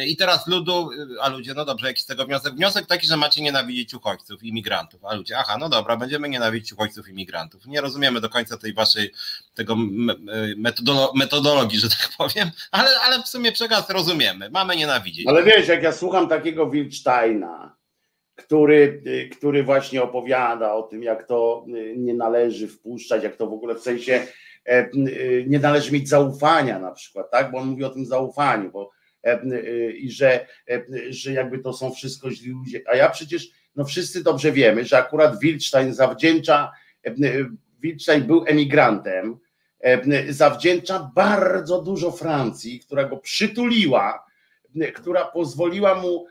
i 0.06 0.16
teraz 0.16 0.46
ludu, 0.46 0.90
a 1.20 1.28
ludzie, 1.28 1.54
no 1.54 1.64
dobrze, 1.64 1.86
jaki 1.86 2.02
z 2.02 2.06
tego 2.06 2.26
wniosek? 2.26 2.54
Wniosek 2.54 2.86
taki, 2.86 3.06
że 3.06 3.16
macie 3.16 3.42
nienawidzić 3.42 3.94
uchodźców, 3.94 4.42
imigrantów, 4.42 5.04
a 5.04 5.14
ludzie, 5.14 5.38
aha, 5.38 5.56
no 5.60 5.68
dobra, 5.68 5.96
będziemy 5.96 6.28
nienawidzić 6.28 6.72
uchodźców, 6.72 7.08
imigrantów. 7.08 7.66
Nie 7.66 7.80
rozumiemy 7.80 8.20
do 8.20 8.28
końca 8.28 8.56
tej 8.56 8.74
waszej, 8.74 9.12
tego 9.54 9.76
metodolo 10.56 11.12
metodologii, 11.14 11.78
że 11.78 11.88
tak 11.88 12.10
powiem, 12.18 12.50
ale, 12.70 12.90
ale 13.00 13.22
w 13.22 13.28
sumie 13.28 13.52
przekaz 13.52 13.90
rozumiemy, 13.90 14.50
mamy 14.50 14.76
nienawidzić. 14.76 15.26
Ale 15.26 15.44
wiesz, 15.44 15.68
jak 15.68 15.82
ja 15.82 15.92
słucham 15.92 16.28
takiego 16.28 16.70
Wilcztajna, 16.70 17.76
który, 18.36 19.02
który 19.38 19.64
właśnie 19.64 20.02
opowiada 20.02 20.74
o 20.74 20.82
tym, 20.82 21.02
jak 21.02 21.26
to 21.26 21.66
nie 21.96 22.14
należy 22.14 22.68
wpuszczać, 22.68 23.22
jak 23.22 23.36
to 23.36 23.46
w 23.46 23.52
ogóle 23.52 23.74
w 23.74 23.80
sensie 23.80 24.26
e, 24.64 24.88
nie 25.46 25.58
należy 25.58 25.92
mieć 25.92 26.08
zaufania 26.08 26.78
na 26.78 26.92
przykład, 26.92 27.30
tak? 27.30 27.50
Bo 27.50 27.58
on 27.58 27.68
mówi 27.68 27.84
o 27.84 27.90
tym 27.90 28.06
zaufaniu, 28.06 28.70
bo 28.70 28.90
i 29.96 30.10
że, 30.10 30.46
e, 30.70 30.84
że 31.08 31.32
jakby 31.32 31.58
to 31.58 31.72
są 31.72 31.92
wszystko 31.92 32.30
źli 32.30 32.50
ludzie. 32.50 32.82
A 32.86 32.96
ja 32.96 33.10
przecież, 33.10 33.50
no 33.76 33.84
wszyscy 33.84 34.22
dobrze 34.22 34.52
wiemy, 34.52 34.84
że 34.84 34.98
akurat 34.98 35.40
Wilczstein 35.40 35.94
zawdzięcza, 35.94 36.72
Wilczstein 37.80 38.22
był 38.22 38.44
emigrantem, 38.46 39.38
zawdzięcza 40.28 41.10
bardzo 41.14 41.82
dużo 41.82 42.12
Francji, 42.12 42.80
która 42.80 43.04
go 43.04 43.16
przytuliła, 43.16 44.26
która 44.94 45.24
pozwoliła 45.24 45.94
mu 45.94 46.26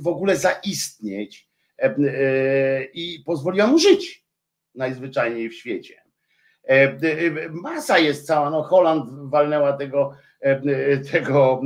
w 0.00 0.06
ogóle 0.06 0.36
zaistnieć 0.36 1.48
i 2.94 3.22
pozwoliła 3.26 3.66
mu 3.66 3.78
żyć 3.78 4.24
najzwyczajniej 4.74 5.48
w 5.48 5.54
świecie. 5.54 6.02
Masa 7.50 7.98
jest 7.98 8.26
cała, 8.26 8.50
no 8.50 8.62
Holand 8.62 9.30
walnęła 9.30 9.72
tego 9.72 10.14
E, 10.14 10.31
tego 11.12 11.62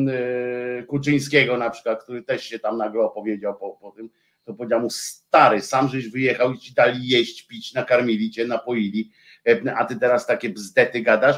e, 0.79 0.83
Kuczyńskiego 0.83 1.57
na 1.57 1.71
przykład, 1.71 2.03
który 2.03 2.23
też 2.23 2.45
się 2.45 2.59
tam 2.59 2.77
nagle 2.79 3.03
opowiedział 3.03 3.59
po, 3.59 3.71
po 3.71 3.91
tym, 3.91 4.11
to 4.45 4.55
powiedział 4.55 4.81
mu 4.81 4.91
stary, 4.91 5.61
sam 5.61 5.89
żeś 5.89 6.09
wyjechał 6.09 6.53
i 6.53 6.59
ci 6.59 6.75
dali 6.75 7.09
jeść, 7.09 7.47
pić, 7.47 7.75
nakarmili 7.75 8.31
cię, 8.31 8.47
napoili, 8.47 9.11
e, 9.49 9.75
a 9.77 9.85
ty 9.85 9.97
teraz 9.97 10.27
takie 10.27 10.51
bzdety 10.51 11.01
gadasz. 11.01 11.37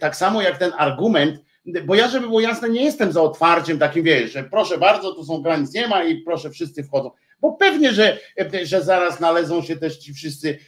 Tak 0.00 0.16
samo 0.16 0.42
jak 0.42 0.58
ten 0.58 0.72
argument, 0.78 1.40
bo 1.84 1.94
ja, 1.94 2.08
żeby 2.08 2.26
było 2.26 2.40
jasne, 2.40 2.68
nie 2.68 2.84
jestem 2.84 3.12
za 3.12 3.22
otwarciem 3.22 3.78
takim, 3.78 4.02
wiesz, 4.02 4.32
że 4.32 4.44
proszę 4.44 4.78
bardzo, 4.78 5.14
tu 5.14 5.24
są 5.24 5.42
granic 5.42 5.74
nie 5.74 5.88
ma 5.88 6.04
i 6.04 6.16
proszę 6.16 6.50
wszyscy 6.50 6.84
wchodzą 6.84 7.10
bo 7.40 7.52
pewnie, 7.52 7.92
że, 7.92 8.18
że 8.62 8.82
zaraz 8.82 9.20
nalezą 9.20 9.62
się 9.62 9.76
też 9.76 9.98
ci 9.98 10.14
wszyscy, 10.14 10.58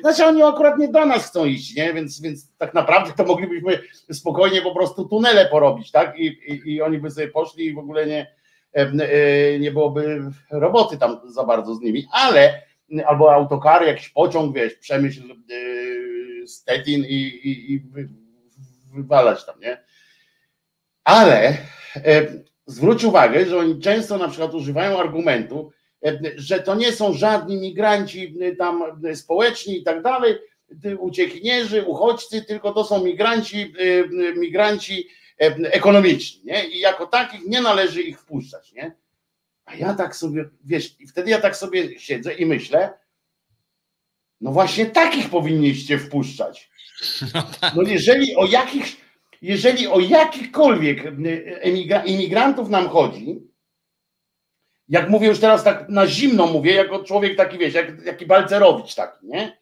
znaczy 0.00 0.26
oni 0.26 0.42
akurat 0.42 0.78
nie 0.78 0.88
do 0.88 1.06
nas 1.06 1.26
chcą 1.26 1.44
iść, 1.44 1.76
nie? 1.76 1.94
Więc, 1.94 2.20
więc 2.20 2.56
tak 2.58 2.74
naprawdę 2.74 3.12
to 3.16 3.24
moglibyśmy 3.24 3.78
spokojnie 4.12 4.62
po 4.62 4.74
prostu 4.74 5.04
tunele 5.04 5.46
porobić, 5.46 5.90
tak? 5.90 6.18
I, 6.18 6.26
i, 6.26 6.72
i 6.72 6.82
oni 6.82 6.98
by 6.98 7.10
sobie 7.10 7.28
poszli 7.28 7.66
i 7.66 7.74
w 7.74 7.78
ogóle 7.78 8.06
nie, 8.06 8.34
e, 8.72 9.58
nie 9.58 9.70
byłoby 9.70 10.20
roboty 10.50 10.98
tam 10.98 11.20
za 11.24 11.44
bardzo 11.44 11.74
z 11.74 11.80
nimi, 11.80 12.06
ale 12.12 12.62
albo 13.06 13.34
autokary, 13.34 13.86
jakiś 13.86 14.08
pociąg, 14.08 14.54
wiesz, 14.54 14.74
przemyśl 14.74 15.22
e, 15.32 16.46
Stettin 16.46 17.04
i, 17.04 17.14
i, 17.14 17.72
i 17.72 17.82
wywalać 18.94 19.46
tam, 19.46 19.60
nie? 19.60 19.84
Ale 21.04 21.56
zwróć 22.66 23.04
uwagę, 23.04 23.46
że 23.46 23.58
oni 23.58 23.80
często 23.80 24.18
na 24.18 24.28
przykład 24.28 24.54
używają 24.54 25.00
argumentu, 25.00 25.72
że 26.36 26.60
to 26.60 26.74
nie 26.74 26.92
są 26.92 27.12
żadni 27.12 27.56
migranci 27.56 28.34
tam 28.58 28.82
społeczni 29.14 29.78
i 29.78 29.82
tak 29.82 30.02
dalej, 30.02 30.38
uciekinierzy, 30.98 31.82
uchodźcy, 31.82 32.42
tylko 32.42 32.72
to 32.72 32.84
są 32.84 33.04
migranci, 33.04 33.74
migranci 34.36 35.08
ekonomiczni, 35.62 36.40
nie? 36.44 36.68
I 36.68 36.78
jako 36.78 37.06
takich 37.06 37.46
nie 37.46 37.60
należy 37.60 38.02
ich 38.02 38.20
wpuszczać, 38.20 38.72
nie? 38.72 38.92
A 39.64 39.74
ja 39.74 39.94
tak 39.94 40.16
sobie, 40.16 40.44
wiesz, 40.64 41.00
i 41.00 41.06
wtedy 41.06 41.30
ja 41.30 41.40
tak 41.40 41.56
sobie 41.56 41.98
siedzę 42.00 42.34
i 42.34 42.46
myślę, 42.46 42.92
no 44.40 44.52
właśnie 44.52 44.86
takich 44.86 45.30
powinniście 45.30 45.98
wpuszczać. 45.98 46.70
No, 47.34 47.42
tak. 47.60 47.74
no 47.74 47.82
jeżeli 47.82 48.36
o 48.36 48.46
jakichś, 48.46 48.96
jeżeli 49.42 49.86
o 49.86 50.00
jakichkolwiek 50.00 51.02
imigrantów 52.06 52.68
nam 52.68 52.88
chodzi, 52.88 53.40
jak 54.92 55.10
mówię 55.10 55.28
już 55.28 55.40
teraz 55.40 55.64
tak 55.64 55.88
na 55.88 56.06
zimno 56.06 56.46
mówię, 56.46 56.74
jako 56.74 57.04
człowiek 57.04 57.36
taki, 57.36 57.58
wiesz, 57.58 57.74
jak, 57.74 58.04
jaki 58.04 58.26
Balcerowicz 58.26 58.94
taki, 58.94 59.26
nie? 59.26 59.58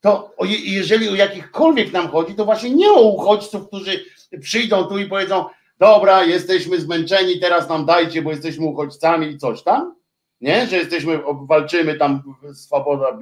To 0.00 0.34
jeżeli 0.64 1.08
o 1.08 1.14
jakichkolwiek 1.14 1.92
nam 1.92 2.08
chodzi, 2.08 2.34
to 2.34 2.44
właśnie 2.44 2.70
nie 2.70 2.92
o 2.92 3.00
uchodźców, 3.00 3.66
którzy 3.66 4.04
przyjdą 4.40 4.84
tu 4.84 4.98
i 4.98 5.06
powiedzą, 5.06 5.44
dobra, 5.78 6.24
jesteśmy 6.24 6.80
zmęczeni, 6.80 7.40
teraz 7.40 7.68
nam 7.68 7.86
dajcie, 7.86 8.22
bo 8.22 8.30
jesteśmy 8.30 8.66
uchodźcami 8.66 9.26
i 9.26 9.38
coś 9.38 9.62
tam, 9.62 9.94
nie? 10.40 10.66
Że 10.66 10.76
jesteśmy, 10.76 11.20
walczymy 11.48 11.94
tam 11.94 12.22
swoboda 12.54 13.18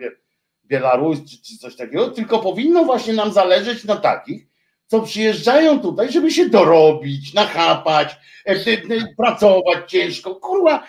Białoruś 0.64 1.18
czy, 1.18 1.42
czy 1.42 1.58
coś 1.58 1.76
takiego, 1.76 2.08
tylko 2.08 2.38
powinno 2.38 2.84
właśnie 2.84 3.14
nam 3.14 3.32
zależeć 3.32 3.84
na 3.84 3.96
takich, 3.96 4.46
co 4.92 5.00
przyjeżdżają 5.00 5.80
tutaj, 5.80 6.12
żeby 6.12 6.30
się 6.30 6.48
dorobić, 6.48 7.34
nachapać, 7.34 8.16
e, 8.46 8.50
e, 8.50 8.72
e, 8.72 9.14
pracować 9.16 9.90
ciężko. 9.90 10.34
Kurwa, 10.34 10.86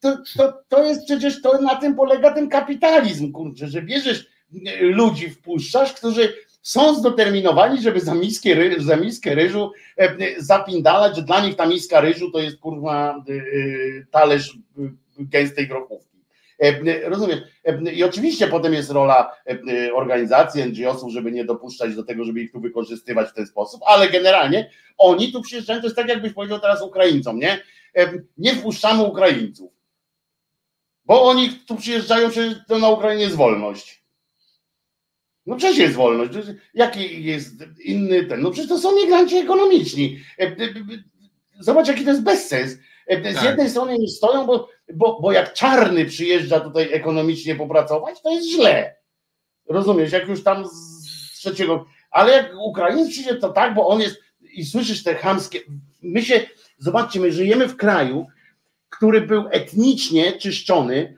to, 0.00 0.16
to, 0.36 0.52
to 0.68 0.84
jest 0.84 1.04
przecież, 1.04 1.42
to 1.42 1.60
na 1.60 1.74
tym 1.74 1.94
polega 1.94 2.30
ten 2.34 2.48
kapitalizm, 2.48 3.32
kurczę, 3.32 3.68
że 3.68 3.82
bierzesz 3.82 4.26
ludzi, 4.80 5.30
wpuszczasz, 5.30 5.92
którzy 5.92 6.34
są 6.62 6.94
zdeterminowani, 6.94 7.82
żeby 7.82 8.00
za, 8.00 8.14
miskę, 8.14 8.50
za 8.78 8.96
miskę 8.96 9.34
ryżu 9.34 9.72
zapindalać, 10.38 11.16
że 11.16 11.22
dla 11.22 11.46
nich 11.46 11.56
ta 11.56 11.66
miska 11.66 12.00
ryżu 12.00 12.30
to 12.30 12.38
jest 12.38 12.58
kurwa 12.58 13.24
talerz 14.10 14.58
gęstej 15.18 15.68
grochówki. 15.68 16.13
Rozumiesz? 17.04 17.38
I 17.92 18.04
oczywiście 18.04 18.48
potem 18.48 18.74
jest 18.74 18.90
rola 18.90 19.36
organizacji, 19.94 20.64
NGO-sów, 20.64 21.12
żeby 21.12 21.32
nie 21.32 21.44
dopuszczać 21.44 21.96
do 21.96 22.04
tego, 22.04 22.24
żeby 22.24 22.40
ich 22.40 22.52
tu 22.52 22.60
wykorzystywać 22.60 23.30
w 23.30 23.34
ten 23.34 23.46
sposób, 23.46 23.80
ale 23.86 24.08
generalnie 24.08 24.70
oni 24.98 25.32
tu 25.32 25.42
przyjeżdżają, 25.42 25.80
to 25.80 25.86
jest 25.86 25.96
tak 25.96 26.08
jakbyś 26.08 26.32
powiedział 26.32 26.60
teraz 26.60 26.82
Ukraińcom, 26.82 27.38
nie? 27.38 27.60
Nie 28.38 28.54
wpuszczamy 28.54 29.02
Ukraińców, 29.02 29.72
bo 31.04 31.22
oni 31.24 31.50
tu 31.50 31.76
przyjeżdżają, 31.76 32.30
przecież 32.30 32.54
to 32.68 32.78
na 32.78 32.88
Ukrainie 32.88 33.22
jest 33.22 33.36
wolność. 33.36 34.04
No 35.46 35.56
przecież 35.56 35.78
jest 35.78 35.94
wolność. 35.94 36.32
Jaki 36.74 37.24
jest 37.24 37.54
inny 37.84 38.24
ten? 38.24 38.40
No 38.40 38.50
przecież 38.50 38.68
to 38.68 38.78
są 38.78 38.96
migranci 38.96 39.36
ekonomiczni. 39.36 40.18
Zobacz, 41.60 41.88
jaki 41.88 42.04
to 42.04 42.10
jest 42.10 42.22
bezsens. 42.22 42.72
Z 42.72 43.34
tak. 43.34 43.44
jednej 43.44 43.70
strony 43.70 43.98
nie 43.98 44.08
stoją, 44.08 44.46
bo 44.46 44.68
bo, 44.94 45.20
bo 45.20 45.32
jak 45.32 45.52
czarny 45.52 46.04
przyjeżdża 46.04 46.60
tutaj 46.60 46.92
ekonomicznie 46.92 47.54
popracować, 47.54 48.22
to 48.22 48.30
jest 48.30 48.48
źle. 48.48 48.96
Rozumiesz, 49.68 50.12
jak 50.12 50.28
już 50.28 50.44
tam 50.44 50.68
z 50.68 51.38
trzeciego, 51.38 51.86
ale 52.10 52.32
jak 52.32 52.52
Ukrainiec 52.58 53.08
przyjdzie, 53.08 53.34
to 53.34 53.48
tak, 53.48 53.74
bo 53.74 53.88
on 53.88 54.00
jest 54.00 54.16
i 54.52 54.64
słyszysz 54.64 55.02
te 55.02 55.14
chamskie, 55.14 55.60
my 56.02 56.22
się, 56.22 56.40
zobaczcie, 56.78 57.20
my 57.20 57.32
żyjemy 57.32 57.68
w 57.68 57.76
kraju, 57.76 58.26
który 58.90 59.20
był 59.20 59.44
etnicznie 59.50 60.32
czyszczony, 60.32 61.16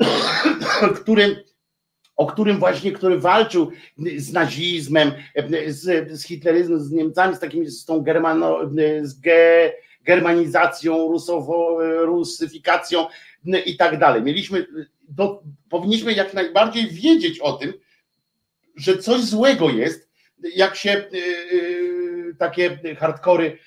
który 1.02 1.46
o 2.16 2.26
którym 2.26 2.58
właśnie, 2.58 2.92
który 2.92 3.18
walczył 3.18 3.70
z 4.16 4.32
nazizmem, 4.32 5.12
z, 5.68 6.12
z 6.12 6.26
hitleryzmem, 6.26 6.80
z 6.80 6.90
Niemcami, 6.90 7.36
z 7.36 7.38
takimi, 7.38 7.66
z 7.66 7.84
tą 7.84 8.00
germano, 8.00 8.58
z 9.02 9.20
ge, 9.20 9.72
germanizacją, 10.06 11.08
rusowo, 11.08 11.78
rusyfikacją 12.04 13.06
i 13.66 13.76
tak 13.76 13.98
dalej. 13.98 14.22
Mieliśmy, 14.22 14.66
do, 15.08 15.42
powinniśmy 15.70 16.12
jak 16.12 16.34
najbardziej 16.34 16.90
wiedzieć 16.90 17.38
o 17.40 17.52
tym, 17.52 17.72
że 18.76 18.98
coś 18.98 19.20
złego 19.20 19.70
jest, 19.70 20.10
jak 20.54 20.76
się 20.76 21.04
yy, 21.12 22.34
takie 22.38 22.78
hardkory 22.98 23.58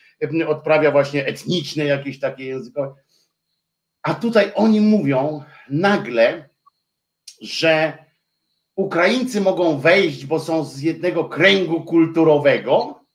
odprawia 0.48 0.91
właśnie 0.91 1.26
etniczne, 1.26 1.86
jakieś 1.86 2.20
takie 2.20 2.45
językowe. 2.45 2.95
A 4.02 4.14
tutaj 4.14 4.52
oni 4.56 4.82
mówią 4.82 5.44
nagle, 5.70 6.49
że 7.41 7.98
Ukraińcy 8.76 9.41
mogą 9.41 9.80
wejść, 9.80 10.26
bo 10.26 10.40
są 10.40 10.64
z 10.64 10.82
jednego 10.82 11.26
kręgu 11.26 11.84
kulturowego. 11.84 13.06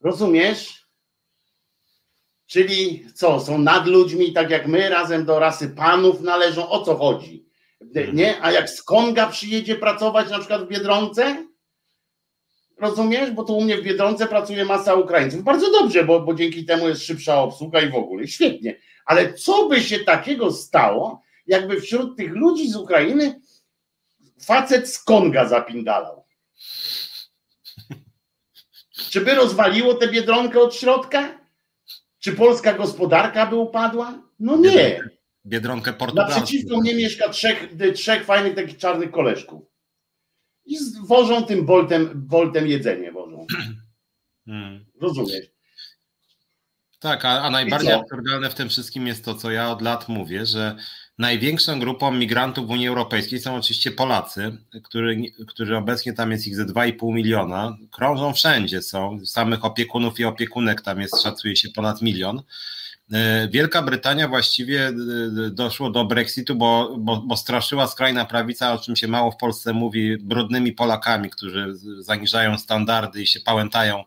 Rozumiesz? 0.00 0.81
Czyli 2.52 3.06
co, 3.14 3.40
są 3.40 3.58
nad 3.58 3.86
ludźmi, 3.86 4.32
tak 4.32 4.50
jak 4.50 4.66
my, 4.66 4.88
razem 4.88 5.24
do 5.24 5.38
rasy 5.38 5.68
panów 5.68 6.20
należą. 6.20 6.68
O 6.68 6.84
co 6.84 6.96
chodzi? 6.96 7.46
Nie? 8.12 8.42
A 8.42 8.52
jak 8.52 8.70
z 8.70 8.82
Konga 8.82 9.26
przyjedzie 9.26 9.76
pracować 9.76 10.30
na 10.30 10.38
przykład 10.38 10.64
w 10.64 10.68
Biedronce? 10.68 11.46
Rozumiesz? 12.78 13.30
Bo 13.30 13.44
tu 13.44 13.56
u 13.56 13.64
mnie 13.64 13.76
w 13.76 13.82
Biedronce 13.82 14.26
pracuje 14.26 14.64
masa 14.64 14.94
Ukraińców. 14.94 15.42
Bardzo 15.42 15.70
dobrze, 15.70 16.04
bo, 16.04 16.20
bo 16.20 16.34
dzięki 16.34 16.64
temu 16.64 16.88
jest 16.88 17.02
szybsza 17.02 17.42
obsługa 17.42 17.80
i 17.80 17.90
w 17.90 17.94
ogóle. 17.94 18.26
Świetnie. 18.26 18.76
Ale 19.04 19.34
co 19.34 19.68
by 19.68 19.80
się 19.80 19.98
takiego 19.98 20.52
stało, 20.52 21.22
jakby 21.46 21.80
wśród 21.80 22.16
tych 22.16 22.32
ludzi 22.32 22.70
z 22.70 22.76
Ukrainy 22.76 23.40
facet 24.40 24.88
z 24.88 25.04
Konga 25.04 25.48
zapindalał. 25.48 26.24
Czy 29.10 29.20
by 29.20 29.34
rozwaliło 29.34 29.94
tę 29.94 30.08
biedronkę 30.08 30.60
od 30.60 30.74
środka? 30.74 31.41
Czy 32.22 32.32
polska 32.32 32.72
gospodarka 32.72 33.46
by 33.46 33.56
upadła? 33.56 34.22
No 34.38 34.56
nie. 34.56 35.00
Biedronkę 35.46 35.92
portugalską. 35.92 36.40
Naprzeciwko 36.40 36.80
mnie 36.80 36.94
mieszka 36.94 37.28
trzech, 37.28 37.68
trzech 37.94 38.24
fajnych 38.24 38.54
takich 38.54 38.76
czarnych 38.78 39.10
koleżków. 39.10 39.62
I 40.64 40.76
wożą 41.06 41.42
tym 41.42 41.66
boltem, 41.66 42.10
boltem 42.14 42.66
jedzenie 42.66 43.12
wożą. 43.12 43.46
Hmm. 44.46 44.84
Rozumiesz? 45.00 45.46
Tak, 46.98 47.24
a, 47.24 47.42
a 47.42 47.50
najbardziej 47.50 47.92
absurdalne 47.92 48.50
w 48.50 48.54
tym 48.54 48.68
wszystkim 48.68 49.06
jest 49.06 49.24
to, 49.24 49.34
co 49.34 49.50
ja 49.50 49.70
od 49.70 49.82
lat 49.82 50.08
mówię, 50.08 50.46
że 50.46 50.76
Największą 51.18 51.80
grupą 51.80 52.10
migrantów 52.10 52.66
w 52.66 52.70
Unii 52.70 52.88
Europejskiej 52.88 53.40
są 53.40 53.56
oczywiście 53.56 53.90
Polacy, 53.90 54.58
który, 54.82 55.22
którzy 55.48 55.76
obecnie 55.76 56.12
tam 56.12 56.30
jest 56.30 56.46
ich 56.46 56.56
ze 56.56 56.64
2,5 56.64 57.14
miliona. 57.14 57.76
Krążą 57.90 58.34
wszędzie, 58.34 58.82
są 58.82 59.26
samych 59.26 59.64
opiekunów 59.64 60.20
i 60.20 60.24
opiekunek, 60.24 60.80
tam 60.80 61.00
jest, 61.00 61.22
szacuje 61.22 61.56
się 61.56 61.68
ponad 61.68 62.02
milion. 62.02 62.42
E, 63.12 63.48
Wielka 63.48 63.82
Brytania 63.82 64.28
właściwie 64.28 64.88
e, 64.88 64.92
doszło 65.50 65.90
do 65.90 66.04
Brexitu, 66.04 66.54
bo, 66.54 66.96
bo, 66.98 67.16
bo, 67.16 67.36
straszyła 67.36 67.86
skrajna 67.86 68.24
prawica, 68.24 68.72
o 68.72 68.78
czym 68.78 68.96
się 68.96 69.08
mało 69.08 69.30
w 69.30 69.36
Polsce 69.36 69.72
mówi, 69.72 70.16
brudnymi 70.16 70.72
Polakami, 70.72 71.30
którzy 71.30 71.74
zaniżają 71.98 72.58
standardy 72.58 73.22
i 73.22 73.26
się 73.26 73.40
pałętają 73.40 74.04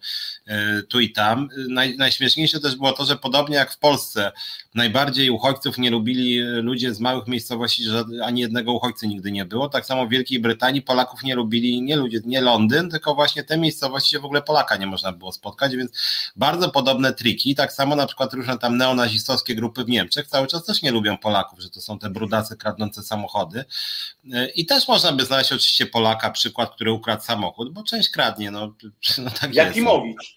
e, 0.47 0.81
tu 0.81 0.99
i 0.99 1.11
tam. 1.11 1.49
Naj, 1.69 1.97
najśmieszniejsze 1.97 2.59
też 2.59 2.75
było 2.75 2.91
to, 2.91 3.05
że 3.05 3.15
podobnie 3.15 3.55
jak 3.55 3.71
w 3.71 3.79
Polsce, 3.79 4.31
najbardziej 4.75 5.29
uchodźców 5.29 5.77
nie 5.77 5.89
lubili 5.89 6.39
ludzie 6.41 6.93
z 6.93 6.99
małych 6.99 7.27
miejscowości, 7.27 7.83
że 7.83 8.03
ani 8.23 8.41
jednego 8.41 8.73
uchodźcy 8.73 9.07
nigdy 9.07 9.31
nie 9.31 9.45
było. 9.45 9.69
Tak 9.69 9.85
samo 9.85 10.05
w 10.05 10.09
Wielkiej 10.09 10.39
Brytanii 10.39 10.81
Polaków 10.81 11.23
nie 11.23 11.35
lubili 11.35 11.81
nie 11.81 11.95
ludzie, 11.95 12.19
nie 12.25 12.41
Londyn, 12.41 12.89
tylko 12.89 13.15
właśnie 13.15 13.43
te 13.43 13.57
miejscowości, 13.57 14.09
gdzie 14.09 14.19
w 14.19 14.25
ogóle 14.25 14.41
Polaka 14.41 14.77
nie 14.77 14.87
można 14.87 15.11
było 15.11 15.31
spotkać, 15.31 15.75
więc 15.75 15.91
bardzo 16.35 16.69
podobne 16.69 17.13
triki. 17.13 17.55
Tak 17.55 17.73
samo 17.73 17.95
na 17.95 18.07
przykład 18.07 18.33
różne 18.33 18.57
tam 18.57 18.77
neonazistowskie 18.95 19.55
grupy 19.55 19.83
w 19.83 19.89
Niemczech 19.89 20.27
cały 20.27 20.47
czas 20.47 20.65
też 20.65 20.81
nie 20.81 20.91
lubią 20.91 21.17
Polaków, 21.17 21.59
że 21.59 21.69
to 21.69 21.81
są 21.81 21.99
te 21.99 22.09
brudacy 22.09 22.57
kradnące 22.57 23.03
samochody. 23.03 23.65
I 24.55 24.65
też 24.65 24.87
można 24.87 25.11
by 25.11 25.25
znaleźć 25.25 25.51
oczywiście 25.51 25.85
Polaka, 25.85 26.31
przykład, 26.31 26.75
który 26.75 26.91
ukradł 26.91 27.23
samochód, 27.23 27.73
bo 27.73 27.83
część 27.83 28.09
kradnie. 28.09 28.51
No, 28.51 28.75
no 29.17 29.31
tak 29.31 29.55
Jakimowicz. 29.55 30.34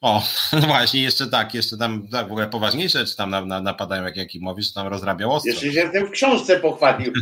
O, 0.00 0.22
no 0.52 0.60
właśnie, 0.60 1.02
jeszcze 1.02 1.26
tak, 1.26 1.54
jeszcze 1.54 1.76
tam 1.76 2.08
tak, 2.08 2.28
w 2.28 2.32
ogóle 2.32 2.46
poważniejsze 2.46 3.06
czy 3.06 3.16
tam 3.16 3.30
na, 3.30 3.44
na, 3.44 3.60
napadają, 3.60 4.04
jak 4.04 4.16
Jakimowicz, 4.16 4.66
że 4.66 4.72
tam 4.72 4.86
rozrabiał 4.86 5.32
ostro. 5.32 5.52
Jeszcze 5.52 5.72
się 5.72 5.90
tym 5.92 6.06
w 6.06 6.10
książce 6.10 6.60
pochwalił. 6.60 7.12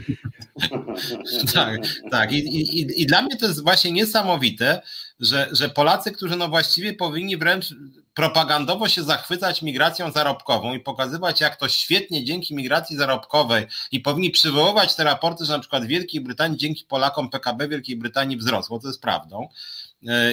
tak, 1.55 1.81
tak. 2.11 2.33
I, 2.33 2.39
i, 2.39 3.03
I 3.03 3.07
dla 3.07 3.23
mnie 3.23 3.37
to 3.37 3.47
jest 3.47 3.63
właśnie 3.63 3.93
niesamowite, 3.93 4.83
że, 5.21 5.49
że 5.53 5.69
Polacy, 5.69 6.13
którzy 6.13 6.37
no 6.37 6.49
właściwie 6.49 6.93
powinni 6.93 7.37
wręcz 7.37 7.75
propagandowo 8.15 8.89
się 8.89 9.03
zachwycać 9.03 9.63
migracją 9.63 10.13
zarobkową 10.13 10.75
i 10.75 10.81
pokazywać, 10.81 11.41
jak 11.41 11.57
to 11.57 11.69
świetnie 11.69 12.25
dzięki 12.25 12.55
migracji 12.55 12.97
zarobkowej 12.97 13.67
i 13.93 14.01
powinni 14.01 14.31
przywoływać 14.31 14.95
te 14.95 15.05
raporty, 15.05 15.45
że 15.45 15.53
na 15.53 15.59
przykład 15.59 15.85
w 15.85 15.87
Wielkiej 15.87 16.21
Brytanii 16.21 16.59
dzięki 16.59 16.85
Polakom 16.85 17.31
PKB 17.31 17.69
Wielkiej 17.69 17.97
Brytanii 17.97 18.37
wzrosło, 18.37 18.79
to 18.79 18.89
jest 18.89 19.03
prawdą, 19.03 19.49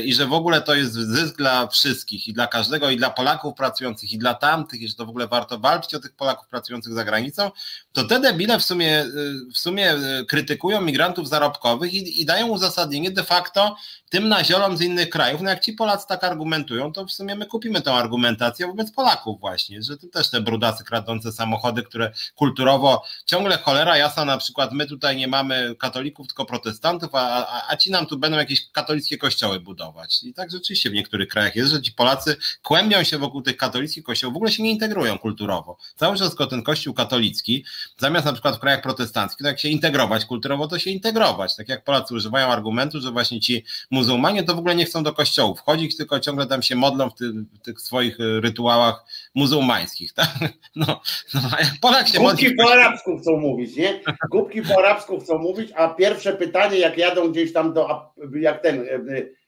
i 0.05 0.13
że 0.13 0.25
w 0.25 0.33
ogóle 0.33 0.61
to 0.61 0.75
jest 0.75 0.93
zysk 0.93 1.37
dla 1.37 1.67
wszystkich 1.67 2.27
i 2.27 2.33
dla 2.33 2.47
każdego, 2.47 2.89
i 2.89 2.97
dla 2.97 3.09
Polaków 3.09 3.55
pracujących, 3.55 4.13
i 4.13 4.17
dla 4.17 4.33
tamtych, 4.33 4.81
i 4.81 4.87
że 4.87 4.95
to 4.95 5.05
w 5.05 5.09
ogóle 5.09 5.27
warto 5.27 5.59
walczyć 5.59 5.95
o 5.95 5.99
tych 5.99 6.13
Polaków 6.13 6.47
pracujących 6.47 6.93
za 6.93 7.03
granicą, 7.03 7.51
to 7.93 8.03
te 8.03 8.19
debile 8.19 8.59
w 8.59 8.63
sumie, 8.63 8.99
e, 8.99 9.07
w 9.53 9.57
sumie 9.57 9.91
e, 9.91 10.25
krytykują 10.27 10.81
migrantów 10.81 11.29
zarobkowych 11.29 11.93
i, 11.93 12.21
i 12.21 12.25
dają 12.25 12.47
uzasadnienie 12.47 13.11
de 13.11 13.23
facto 13.23 13.75
tym 14.09 14.27
naziolom 14.27 14.77
z 14.77 14.81
innych 14.81 15.09
krajów. 15.09 15.41
No 15.41 15.49
jak 15.49 15.59
ci 15.59 15.73
Polacy 15.73 16.07
tak 16.07 16.23
argumentują, 16.23 16.93
to 16.93 17.05
w 17.05 17.11
sumie 17.11 17.35
my 17.35 17.45
kupimy 17.45 17.81
tę 17.81 17.93
argumentację 17.93 18.67
wobec 18.67 18.91
Polaków 18.91 19.39
właśnie, 19.39 19.83
że 19.83 19.97
to 19.97 20.07
też 20.07 20.29
te 20.29 20.41
brudacy 20.41 20.83
kradące 20.83 21.31
samochody, 21.31 21.83
które 21.83 22.11
kulturowo 22.35 23.03
ciągle 23.25 23.57
cholera 23.57 23.97
jasna, 23.97 24.25
na 24.25 24.37
przykład 24.37 24.71
my 24.71 24.87
tutaj 24.87 25.17
nie 25.17 25.27
mamy 25.27 25.75
katolików, 25.79 26.27
tylko 26.27 26.45
protestantów, 26.45 27.15
a, 27.15 27.47
a, 27.47 27.71
a 27.71 27.77
ci 27.77 27.91
nam 27.91 28.05
tu 28.05 28.17
będą 28.17 28.37
jakieś 28.37 28.71
katolickie 28.71 29.17
kościoły 29.17 29.54
budować. 29.59 30.23
I 30.23 30.33
tak 30.33 30.51
rzeczywiście 30.51 30.89
w 30.89 30.93
niektórych 30.93 31.29
krajach 31.29 31.55
jest, 31.55 31.71
że 31.71 31.81
ci 31.81 31.91
Polacy 31.91 32.35
kłębią 32.63 33.03
się 33.03 33.17
wokół 33.17 33.41
tych 33.41 33.57
katolickich 33.57 34.03
kościołów, 34.03 34.33
w 34.33 34.37
ogóle 34.37 34.51
się 34.51 34.63
nie 34.63 34.71
integrują 34.71 35.17
kulturowo. 35.17 35.77
Cały 35.95 36.17
czas 36.17 36.35
ten 36.49 36.63
kościół 36.63 36.93
katolicki, 36.93 37.65
zamiast 37.97 38.25
na 38.25 38.33
przykład 38.33 38.55
w 38.55 38.59
krajach 38.59 38.81
protestanckich, 38.81 39.39
to 39.39 39.47
jak 39.47 39.59
się 39.59 39.69
integrować 39.69 40.25
kulturowo, 40.25 40.67
to 40.67 40.79
się 40.79 40.89
integrować. 40.89 41.55
Tak 41.55 41.69
jak 41.69 41.83
Polacy 41.83 42.15
używają 42.15 42.47
argumentu, 42.47 43.01
że 43.01 43.11
właśnie 43.11 43.39
ci 43.39 43.63
muzułmanie 43.91 44.43
to 44.43 44.55
w 44.55 44.59
ogóle 44.59 44.75
nie 44.75 44.85
chcą 44.85 45.03
do 45.03 45.13
kościołów 45.13 45.59
wchodzić, 45.59 45.97
tylko 45.97 46.19
ciągle 46.19 46.47
tam 46.47 46.61
się 46.61 46.75
modlą 46.75 47.09
w, 47.09 47.15
ty, 47.15 47.31
w 47.31 47.59
tych 47.59 47.81
swoich 47.81 48.17
rytuałach 48.19 49.05
muzułmańskich. 49.35 50.13
Tak? 50.13 50.29
No, 50.75 51.01
no, 51.33 51.41
Polak 51.81 52.07
się 52.07 52.17
Kubki 52.17 52.45
modli... 52.45 52.55
po 52.55 52.71
arabsku 52.71 53.17
chcą 53.17 53.37
mówić, 53.37 53.75
nie? 53.75 54.01
Kubki 54.31 54.61
po 54.61 54.79
arabsku 54.79 55.19
chcą 55.19 55.37
mówić, 55.37 55.71
a 55.75 55.89
pierwsze 55.89 56.33
pytanie, 56.33 56.79
jak 56.79 56.97
jadą 56.97 57.31
gdzieś 57.31 57.53
tam 57.53 57.73
do, 57.73 58.11
jak 58.39 58.61
ten, 58.61 58.81
e, 58.81 59.44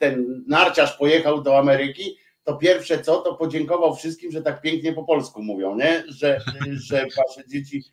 ten 0.00 0.44
narciarz 0.46 0.96
pojechał 0.96 1.42
do 1.42 1.58
Ameryki, 1.58 2.16
to 2.44 2.56
pierwsze 2.56 2.98
co, 2.98 3.16
to 3.16 3.34
podziękował 3.34 3.96
wszystkim, 3.96 4.30
że 4.30 4.42
tak 4.42 4.60
pięknie 4.60 4.92
po 4.92 5.04
polsku 5.04 5.42
mówią, 5.42 5.76
nie? 5.76 6.04
Że, 6.08 6.40
że 6.90 7.06
wasze 7.16 7.48
dzieci 7.48 7.84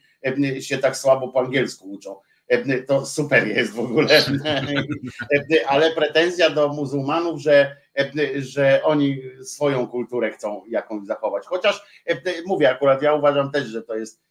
się 0.60 0.78
tak 0.78 0.98
słabo 0.98 1.28
po 1.28 1.40
angielsku 1.40 1.92
uczą. 1.92 2.16
E, 2.48 2.82
to 2.82 3.06
super 3.06 3.48
jest 3.48 3.74
w 3.74 3.80
ogóle, 3.80 4.18
e, 4.18 5.68
ale 5.68 5.92
pretensja 5.92 6.50
do 6.50 6.70
muzułmanów, 6.70 7.42
że, 7.42 7.76
e, 8.00 8.12
że 8.42 8.82
oni 8.84 9.22
swoją 9.44 9.88
kulturę 9.88 10.32
chcą 10.32 10.62
jakąś 10.70 11.06
zachować. 11.06 11.46
Chociaż 11.46 12.04
mówię, 12.46 12.70
akurat 12.70 13.02
ja 13.02 13.14
uważam 13.14 13.52
też, 13.52 13.66
że 13.66 13.82
to 13.82 13.96
jest, 13.96 14.22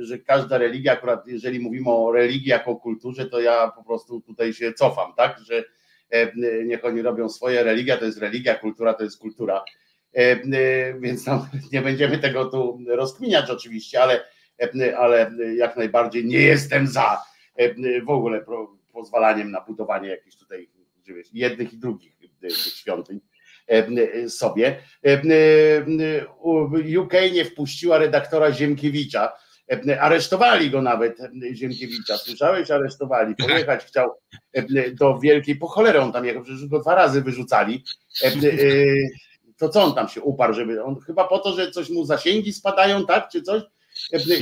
że 0.00 0.18
każda 0.18 0.58
religia, 0.58 0.92
akurat 0.92 1.26
jeżeli 1.26 1.60
mówimy 1.60 1.90
o 1.90 2.12
religii 2.12 2.48
jako 2.48 2.76
kulturze, 2.76 3.26
to 3.26 3.40
ja 3.40 3.72
po 3.76 3.84
prostu 3.84 4.20
tutaj 4.20 4.52
się 4.52 4.72
cofam, 4.72 5.12
tak, 5.16 5.40
że 5.44 5.64
niech 6.64 6.84
oni 6.84 7.02
robią 7.02 7.28
swoje, 7.28 7.64
religia 7.64 7.96
to 7.96 8.04
jest 8.04 8.18
religia, 8.18 8.54
kultura 8.54 8.94
to 8.94 9.04
jest 9.04 9.18
kultura, 9.18 9.64
więc 11.00 11.24
tam 11.24 11.46
nie 11.72 11.82
będziemy 11.82 12.18
tego 12.18 12.44
tu 12.44 12.78
rozkminiać 12.86 13.50
oczywiście, 13.50 14.02
ale 14.02 14.24
ale 14.96 15.30
jak 15.56 15.76
najbardziej 15.76 16.24
nie 16.24 16.38
jestem 16.38 16.86
za 16.86 17.22
w 18.06 18.10
ogóle 18.10 18.44
pozwalaniem 18.92 19.50
na 19.50 19.60
budowanie 19.60 20.08
jakichś 20.08 20.36
tutaj 20.36 20.68
jednych 21.32 21.72
i 21.72 21.78
drugich 21.78 22.12
świątyń 22.50 23.20
sobie. 24.28 24.78
UK 26.98 27.12
nie 27.32 27.44
wpuściła 27.44 27.98
redaktora 27.98 28.52
Ziemkiewicza. 28.52 29.32
Aresztowali 30.00 30.70
go 30.70 30.82
nawet 30.82 31.18
Ziemkiewicza. 31.54 32.18
Słyszałeś? 32.18 32.70
Aresztowali. 32.70 33.34
Pojechać 33.36 33.84
chciał 33.84 34.10
do 34.94 35.18
Wielkiej, 35.18 35.56
po 35.56 35.68
cholerę 35.68 36.00
on 36.00 36.12
tam 36.12 36.24
jechał, 36.24 36.42
przecież 36.42 36.66
go 36.66 36.80
dwa 36.80 36.94
razy 36.94 37.22
wyrzucali 37.22 37.84
to 39.62 39.68
co 39.68 39.82
on 39.82 39.94
tam 39.94 40.08
się 40.08 40.20
uparł, 40.20 40.54
żeby 40.54 40.84
on 40.84 41.00
chyba 41.00 41.28
po 41.28 41.38
to, 41.38 41.56
że 41.56 41.70
coś 41.70 41.90
mu 41.90 42.04
zasięgi 42.04 42.52
spadają, 42.52 43.06
tak, 43.06 43.28
czy 43.28 43.42
coś? 43.42 43.62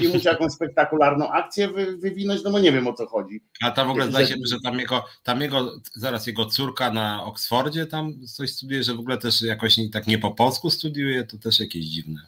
i 0.03 0.09
musi 0.09 0.27
jakąś 0.27 0.53
spektakularną 0.53 1.31
akcję 1.31 1.69
wy, 1.69 1.97
wywinąć, 1.97 2.43
no 2.45 2.51
bo 2.51 2.59
nie 2.59 2.73
wiem 2.73 2.87
o 2.87 2.93
co 2.93 3.07
chodzi. 3.07 3.41
A 3.63 3.71
tam 3.71 3.89
w 3.89 3.91
ogóle 3.91 4.07
zdaje 4.07 4.27
się, 4.27 4.35
że 4.47 4.57
tam 4.65 4.79
jego, 4.79 5.05
tam 5.23 5.41
jego, 5.41 5.81
zaraz 5.95 6.27
jego 6.27 6.47
córka 6.47 6.91
na 6.91 7.25
Oksfordzie 7.25 7.87
tam 7.87 8.27
coś 8.27 8.51
studiuje, 8.51 8.83
że 8.83 8.95
w 8.95 9.01
ogóle 9.01 9.19
też 9.19 9.43
jakoś 9.43 9.77
tak 9.93 10.07
nie 10.07 10.19
po 10.19 10.31
polsku 10.31 10.71
studiuje, 10.71 11.25
to 11.25 11.39
też 11.39 11.61
jakieś 11.61 11.85
dziwne. 11.85 12.21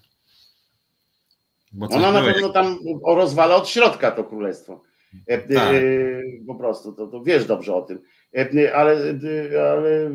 Ona 1.81 2.13
na 2.13 2.23
pewno 2.23 2.49
tam 2.49 2.79
rozwala 3.07 3.57
od 3.57 3.69
środka 3.69 4.11
to 4.11 4.25
królestwo. 4.25 4.81
E, 5.29 5.33
e, 5.33 5.55
tak. 5.55 5.77
Po 6.47 6.55
prostu, 6.55 6.93
to, 6.93 7.07
to 7.07 7.23
wiesz 7.23 7.45
dobrze 7.45 7.75
o 7.75 7.83
tym. 7.83 7.99
E, 8.37 8.75
ale, 8.75 8.97
ale 9.73 10.11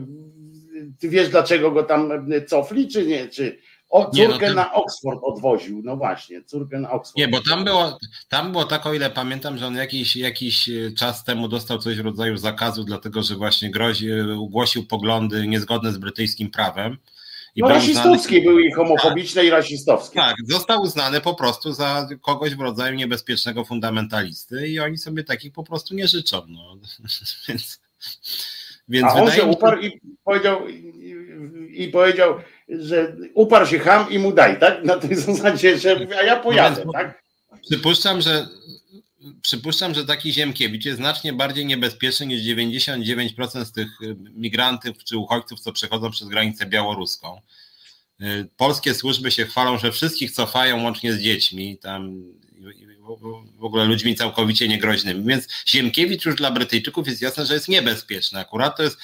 ty 1.00 1.10
wiesz, 1.10 1.30
dlaczego 1.30 1.72
go 1.72 1.84
tam 1.84 2.12
cofli, 2.48 2.88
czy 2.88 3.06
nie? 3.06 3.28
Czy, 3.28 3.58
o, 3.90 4.12
córkę 4.12 4.48
nie, 4.48 4.50
no 4.50 4.56
na 4.56 4.74
Oxford 4.74 5.20
odwoził, 5.24 5.82
no 5.84 5.98
właśnie, 5.98 6.44
córkę 6.44 6.80
na 6.80 6.92
Oxford. 6.92 7.18
Nie, 7.18 7.28
bo 7.28 7.42
tam 7.42 7.64
było, 7.64 7.98
tam 8.30 8.52
było 8.52 8.66
tak, 8.66 8.86
o 8.86 8.94
ile 8.94 9.10
pamiętam, 9.10 9.58
że 9.58 9.68
on 9.68 9.76
jakiś, 9.76 10.16
jakiś 10.16 10.70
czas 10.98 11.24
temu 11.24 11.48
dostał 11.48 11.78
coś 11.78 11.98
w 11.98 12.06
rodzaju 12.06 12.38
zakazu, 12.38 12.84
dlatego 12.84 13.24
że 13.24 13.36
właśnie 13.36 13.72
grozi, 13.72 14.10
ugłosił 14.38 14.88
poglądy 14.88 15.48
niezgodne 15.48 15.92
z 15.92 15.98
brytyjskim 15.98 16.52
prawem. 16.52 16.98
I 17.58 17.62
no 17.62 17.70
rasistowskie 17.70 18.42
były 18.42 18.64
i 18.64 18.72
homofobiczne 18.72 19.42
tak, 19.42 19.48
i 19.48 19.50
rasistowskie. 19.50 20.20
Tak, 20.20 20.36
został 20.48 20.82
uznany 20.82 21.22
po 21.22 21.36
prostu 21.36 21.74
za 21.74 22.08
kogoś 22.22 22.56
w 22.56 22.62
rodzaju 22.62 22.96
niebezpiecznego 22.96 23.66
fundamentalisty 23.66 24.68
i 24.68 24.80
oni 24.80 24.98
sobie 24.98 25.24
takich 25.24 25.54
po 25.54 25.64
prostu 25.64 25.96
nie 25.96 26.08
życzą. 26.08 26.42
No. 26.48 26.78
Więc, 27.48 27.82
więc 28.90 29.08
A 29.08 29.14
on 29.14 29.32
się 29.32 29.44
uparł 29.44 29.82
i 29.82 30.02
powiedział, 30.24 30.68
i, 30.68 31.84
i, 31.84 31.88
powiedział, 31.88 32.36
że 32.70 33.16
uparł 33.34 33.66
się 33.66 33.80
ham 33.80 34.10
i 34.10 34.20
mu 34.20 34.32
daj, 34.32 34.60
tak? 34.60 34.84
Na 34.84 34.98
tej 34.98 35.16
zasadzie, 35.28 35.78
że 35.78 36.08
a 36.20 36.24
ja 36.24 36.40
pojadę, 36.40 36.84
no 36.86 36.92
tak? 36.92 37.24
Przypuszczam, 37.62 38.22
że 38.22 38.48
przypuszczam, 39.42 39.94
że 39.94 40.06
taki 40.06 40.34
Ziemkiewicz 40.34 40.86
jest 40.86 40.98
znacznie 40.98 41.34
bardziej 41.34 41.66
niebezpieczny 41.66 42.26
niż 42.26 42.42
99% 42.42 43.66
z 43.66 43.72
tych 43.72 44.02
y, 44.02 44.16
migrantów 44.34 45.04
czy 45.04 45.18
uchodźców, 45.18 45.60
co 45.60 45.72
przechodzą 45.74 46.12
przez 46.12 46.28
granicę 46.28 46.66
białoruską. 46.66 47.42
Y, 48.22 48.50
polskie 48.58 48.94
służby 48.94 49.32
się 49.32 49.46
chwalą, 49.46 49.78
że 49.78 49.92
wszystkich 49.92 50.32
cofają 50.32 50.84
łącznie 50.84 51.14
z 51.14 51.20
dziećmi, 51.20 51.78
tam 51.78 52.24
w 53.58 53.64
ogóle 53.64 53.86
ludźmi 53.86 54.16
całkowicie 54.16 54.68
niegroźnymi. 54.68 55.24
Więc 55.26 55.48
Ziemkiewicz 55.68 56.26
już 56.26 56.36
dla 56.36 56.52
Brytyjczyków 56.52 57.08
jest 57.08 57.22
jasne, 57.22 57.46
że 57.46 57.54
jest 57.54 57.68
niebezpieczny. 57.68 58.40
Akurat 58.40 58.78
to 58.78 58.84
jest 58.84 58.98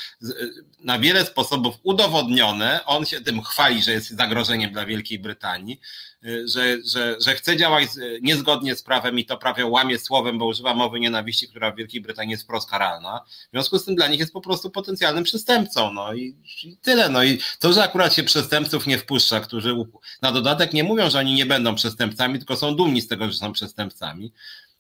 na 0.80 1.00
wiele 1.00 1.26
sposobów 1.26 1.76
udowodnione. 1.84 2.86
On 2.86 3.06
się 3.06 3.22
tym 3.22 3.42
chwali, 3.42 3.84
że 3.84 3.92
jest 3.92 4.10
zagrożeniem 4.10 4.72
dla 4.72 4.86
Wielkiej 4.86 5.20
Brytanii. 5.20 5.80
Y, 6.26 6.48
że, 6.48 6.78
że, 6.86 7.16
że 7.26 7.36
chce 7.36 7.58
działać 7.58 7.90
niezgodnie 8.22 8.76
z 8.76 8.84
prawem 8.84 9.20
i 9.20 9.26
to 9.26 9.38
prawie 9.38 9.66
łamie 9.66 10.00
słowem, 10.00 10.38
bo 10.38 10.46
używa 10.46 10.74
mowy 10.74 11.00
nienawiści, 11.00 11.48
która 11.48 11.72
w 11.72 11.76
Wielkiej 11.76 12.02
Brytanii 12.02 12.32
jest 12.32 12.44
wprost 12.44 12.70
karalna. 12.70 13.22
W 13.48 13.52
związku 13.52 13.80
z 13.80 13.86
tym 13.86 13.96
dla 13.96 14.08
nich 14.08 14.20
jest 14.20 14.34
po 14.34 14.42
prostu 14.42 14.70
potencjalnym 14.70 15.24
przestępcą. 15.24 15.94
No 15.94 16.14
i, 16.14 16.36
i 16.64 16.78
tyle. 16.78 17.10
No 17.10 17.24
i 17.24 17.40
to, 17.60 17.74
że 17.74 17.84
akurat 17.84 18.14
się 18.14 18.24
przestępców 18.24 18.88
nie 18.88 18.98
wpuszcza, 18.98 19.40
którzy 19.40 19.76
na 20.22 20.32
dodatek 20.32 20.74
nie 20.74 20.84
mówią, 20.84 21.10
że 21.10 21.20
oni 21.20 21.34
nie 21.34 21.46
będą 21.46 21.76
przestępcami, 21.76 22.40
tylko 22.40 22.56
są 22.56 22.76
dumni 22.76 23.02
z 23.02 23.08
tego, 23.08 23.32
że 23.32 23.34
są 23.34 23.54
przestępcami 23.54 24.34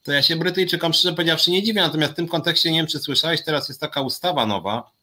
to 0.03 0.11
ja 0.11 0.21
się 0.21 0.35
Brytyjczykom 0.35 0.93
szczerze 0.93 1.15
powiedziawszy 1.15 1.51
nie 1.51 1.63
dziwię, 1.63 1.81
natomiast 1.81 2.13
w 2.13 2.15
tym 2.15 2.27
kontekście 2.27 2.71
nie 2.71 2.77
wiem, 2.77 2.87
czy 2.87 2.99
słyszałeś, 2.99 3.43
teraz 3.43 3.69
jest 3.69 3.81
taka 3.81 4.01
ustawa 4.01 4.45
nowa, 4.45 4.91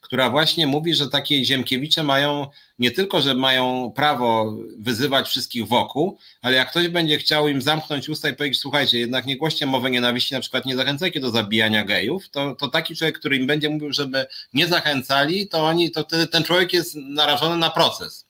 która 0.00 0.30
właśnie 0.30 0.66
mówi, 0.66 0.94
że 0.94 1.08
takie 1.08 1.44
Ziemkiewicze 1.44 2.02
mają 2.02 2.46
nie 2.78 2.90
tylko, 2.90 3.20
że 3.20 3.34
mają 3.34 3.92
prawo 3.96 4.56
wyzywać 4.78 5.28
wszystkich 5.28 5.66
wokół, 5.68 6.18
ale 6.42 6.56
jak 6.56 6.70
ktoś 6.70 6.88
będzie 6.88 7.18
chciał 7.18 7.48
im 7.48 7.62
zamknąć 7.62 8.08
usta 8.08 8.28
i 8.28 8.34
powiedzieć, 8.34 8.60
słuchajcie, 8.60 8.98
jednak 8.98 9.26
nie 9.26 9.36
głoście 9.36 9.66
mowy 9.66 9.90
nienawiści, 9.90 10.34
na 10.34 10.40
przykład 10.40 10.66
nie 10.66 10.76
zachęcajcie 10.76 11.20
do 11.20 11.30
zabijania 11.30 11.84
gejów, 11.84 12.28
to, 12.30 12.54
to 12.54 12.68
taki 12.68 12.96
człowiek, 12.96 13.18
który 13.18 13.36
im 13.36 13.46
będzie 13.46 13.70
mówił, 13.70 13.92
żeby 13.92 14.26
nie 14.52 14.66
zachęcali, 14.66 15.48
to 15.48 15.66
oni, 15.66 15.90
to 15.90 16.04
ten 16.04 16.44
człowiek 16.44 16.72
jest 16.72 16.94
narażony 16.94 17.56
na 17.56 17.70
proces 17.70 18.23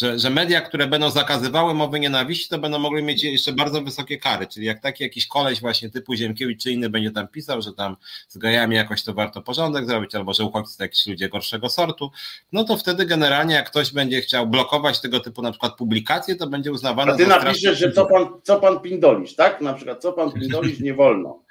że, 0.00 0.18
że 0.18 0.30
media, 0.30 0.60
które 0.60 0.86
będą 0.86 1.10
zakazywały 1.10 1.74
mowy 1.74 2.00
nienawiści, 2.00 2.48
to 2.48 2.58
będą 2.58 2.78
mogły 2.78 3.02
mieć 3.02 3.24
jeszcze 3.24 3.52
bardzo 3.52 3.82
wysokie 3.82 4.18
kary. 4.18 4.46
Czyli 4.46 4.66
jak 4.66 4.80
taki 4.80 5.02
jakiś 5.02 5.26
koleś 5.26 5.60
właśnie 5.60 5.90
typu 5.90 6.14
Ziemkiewicz 6.14 6.62
czy 6.62 6.70
inny 6.70 6.90
będzie 6.90 7.10
tam 7.10 7.28
pisał, 7.28 7.62
że 7.62 7.72
tam 7.72 7.96
z 8.28 8.38
gejami 8.38 8.76
jakoś 8.76 9.02
to 9.02 9.14
warto 9.14 9.42
porządek 9.42 9.86
zrobić, 9.86 10.14
albo 10.14 10.34
że 10.34 10.44
uchodźcy 10.44 10.78
to 10.78 10.84
jakieś 10.84 11.06
ludzie 11.06 11.28
gorszego 11.28 11.68
sortu, 11.68 12.10
no 12.52 12.64
to 12.64 12.76
wtedy 12.76 13.06
generalnie 13.06 13.54
jak 13.54 13.70
ktoś 13.70 13.92
będzie 13.92 14.20
chciał 14.20 14.46
blokować 14.46 15.00
tego 15.00 15.20
typu 15.20 15.42
na 15.42 15.50
przykład 15.50 15.76
publikacje, 15.76 16.36
to 16.36 16.46
będzie 16.46 16.72
uznawane 16.72 17.12
A 17.12 17.16
ty 17.16 17.26
napiszesz, 17.26 17.78
że 17.78 17.92
co 17.92 18.06
pan, 18.06 18.26
co 18.42 18.60
pan 18.60 18.80
pindolisz, 18.80 19.34
tak? 19.34 19.60
Na 19.60 19.74
przykład 19.74 20.02
co 20.02 20.12
pan 20.12 20.32
pindolisz 20.32 20.80
nie 20.80 20.94
wolno. 20.94 21.47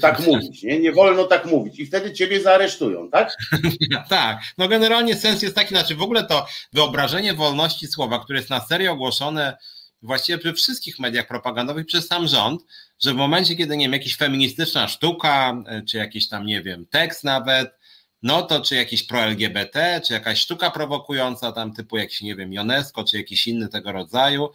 Tak 0.00 0.20
mówić, 0.20 0.62
nie? 0.62 0.80
Nie 0.80 0.92
wolno 0.92 1.24
tak 1.24 1.46
mówić 1.46 1.78
i 1.78 1.86
wtedy 1.86 2.12
ciebie 2.12 2.40
zaaresztują, 2.40 3.10
tak? 3.10 3.36
tak, 4.08 4.40
no 4.58 4.68
generalnie 4.68 5.16
sens 5.16 5.42
jest 5.42 5.54
taki, 5.54 5.68
znaczy 5.68 5.94
w 5.94 6.02
ogóle 6.02 6.24
to 6.24 6.46
wyobrażenie 6.72 7.34
wolności 7.34 7.86
słowa, 7.86 8.18
które 8.18 8.38
jest 8.38 8.50
na 8.50 8.60
serio 8.60 8.92
ogłoszone 8.92 9.56
właściwie 10.02 10.38
we 10.38 10.52
wszystkich 10.52 10.98
mediach 10.98 11.28
propagandowych 11.28 11.86
przez 11.86 12.06
sam 12.06 12.28
rząd, 12.28 12.62
że 13.00 13.12
w 13.12 13.16
momencie, 13.16 13.56
kiedy 13.56 13.76
nie 13.76 13.84
wiem, 13.84 13.92
jakaś 13.92 14.16
feministyczna 14.16 14.88
sztuka, 14.88 15.62
y, 15.78 15.84
czy 15.84 15.96
jakiś 15.96 16.28
tam, 16.28 16.46
nie 16.46 16.62
wiem, 16.62 16.86
tekst 16.86 17.24
nawet, 17.24 17.78
no 18.22 18.42
to 18.42 18.60
czy 18.60 18.76
jakiś 18.76 19.02
pro-LGBT, 19.02 20.00
czy 20.06 20.12
jakaś 20.12 20.38
sztuka 20.38 20.70
prowokująca, 20.70 21.52
tam 21.52 21.72
typu 21.72 21.96
jakiś, 21.96 22.20
nie 22.20 22.36
wiem, 22.36 22.50
UNESCO, 22.60 23.04
czy 23.04 23.16
jakiś 23.16 23.46
inny 23.46 23.68
tego 23.68 23.92
rodzaju, 23.92 24.48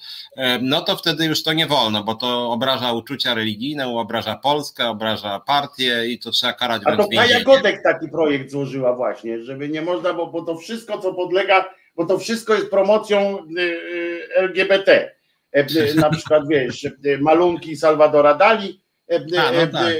no 0.62 0.82
to 0.82 0.96
wtedy 0.96 1.26
już 1.26 1.44
to 1.44 1.54
nie 1.54 1.68
wolno, 1.68 2.04
bo 2.04 2.16
to 2.16 2.52
obraża 2.52 2.94
uczucia 2.94 3.34
religijne, 3.34 3.88
obraża 3.88 4.36
Polskę, 4.36 4.90
obraża 4.90 5.40
partię 5.40 6.08
i 6.08 6.20
to 6.20 6.32
trzeba 6.32 6.54
karać 6.54 6.82
A 6.86 6.96
to 6.96 7.08
Kaja 7.16 7.44
Godek 7.44 7.84
taki 7.84 8.10
projekt 8.10 8.52
złożyła 8.52 8.96
właśnie, 8.96 9.44
żeby 9.44 9.70
nie 9.70 9.82
można, 9.82 10.14
bo, 10.14 10.28
bo 10.28 10.42
to 10.42 10.58
wszystko, 10.58 10.98
co 11.00 11.14
podlega, 11.14 11.66
bo 11.96 12.06
to 12.06 12.20
wszystko 12.20 12.54
jest 12.54 12.70
promocją 12.70 13.46
y, 13.58 13.62
y, 13.62 14.28
LGBT. 14.36 15.12
E, 15.54 15.60
y, 15.60 15.96
na 15.96 16.10
przykład, 16.10 16.48
wiesz, 16.50 16.88
malunki 17.20 17.76
Salvadora 17.76 18.34
Dali, 18.34 18.82
e, 19.12 19.16
A, 19.16 19.52
no 19.52 19.68
tak 19.68 19.94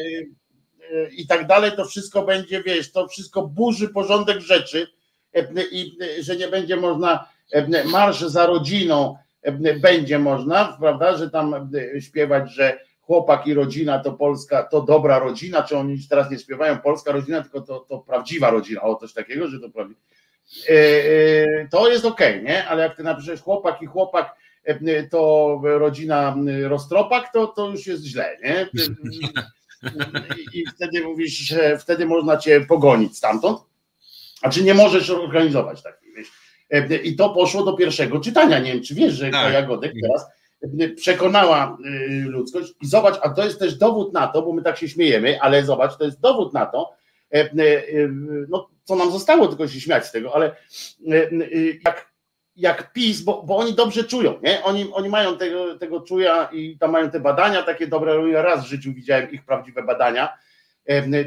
i 1.18 1.28
tak 1.28 1.48
dalej, 1.48 1.72
to 1.76 1.86
wszystko 1.86 2.22
będzie, 2.22 2.64
wiesz, 2.64 2.92
to 2.92 3.08
wszystko 3.08 3.48
burzy 3.48 3.90
porządek 3.90 4.40
rzeczy 4.40 4.88
i 5.72 5.98
że 6.20 6.36
nie 6.36 6.48
będzie 6.48 6.76
można 6.76 7.28
marsz 7.92 8.20
za 8.20 8.46
rodziną 8.46 9.18
będzie 9.82 10.20
można, 10.20 10.78
prawda, 10.80 11.18
że 11.18 11.30
tam 11.30 11.72
śpiewać, 12.00 12.54
że 12.54 12.80
chłopak 13.02 13.48
i 13.48 13.54
rodzina 13.54 14.00
to 14.00 14.12
Polska, 14.14 14.64
to 14.64 14.82
dobra 14.82 15.20
rodzina, 15.20 15.64
czy 15.64 15.78
oni 15.78 15.98
teraz 16.10 16.32
nie 16.32 16.40
śpiewają 16.40 16.78
Polska 16.78 17.12
rodzina, 17.12 17.42
tylko 17.42 17.62
to, 17.62 17.80
to 17.80 18.00
prawdziwa 18.00 18.50
rodzina, 18.50 18.82
o 18.82 18.96
coś 18.96 19.14
takiego, 19.14 19.48
że 19.48 19.60
to 19.60 19.70
prawdziwa. 19.70 20.00
E, 20.70 20.74
e, 20.74 21.68
to 21.72 21.90
jest 21.90 22.06
okej, 22.06 22.34
okay, 22.34 22.44
nie? 22.44 22.68
Ale 22.68 22.84
jak 22.84 22.98
ty 22.98 23.04
napiszesz 23.04 23.42
chłopak 23.42 23.82
i 23.82 23.86
chłopak 23.86 24.36
to 25.10 25.62
rodzina 25.64 26.36
roztropak, 26.64 27.34
to, 27.34 27.48
to 27.48 27.70
już 27.70 27.88
jest 27.88 28.04
źle, 28.04 28.38
nie? 28.44 28.70
i, 30.38 30.60
i 30.60 30.66
wtedy 30.76 31.02
mówisz, 31.02 31.34
że 31.34 31.78
wtedy 31.78 32.06
można 32.06 32.38
cię 32.38 32.62
pogonić 32.62 33.18
stamtąd, 33.18 33.60
a 34.42 34.50
czy 34.50 34.64
nie 34.64 34.74
możesz 34.74 35.10
organizować 35.10 35.84
takiej. 35.84 36.08
E, 36.70 36.96
I 36.96 37.16
to 37.16 37.30
poszło 37.30 37.64
do 37.64 37.74
pierwszego 37.74 38.20
czytania. 38.20 38.60
Nie 38.60 38.74
wiem, 38.74 38.84
czy 38.84 38.96
wiesz, 38.96 39.14
że 39.14 39.30
tak. 39.30 39.54
Jagodek 39.54 39.94
teraz 40.02 40.26
e, 40.80 40.90
przekonała 40.90 41.78
e, 41.86 42.00
ludzkość 42.30 42.74
i 42.82 42.88
zobacz, 42.88 43.16
a 43.22 43.30
to 43.30 43.46
jest 43.46 43.60
też 43.60 43.76
dowód 43.76 44.14
na 44.14 44.28
to, 44.28 44.42
bo 44.42 44.54
my 44.54 44.62
tak 44.62 44.78
się 44.78 44.90
śmiejemy, 44.90 45.42
ale 45.42 45.66
zobacz, 45.66 45.98
to 45.98 46.06
jest 46.06 46.20
dowód 46.20 46.54
na 46.54 46.66
to, 46.66 46.94
no 48.50 48.70
co 48.84 48.96
nam 48.96 49.12
zostało 49.12 49.48
tylko 49.48 49.68
się 49.68 49.82
śmiać 49.82 50.06
z 50.06 50.12
tego, 50.12 50.36
ale 50.36 50.56
jak 51.86 52.12
jak 52.58 52.94
PiS, 52.94 53.22
bo, 53.22 53.44
bo 53.44 53.58
oni 53.58 53.74
dobrze 53.74 54.04
czują, 54.04 54.40
nie? 54.44 54.64
Oni, 54.64 54.92
oni 54.94 55.10
mają 55.10 55.38
tego, 55.38 55.78
tego 55.78 56.02
czuja 56.02 56.50
i 56.52 56.78
tam 56.78 56.92
mają 56.92 57.12
te 57.12 57.20
badania 57.20 57.64
takie 57.64 57.88
dobre, 57.88 58.30
ja 58.30 58.42
raz 58.42 58.66
w 58.66 58.70
życiu 58.70 58.94
widziałem 58.94 59.32
ich 59.32 59.46
prawdziwe 59.46 59.84
badania, 59.84 60.38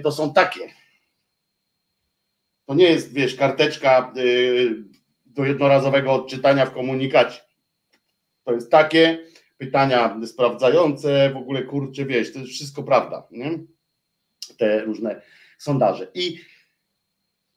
to 0.02 0.12
są 0.12 0.32
takie. 0.32 0.61
To 2.66 2.74
nie 2.74 2.85
jest, 2.85 3.12
wiesz, 3.12 3.36
karteczka 3.36 4.12
y, 4.16 4.85
do 5.27 5.44
jednorazowego 5.44 6.12
odczytania 6.12 6.66
w 6.66 6.74
komunikacie. 6.74 7.40
To 8.44 8.52
jest 8.52 8.70
takie 8.70 9.19
pytania 9.59 10.20
sprawdzające, 10.27 11.31
w 11.31 11.36
ogóle 11.36 11.62
kurczę, 11.62 12.05
wiesz, 12.05 12.32
to 12.32 12.39
jest 12.39 12.52
wszystko 12.52 12.82
prawda, 12.82 13.27
nie? 13.31 13.59
Te 14.59 14.85
różne 14.85 15.23
sondaże. 15.59 16.07
I 16.15 16.40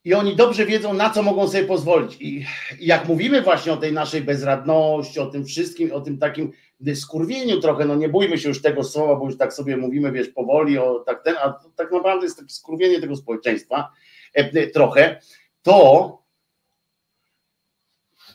i 0.04 0.14
oni 0.14 0.36
dobrze 0.36 0.66
wiedzą, 0.66 0.94
na 0.94 1.10
co 1.10 1.22
mogą 1.22 1.48
sobie 1.48 1.64
pozwolić. 1.64 2.16
I, 2.20 2.46
jak 2.80 3.08
mówimy 3.08 3.42
właśnie 3.42 3.72
o 3.72 3.76
tej 3.76 3.92
naszej 3.92 4.20
bezradności, 4.20 5.20
o 5.20 5.26
tym 5.26 5.44
wszystkim, 5.44 5.92
o 5.92 6.00
tym 6.00 6.18
takim 6.18 6.52
skurwieniu 6.94 7.60
trochę, 7.60 7.84
no 7.84 7.94
nie 7.94 8.08
bójmy 8.08 8.38
się 8.38 8.48
już 8.48 8.62
tego 8.62 8.84
słowa, 8.84 9.16
bo 9.16 9.24
już 9.24 9.38
tak 9.38 9.52
sobie 9.52 9.76
mówimy, 9.76 10.12
wiesz, 10.12 10.28
powoli, 10.28 10.78
o 10.78 10.98
tak 11.06 11.22
ten, 11.22 11.34
a 11.42 11.60
tak 11.76 11.92
naprawdę 11.92 12.26
jest 12.26 12.36
takie 12.38 12.52
skurwienie 12.54 13.00
tego 13.00 13.16
społeczeństwa 13.16 13.92
e, 14.32 14.66
trochę, 14.66 15.20
to 15.62 16.18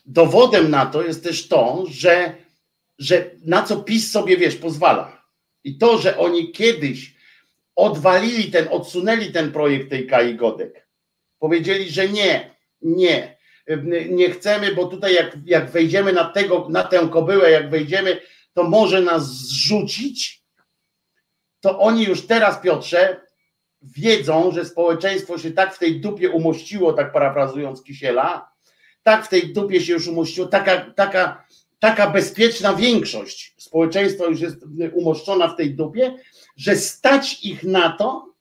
dowodem 0.06 0.70
na 0.70 0.86
to 0.86 1.04
jest 1.04 1.24
też 1.24 1.48
to, 1.48 1.84
że, 1.90 2.36
że 2.98 3.32
na 3.46 3.64
co 3.64 3.78
PiS 3.78 4.12
sobie, 4.12 4.38
wiesz, 4.38 4.56
pozwala. 4.56 5.24
I 5.64 5.78
to, 5.78 5.98
że 5.98 6.18
oni 6.18 6.52
kiedyś 6.52 7.16
odwalili 7.76 8.52
ten, 8.52 8.68
odsunęli 8.72 9.32
ten 9.32 9.52
projekt 9.52 9.90
tej 9.90 10.08
Kai 10.08 10.36
Godek. 10.36 10.89
Powiedzieli, 11.40 11.90
że 11.90 12.10
nie, 12.10 12.56
nie, 12.82 13.38
nie 14.10 14.30
chcemy, 14.32 14.76
bo 14.76 14.86
tutaj 14.86 15.14
jak, 15.14 15.38
jak 15.46 15.72
wejdziemy 15.72 16.14
na, 16.14 16.26
tego, 16.26 16.68
na 16.70 16.84
tę 16.84 17.08
kobyłę, 17.12 17.52
jak 17.52 17.70
wejdziemy, 17.70 18.22
to 18.54 18.64
może 18.64 19.02
nas 19.02 19.28
zrzucić, 19.28 20.44
to 21.60 21.80
oni 21.80 22.04
już 22.04 22.28
teraz, 22.28 22.62
Piotrze, 22.62 23.22
wiedzą, 23.82 24.52
że 24.52 24.66
społeczeństwo 24.66 25.38
się 25.38 25.52
tak 25.52 25.76
w 25.76 25.80
tej 25.80 26.02
dupie 26.02 26.30
umościło, 26.30 26.94
tak 26.94 27.14
parafrazując 27.14 27.84
Kisiela, 27.84 28.52
tak 29.04 29.26
w 29.26 29.30
tej 29.30 29.54
dupie 29.54 29.82
się 29.82 29.94
już 29.94 30.08
umościło, 30.08 30.48
taka, 30.48 30.94
taka, 30.96 31.46
taka 31.80 32.10
bezpieczna 32.10 32.74
większość 32.74 33.56
społeczeństwa 33.58 34.26
już 34.26 34.42
jest 34.42 34.66
umoszczona 34.94 35.48
w 35.48 35.56
tej 35.56 35.76
dupie, 35.76 36.18
że 36.58 36.76
stać 36.76 37.44
ich 37.44 37.64
na 37.64 37.90
to, 37.90 38.34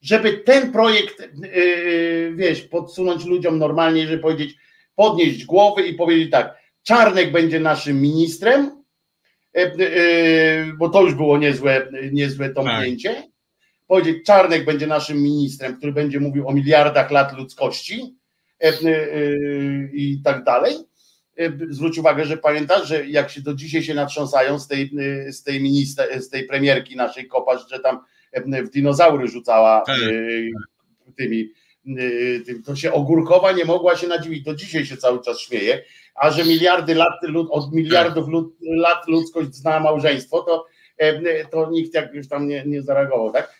żeby 0.00 0.32
ten 0.32 0.72
projekt, 0.72 1.20
yy, 1.20 2.32
wiesz, 2.36 2.62
podsunąć 2.62 3.24
ludziom 3.24 3.58
normalnie, 3.58 4.06
żeby 4.06 4.22
powiedzieć, 4.22 4.56
podnieść 4.94 5.44
głowy 5.44 5.86
i 5.86 5.94
powiedzieć 5.94 6.30
tak, 6.30 6.58
Czarnek 6.82 7.32
będzie 7.32 7.60
naszym 7.60 8.00
ministrem, 8.00 8.84
yy, 9.54 9.72
yy, 9.78 10.72
bo 10.78 10.88
to 10.88 11.02
już 11.02 11.14
było 11.14 11.38
niezłe, 11.38 11.88
niezłe 12.12 12.50
tąpnięcie. 12.50 13.14
Tak. 13.14 13.24
Powiedzieć, 13.86 14.24
Czarnek 14.26 14.64
będzie 14.64 14.86
naszym 14.86 15.22
ministrem, 15.22 15.76
który 15.76 15.92
będzie 15.92 16.20
mówił 16.20 16.48
o 16.48 16.52
miliardach 16.52 17.10
lat 17.10 17.32
ludzkości 17.38 18.16
i 19.92 20.20
tak 20.24 20.44
dalej. 20.44 20.76
Zwróć 21.70 21.98
uwagę, 21.98 22.24
że 22.24 22.36
pamiętasz, 22.36 22.88
że 22.88 23.06
jak 23.06 23.30
się 23.30 23.40
do 23.40 23.54
dzisiaj 23.54 23.82
się 23.82 23.94
natrząsają 23.94 24.58
z 24.58 24.68
tej, 24.68 24.90
z 25.30 25.42
tej, 25.42 25.62
minister, 25.62 26.22
z 26.22 26.28
tej 26.28 26.46
premierki 26.46 26.96
naszej 26.96 27.26
Kopasz, 27.26 27.70
że 27.70 27.80
tam 27.80 28.00
w 28.64 28.70
dinozaury 28.70 29.28
rzucała 29.28 29.82
tak. 29.86 29.96
E, 29.96 31.12
tymi, 31.16 31.48
tym, 32.46 32.62
to 32.62 32.76
się 32.76 32.92
ogórkowa 32.92 33.52
nie 33.52 33.64
mogła 33.64 33.96
się 33.96 34.06
nadziwić, 34.06 34.42
do 34.42 34.54
dzisiaj 34.54 34.86
się 34.86 34.96
cały 34.96 35.22
czas 35.22 35.40
śmieje, 35.40 35.84
a 36.14 36.30
że 36.30 36.44
miliardy 36.44 36.94
lat, 36.94 37.20
od 37.50 37.72
miliardów 37.72 38.26
tak. 38.26 38.34
lat 38.60 39.08
ludzkość 39.08 39.54
zna 39.54 39.80
małżeństwo, 39.80 40.42
to, 40.42 40.66
to 41.50 41.70
nikt 41.70 41.94
jak 41.94 42.14
już 42.14 42.28
tam 42.28 42.48
nie, 42.48 42.64
nie 42.66 42.82
zareagował, 42.82 43.32
tak? 43.32 43.54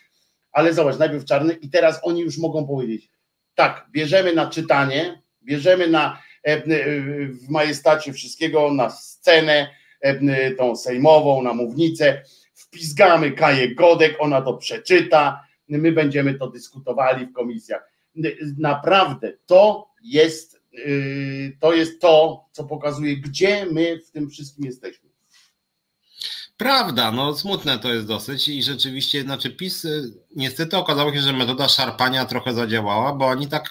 Ale 0.52 0.74
zobacz, 0.74 0.98
najpierw 0.98 1.24
czarny 1.24 1.52
i 1.52 1.70
teraz 1.70 2.00
oni 2.02 2.20
już 2.20 2.38
mogą 2.38 2.66
powiedzieć, 2.66 3.10
tak, 3.54 3.86
bierzemy 3.90 4.34
na 4.34 4.50
czytanie, 4.50 5.22
bierzemy 5.42 5.88
na 5.88 6.22
w 7.28 7.48
majestacie 7.48 8.12
wszystkiego, 8.12 8.74
na 8.74 8.90
scenę 8.90 9.68
tą 10.58 10.76
sejmową, 10.76 11.42
na 11.42 11.54
mównicę, 11.54 12.22
wpizgamy 12.68 13.32
Kaję 13.32 13.74
Godek, 13.74 14.16
ona 14.18 14.42
to 14.42 14.54
przeczyta, 14.54 15.44
my 15.68 15.92
będziemy 15.92 16.34
to 16.34 16.50
dyskutowali 16.50 17.26
w 17.26 17.32
komisjach. 17.32 17.82
Naprawdę 18.58 19.32
to 19.46 19.88
jest, 20.02 20.60
yy, 20.72 21.56
to 21.60 21.74
jest 21.74 22.00
to, 22.00 22.44
co 22.52 22.64
pokazuje, 22.64 23.16
gdzie 23.16 23.66
my 23.66 24.00
w 24.00 24.10
tym 24.10 24.30
wszystkim 24.30 24.64
jesteśmy. 24.64 25.08
Prawda, 26.56 27.12
no 27.12 27.36
smutne 27.36 27.78
to 27.78 27.92
jest 27.92 28.06
dosyć 28.06 28.48
i 28.48 28.62
rzeczywiście, 28.62 29.22
znaczy 29.22 29.50
PiS, 29.50 29.84
y, 29.84 30.12
niestety 30.36 30.76
okazało 30.76 31.14
się, 31.14 31.20
że 31.20 31.32
metoda 31.32 31.68
szarpania 31.68 32.24
trochę 32.24 32.54
zadziałała, 32.54 33.14
bo 33.14 33.26
oni 33.26 33.48
tak 33.48 33.70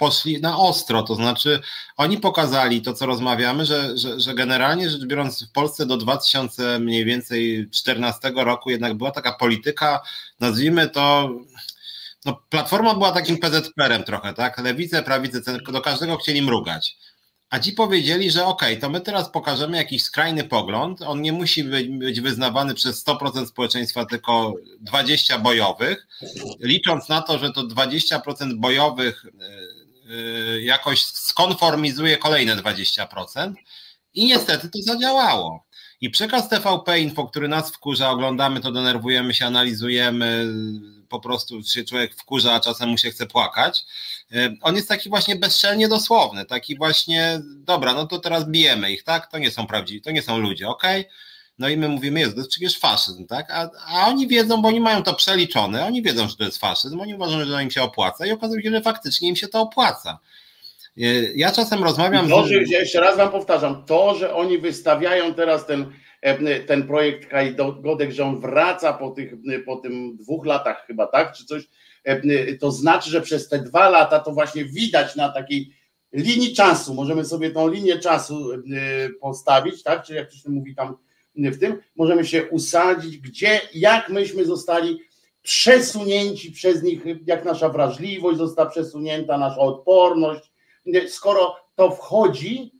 poszli 0.00 0.40
na 0.40 0.58
ostro, 0.58 1.02
to 1.02 1.14
znaczy 1.14 1.60
oni 1.96 2.18
pokazali 2.18 2.82
to, 2.82 2.94
co 2.94 3.06
rozmawiamy, 3.06 3.64
że, 3.66 3.98
że, 3.98 4.20
że 4.20 4.34
generalnie 4.34 4.90
rzecz 4.90 5.04
biorąc 5.04 5.44
w 5.48 5.52
Polsce 5.52 5.86
do 5.86 5.96
2000 5.96 6.78
mniej 6.78 7.04
więcej 7.04 7.70
14 7.70 8.32
roku 8.36 8.70
jednak 8.70 8.94
była 8.94 9.10
taka 9.10 9.32
polityka, 9.32 10.00
nazwijmy 10.40 10.88
to 10.88 11.30
no, 12.24 12.42
Platforma 12.48 12.94
była 12.94 13.12
takim 13.12 13.38
PZPR-em 13.38 14.04
trochę, 14.04 14.34
tak? 14.34 14.58
Lewice, 14.58 15.02
prawice, 15.02 15.40
do 15.72 15.80
każdego 15.80 16.16
chcieli 16.16 16.42
mrugać. 16.42 16.96
A 17.50 17.58
ci 17.58 17.72
powiedzieli, 17.72 18.30
że 18.30 18.46
okej, 18.46 18.72
okay, 18.72 18.80
to 18.80 18.90
my 18.90 19.00
teraz 19.00 19.30
pokażemy 19.30 19.76
jakiś 19.76 20.02
skrajny 20.02 20.44
pogląd. 20.44 21.02
On 21.02 21.22
nie 21.22 21.32
musi 21.32 21.64
być, 21.64 22.20
wyznawany 22.20 22.74
przez 22.74 23.06
100% 23.06 23.46
społeczeństwa, 23.46 24.06
tylko 24.06 24.54
20 24.80 25.38
bojowych. 25.38 26.06
Licząc 26.60 27.08
na 27.08 27.22
to, 27.22 27.38
że 27.38 27.52
to 27.52 27.62
20% 27.62 28.54
bojowych 28.54 29.24
Y, 29.24 29.69
jakoś 30.62 31.02
skonformizuje 31.02 32.16
kolejne 32.16 32.56
20% 32.56 33.52
i 34.14 34.24
niestety 34.24 34.68
to 34.68 34.78
zadziałało. 34.82 35.66
I 36.00 36.10
przekaz 36.10 36.48
TVP 36.48 37.00
Info, 37.00 37.26
który 37.26 37.48
nas 37.48 37.72
wkurza, 37.72 38.10
oglądamy 38.10 38.60
to, 38.60 38.72
denerwujemy 38.72 39.34
się, 39.34 39.46
analizujemy, 39.46 40.46
po 41.08 41.20
prostu 41.20 41.62
się 41.62 41.84
człowiek 41.84 42.14
wkurza, 42.14 42.54
a 42.54 42.60
czasem 42.60 42.88
mu 42.88 42.98
się 42.98 43.10
chce 43.10 43.26
płakać. 43.26 43.84
Y, 44.32 44.56
on 44.62 44.76
jest 44.76 44.88
taki 44.88 45.08
właśnie 45.08 45.36
bezczelnie 45.36 45.88
dosłowny, 45.88 46.44
taki 46.44 46.76
właśnie, 46.76 47.40
dobra, 47.44 47.94
no 47.94 48.06
to 48.06 48.18
teraz 48.18 48.50
bijemy 48.50 48.92
ich, 48.92 49.02
tak? 49.02 49.30
To 49.30 49.38
nie 49.38 49.50
są 49.50 49.66
prawdziwi, 49.66 50.00
to 50.00 50.10
nie 50.10 50.22
są 50.22 50.38
ludzie, 50.38 50.68
ok? 50.68 50.82
No 51.60 51.68
i 51.68 51.76
my 51.76 51.88
mówimy, 51.88 52.20
jest 52.20 52.34
to 52.34 52.40
jest 52.40 52.50
przecież 52.50 52.78
faszyzm, 52.78 53.26
tak? 53.26 53.50
A, 53.50 53.70
a 53.86 54.06
oni 54.06 54.28
wiedzą, 54.28 54.62
bo 54.62 54.68
oni 54.68 54.80
mają 54.80 55.02
to 55.02 55.14
przeliczone, 55.14 55.86
oni 55.86 56.02
wiedzą, 56.02 56.28
że 56.28 56.36
to 56.36 56.44
jest 56.44 56.58
faszyzm, 56.58 57.00
oni 57.00 57.14
uważają, 57.14 57.44
że 57.44 57.52
to 57.52 57.60
im 57.60 57.70
się 57.70 57.82
opłaca 57.82 58.26
i 58.26 58.32
okazuje 58.32 58.62
się, 58.62 58.70
że 58.70 58.80
faktycznie 58.80 59.28
im 59.28 59.36
się 59.36 59.48
to 59.48 59.60
opłaca. 59.60 60.18
Ja 61.34 61.52
czasem 61.52 61.84
rozmawiam 61.84 62.28
to. 62.28 62.46
Że, 62.46 62.54
jeszcze 62.62 63.00
raz 63.00 63.16
wam 63.16 63.30
powtarzam, 63.30 63.84
to, 63.86 64.14
że 64.14 64.34
oni 64.34 64.58
wystawiają 64.58 65.34
teraz 65.34 65.66
ten, 65.66 65.92
e, 66.22 66.60
ten 66.60 66.86
projekt 66.86 67.28
Godek, 67.80 68.12
że 68.12 68.24
on 68.24 68.40
wraca 68.40 68.92
po, 68.92 69.10
tych, 69.10 69.32
po 69.66 69.76
tym 69.76 70.16
dwóch 70.16 70.46
latach 70.46 70.86
chyba, 70.86 71.06
tak? 71.06 71.32
Czy 71.32 71.44
coś, 71.44 71.62
e, 72.04 72.54
to 72.54 72.72
znaczy, 72.72 73.10
że 73.10 73.20
przez 73.20 73.48
te 73.48 73.58
dwa 73.58 73.88
lata 73.88 74.18
to 74.18 74.32
właśnie 74.32 74.64
widać 74.64 75.16
na 75.16 75.28
takiej 75.28 75.70
linii 76.12 76.54
czasu, 76.54 76.94
możemy 76.94 77.24
sobie 77.24 77.50
tą 77.50 77.68
linię 77.68 77.98
czasu 77.98 78.52
e, 78.52 78.58
postawić, 79.20 79.82
tak? 79.82 80.02
Czy 80.04 80.14
jak 80.14 80.30
to 80.30 80.36
się 80.36 80.50
mówi 80.50 80.74
tam 80.74 80.96
w 81.36 81.58
tym, 81.58 81.78
możemy 81.96 82.24
się 82.24 82.44
usadzić, 82.44 83.18
gdzie, 83.18 83.60
jak 83.74 84.08
myśmy 84.08 84.44
zostali 84.44 85.00
przesunięci 85.42 86.52
przez 86.52 86.82
nich, 86.82 87.02
jak 87.26 87.44
nasza 87.44 87.68
wrażliwość 87.68 88.38
została 88.38 88.70
przesunięta, 88.70 89.38
nasza 89.38 89.60
odporność. 89.60 90.52
Skoro 91.08 91.56
to 91.74 91.90
wchodzi 91.90 92.72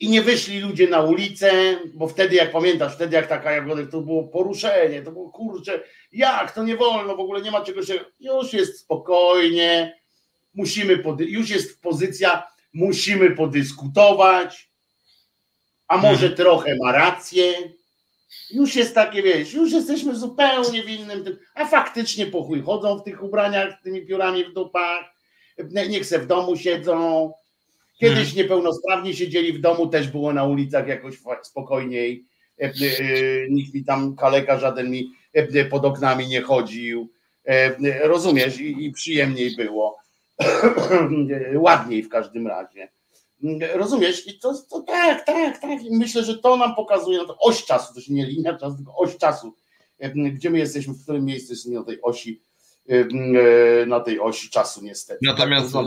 i 0.00 0.08
nie 0.08 0.22
wyszli 0.22 0.60
ludzie 0.60 0.88
na 0.88 1.02
ulicę, 1.02 1.78
bo 1.94 2.08
wtedy, 2.08 2.36
jak 2.36 2.52
pamiętasz, 2.52 2.94
wtedy 2.94 3.16
jak 3.16 3.26
taka 3.26 3.52
Jagodek, 3.52 3.90
to 3.90 4.00
było 4.00 4.24
poruszenie, 4.24 5.02
to 5.02 5.12
było 5.12 5.30
kurczę, 5.30 5.80
jak 6.12 6.52
to 6.52 6.64
nie 6.64 6.76
wolno, 6.76 7.16
w 7.16 7.20
ogóle 7.20 7.42
nie 7.42 7.50
ma 7.50 7.64
czego 7.64 7.82
się, 7.82 8.00
już 8.20 8.52
jest 8.52 8.78
spokojnie, 8.78 10.00
musimy, 10.54 11.02
już 11.18 11.50
jest 11.50 11.82
pozycja, 11.82 12.42
musimy 12.72 13.30
podyskutować, 13.30 14.67
a 15.88 15.96
może 15.96 16.18
hmm. 16.18 16.36
trochę 16.36 16.76
ma 16.76 16.92
rację. 16.92 17.52
Już 18.50 18.76
jest 18.76 18.94
takie, 18.94 19.22
wiesz, 19.22 19.54
już 19.54 19.72
jesteśmy 19.72 20.16
zupełnie 20.16 20.82
w 20.82 20.90
innym 20.90 21.24
tym, 21.24 21.38
a 21.54 21.66
faktycznie 21.66 22.26
pochuj 22.26 22.62
chodzą 22.62 22.98
w 22.98 23.04
tych 23.04 23.22
ubraniach 23.22 23.78
z 23.80 23.82
tymi 23.82 24.06
piórami 24.06 24.44
w 24.44 24.52
dupach, 24.52 25.04
niech 25.88 26.06
se 26.06 26.18
w 26.18 26.26
domu 26.26 26.56
siedzą. 26.56 27.32
Kiedyś 28.00 28.16
hmm. 28.16 28.36
niepełnosprawni 28.36 29.16
siedzieli 29.16 29.52
w 29.52 29.60
domu, 29.60 29.86
też 29.86 30.08
było 30.08 30.32
na 30.32 30.44
ulicach 30.44 30.88
jakoś 30.88 31.14
spokojniej. 31.42 32.24
E, 32.60 32.64
e, 32.64 32.72
nikt 33.50 33.74
mi 33.74 33.84
tam 33.84 34.16
kaleka 34.16 34.58
żaden 34.58 34.90
mi 34.90 35.10
e, 35.32 35.64
pod 35.64 35.84
oknami 35.84 36.28
nie 36.28 36.40
chodził. 36.40 37.12
Rozumiesz? 38.02 38.60
I, 38.60 38.84
i 38.84 38.92
przyjemniej 38.92 39.56
było. 39.56 39.98
Ładniej 41.54 42.02
w 42.02 42.08
każdym 42.08 42.46
razie. 42.46 42.88
Rozumiesz? 43.74 44.26
I 44.26 44.38
to, 44.38 44.54
to 44.70 44.80
tak, 44.80 45.26
tak, 45.26 45.58
tak. 45.58 45.82
I 45.84 45.96
myślę, 45.96 46.24
że 46.24 46.38
to 46.38 46.56
nam 46.56 46.74
pokazuje 46.74 47.18
to 47.18 47.38
oś 47.38 47.64
czasu, 47.64 47.94
to 47.94 48.00
się 48.00 48.12
nie 48.12 48.26
linia 48.26 48.58
czasu, 48.58 48.76
tylko 48.76 48.96
oś 48.96 49.16
czasu. 49.16 49.54
Gdzie 50.32 50.50
my 50.50 50.58
jesteśmy, 50.58 50.94
w 50.94 51.02
którym 51.02 51.24
miejscu 51.24 51.52
jesteśmy 51.52 51.78
na 51.78 51.84
tej 51.84 52.02
osi, 52.02 52.42
e, 52.88 53.86
na 53.86 54.00
tej 54.00 54.20
osi 54.20 54.50
czasu 54.50 54.84
niestety. 54.84 55.18
Natomiast 55.22 55.72
tak, 55.72 55.84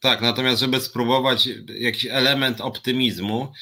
tak, 0.00 0.20
natomiast 0.20 0.60
żeby 0.60 0.80
spróbować 0.80 1.48
jakiś 1.78 2.06
element 2.06 2.60
optymizmu, 2.60 3.52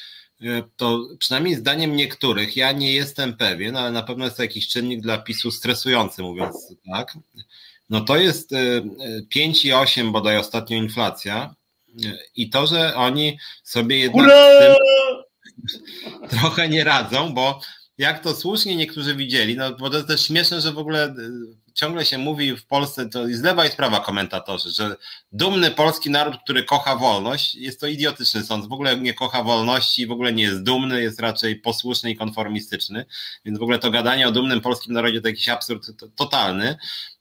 e, 0.42 0.62
to 0.76 1.08
przynajmniej 1.18 1.54
zdaniem 1.54 1.96
niektórych, 1.96 2.56
ja 2.56 2.72
nie 2.72 2.92
jestem 2.92 3.36
pewien, 3.36 3.76
ale 3.76 3.90
na 3.92 4.02
pewno 4.02 4.24
jest 4.24 4.36
to 4.36 4.42
jakiś 4.42 4.68
czynnik 4.68 5.00
dla 5.00 5.18
PiSu 5.18 5.50
stresujący, 5.50 6.22
mówiąc 6.22 6.74
tak. 6.92 7.16
No 7.90 8.00
to 8.00 8.16
jest 8.16 8.50
5,8 9.34 10.08
e, 10.08 10.10
bodaj 10.10 10.36
ostatnio 10.36 10.76
inflacja, 10.76 11.54
i 12.36 12.50
to, 12.50 12.66
że 12.66 12.94
oni 12.94 13.38
sobie 13.64 13.98
jednak 13.98 14.30
trochę 16.30 16.68
nie 16.68 16.84
radzą, 16.84 17.34
bo 17.34 17.60
jak 17.98 18.22
to 18.22 18.34
słusznie 18.34 18.76
niektórzy 18.76 19.16
widzieli, 19.16 19.56
no 19.56 19.72
bo 19.72 19.90
to 19.90 19.96
jest 19.96 20.08
też 20.08 20.26
śmieszne, 20.26 20.60
że 20.60 20.72
w 20.72 20.78
ogóle 20.78 21.14
ciągle 21.74 22.04
się 22.04 22.18
mówi 22.18 22.56
w 22.56 22.66
Polsce, 22.66 23.08
to 23.08 23.26
z 23.26 23.42
lewa 23.42 23.66
i 23.66 23.68
z 23.68 23.76
prawa 23.76 24.00
komentatorzy, 24.00 24.70
że 24.70 24.96
dumny 25.32 25.70
polski 25.70 26.10
naród, 26.10 26.34
który 26.44 26.64
kocha 26.64 26.96
wolność, 26.96 27.54
jest 27.54 27.80
to 27.80 27.86
idiotyczny 27.86 28.42
sąd. 28.42 28.68
W 28.68 28.72
ogóle 28.72 28.96
nie 28.96 29.14
kocha 29.14 29.42
wolności, 29.42 30.06
w 30.06 30.12
ogóle 30.12 30.32
nie 30.32 30.42
jest 30.42 30.62
dumny, 30.62 31.02
jest 31.02 31.20
raczej 31.20 31.56
posłuszny 31.56 32.10
i 32.10 32.16
konformistyczny. 32.16 33.04
Więc 33.44 33.58
w 33.58 33.62
ogóle 33.62 33.78
to 33.78 33.90
gadanie 33.90 34.28
o 34.28 34.32
dumnym 34.32 34.60
polskim 34.60 34.94
narodzie 34.94 35.20
to 35.20 35.28
jakiś 35.28 35.48
absurd 35.48 35.86
totalny. 36.16 36.76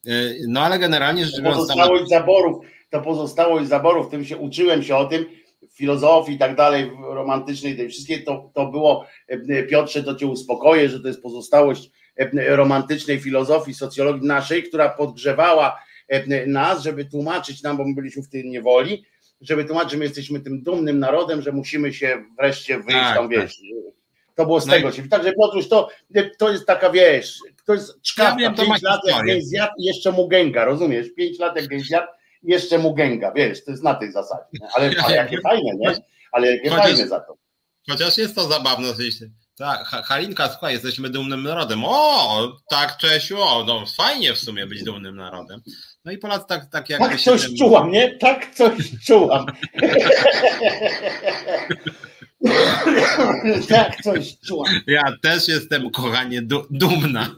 Y, 0.07 0.45
no 0.47 0.61
ale 0.61 0.79
generalnie 0.79 1.25
rzecz 1.25 1.41
biorąc. 1.41 1.57
Pozostałość 1.57 2.09
zaborów, 2.09 2.65
to 2.89 3.01
pozostałość 3.01 3.67
zaborów, 3.67 4.09
tym 4.09 4.25
się 4.25 4.37
uczyłem 4.37 4.83
się 4.83 4.95
o 4.95 5.05
tym 5.05 5.25
filozofii 5.71 6.33
i 6.33 6.37
tak 6.37 6.55
dalej, 6.55 6.91
romantycznej, 7.01 7.77
tej 7.77 7.89
wszystkie, 7.89 8.19
to, 8.19 8.51
to 8.53 8.65
było, 8.65 9.05
e, 9.27 9.63
Piotrze, 9.63 10.03
to 10.03 10.15
cię 10.15 10.27
uspokoję, 10.27 10.89
że 10.89 10.99
to 10.99 11.07
jest 11.07 11.21
pozostałość 11.21 11.91
e, 12.17 12.55
romantycznej 12.55 13.19
filozofii, 13.19 13.73
socjologii 13.73 14.27
naszej, 14.27 14.63
która 14.63 14.89
podgrzewała 14.89 15.79
e, 16.07 16.45
nas, 16.47 16.83
żeby 16.83 17.05
tłumaczyć 17.05 17.63
nam, 17.63 17.77
bo 17.77 17.85
my 17.85 17.95
byliśmy 17.95 18.23
w 18.23 18.29
tej 18.29 18.49
niewoli, 18.49 19.05
żeby 19.41 19.65
tłumaczyć, 19.65 19.91
że 19.91 19.97
my 19.97 20.05
jesteśmy 20.05 20.39
tym 20.39 20.63
dumnym 20.63 20.99
narodem, 20.99 21.41
że 21.41 21.51
musimy 21.51 21.93
się 21.93 22.25
wreszcie 22.37 22.77
wyjść 22.77 22.99
tak, 22.99 23.15
tam, 23.15 23.29
tak. 23.29 23.39
wiesz, 23.39 23.61
to 24.35 24.45
było 24.45 24.61
z 24.61 24.65
no 24.65 24.73
tego 24.73 24.91
się. 24.91 25.09
Także 25.09 25.33
Piotruś, 25.33 25.67
to, 25.67 25.89
to 26.37 26.51
jest 26.51 26.65
taka, 26.65 26.89
wiesz, 26.89 27.39
to 27.65 27.73
jest 27.73 28.01
czkawka, 28.01 28.41
ja 28.41 28.51
wiem, 28.51 28.67
pięć 28.67 28.81
lat 28.81 29.01
jak 29.25 29.41
zjadł 29.41 29.73
i 29.77 29.83
jeszcze 29.83 30.11
mu 30.11 30.27
gęga, 30.27 30.65
rozumiesz? 30.65 31.07
Pięć 31.17 31.39
lat 31.39 31.55
jak 31.55 31.81
zjadł 31.81 32.07
jeszcze 32.43 32.77
mu 32.77 32.93
gęga, 32.93 33.31
wiesz, 33.31 33.65
to 33.65 33.71
jest 33.71 33.83
na 33.83 33.95
tej 33.95 34.11
zasadzie. 34.11 34.43
Nie? 34.53 34.67
Ale, 34.75 35.15
jakie 35.15 35.41
fajne, 35.41 35.71
nie? 35.75 35.95
Ale 36.31 36.47
jakie 36.47 36.69
chociaż, 36.69 36.85
fajne 36.85 37.07
za 37.07 37.19
to. 37.19 37.37
Chociaż 37.89 38.17
jest 38.17 38.35
to 38.35 38.47
zabawne 38.47 38.89
oczywiście. 38.89 39.29
Tak, 39.57 39.85
Halinka, 39.85 40.49
słuchaj, 40.49 40.73
jesteśmy 40.73 41.09
dumnym 41.09 41.43
narodem. 41.43 41.81
O, 41.85 42.57
tak, 42.69 42.97
Czesiu, 42.97 43.41
o, 43.41 43.63
no 43.63 43.83
fajnie 43.97 44.33
w 44.33 44.39
sumie 44.39 44.65
być 44.65 44.83
dumnym 44.83 45.15
narodem. 45.15 45.61
No 46.05 46.11
i 46.11 46.17
Polacy 46.17 46.45
tak, 46.47 46.65
tak 46.65 46.89
jak... 46.89 46.99
Tak 46.99 47.21
coś 47.21 47.53
czułam, 47.57 47.91
nie? 47.91 48.17
Tak 48.17 48.55
coś 48.55 48.75
czułam. 49.05 49.45
tak 53.69 54.01
coś 54.03 54.37
czułam. 54.39 54.81
Ja 54.87 55.03
też 55.21 55.47
jestem, 55.47 55.91
kochanie, 55.91 56.41
du 56.41 56.65
dumna. 56.71 57.35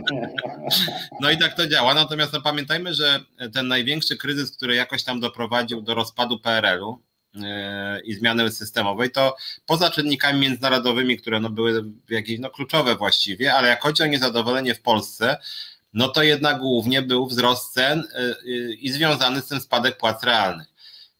no 1.20 1.30
i 1.30 1.38
tak 1.38 1.56
to 1.56 1.66
działa. 1.66 1.94
Natomiast 1.94 2.32
no, 2.32 2.40
pamiętajmy, 2.40 2.94
że 2.94 3.20
ten 3.54 3.68
największy 3.68 4.16
kryzys, 4.16 4.56
który 4.56 4.74
jakoś 4.74 5.04
tam 5.04 5.20
doprowadził 5.20 5.82
do 5.82 5.94
rozpadu 5.94 6.38
PRL-u, 6.38 6.98
e, 7.42 8.00
i 8.00 8.14
zmiany 8.14 8.50
systemowej, 8.50 9.10
to 9.10 9.36
poza 9.66 9.90
czynnikami 9.90 10.40
międzynarodowymi, 10.40 11.16
które 11.16 11.40
no 11.40 11.50
były 11.50 11.84
jakieś 12.08 12.38
no 12.38 12.50
kluczowe 12.50 12.96
właściwie, 12.96 13.54
ale 13.54 13.68
jak 13.68 13.82
chodzi 13.82 14.02
o 14.02 14.06
niezadowolenie 14.06 14.74
w 14.74 14.82
Polsce, 14.82 15.36
no 15.92 16.08
to 16.08 16.22
jednak 16.22 16.58
głównie 16.58 17.02
był 17.02 17.26
wzrost 17.26 17.72
cen 17.72 18.00
e, 18.14 18.18
e, 18.18 18.32
i 18.72 18.90
związany 18.90 19.40
z 19.40 19.48
tym 19.48 19.60
spadek 19.60 19.96
płac 19.96 20.24
realnych. 20.24 20.71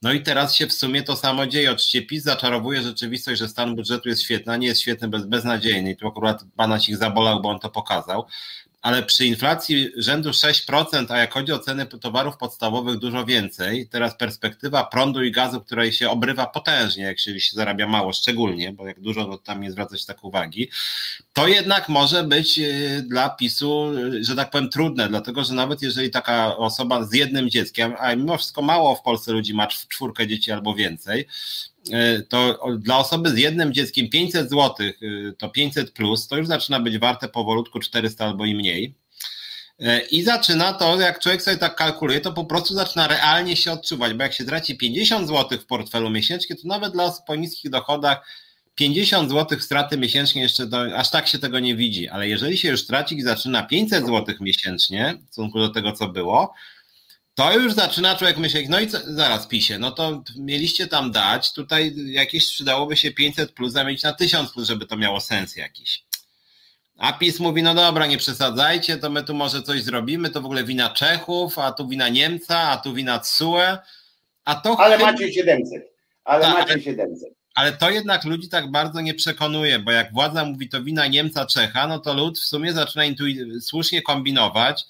No 0.02 0.12
i 0.12 0.22
teraz 0.22 0.54
się 0.54 0.66
w 0.66 0.72
sumie 0.72 1.02
to 1.02 1.16
samo 1.16 1.46
dzieje. 1.46 1.70
Oczywiście 1.70 2.02
PiS 2.02 2.24
zaczarowuje 2.24 2.82
rzeczywistość, 2.82 3.38
że 3.38 3.48
stan 3.48 3.76
budżetu 3.76 4.08
jest 4.08 4.22
świetny, 4.22 4.52
a 4.52 4.56
nie 4.56 4.66
jest 4.66 4.80
świetny, 4.80 5.08
bez, 5.08 5.26
beznadziejny. 5.26 5.90
I 5.90 5.96
tu 5.96 6.08
akurat 6.08 6.44
pana 6.56 6.78
ich 6.88 6.96
zabolał, 6.96 7.42
bo 7.42 7.48
on 7.48 7.58
to 7.58 7.70
pokazał 7.70 8.26
ale 8.82 9.02
przy 9.02 9.26
inflacji 9.26 9.88
rzędu 9.96 10.30
6%, 10.30 11.06
a 11.08 11.18
jak 11.18 11.34
chodzi 11.34 11.52
o 11.52 11.58
ceny 11.58 11.86
towarów 11.86 12.36
podstawowych 12.36 12.98
dużo 12.98 13.24
więcej, 13.24 13.88
teraz 13.88 14.16
perspektywa 14.16 14.84
prądu 14.84 15.22
i 15.22 15.32
gazu, 15.32 15.60
której 15.60 15.92
się 15.92 16.10
obrywa 16.10 16.46
potężnie, 16.46 17.04
jak 17.04 17.20
się, 17.20 17.32
zarabia 17.52 17.86
mało, 17.86 18.12
szczególnie, 18.12 18.72
bo 18.72 18.86
jak 18.86 19.00
dużo, 19.00 19.24
to 19.24 19.38
tam 19.38 19.60
nie 19.60 19.70
zwraca 19.70 19.98
się 19.98 20.06
tak 20.06 20.24
uwagi, 20.24 20.70
to 21.32 21.48
jednak 21.48 21.88
może 21.88 22.24
być 22.24 22.58
y, 22.58 23.04
dla 23.08 23.30
PiSu, 23.30 23.92
że 24.20 24.36
tak 24.36 24.50
powiem, 24.50 24.70
trudne, 24.70 25.08
dlatego 25.08 25.44
że 25.44 25.54
nawet 25.54 25.82
jeżeli 25.82 26.10
taka 26.10 26.56
osoba 26.56 27.04
z 27.04 27.14
jednym 27.14 27.50
dzieckiem, 27.50 27.94
a 27.98 28.14
mimo 28.14 28.38
wszystko 28.38 28.62
mało 28.62 28.94
w 28.94 29.02
Polsce 29.02 29.32
ludzi 29.32 29.54
ma 29.54 29.66
czwórkę 29.66 30.26
dzieci 30.26 30.52
albo 30.52 30.74
więcej, 30.74 31.26
to 32.28 32.58
dla 32.78 32.98
osoby 32.98 33.30
z 33.30 33.38
jednym 33.38 33.72
dzieckiem 33.72 34.08
500 34.08 34.50
zł 34.50 34.86
e, 34.86 34.92
to 35.38 35.48
500 35.48 35.90
plus, 35.90 36.28
to 36.28 36.36
już 36.36 36.46
zaczyna 36.46 36.80
być 36.80 36.98
warte 36.98 37.28
powolutku 37.28 37.80
400 37.80 38.24
albo 38.24 38.44
i 38.44 38.54
mniej. 38.54 38.94
E, 39.80 40.00
I 40.00 40.22
zaczyna 40.22 40.72
to, 40.72 41.00
jak 41.00 41.18
człowiek 41.18 41.42
sobie 41.42 41.56
tak 41.56 41.76
kalkuluje, 41.76 42.20
to 42.20 42.32
po 42.32 42.44
prostu 42.44 42.74
zaczyna 42.74 43.08
realnie 43.08 43.56
się 43.56 43.72
odczuwać, 43.72 44.14
bo 44.14 44.22
jak 44.22 44.32
się 44.32 44.44
traci 44.44 44.76
50 44.76 45.28
zł 45.28 45.58
w 45.58 45.66
portfelu 45.66 46.10
miesięcznie, 46.10 46.56
to 46.56 46.68
nawet 46.68 46.92
dla 46.92 47.04
osób 47.04 47.30
o 47.30 47.34
niskich 47.34 47.70
dochodach 47.70 48.26
50 48.74 49.30
zł 49.30 49.60
straty 49.60 49.98
miesięcznie 49.98 50.42
jeszcze 50.42 50.66
do, 50.66 50.98
aż 50.98 51.10
tak 51.10 51.28
się 51.28 51.38
tego 51.38 51.60
nie 51.60 51.76
widzi, 51.76 52.08
ale 52.08 52.28
jeżeli 52.28 52.58
się 52.58 52.68
już 52.68 52.86
traci 52.86 53.16
i 53.16 53.22
zaczyna 53.22 53.62
500 53.62 54.06
zł 54.06 54.34
miesięcznie 54.40 55.18
w 55.26 55.32
stosunku 55.32 55.58
do 55.58 55.68
tego, 55.68 55.92
co 55.92 56.08
było, 56.08 56.54
to 57.34 57.58
już 57.58 57.72
zaczyna 57.72 58.16
człowiek 58.16 58.38
myśleć, 58.38 58.66
no 58.68 58.80
i 58.80 58.86
co, 58.86 58.98
zaraz 59.04 59.46
pisie, 59.46 59.78
no 59.78 59.90
to 59.90 60.22
mieliście 60.36 60.86
tam 60.86 61.12
dać, 61.12 61.52
tutaj 61.52 61.94
jakieś 61.96 62.52
przydałoby 62.52 62.96
się 62.96 63.10
500 63.10 63.52
plus 63.52 63.72
zamienić 63.72 64.02
na 64.02 64.12
1000 64.12 64.52
plus, 64.52 64.68
żeby 64.68 64.86
to 64.86 64.96
miało 64.96 65.20
sens 65.20 65.56
jakiś. 65.56 66.04
A 66.98 67.12
PiS 67.12 67.40
mówi, 67.40 67.62
no 67.62 67.74
dobra, 67.74 68.06
nie 68.06 68.18
przesadzajcie, 68.18 68.96
to 68.96 69.10
my 69.10 69.22
tu 69.22 69.34
może 69.34 69.62
coś 69.62 69.82
zrobimy, 69.82 70.30
to 70.30 70.40
w 70.40 70.44
ogóle 70.44 70.64
wina 70.64 70.90
Czechów, 70.90 71.58
a 71.58 71.72
tu 71.72 71.88
wina 71.88 72.08
Niemca, 72.08 72.58
a 72.58 72.76
tu 72.76 72.94
wina 72.94 73.18
CUE, 73.18 73.78
a 74.44 74.54
to... 74.54 74.80
Ale 74.80 74.98
chyba... 74.98 75.12
macie 75.12 75.32
700, 75.32 75.82
ale 76.24 76.44
Ta, 76.44 76.52
macie 76.52 76.82
700. 76.82 77.28
Ale 77.54 77.72
to 77.72 77.90
jednak 77.90 78.24
ludzi 78.24 78.48
tak 78.48 78.70
bardzo 78.70 79.00
nie 79.00 79.14
przekonuje, 79.14 79.78
bo 79.78 79.92
jak 79.92 80.12
władza 80.12 80.44
mówi 80.44 80.68
to 80.68 80.82
wina 80.82 81.06
Niemca, 81.06 81.46
Czecha, 81.46 81.86
no 81.86 81.98
to 81.98 82.14
lud 82.14 82.38
w 82.38 82.44
sumie 82.44 82.72
zaczyna 82.72 83.04
intuicyjnie 83.04 83.60
słusznie 83.60 84.02
kombinować, 84.02 84.84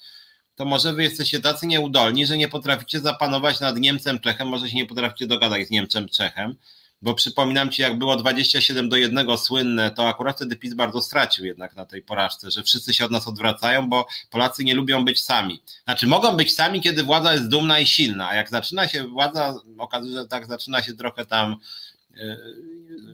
to 0.55 0.65
może 0.65 0.93
wy 0.93 1.03
jesteście 1.03 1.39
tacy 1.39 1.67
nieudolni, 1.67 2.25
że 2.25 2.37
nie 2.37 2.47
potraficie 2.47 2.99
zapanować 2.99 3.59
nad 3.59 3.77
Niemcem 3.77 4.19
Czechem, 4.19 4.47
może 4.47 4.69
się 4.69 4.75
nie 4.75 4.85
potraficie 4.85 5.27
dogadać 5.27 5.67
z 5.67 5.71
Niemcem 5.71 6.09
Czechem, 6.09 6.55
bo 7.01 7.13
przypominam 7.13 7.69
ci, 7.69 7.81
jak 7.81 7.97
było 7.97 8.15
27 8.15 8.89
do 8.89 8.95
1 8.97 9.37
słynne, 9.37 9.91
to 9.91 10.07
akurat 10.07 10.35
wtedy 10.35 10.55
PiS 10.55 10.73
bardzo 10.73 11.01
stracił 11.01 11.45
jednak 11.45 11.75
na 11.75 11.85
tej 11.85 12.01
porażce, 12.01 12.51
że 12.51 12.63
wszyscy 12.63 12.93
się 12.93 13.05
od 13.05 13.11
nas 13.11 13.27
odwracają, 13.27 13.89
bo 13.89 14.07
Polacy 14.29 14.63
nie 14.63 14.75
lubią 14.75 15.05
być 15.05 15.23
sami. 15.23 15.61
Znaczy 15.83 16.07
mogą 16.07 16.37
być 16.37 16.55
sami, 16.55 16.81
kiedy 16.81 17.03
władza 17.03 17.33
jest 17.33 17.49
dumna 17.49 17.79
i 17.79 17.85
silna, 17.85 18.29
a 18.29 18.35
jak 18.35 18.49
zaczyna 18.49 18.87
się 18.87 19.07
władza, 19.07 19.55
okazuje, 19.77 20.13
że 20.13 20.27
tak 20.27 20.45
zaczyna 20.47 20.83
się 20.83 20.93
trochę 20.93 21.25
tam 21.25 21.55
yy, 22.15 22.37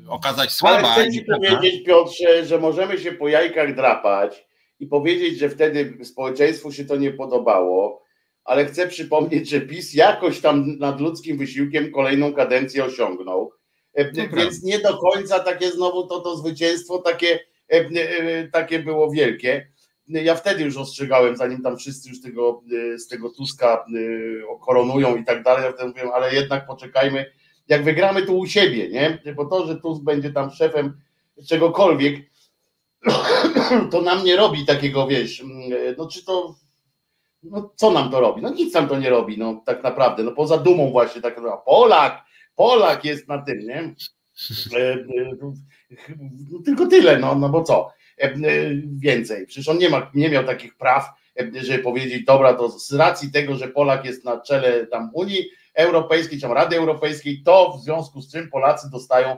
okazać 0.08 0.52
słaba. 0.52 0.90
Ale 0.90 1.04
chcę 1.04 1.14
ci 1.14 1.26
powiedzieć, 1.26 1.86
Piotrze, 1.86 2.46
że 2.46 2.60
możemy 2.60 2.98
się 2.98 3.12
po 3.12 3.28
jajkach 3.28 3.76
drapać, 3.76 4.49
i 4.80 4.88
powiedzieć, 4.88 5.40
że 5.40 5.50
wtedy 5.50 5.98
społeczeństwu 6.06 6.72
się 6.72 6.86
to 6.86 6.96
nie 6.96 7.12
podobało, 7.12 8.04
ale 8.44 8.66
chcę 8.66 8.88
przypomnieć, 8.88 9.50
że 9.50 9.62
PiS 9.62 9.94
jakoś 9.94 10.42
tam 10.42 10.78
nad 10.78 11.02
ludzkim 11.02 11.38
wysiłkiem 11.38 11.92
kolejną 11.92 12.34
kadencję 12.34 12.86
osiągnął. 12.86 13.52
E, 13.94 14.12
Więc 14.36 14.64
nie 14.64 14.80
do 14.80 14.98
końca 14.98 15.40
takie 15.40 15.72
znowu 15.72 16.08
to, 16.08 16.20
to 16.20 16.38
zwycięstwo 16.38 17.00
takie, 17.00 17.40
e, 17.72 17.76
e, 17.76 18.48
takie 18.48 18.80
było 18.80 19.12
wielkie. 19.12 19.68
Ja 20.08 20.36
wtedy 20.36 20.64
już 20.64 20.78
ostrzegałem, 20.78 21.38
zanim 21.38 21.62
tam 21.62 21.78
wszyscy 21.78 22.10
już 22.10 22.22
tego, 22.22 22.64
z 22.98 23.08
tego 23.08 23.30
Tuska 23.30 23.86
koronują 24.62 25.16
i 25.16 25.26
tak 25.26 25.44
dalej, 25.44 25.64
ja 25.64 25.72
wtedy 25.72 25.88
mówiłem, 25.88 26.12
ale 26.12 26.36
jednak 26.36 26.68
poczekajmy, 26.68 27.26
jak 27.68 27.84
wygramy 27.84 28.22
tu 28.22 28.38
u 28.38 28.46
siebie, 28.46 28.90
nie? 28.90 29.34
Bo 29.36 29.46
to, 29.46 29.68
że 29.68 29.82
Tusk 29.82 30.04
będzie 30.04 30.32
tam 30.32 30.52
szefem 30.52 31.02
czegokolwiek, 31.48 32.16
to 33.92 34.02
nam 34.02 34.24
nie 34.24 34.36
robi 34.36 34.66
takiego, 34.66 35.08
wiesz, 35.08 35.42
mm, 35.42 35.96
no 35.98 36.08
czy 36.08 36.26
to, 36.26 36.56
no 37.44 37.74
co 37.76 37.92
nam 37.92 38.12
to 38.12 38.20
robi? 38.20 38.42
No 38.42 38.50
nic 38.50 38.74
nam 38.74 38.88
to 38.88 39.00
nie 39.00 39.10
robi, 39.10 39.38
no 39.38 39.62
tak 39.66 39.84
naprawdę, 39.84 40.24
no 40.24 40.32
poza 40.32 40.58
dumą 40.58 40.92
właśnie, 40.92 41.22
tak 41.22 41.42
no, 41.42 41.62
Polak, 41.66 42.26
Polak 42.56 43.06
jest 43.06 43.28
na 43.28 43.38
tym, 43.42 43.60
nie? 43.60 43.96
E, 44.76 44.94
e, 44.94 45.06
no, 46.52 46.60
tylko 46.66 46.88
tyle, 46.88 47.18
no, 47.18 47.36
no 47.36 47.50
bo 47.50 47.64
co? 47.64 47.92
E, 48.18 48.34
więcej. 48.86 49.48
Przecież 49.48 49.70
on 49.70 49.78
nie, 49.78 49.90
ma, 49.90 50.12
nie 50.14 50.30
miał 50.30 50.44
takich 50.44 50.78
praw, 50.78 51.10
żeby 51.62 51.84
powiedzieć, 51.84 52.26
dobra, 52.26 52.54
to 52.54 52.70
z 52.70 52.94
racji 52.94 53.32
tego, 53.32 53.56
że 53.56 53.68
Polak 53.68 54.06
jest 54.06 54.26
na 54.26 54.42
czele 54.42 54.88
tam 54.88 55.10
Unii 55.14 55.50
Europejskiej, 55.74 56.40
czy 56.40 56.48
Rady 56.48 56.78
Europejskiej, 56.78 57.44
to 57.46 57.78
w 57.78 57.84
związku 57.84 58.22
z 58.22 58.32
czym 58.32 58.50
Polacy 58.50 58.90
dostają 58.92 59.38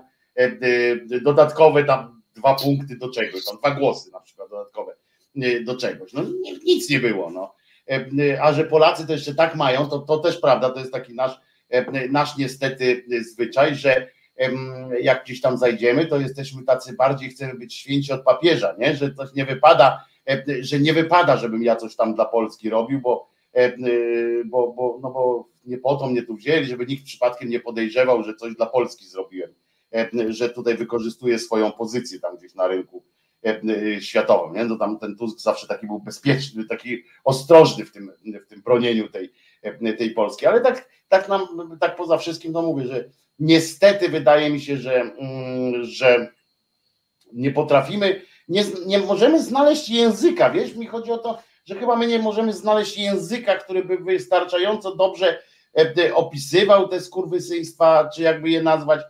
dodatkowe 1.22 1.84
tam 1.84 2.21
dwa 2.36 2.56
punkty 2.56 2.96
do 2.98 3.10
czegoś, 3.10 3.46
tam 3.46 3.58
dwa 3.58 3.72
głosy 3.72 4.12
na 4.12 4.20
przykład 4.20 4.50
dodatkowe 4.50 4.96
do 5.64 5.78
czegoś. 5.78 6.14
No 6.14 6.24
nic 6.66 6.90
nie 6.90 7.00
było. 7.00 7.30
No. 7.30 7.54
E, 7.90 8.06
e, 8.20 8.42
a 8.42 8.54
że 8.54 8.64
Polacy 8.64 9.08
to 9.08 9.14
jeszcze 9.14 9.36
tak 9.36 9.56
mają, 9.56 9.90
to, 9.90 10.00
to 10.00 10.18
też 10.18 10.38
prawda, 10.38 10.70
to 10.70 10.80
jest 10.80 10.92
taki 10.92 11.14
nasz, 11.14 11.40
e, 11.70 12.08
nasz 12.10 12.38
niestety 12.38 13.06
zwyczaj, 13.22 13.76
że 13.76 14.08
jak 15.02 15.24
gdzieś 15.24 15.42
tam 15.42 15.58
zajdziemy, 15.58 16.06
to 16.06 16.20
jesteśmy 16.20 16.64
tacy 16.64 16.94
bardziej, 16.94 17.30
chcemy 17.30 17.54
być 17.54 17.74
święci 17.74 18.14
od 18.14 18.24
papieża, 18.24 18.76
nie? 18.80 18.96
że 18.96 19.10
to 19.10 19.24
nie 19.36 19.46
wypada, 19.46 20.06
że 20.60 20.80
nie 20.80 20.94
wypada, 20.94 21.38
żebym 21.38 21.64
ja 21.64 21.76
coś 21.76 21.96
tam 21.96 22.16
dla 22.16 22.26
Polski 22.26 22.70
robił, 22.70 23.02
bo, 23.02 23.30
bo, 24.46 24.74
bo, 24.74 25.00
no 25.02 25.12
bo 25.12 25.48
nie 25.66 25.78
po 25.78 25.96
to 25.96 26.08
mnie 26.08 26.24
tu 26.24 26.36
wzięli, 26.36 26.66
żeby 26.66 26.86
nikt 26.86 27.06
przypadkiem 27.06 27.50
nie 27.50 27.60
podejrzewał, 27.60 28.24
że 28.24 28.36
coś 28.36 28.56
dla 28.56 28.66
Polski 28.66 29.06
zrobiłem. 29.06 29.54
E, 29.96 30.10
że 30.30 30.50
tutaj 30.50 30.78
wykorzystuje 30.78 31.40
swoją 31.40 31.72
pozycję 31.72 32.20
tam 32.20 32.38
gdzieś 32.38 32.56
na 32.56 32.68
rynku 32.68 33.04
światową. 34.00 34.54
Nie? 34.54 34.66
No 34.66 34.78
tam 34.78 35.00
ten 35.00 35.16
Tusk 35.16 35.40
zawsze 35.40 35.68
taki 35.68 35.88
był 35.88 36.00
bezpieczny, 36.00 36.66
taki 36.66 37.04
ostrożny 37.24 37.86
w 37.86 37.92
tym, 37.92 38.12
w 38.46 38.48
tym 38.48 38.62
bronieniu 38.62 39.10
tej, 39.10 39.32
tej 39.98 40.12
Polski. 40.12 40.46
Ale 40.46 40.62
tak, 40.62 40.90
tak, 41.10 41.30
nam, 41.30 41.78
tak 41.80 41.96
poza 41.96 42.18
wszystkim 42.18 42.54
to 42.54 42.62
mówię, 42.62 42.88
że 42.88 43.10
niestety 43.40 44.10
wydaje 44.10 44.50
mi 44.50 44.62
się, 44.62 44.78
że, 44.78 45.02
mm, 45.02 45.84
że 45.84 46.32
nie 47.34 47.52
potrafimy, 47.52 48.22
nie, 48.48 48.64
nie 48.86 49.00
możemy 49.00 49.44
znaleźć 49.44 49.90
języka, 49.90 50.50
wiesz, 50.50 50.76
mi 50.76 50.88
chodzi 50.88 51.12
o 51.12 51.18
to, 51.18 51.40
że 51.66 51.76
chyba 51.76 51.96
my 51.96 52.08
nie 52.08 52.20
możemy 52.20 52.54
znaleźć 52.54 52.98
języka, 52.98 53.56
który 53.56 53.86
by 53.86 53.98
wystarczająco 53.98 54.96
dobrze 54.96 55.40
e, 55.98 56.16
opisywał 56.16 56.88
te 56.88 57.02
skurwysyństwa, 57.02 58.10
czy 58.16 58.22
jakby 58.22 58.50
je 58.50 58.64
nazwać, 58.64 59.02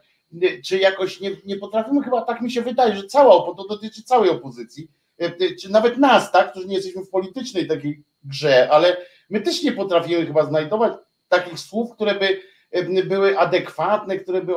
czy 0.65 0.77
jakoś 0.79 1.19
nie, 1.19 1.31
nie 1.45 1.55
potrafimy, 1.55 2.03
chyba 2.03 2.21
tak 2.21 2.41
mi 2.41 2.51
się 2.51 2.61
wydaje, 2.61 2.95
że 2.95 3.03
cała, 3.03 3.55
to 3.55 3.65
dotyczy 3.69 4.03
całej 4.03 4.29
opozycji, 4.29 4.87
e, 5.17 5.55
czy 5.55 5.71
nawet 5.71 5.97
nas, 5.97 6.31
tak, 6.31 6.51
którzy 6.51 6.67
nie 6.67 6.75
jesteśmy 6.75 7.05
w 7.05 7.09
politycznej 7.09 7.67
takiej 7.67 8.03
grze, 8.23 8.69
ale 8.71 8.97
my 9.29 9.41
też 9.41 9.63
nie 9.63 9.71
potrafimy 9.71 10.25
chyba 10.25 10.45
znajdować 10.45 10.93
takich 11.27 11.59
słów, 11.59 11.91
które 11.91 12.15
by 12.15 12.41
e, 12.71 13.03
były 13.03 13.39
adekwatne, 13.39 14.17
które 14.17 14.41
by 14.41 14.53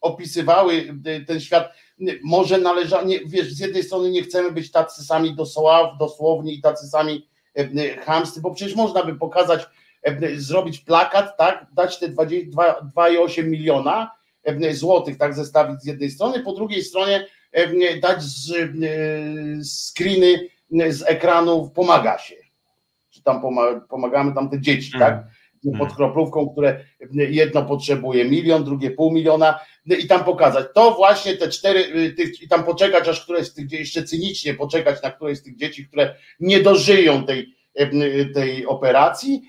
opisywały 0.00 0.94
ten 1.26 1.40
świat. 1.40 1.72
Może 2.24 2.58
należa, 2.58 3.02
nie, 3.02 3.20
wiesz, 3.20 3.52
z 3.52 3.58
jednej 3.58 3.82
strony 3.82 4.10
nie 4.10 4.22
chcemy 4.22 4.52
być 4.52 4.70
tacy 4.70 5.04
sami 5.04 5.36
dosłowni 5.98 6.54
i 6.54 6.62
tacy 6.62 6.86
sami 6.86 7.28
e, 7.54 7.96
chamscy, 7.96 8.40
bo 8.40 8.50
przecież 8.50 8.76
można 8.76 9.02
by 9.02 9.14
pokazać, 9.14 9.66
e, 10.02 10.36
zrobić 10.36 10.78
plakat, 10.78 11.36
tak, 11.36 11.66
dać 11.72 11.98
te 11.98 12.08
2,8 12.08 13.44
miliona 13.44 14.02
e, 14.02 14.16
złotych, 14.72 15.18
tak, 15.18 15.34
zestawić 15.34 15.82
z 15.82 15.86
jednej 15.86 16.10
strony, 16.10 16.40
po 16.40 16.52
drugiej 16.52 16.82
stronie 16.82 17.26
dać 18.02 18.22
z, 18.22 18.52
screeny 19.62 20.48
z 20.88 21.02
ekranów 21.02 21.72
pomaga 21.72 22.18
się, 22.18 22.34
czy 23.10 23.22
tam 23.22 23.42
pomagamy 23.88 24.34
tam 24.34 24.50
te 24.50 24.60
dzieci, 24.60 24.92
tak, 24.98 25.12
mhm 25.12 25.30
pod 25.78 25.96
kroplówką, 25.96 26.48
które 26.48 26.84
jedno 27.12 27.64
potrzebuje 27.64 28.24
milion, 28.24 28.64
drugie 28.64 28.90
pół 28.90 29.12
miliona 29.12 29.60
i 29.86 30.06
tam 30.06 30.24
pokazać. 30.24 30.66
To 30.74 30.94
właśnie 30.94 31.36
te 31.36 31.48
cztery, 31.48 31.80
y, 31.80 32.14
i 32.42 32.48
tam 32.48 32.64
poczekać, 32.64 33.08
aż 33.08 33.24
któreś 33.24 33.46
z 33.46 33.54
tych 33.54 33.72
jeszcze 33.72 34.02
cynicznie 34.02 34.54
poczekać 34.54 35.02
na 35.02 35.10
któreś 35.10 35.38
z 35.38 35.42
tych 35.42 35.56
dzieci, 35.56 35.88
które 35.88 36.14
nie 36.40 36.62
dożyją 36.62 37.24
tej, 37.24 37.54
tej 38.34 38.66
operacji, 38.66 39.42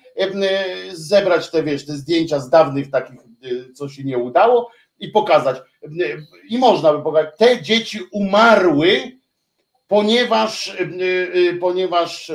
zebrać 0.93 1.51
te, 1.51 1.63
wiesz, 1.63 1.85
te 1.85 1.93
zdjęcia 1.93 2.39
z 2.39 2.49
dawnych 2.49 2.91
takich, 2.91 3.19
co 3.73 3.89
się 3.89 4.03
nie 4.03 4.17
udało 4.17 4.71
i 4.99 5.07
pokazać. 5.07 5.57
I 6.49 6.57
można 6.57 6.93
by 6.93 7.03
pokazać, 7.03 7.37
te 7.37 7.61
dzieci 7.61 7.99
umarły, 8.11 9.11
ponieważ, 9.87 10.77
ponieważ 11.59 12.31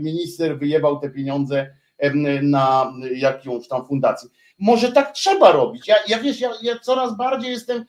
minister 0.00 0.58
wyjebał 0.58 1.00
te 1.00 1.10
pieniądze 1.10 1.74
na 2.42 2.92
jakąś 3.14 3.68
tam 3.68 3.86
fundację. 3.86 4.28
Może 4.58 4.92
tak 4.92 5.12
trzeba 5.12 5.52
robić. 5.52 5.88
Ja, 5.88 5.96
ja 6.08 6.18
wiesz, 6.18 6.40
ja, 6.40 6.50
ja 6.62 6.78
coraz 6.78 7.16
bardziej 7.16 7.50
jestem 7.50 7.84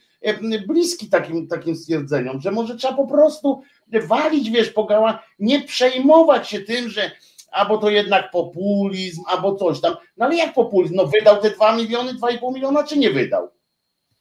bliski 0.67 1.09
takim, 1.09 1.47
takim 1.47 1.75
stwierdzeniom, 1.75 2.41
że 2.41 2.51
może 2.51 2.75
trzeba 2.75 2.93
po 2.93 3.07
prostu 3.07 3.61
walić, 4.07 4.49
wiesz, 4.49 4.69
pogała, 4.69 5.23
nie 5.39 5.61
przejmować 5.61 6.49
się 6.49 6.59
tym, 6.59 6.89
że 6.89 7.11
albo 7.51 7.77
to 7.77 7.89
jednak 7.89 8.31
populizm, 8.31 9.23
albo 9.27 9.55
coś 9.55 9.81
tam. 9.81 9.95
No 10.17 10.25
ale 10.25 10.35
jak 10.35 10.53
populizm? 10.53 10.95
No 10.95 11.07
wydał 11.07 11.41
te 11.41 11.49
2 11.49 11.75
miliony, 11.75 12.13
2,5 12.13 12.53
miliona, 12.53 12.83
czy 12.83 12.97
nie 12.99 13.09
wydał? 13.09 13.49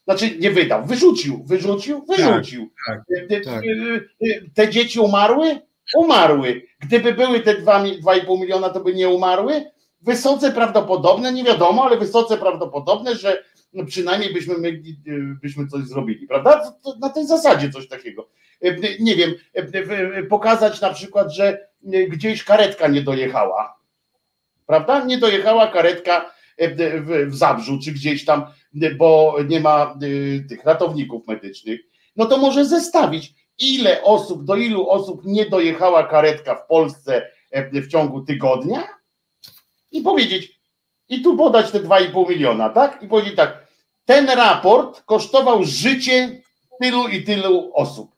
Znaczy 0.05 0.39
nie 0.39 0.51
wydał, 0.51 0.87
wyrzucił, 0.87 1.45
wyrzucił, 1.45 2.07
wyrzucił. 2.07 2.71
Tak, 2.87 3.01
tak, 3.29 3.45
tak. 3.45 3.63
Te 4.55 4.69
dzieci 4.69 5.01
umarły? 5.01 5.59
Umarły. 5.97 6.63
Gdyby 6.81 7.13
były 7.13 7.41
te 7.41 7.55
2,5 7.55 8.41
miliona, 8.41 8.69
to 8.71 8.81
by 8.81 8.95
nie 8.95 9.09
umarły? 9.09 9.75
wysoce 10.05 10.53
prawdopodobne, 10.53 11.33
nie 11.33 11.45
wiadomo, 11.45 11.85
ale 11.85 11.99
wysoce 11.99 12.39
prawdopodobne, 12.39 13.17
że 13.17 13.45
przynajmniej 13.87 14.33
byśmy, 14.33 14.59
my, 14.59 14.83
byśmy 15.43 15.67
coś 15.67 15.85
zrobili, 15.85 16.27
prawda? 16.27 16.75
Na 17.01 17.09
tej 17.09 17.27
zasadzie 17.27 17.71
coś 17.71 17.89
takiego. 17.89 18.29
Nie 19.01 19.17
wiem, 19.17 19.35
pokazać 20.29 20.81
na 20.81 20.91
przykład, 20.91 21.35
że 21.35 21.69
gdzieś 22.09 22.45
karetka 22.45 22.89
nie 22.89 23.03
dojechała, 23.03 23.79
prawda? 24.67 25.05
Nie 25.05 25.19
dojechała 25.19 25.67
karetka 25.67 26.35
w 27.27 27.35
Zabrzu, 27.35 27.79
czy 27.85 27.93
gdzieś 27.93 28.25
tam, 28.25 28.45
bo 28.99 29.37
nie 29.49 29.61
ma 29.61 29.99
tych 30.49 30.65
ratowników 30.65 31.27
medycznych, 31.27 31.81
no 32.17 32.27
to 32.27 32.37
może 32.37 32.65
zestawić, 32.65 33.35
ile 33.59 34.03
osób, 34.03 34.45
do 34.45 34.57
ilu 34.57 34.89
osób 34.89 35.21
nie 35.25 35.47
dojechała 35.47 36.07
karetka 36.07 36.55
w 36.55 36.67
Polsce 36.67 37.31
w 37.73 37.89
ciągu 37.89 38.21
tygodnia, 38.21 38.89
i 39.91 40.01
powiedzieć, 40.03 40.61
i 41.09 41.23
tu 41.23 41.37
podać 41.37 41.71
te 41.71 41.81
2,5 41.81 42.29
miliona, 42.29 42.69
tak? 42.69 43.03
I 43.03 43.09
powiedzieć 43.09 43.37
tak, 43.37 43.67
ten 44.05 44.27
raport 44.27 45.03
kosztował 45.03 45.65
życie 45.65 46.43
tylu 46.81 47.09
i 47.09 47.25
tylu 47.25 47.71
osób. 47.75 48.11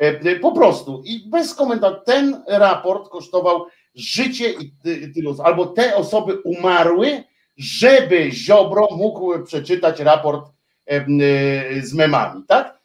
E, 0.00 0.06
e, 0.06 0.36
po 0.36 0.52
prostu 0.52 1.02
i 1.04 1.30
bez 1.30 1.54
komentarzy. 1.54 1.96
Ten 2.06 2.42
raport 2.46 3.08
kosztował 3.08 3.66
życie 3.94 4.50
i 4.50 5.12
tylu 5.14 5.36
albo 5.42 5.66
te 5.66 5.96
osoby 5.96 6.38
umarły, 6.40 7.24
żeby 7.60 8.30
Ziobro 8.32 8.88
mógł 8.90 9.44
przeczytać 9.44 10.00
raport 10.00 10.50
e, 10.86 11.04
z 11.82 11.94
memami, 11.94 12.44
tak? 12.48 12.80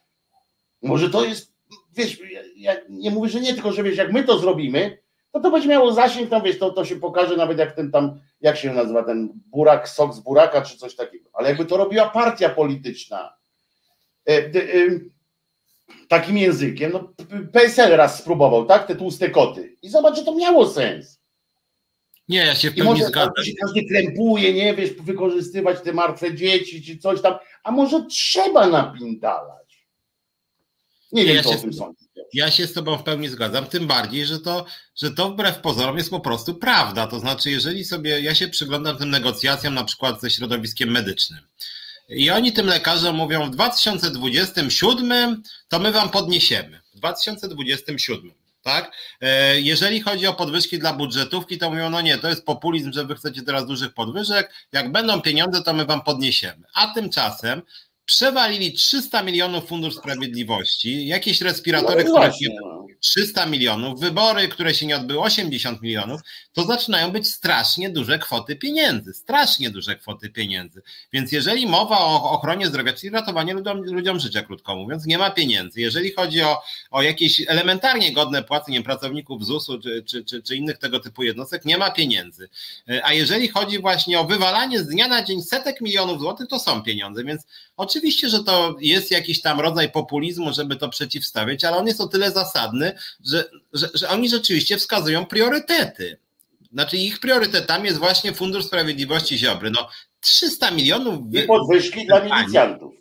Może 0.82 1.10
to 1.10 1.26
jest, 1.26 1.54
wiesz, 1.94 2.22
ja 2.56 2.76
nie 2.90 3.12
mówię, 3.12 3.30
że 3.30 3.42
nie, 3.42 3.54
tylko 3.54 3.72
że 3.72 3.84
wiesz, 3.84 3.98
jak 3.98 4.12
my 4.12 4.24
to 4.24 4.40
zrobimy, 4.40 4.98
to 5.32 5.40
to 5.40 5.52
będzie 5.52 5.68
miało 5.68 5.94
zasięg, 5.94 6.30
tam 6.30 6.44
wiesz, 6.44 6.60
to, 6.60 6.72
to 6.72 6.86
się 6.86 6.96
pokaże 6.96 7.38
nawet 7.38 7.58
jak 7.58 7.76
ten 7.76 7.92
tam, 7.92 8.20
jak 8.42 8.58
się 8.58 8.74
nazywa 8.74 9.04
ten 9.04 9.30
burak, 9.34 9.90
sok 9.90 10.14
z 10.14 10.20
buraka, 10.20 10.62
czy 10.62 10.78
coś 10.78 10.96
takiego. 10.96 11.30
Ale 11.34 11.50
jakby 11.50 11.66
to 11.66 11.78
robiła 11.78 12.10
partia 12.10 12.50
polityczna 12.50 13.36
e, 14.30 14.32
e, 14.32 14.52
takim 16.08 16.38
językiem, 16.38 16.92
no 16.92 17.14
PSL 17.52 17.98
raz 17.98 18.20
spróbował, 18.20 18.66
tak, 18.66 18.88
te 18.88 18.96
tłuste 18.96 19.30
koty 19.30 19.78
i 19.82 19.90
zobacz, 19.90 20.16
że 20.16 20.24
to 20.24 20.36
miało 20.36 20.68
sens. 20.68 21.25
Nie, 22.30 22.38
ja 22.38 22.56
się 22.56 22.72
w 22.72 22.76
pełni 22.76 23.04
zgadzam. 23.04 23.46
Się 23.46 23.54
każdy 23.62 23.86
krępuje, 23.86 24.54
nie 24.54 24.76
wiesz, 24.76 24.94
wykorzystywać 24.94 25.82
te 25.82 25.94
martwe 25.94 26.36
dzieci, 26.36 26.84
czy 26.84 26.98
coś 26.98 27.22
tam, 27.22 27.34
a 27.64 27.72
może 27.72 28.06
trzeba 28.06 28.68
napindalać. 28.68 29.88
Nie, 31.12 31.22
nie 31.22 31.28
wiem, 31.28 31.36
ja 31.38 31.44
co 31.44 31.50
o 31.50 31.56
tym 31.56 31.74
sądzisz. 31.74 32.06
Ja 32.34 32.52
się 32.52 32.68
z 32.68 32.74
Tobą 32.74 32.98
w 32.98 33.04
pełni 33.04 33.28
zgadzam, 33.28 33.66
tym 33.66 33.88
bardziej, 33.88 34.26
że 34.26 34.40
to, 34.40 34.66
że 34.96 35.12
to 35.12 35.30
wbrew 35.30 35.60
pozorom 35.60 35.98
jest 35.98 36.10
po 36.10 36.20
prostu 36.20 36.56
prawda. 36.56 37.08
To 37.08 37.20
znaczy, 37.20 37.52
jeżeli 37.52 37.84
sobie, 37.84 38.20
ja 38.22 38.36
się 38.36 38.48
przyglądam 38.48 38.98
tym 38.98 39.10
negocjacjom 39.10 39.74
na 39.74 39.84
przykład 39.84 40.22
ze 40.22 40.30
środowiskiem 40.30 40.92
medycznym. 40.92 41.40
I 42.10 42.30
oni 42.30 42.54
tym 42.54 42.68
lekarzom 42.68 43.16
mówią, 43.16 43.46
w 43.46 43.50
2027 43.50 45.44
to 45.68 45.80
my 45.80 45.92
wam 45.92 46.10
podniesiemy. 46.10 46.82
W 46.94 46.98
2027, 46.98 48.32
tak? 48.66 48.92
E, 49.22 49.62
jeżeli 49.62 50.02
chodzi 50.02 50.28
o 50.28 50.34
podwyżki 50.34 50.80
dla 50.80 50.94
budżetówki, 50.94 51.58
to 51.58 51.70
mówią, 51.70 51.90
no 51.90 52.02
nie, 52.02 52.18
to 52.18 52.30
jest 52.30 52.46
populizm, 52.46 52.94
że 52.94 53.06
wy 53.06 53.16
chcecie 53.16 53.42
teraz 53.42 53.66
dużych 53.66 53.94
podwyżek. 53.94 54.54
Jak 54.72 54.92
będą 54.92 55.22
pieniądze, 55.22 55.62
to 55.62 55.74
my 55.74 55.86
wam 55.86 56.02
podniesiemy. 56.02 56.64
A 56.74 56.88
tymczasem 56.88 57.62
przewalili 58.06 58.74
300 58.74 59.24
milionów 59.24 59.68
Fundusz 59.68 59.96
Sprawiedliwości, 59.96 61.08
jakieś 61.08 61.42
respiratory, 61.42 62.04
no 62.04 62.12
które 62.12 62.34
się 62.34 62.50
300 63.06 63.46
milionów, 63.46 64.00
wybory, 64.00 64.48
które 64.48 64.74
się 64.74 64.86
nie 64.86 64.96
odbyły 64.96 65.20
80 65.20 65.82
milionów, 65.82 66.22
to 66.54 66.64
zaczynają 66.64 67.12
być 67.12 67.28
strasznie 67.28 67.90
duże 67.90 68.20
kwoty 68.20 68.56
pieniędzy, 68.56 69.14
strasznie 69.14 69.70
duże 69.70 69.96
kwoty 69.96 70.30
pieniędzy. 70.30 70.82
Więc 71.14 71.32
jeżeli 71.32 71.68
mowa 71.68 72.00
o 72.00 72.32
ochronie 72.32 72.68
zdrowia, 72.68 72.94
czyli 72.94 73.10
ratowaniu 73.10 73.56
ludziom, 73.56 73.82
ludziom 73.84 74.20
życia, 74.20 74.42
krótko 74.42 74.76
mówiąc, 74.76 75.06
nie 75.06 75.18
ma 75.18 75.32
pieniędzy. 75.32 75.82
Jeżeli 75.82 76.12
chodzi 76.12 76.42
o, 76.42 76.62
o 76.92 77.02
jakieś 77.02 77.42
elementarnie 77.48 78.14
godne 78.14 78.44
płacenie 78.44 78.84
pracowników 78.84 79.46
ZUS-u 79.46 79.80
czy, 79.80 80.04
czy, 80.04 80.26
czy, 80.26 80.44
czy 80.44 80.56
innych 80.56 80.78
tego 80.78 81.00
typu 81.00 81.24
jednostek, 81.24 81.66
nie 81.66 81.78
ma 81.78 81.92
pieniędzy. 81.92 82.50
A 83.04 83.14
jeżeli 83.14 83.48
chodzi 83.48 83.80
właśnie 83.80 84.20
o 84.20 84.24
wywalanie 84.24 84.80
z 84.80 84.88
dnia 84.88 85.08
na 85.08 85.24
dzień 85.24 85.42
setek 85.42 85.82
milionów 85.82 86.20
złotych, 86.20 86.48
to 86.48 86.60
są 86.60 86.84
pieniądze, 86.84 87.24
więc 87.24 87.42
Oczywiście, 87.78 88.30
że 88.30 88.44
to 88.44 88.76
jest 88.80 89.12
jakiś 89.12 89.42
tam 89.42 89.60
rodzaj 89.60 89.92
populizmu, 89.92 90.54
żeby 90.54 90.76
to 90.76 90.90
przeciwstawiać, 90.90 91.64
ale 91.64 91.78
on 91.78 91.88
jest 91.88 92.02
o 92.02 92.08
tyle 92.08 92.32
zasadny, 92.32 92.95
że, 93.26 93.50
że, 93.74 93.90
że 93.94 94.10
oni 94.10 94.30
rzeczywiście 94.30 94.78
wskazują 94.78 95.26
priorytety. 95.26 96.18
Znaczy 96.72 96.98
ich 96.98 97.20
priorytetami 97.20 97.86
jest 97.86 98.00
właśnie 98.00 98.34
Fundusz 98.34 98.66
Sprawiedliwości 98.66 99.38
Ziobry. 99.38 99.72
No 99.72 99.90
300 100.20 100.72
milionów... 100.72 101.20
I 101.34 101.44
podwyżki 101.44 102.06
dla 102.06 102.24
milicjantów. 102.24 102.94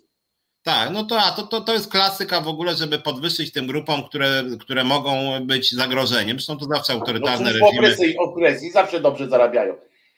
Tak, 0.63 0.91
no 0.91 1.05
to, 1.05 1.21
a 1.21 1.33
to, 1.33 1.43
to, 1.43 1.61
to 1.61 1.73
jest 1.73 1.91
klasyka 1.91 2.41
w 2.41 2.49
ogóle, 2.49 2.75
żeby 2.75 2.99
podwyższyć 2.99 3.53
tym 3.53 3.67
grupom, 3.67 4.05
które, 4.05 4.45
które 4.61 4.85
mogą 4.85 5.41
być 5.47 5.73
zagrożeniem. 5.73 6.37
Zresztą 6.37 6.59
to 6.59 6.65
zawsze 6.65 6.93
autorytarne 6.93 7.45
no, 7.45 7.53
reżimy. 7.53 7.79
Opresji, 7.79 8.19
opresji 8.19 8.71
zawsze 8.71 9.01
dobrze 9.01 9.29
zarabiają. 9.29 9.75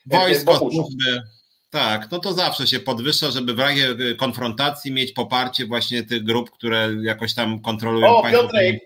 Wojsko, 0.07 0.59
służby, 0.59 1.23
tak, 1.71 2.11
no 2.11 2.19
to 2.19 2.33
zawsze 2.33 2.67
się 2.67 2.81
podwyższa, 2.81 3.31
żeby 3.31 3.55
w 3.55 3.59
razie 3.59 3.91
y, 3.91 4.17
konfrontacji 4.17 4.93
mieć 4.93 5.13
poparcie 5.13 5.67
właśnie 5.67 6.03
tych 6.03 6.25
grup, 6.25 6.51
które 6.51 6.91
jakoś 7.03 7.35
tam 7.35 7.61
kontrolują 7.61 8.17
o, 8.17 8.23
państwo. 8.23 8.43
Piotrek, 8.43 8.81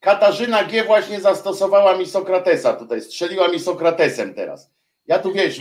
Katarzyna 0.00 0.64
G. 0.64 0.84
właśnie 0.84 1.20
zastosowała 1.20 1.96
mi 1.96 2.06
Sokratesa 2.06 2.72
tutaj, 2.72 3.02
strzeliła 3.02 3.48
mi 3.48 3.60
Sokratesem 3.60 4.34
teraz. 4.34 4.70
Ja 5.06 5.18
tu 5.18 5.32
wiesz, 5.32 5.58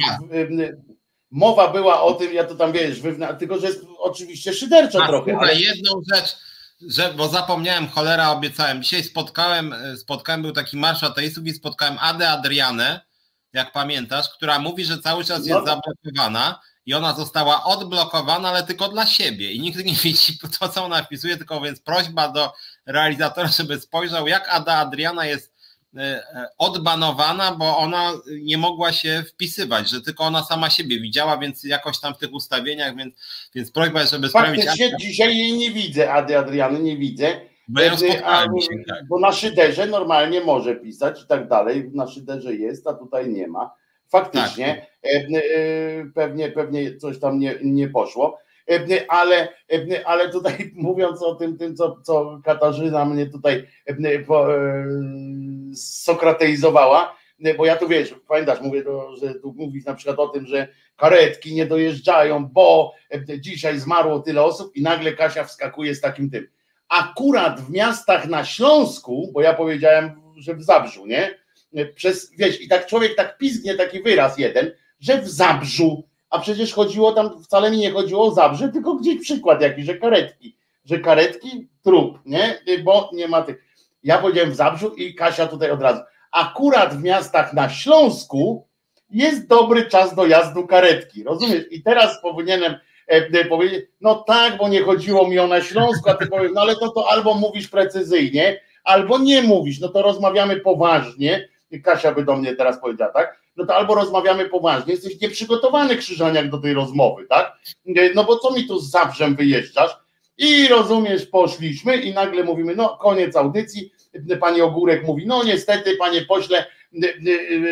mowa 1.31 1.67
była 1.67 2.01
o 2.01 2.13
tym, 2.13 2.33
ja 2.33 2.43
to 2.43 2.55
tam 2.55 2.71
wiesz, 2.71 3.01
tylko 3.39 3.59
że 3.59 3.67
jest 3.67 3.85
oczywiście 3.97 4.53
szyderczo 4.53 5.03
A, 5.03 5.07
trochę. 5.07 5.37
Ale... 5.39 5.55
jedną 5.55 6.01
rzecz, 6.13 6.37
że, 6.81 7.13
bo 7.13 7.27
zapomniałem, 7.27 7.87
cholera 7.87 8.31
obiecałem. 8.31 8.83
Dzisiaj 8.83 9.03
spotkałem, 9.03 9.75
spotkałem, 9.97 10.41
był 10.41 10.51
taki 10.51 10.77
marsz 10.77 11.03
ateistów 11.03 11.45
i 11.45 11.53
spotkałem 11.53 11.97
Adę 12.01 12.29
Adrianę, 12.29 13.01
jak 13.53 13.71
pamiętasz, 13.71 14.29
która 14.29 14.59
mówi, 14.59 14.85
że 14.85 14.99
cały 14.99 15.23
czas 15.23 15.47
jest 15.47 15.59
no. 15.59 15.65
zablokowana 15.65 16.59
i 16.85 16.93
ona 16.93 17.15
została 17.15 17.63
odblokowana, 17.63 18.49
ale 18.49 18.63
tylko 18.63 18.89
dla 18.89 19.05
siebie 19.05 19.51
i 19.51 19.59
nikt 19.59 19.85
nie 19.85 19.93
widzi 19.93 20.39
to, 20.59 20.69
co 20.69 20.85
ona 20.85 21.03
wpisuje, 21.03 21.37
tylko 21.37 21.61
więc 21.61 21.81
prośba 21.81 22.29
do 22.29 22.53
realizatora, 22.89 23.47
żeby 23.47 23.79
spojrzał, 23.79 24.27
jak 24.27 24.49
Ada 24.49 24.77
Adriana 24.77 25.25
jest 25.25 25.53
e, 25.97 25.99
e, 26.01 26.45
odbanowana, 26.57 27.55
bo 27.55 27.77
ona 27.77 28.13
nie 28.41 28.57
mogła 28.57 28.91
się 28.91 29.23
wpisywać, 29.27 29.89
że 29.89 30.01
tylko 30.01 30.23
ona 30.23 30.43
sama 30.43 30.69
siebie 30.69 30.99
widziała, 30.99 31.37
więc 31.37 31.63
jakoś 31.63 31.99
tam 31.99 32.13
w 32.13 32.17
tych 32.17 32.33
ustawieniach, 32.33 32.95
więc, 32.95 33.15
więc 33.55 33.71
prośba 33.71 34.05
żeby 34.05 34.29
sprawdzić. 34.29 34.65
Faktycznie 34.65 34.97
dzisiaj 34.97 35.37
jej 35.37 35.53
nie 35.53 35.71
widzę, 35.71 36.13
Ady 36.13 36.37
Adriany 36.37 36.79
nie 36.79 36.97
widzę. 36.97 37.41
Bo, 37.67 37.81
ja 37.81 37.91
a, 38.23 38.45
tak. 38.87 39.07
bo 39.09 39.19
na 39.19 39.31
szyderze 39.31 39.85
normalnie 39.85 40.41
może 40.41 40.75
pisać 40.75 41.23
i 41.23 41.27
tak 41.27 41.47
dalej, 41.47 41.91
na 41.93 42.07
szyderze 42.07 42.55
jest, 42.55 42.87
a 42.87 42.93
tutaj 42.93 43.29
nie 43.29 43.47
ma. 43.47 43.71
Faktycznie 44.07 44.87
tak. 45.01 45.11
E, 45.13 46.05
pewnie, 46.15 46.49
pewnie 46.49 46.97
coś 46.97 47.19
tam 47.19 47.39
nie, 47.39 47.55
nie 47.61 47.87
poszło 47.87 48.39
ale, 49.07 49.47
ale 50.05 50.29
tutaj 50.29 50.71
mówiąc 50.75 51.21
o 51.21 51.35
tym, 51.35 51.57
tym 51.57 51.75
co, 51.75 52.01
co 52.03 52.41
Katarzyna 52.43 53.05
mnie 53.05 53.25
tutaj 53.25 53.67
sokrateizowała, 55.75 57.15
bo 57.57 57.65
ja 57.65 57.75
tu 57.75 57.87
wiesz, 57.87 58.15
pamiętasz, 58.27 58.61
mówię, 58.61 58.83
to, 58.83 59.15
że 59.15 59.35
tu 59.35 59.53
mówisz 59.57 59.85
na 59.85 59.93
przykład 59.93 60.19
o 60.19 60.27
tym, 60.27 60.45
że 60.45 60.67
karetki 60.97 61.55
nie 61.55 61.65
dojeżdżają, 61.65 62.45
bo 62.45 62.93
dzisiaj 63.39 63.79
zmarło 63.79 64.19
tyle 64.19 64.43
osób 64.43 64.75
i 64.75 64.81
nagle 64.81 65.13
Kasia 65.13 65.43
wskakuje 65.43 65.95
z 65.95 66.01
takim 66.01 66.29
tym. 66.29 66.47
Akurat 66.89 67.61
w 67.61 67.69
miastach 67.69 68.27
na 68.27 68.45
Śląsku, 68.45 69.31
bo 69.33 69.41
ja 69.41 69.53
powiedziałem, 69.53 70.21
że 70.37 70.55
w 70.55 70.63
Zabrzu, 70.63 71.05
nie? 71.05 71.39
Przez, 71.95 72.31
wiesz, 72.37 72.61
i 72.61 72.67
tak 72.67 72.85
człowiek 72.85 73.15
tak 73.15 73.37
pizgnie 73.37 73.75
taki 73.75 74.01
wyraz 74.01 74.37
jeden, 74.37 74.71
że 74.99 75.21
w 75.21 75.29
Zabrzu 75.29 76.08
a 76.29 76.39
przecież 76.39 76.73
chodziło 76.73 77.11
tam, 77.11 77.43
wcale 77.43 77.71
mi 77.71 77.77
nie 77.77 77.91
chodziło 77.91 78.25
o 78.25 78.31
Zabrze, 78.31 78.69
tylko 78.69 78.95
gdzieś 78.95 79.21
przykład 79.21 79.61
jakiś, 79.61 79.85
że 79.85 79.97
karetki, 79.97 80.55
że 80.85 80.99
karetki, 80.99 81.67
trup, 81.83 82.19
nie, 82.25 82.59
bo 82.83 83.09
nie 83.13 83.27
ma 83.27 83.41
tych. 83.41 83.63
Ja 84.03 84.17
powiedziałem 84.17 84.51
w 84.51 84.55
Zabrzu 84.55 84.95
i 84.95 85.15
Kasia 85.15 85.47
tutaj 85.47 85.71
od 85.71 85.81
razu. 85.81 86.01
Akurat 86.31 86.93
w 86.93 87.03
miastach 87.03 87.53
na 87.53 87.69
Śląsku 87.69 88.67
jest 89.09 89.47
dobry 89.47 89.85
czas 89.85 90.15
dojazdu 90.15 90.67
karetki, 90.67 91.23
rozumiesz? 91.23 91.63
I 91.71 91.83
teraz 91.83 92.21
powinienem 92.21 92.75
e, 93.07 93.45
powiedzieć, 93.45 93.85
no 94.01 94.15
tak, 94.15 94.57
bo 94.57 94.67
nie 94.67 94.81
chodziło 94.81 95.27
mi 95.27 95.39
o 95.39 95.47
na 95.47 95.61
Śląsku, 95.61 96.09
a 96.09 96.13
ty 96.13 96.27
powiesz, 96.27 96.51
no 96.55 96.61
ale 96.61 96.75
to, 96.75 96.89
to 96.89 97.11
albo 97.11 97.33
mówisz 97.33 97.67
precyzyjnie, 97.67 98.61
albo 98.83 99.17
nie 99.17 99.41
mówisz, 99.41 99.79
no 99.79 99.89
to 99.89 100.01
rozmawiamy 100.01 100.55
poważnie. 100.55 101.49
Kasia 101.83 102.11
by 102.11 102.25
do 102.25 102.35
mnie 102.35 102.55
teraz 102.55 102.81
powiedziała, 102.81 103.11
tak? 103.11 103.39
No 103.59 103.65
to 103.65 103.75
albo 103.75 103.95
rozmawiamy 103.95 104.45
poważnie, 104.45 104.93
jesteś 104.93 105.21
nieprzygotowany 105.21 105.95
Krzyżaniak 105.95 106.49
do 106.49 106.57
tej 106.57 106.73
rozmowy, 106.73 107.25
tak? 107.29 107.57
No 108.15 108.23
bo 108.23 108.39
co 108.39 108.53
mi 108.53 108.67
tu 108.67 108.79
z 108.79 108.91
Zabrzem 108.91 109.35
wyjeżdżasz? 109.35 109.91
I 110.37 110.67
rozumiesz, 110.67 111.25
poszliśmy 111.25 111.97
i 111.97 112.13
nagle 112.13 112.43
mówimy, 112.43 112.75
no 112.75 112.97
koniec 112.97 113.35
audycji, 113.35 113.91
pani 114.39 114.61
Ogórek 114.61 115.07
mówi, 115.07 115.27
no 115.27 115.43
niestety 115.43 115.95
panie 115.95 116.21
pośle, 116.21 116.65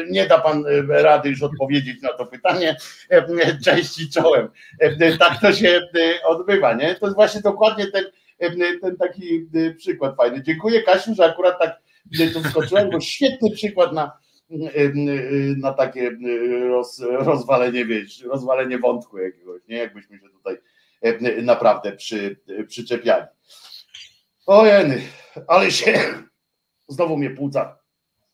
nie 0.10 0.28
da 0.28 0.40
pan 0.40 0.64
rady 0.90 1.30
już 1.30 1.44
odpowiedzieć 1.44 2.02
na 2.02 2.14
to 2.14 2.26
pytanie, 2.26 2.78
cześć 3.66 4.00
i 4.00 4.10
czołem. 4.10 4.50
Tak 5.20 5.42
to 5.42 5.54
się 5.54 5.82
odbywa, 6.26 6.74
nie? 6.74 6.96
To 6.96 7.06
jest 7.06 7.16
właśnie 7.16 7.42
dokładnie 7.42 7.88
ten, 7.88 8.06
ten 8.82 8.98
taki 8.98 9.48
przykład 9.78 10.16
fajny. 10.16 10.44
Dziękuję 10.44 10.84
Kasiu, 10.84 11.16
że 11.16 11.26
akurat 11.26 11.60
tak 11.60 11.80
tu 12.34 12.44
wskoczyłem, 12.44 12.90
bo 12.90 13.00
świetny 13.00 13.52
przykład 13.52 13.94
na, 13.94 14.12
na 15.58 15.74
takie 15.74 16.18
roz, 16.70 17.00
rozwalenie, 17.10 17.86
wiesz, 17.86 18.22
rozwalenie 18.22 18.78
wątku 18.78 19.18
jakiegoś, 19.18 19.62
nie? 19.68 19.78
Jakbyśmy 19.78 20.20
się 20.20 20.30
tutaj 20.30 20.58
naprawdę 21.44 21.92
przy, 21.92 22.40
przyczepiali. 22.68 23.26
Ojeny, 24.46 25.02
ale 25.48 25.72
się 25.72 25.94
znowu 26.88 27.18
mnie 27.18 27.30
płuca, 27.30 27.80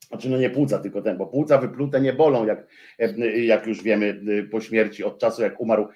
znaczy 0.08 0.30
no 0.30 0.38
nie 0.38 0.50
płuca, 0.50 0.80
tylko 0.80 1.02
ten, 1.02 1.18
bo 1.18 1.26
płuca 1.26 1.58
wyplute 1.58 2.02
nie 2.02 2.14
bolą, 2.14 2.46
jak, 2.46 2.68
jak 3.36 3.68
już 3.68 3.84
wiemy 3.84 4.22
po 4.52 4.62
śmierci, 4.62 5.04
od 5.04 5.20
czasu 5.20 5.42
jak 5.42 5.62
umarł 5.62 5.88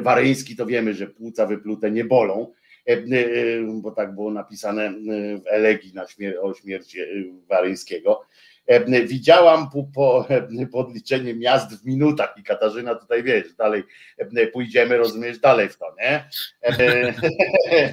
Waryński, 0.00 0.56
to 0.56 0.66
wiemy, 0.66 0.94
że 0.94 1.06
płuca 1.06 1.46
wyplute 1.46 1.90
nie 1.90 2.04
bolą, 2.04 2.52
bo 3.82 3.90
tak 3.90 4.14
było 4.14 4.30
napisane 4.30 4.92
w 5.44 5.46
elegii 5.46 5.94
na 5.94 6.06
śmier 6.06 6.38
o 6.42 6.54
śmierci 6.54 6.98
Waryńskiego. 7.48 8.26
Widziałam 9.06 9.70
po, 9.70 9.84
po 9.94 10.26
e, 10.28 10.66
podliczeniu 10.66 11.36
miast 11.36 11.82
w 11.82 11.86
minutach 11.86 12.34
i 12.38 12.42
Katarzyna 12.42 12.94
tutaj 12.94 13.22
wiesz, 13.22 13.54
dalej 13.54 13.82
pójdziemy, 14.52 14.96
rozumiesz, 14.96 15.38
dalej 15.38 15.68
w 15.68 15.78
to, 15.78 15.94
nie? 15.98 16.28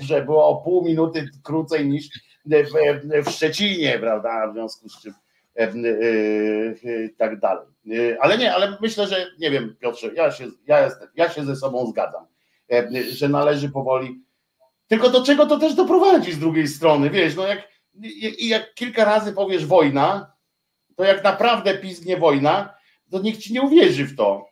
Że 0.08 0.22
było 0.22 0.48
o 0.48 0.56
pół 0.56 0.86
minuty 0.86 1.30
krócej 1.44 1.88
niż 1.88 2.10
w 3.26 3.30
Szczecinie, 3.30 3.99
prawda? 3.99 4.48
W 4.48 4.54
związku 4.54 4.90
z 4.90 5.02
czym 5.02 5.14
tak 7.18 7.40
dalej. 7.40 7.68
Ale 8.20 8.38
nie, 8.38 8.54
ale 8.54 8.78
myślę, 8.82 9.08
że 9.08 9.28
nie 9.40 9.52
wiem, 9.52 9.76
Piotrze, 9.80 10.14
ja 10.14 10.32
się, 10.32 10.48
ja, 10.68 10.86
jestem, 10.86 11.08
ja 11.16 11.30
się 11.30 11.45
ze 11.45 11.56
sobą 11.56 11.88
zgadzam, 11.88 12.26
że 13.12 13.30
należy 13.30 13.70
powoli. 13.70 14.22
Tylko 14.88 15.10
do 15.10 15.24
czego 15.24 15.45
to 15.45 15.60
też 15.60 15.74
doprowadzi 15.74 16.32
z 16.32 16.40
drugiej 16.40 16.68
strony, 16.68 17.10
wiesz, 17.10 17.36
no 17.36 17.48
jak, 17.48 17.68
jak 18.40 18.74
kilka 18.74 19.06
razy 19.06 19.34
powiesz 19.34 19.66
wojna, 19.66 20.36
to 20.98 21.03
jak 21.03 21.24
naprawdę 21.24 21.78
pizgnie 21.78 22.18
wojna, 22.18 22.74
to 23.11 23.19
nikt 23.19 23.40
ci 23.40 23.53
nie 23.53 23.61
uwierzy 23.61 24.06
w 24.06 24.15
to. 24.15 24.45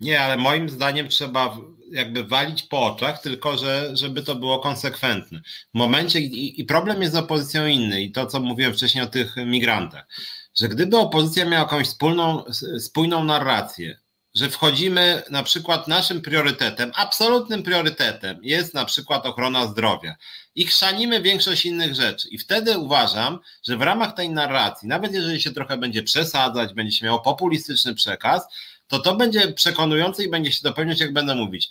Nie, 0.00 0.20
ale 0.20 0.36
moim 0.36 0.68
zdaniem 0.68 1.08
trzeba 1.08 1.56
jakby 1.90 2.24
walić 2.24 2.62
po 2.62 2.86
oczach, 2.86 3.22
tylko 3.22 3.58
że, 3.58 3.90
żeby 3.96 4.22
to 4.22 4.34
było 4.34 4.58
konsekwentne. 4.58 5.40
W 5.74 5.78
momencie, 5.78 6.20
i, 6.20 6.60
i 6.60 6.64
problem 6.64 7.02
jest 7.02 7.14
z 7.14 7.16
opozycją 7.16 7.66
inny, 7.66 8.02
i 8.02 8.12
to, 8.12 8.26
co 8.26 8.40
mówiłem 8.40 8.72
wcześniej 8.74 9.04
o 9.04 9.06
tych 9.08 9.36
migrantach, 9.36 10.06
że 10.54 10.68
gdyby 10.68 10.98
opozycja 10.98 11.44
miała 11.44 11.62
jakąś 11.62 11.86
wspólną, 11.86 12.44
spójną 12.78 13.24
narrację, 13.24 13.98
że 14.36 14.50
wchodzimy 14.50 15.22
na 15.30 15.42
przykład 15.42 15.88
naszym 15.88 16.22
priorytetem, 16.22 16.92
absolutnym 16.94 17.62
priorytetem 17.62 18.38
jest 18.42 18.74
na 18.74 18.84
przykład 18.84 19.26
ochrona 19.26 19.66
zdrowia 19.66 20.16
i 20.54 20.66
chrzanimy 20.66 21.22
większość 21.22 21.66
innych 21.66 21.94
rzeczy. 21.94 22.28
I 22.28 22.38
wtedy 22.38 22.78
uważam, 22.78 23.38
że 23.68 23.76
w 23.76 23.82
ramach 23.82 24.14
tej 24.14 24.30
narracji, 24.30 24.88
nawet 24.88 25.14
jeżeli 25.14 25.40
się 25.40 25.50
trochę 25.50 25.76
będzie 25.76 26.02
przesadzać, 26.02 26.74
będzie 26.74 26.98
się 26.98 27.06
miało 27.06 27.20
populistyczny 27.20 27.94
przekaz, 27.94 28.42
to 28.88 28.98
to 28.98 29.16
będzie 29.16 29.52
przekonujące 29.52 30.24
i 30.24 30.30
będzie 30.30 30.52
się 30.52 30.62
dopełniać, 30.62 31.00
jak 31.00 31.12
będę 31.12 31.34
mówić. 31.34 31.70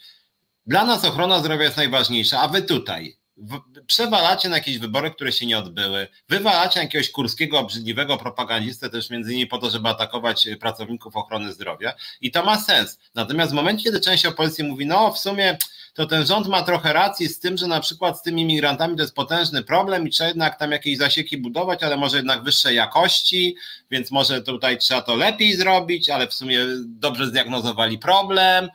Dla 0.67 0.85
nas 0.85 1.05
ochrona 1.05 1.39
zdrowia 1.39 1.63
jest 1.63 1.77
najważniejsza, 1.77 2.41
a 2.41 2.47
wy 2.47 2.61
tutaj 2.61 3.17
przewalacie 3.87 4.49
na 4.49 4.57
jakieś 4.57 4.77
wybory, 4.77 5.11
które 5.11 5.31
się 5.31 5.45
nie 5.45 5.57
odbyły, 5.57 6.07
wywalacie 6.29 6.79
jakiegoś 6.79 7.11
kurskiego, 7.11 7.59
obrzydliwego 7.59 8.17
propagandistę 8.17 8.89
też 8.89 9.09
między 9.09 9.31
innymi 9.31 9.47
po 9.47 9.57
to, 9.57 9.69
żeby 9.69 9.89
atakować 9.89 10.47
pracowników 10.59 11.15
ochrony 11.15 11.53
zdrowia. 11.53 11.93
I 12.21 12.31
to 12.31 12.43
ma 12.43 12.59
sens. 12.59 12.99
Natomiast 13.15 13.51
w 13.51 13.55
momencie, 13.55 13.83
kiedy 13.83 14.01
część 14.01 14.25
opozycji 14.25 14.63
mówi, 14.63 14.85
no 14.85 15.11
w 15.11 15.19
sumie 15.19 15.57
to 15.93 16.05
ten 16.05 16.25
rząd 16.25 16.47
ma 16.47 16.61
trochę 16.63 16.93
racji 16.93 17.27
z 17.27 17.39
tym, 17.39 17.57
że 17.57 17.67
na 17.67 17.79
przykład 17.79 18.19
z 18.19 18.21
tymi 18.21 18.41
imigrantami 18.41 18.95
to 18.95 19.01
jest 19.01 19.15
potężny 19.15 19.63
problem 19.63 20.07
i 20.07 20.11
trzeba 20.11 20.27
jednak 20.27 20.59
tam 20.59 20.71
jakieś 20.71 20.97
zasieki 20.97 21.37
budować, 21.37 21.83
ale 21.83 21.97
może 21.97 22.17
jednak 22.17 22.43
wyższej 22.43 22.75
jakości, 22.75 23.55
więc 23.91 24.11
może 24.11 24.41
tutaj 24.41 24.77
trzeba 24.77 25.01
to 25.01 25.15
lepiej 25.15 25.55
zrobić, 25.55 26.09
ale 26.09 26.27
w 26.27 26.33
sumie 26.33 26.59
dobrze 26.85 27.27
zdiagnozowali 27.27 27.99
problem, 27.99 28.69
E, 28.69 28.71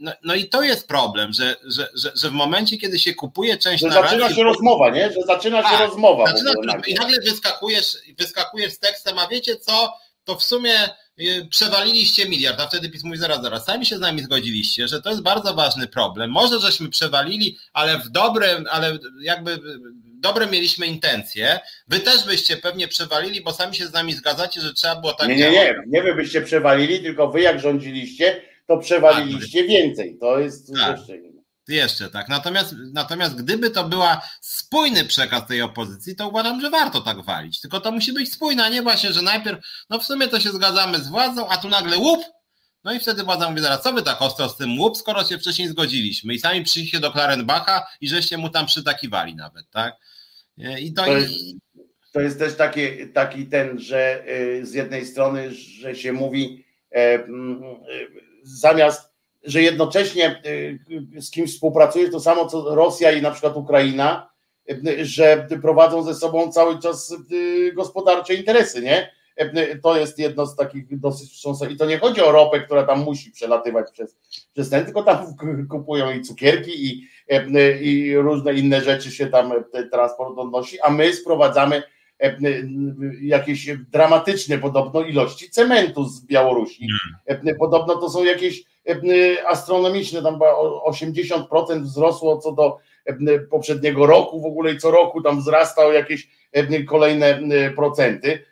no, 0.00 0.12
no, 0.24 0.34
i 0.34 0.48
to 0.48 0.62
jest 0.62 0.88
problem, 0.88 1.32
że, 1.32 1.56
że, 1.64 1.88
że, 1.94 2.12
że 2.14 2.30
w 2.30 2.32
momencie, 2.32 2.78
kiedy 2.78 2.98
się 2.98 3.14
kupuje 3.14 3.58
część 3.58 3.82
że 3.82 3.88
narracji... 3.88 4.18
Zaczyna 4.18 4.36
się 4.36 4.42
rozmowa, 4.42 4.90
nie? 4.90 5.12
Że 5.12 5.22
zaczyna 5.26 5.62
się 5.62 5.68
tak, 5.68 5.88
rozmowa. 5.88 6.26
Zaczyna, 6.26 6.52
I 6.86 6.94
nagle 6.94 7.20
wyskakujesz, 7.20 7.96
wyskakujesz 8.18 8.72
z 8.72 8.78
tekstem, 8.78 9.18
a 9.18 9.28
wiecie 9.28 9.56
co, 9.56 9.92
to 10.24 10.36
w 10.36 10.42
sumie 10.42 10.74
y, 11.20 11.46
przewaliliście 11.50 12.28
miliard, 12.28 12.60
a 12.60 12.66
wtedy 12.66 12.90
PiS 12.90 13.04
mówi 13.04 13.18
zaraz, 13.18 13.42
zaraz, 13.42 13.64
sami 13.64 13.86
się 13.86 13.96
z 13.96 14.00
nami 14.00 14.22
zgodziliście, 14.22 14.88
że 14.88 15.02
to 15.02 15.10
jest 15.10 15.22
bardzo 15.22 15.54
ważny 15.54 15.86
problem. 15.86 16.30
Może 16.30 16.60
żeśmy 16.60 16.90
przewalili, 16.90 17.58
ale 17.72 17.98
w 17.98 18.08
dobrym, 18.08 18.66
ale 18.70 18.98
jakby 19.20 19.58
dobre 20.04 20.46
mieliśmy 20.46 20.86
intencje. 20.86 21.60
Wy 21.88 22.00
też 22.00 22.26
byście 22.26 22.56
pewnie 22.56 22.88
przewalili, 22.88 23.40
bo 23.40 23.52
sami 23.52 23.76
się 23.76 23.86
z 23.86 23.92
nami 23.92 24.12
zgadzacie, 24.12 24.60
że 24.60 24.74
trzeba 24.74 24.96
było 24.96 25.12
tak 25.12 25.28
Nie, 25.28 25.36
nie, 25.36 25.50
nie, 25.50 25.74
nie 25.86 26.02
wy 26.02 26.14
byście 26.14 26.42
przewalili, 26.42 27.00
tylko 27.00 27.28
wy 27.28 27.40
jak 27.40 27.60
rządziliście, 27.60 28.51
to 28.76 28.82
przewaliliście 28.82 29.58
tak. 29.58 29.68
więcej. 29.68 30.18
To 30.20 30.38
jest 30.38 30.74
tak. 30.74 30.98
jeszcze 30.98 31.16
inne. 31.16 31.42
Jeszcze 31.68 32.10
tak. 32.10 32.28
Natomiast, 32.28 32.74
natomiast 32.92 33.34
gdyby 33.34 33.70
to 33.70 33.84
była 33.84 34.22
spójny 34.40 35.04
przekaz 35.04 35.46
tej 35.46 35.62
opozycji, 35.62 36.16
to 36.16 36.28
uważam, 36.28 36.60
że 36.60 36.70
warto 36.70 37.00
tak 37.00 37.24
walić. 37.24 37.60
Tylko 37.60 37.80
to 37.80 37.92
musi 37.92 38.12
być 38.12 38.32
spójne, 38.32 38.64
a 38.64 38.68
nie 38.68 38.82
właśnie, 38.82 39.12
że 39.12 39.22
najpierw, 39.22 39.60
no 39.90 39.98
w 39.98 40.04
sumie 40.04 40.28
to 40.28 40.40
się 40.40 40.50
zgadzamy 40.50 40.98
z 40.98 41.08
władzą, 41.08 41.48
a 41.48 41.56
tu 41.56 41.68
nagle 41.68 41.98
łup, 41.98 42.24
no 42.84 42.92
i 42.92 43.00
wtedy 43.00 43.22
władza 43.22 43.50
mówi 43.50 43.62
zaraz, 43.62 43.82
co 43.82 43.92
wy 43.92 44.02
tak 44.02 44.22
ostro 44.22 44.48
z 44.48 44.56
tym 44.56 44.80
łup, 44.80 44.96
skoro 44.96 45.24
się 45.24 45.38
wcześniej 45.38 45.68
zgodziliśmy 45.68 46.34
i 46.34 46.38
sami 46.38 46.64
przyszliście 46.64 47.00
do 47.00 47.12
Klarenbacha 47.12 47.86
i 48.00 48.08
żeście 48.08 48.38
mu 48.38 48.50
tam 48.50 48.66
przytakiwali 48.66 49.36
nawet, 49.36 49.70
tak? 49.70 49.94
I 50.80 50.92
to, 50.92 51.04
to, 51.04 51.16
jest, 51.16 51.34
to 52.12 52.20
jest 52.20 52.38
też 52.38 52.56
taki, 52.56 53.08
taki 53.12 53.46
ten, 53.46 53.78
że 53.78 54.24
y, 54.28 54.66
z 54.66 54.74
jednej 54.74 55.06
strony, 55.06 55.54
że 55.54 55.94
się 55.94 56.12
mówi 56.12 56.64
e, 56.90 57.14
y, 57.18 58.31
zamiast, 58.42 59.12
że 59.44 59.62
jednocześnie 59.62 60.42
y, 60.46 61.20
z 61.20 61.30
kimś 61.30 61.54
współpracujesz, 61.54 62.10
to 62.10 62.20
samo 62.20 62.46
co 62.46 62.74
Rosja 62.74 63.12
i 63.12 63.22
na 63.22 63.30
przykład 63.30 63.56
Ukraina, 63.56 64.32
że 65.02 65.46
prowadzą 65.62 66.02
ze 66.02 66.14
sobą 66.14 66.52
cały 66.52 66.78
czas 66.78 67.16
gospodarcze 67.74 68.34
interesy, 68.34 68.82
nie? 68.82 69.10
To 69.82 69.96
jest 69.96 70.18
jedno 70.18 70.46
z 70.46 70.56
takich 70.56 71.00
dosyć 71.00 71.30
wstrząsających. 71.30 71.76
I 71.76 71.78
to 71.78 71.86
nie 71.86 71.98
chodzi 71.98 72.20
o 72.20 72.32
ropę, 72.32 72.60
która 72.60 72.82
tam 72.82 73.00
musi 73.00 73.30
przelatywać 73.30 73.90
przez, 73.92 74.16
przez 74.52 74.70
ten, 74.70 74.84
tylko 74.84 75.02
tam 75.02 75.36
kupują 75.70 76.10
i 76.10 76.22
cukierki, 76.22 76.86
i, 76.86 77.08
i 77.80 78.16
różne 78.16 78.54
inne 78.54 78.80
rzeczy 78.80 79.10
się 79.10 79.26
tam 79.26 79.52
transport 79.92 80.38
odnosi, 80.38 80.80
a 80.80 80.90
my 80.90 81.14
sprowadzamy 81.14 81.82
jakieś 83.20 83.66
dramatyczne 83.76 84.58
podobno 84.58 85.02
ilości 85.02 85.50
cementu 85.50 86.04
z 86.04 86.26
Białorusi. 86.26 86.86
Hmm. 87.26 87.56
Podobno 87.58 87.96
to 87.96 88.10
są 88.10 88.24
jakieś 88.24 88.64
astronomiczne, 89.48 90.22
tam 90.22 90.38
80% 90.86 91.82
wzrosło 91.82 92.38
co 92.38 92.52
do 92.52 92.78
poprzedniego 93.50 94.06
roku 94.06 94.40
w 94.40 94.46
ogóle 94.46 94.72
i 94.72 94.78
co 94.78 94.90
roku 94.90 95.22
tam 95.22 95.40
wzrasta 95.40 95.86
o 95.86 95.92
jakieś 95.92 96.28
kolejne 96.86 97.40
procenty. 97.76 98.44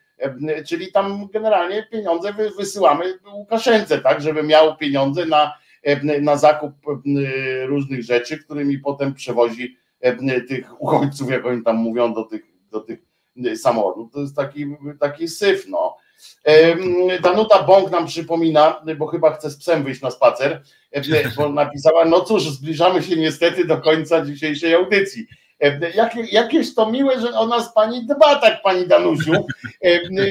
Czyli 0.66 0.92
tam 0.92 1.28
generalnie 1.32 1.86
pieniądze 1.90 2.32
wysyłamy 2.58 3.04
Łukaszence, 3.32 3.98
tak, 3.98 4.20
żeby 4.20 4.42
miał 4.42 4.76
pieniądze 4.76 5.26
na, 5.26 5.54
na 6.20 6.36
zakup 6.36 6.72
różnych 7.66 8.02
rzeczy, 8.02 8.38
którymi 8.38 8.78
potem 8.78 9.14
przewozi 9.14 9.76
tych 10.48 10.82
uchodźców, 10.82 11.30
jak 11.30 11.46
oni 11.46 11.62
tam 11.62 11.76
mówią, 11.76 12.14
do 12.14 12.24
tych, 12.24 12.42
do 12.70 12.80
tych 12.80 13.09
samochodów. 13.56 14.12
To 14.12 14.20
jest 14.20 14.36
taki, 14.36 14.66
taki 15.00 15.28
syf, 15.28 15.64
no. 15.68 15.96
Danuta 17.22 17.62
Bąk 17.62 17.90
nam 17.90 18.06
przypomina, 18.06 18.82
bo 18.98 19.06
chyba 19.06 19.32
chce 19.32 19.50
z 19.50 19.56
psem 19.56 19.84
wyjść 19.84 20.02
na 20.02 20.10
spacer, 20.10 20.62
bo 21.36 21.48
napisała, 21.48 22.04
no 22.04 22.20
cóż, 22.20 22.42
zbliżamy 22.42 23.02
się 23.02 23.16
niestety 23.16 23.64
do 23.64 23.78
końca 23.78 24.26
dzisiejszej 24.26 24.74
audycji. 24.74 25.26
Jakie, 25.94 26.20
jakieś 26.32 26.74
to 26.74 26.90
miłe, 26.90 27.20
że 27.20 27.38
o 27.38 27.46
nas 27.46 27.74
pani 27.74 28.06
dba, 28.06 28.36
tak 28.36 28.62
pani 28.62 28.86
Danusiu. 28.86 29.32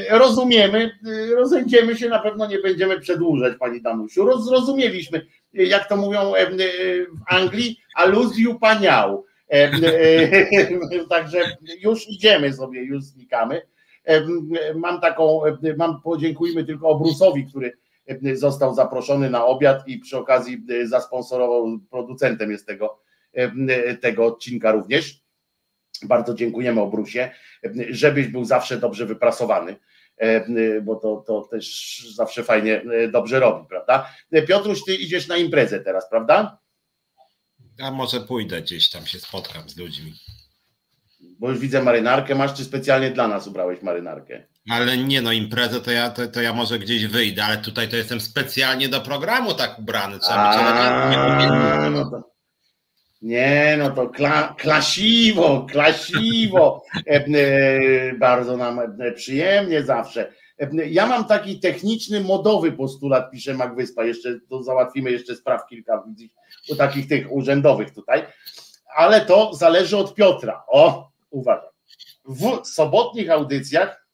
Rozumiemy, 0.09 0.91
rozejdziemy 1.35 1.97
się, 1.97 2.09
na 2.09 2.19
pewno 2.19 2.47
nie 2.47 2.59
będziemy 2.59 2.99
przedłużać, 2.99 3.53
pani 3.59 3.81
Danusiu. 3.81 4.25
Roz, 4.25 4.45
zrozumieliśmy, 4.45 5.25
jak 5.53 5.89
to 5.89 5.97
mówią 5.97 6.33
w 7.29 7.33
Anglii, 7.33 7.79
aluzju 7.95 8.59
paniał. 8.59 9.25
Także 11.09 11.57
już 11.79 12.09
idziemy 12.09 12.53
sobie, 12.53 12.83
już 12.83 13.03
znikamy. 13.03 13.61
Mam 14.75 15.01
taką, 15.01 15.41
mam 15.77 16.01
podziękujmy 16.01 16.65
tylko 16.65 16.87
Obrusowi, 16.87 17.45
który 17.45 17.77
został 18.33 18.75
zaproszony 18.75 19.29
na 19.29 19.45
obiad 19.45 19.87
i 19.87 19.99
przy 19.99 20.17
okazji 20.17 20.65
zasponsorował, 20.83 21.79
producentem 21.89 22.51
jest 22.51 22.67
tego 22.67 22.99
tego 24.01 24.25
odcinka 24.25 24.71
również. 24.71 25.23
Bardzo 26.03 26.33
dziękujemy 26.33 26.81
Obrusie, 26.81 27.31
żebyś 27.89 28.27
był 28.27 28.45
zawsze 28.45 28.77
dobrze 28.77 29.05
wyprasowany, 29.05 29.75
bo 30.81 30.95
to, 30.95 31.23
to 31.27 31.41
też 31.41 31.97
zawsze 32.15 32.43
fajnie 32.43 32.81
dobrze 33.11 33.39
robi, 33.39 33.67
prawda? 33.69 34.09
Piotruś, 34.47 34.83
ty 34.83 34.95
idziesz 34.95 35.27
na 35.27 35.37
imprezę 35.37 35.79
teraz, 35.79 36.09
prawda? 36.09 36.59
Ja 37.79 37.91
może 37.91 38.21
pójdę 38.21 38.61
gdzieś 38.61 38.89
tam 38.89 39.05
się 39.05 39.19
spotkam 39.19 39.69
z 39.69 39.77
ludźmi. 39.77 40.13
Bo 41.39 41.49
już 41.49 41.59
widzę 41.59 41.83
marynarkę 41.83 42.35
masz, 42.35 42.53
czy 42.53 42.63
specjalnie 42.63 43.11
dla 43.11 43.27
nas 43.27 43.47
ubrałeś 43.47 43.81
marynarkę? 43.81 44.43
Ale 44.69 44.97
nie 44.97 45.21
no, 45.21 45.31
imprezę 45.31 45.81
to 45.81 45.91
ja, 45.91 46.09
to, 46.09 46.27
to 46.27 46.41
ja 46.41 46.53
może 46.53 46.79
gdzieś 46.79 47.05
wyjdę, 47.05 47.45
ale 47.45 47.57
tutaj 47.57 47.89
to 47.89 47.95
jestem 47.95 48.21
specjalnie 48.21 48.89
do 48.89 49.01
programu 49.01 49.53
tak 49.53 49.79
ubrany. 49.79 50.19
Trzeba 50.19 50.49
być 50.49 50.61
elegancko. 50.61 52.09
No 52.09 52.23
nie, 53.21 53.75
no 53.79 53.89
to 53.89 54.09
kla, 54.09 54.55
klasiwo, 54.57 55.67
klasiwo. 55.71 56.83
E, 57.07 57.25
e, 57.25 58.13
bardzo 58.13 58.57
nam 58.57 58.79
e, 58.79 59.11
przyjemnie 59.11 59.83
zawsze. 59.83 60.33
Ja 60.89 61.05
mam 61.05 61.25
taki 61.25 61.59
techniczny, 61.59 62.21
modowy 62.21 62.71
postulat, 62.71 63.31
pisze 63.31 63.53
Magwyspa, 63.53 64.05
jeszcze 64.05 64.39
to 64.49 64.63
załatwimy 64.63 65.11
jeszcze 65.11 65.35
spraw 65.35 65.67
kilka 65.69 66.03
u 66.69 66.75
takich 66.75 67.07
tych 67.07 67.31
urzędowych 67.31 67.93
tutaj, 67.93 68.25
ale 68.95 69.21
to 69.21 69.53
zależy 69.53 69.97
od 69.97 70.15
Piotra. 70.15 70.63
O, 70.67 71.11
uważam. 71.29 71.69
W 72.25 72.67
sobotnich 72.67 73.29
audycjach 73.29 74.05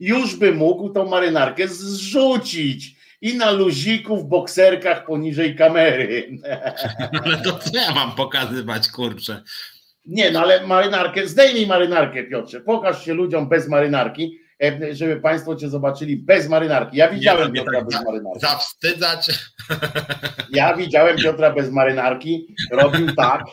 już 0.00 0.36
by 0.36 0.52
mógł 0.52 0.88
tą 0.88 1.08
marynarkę 1.08 1.68
zrzucić 1.68 2.96
i 3.20 3.36
na 3.36 3.50
luziku 3.50 4.16
w 4.16 4.24
bokserkach 4.24 5.06
poniżej 5.06 5.56
kamery. 5.56 6.38
Ale 7.24 7.42
to 7.42 7.58
co 7.58 7.78
ja 7.78 7.94
mam 7.94 8.12
pokazywać, 8.12 8.88
kurczę? 8.88 9.42
Nie, 10.06 10.30
no 10.30 10.40
ale 10.40 10.66
marynarkę, 10.66 11.28
zdejmij 11.28 11.66
marynarkę, 11.66 12.24
Piotrze, 12.24 12.60
pokaż 12.60 13.04
się 13.04 13.14
ludziom 13.14 13.48
bez 13.48 13.68
marynarki, 13.68 14.38
żeby 14.90 15.20
Państwo 15.20 15.56
Cię 15.56 15.68
zobaczyli 15.68 16.16
bez 16.16 16.48
marynarki. 16.48 16.96
Ja 16.96 17.08
widziałem 17.08 17.52
Piotra 17.52 17.78
tak, 17.78 17.88
bez 17.88 18.04
marynarki. 18.04 18.40
Zawstydzać. 18.40 19.26
Ja 20.50 20.76
widziałem 20.76 21.16
Piotra 21.16 21.52
bez 21.52 21.70
marynarki, 21.70 22.54
robił 22.70 23.14
tak, 23.14 23.44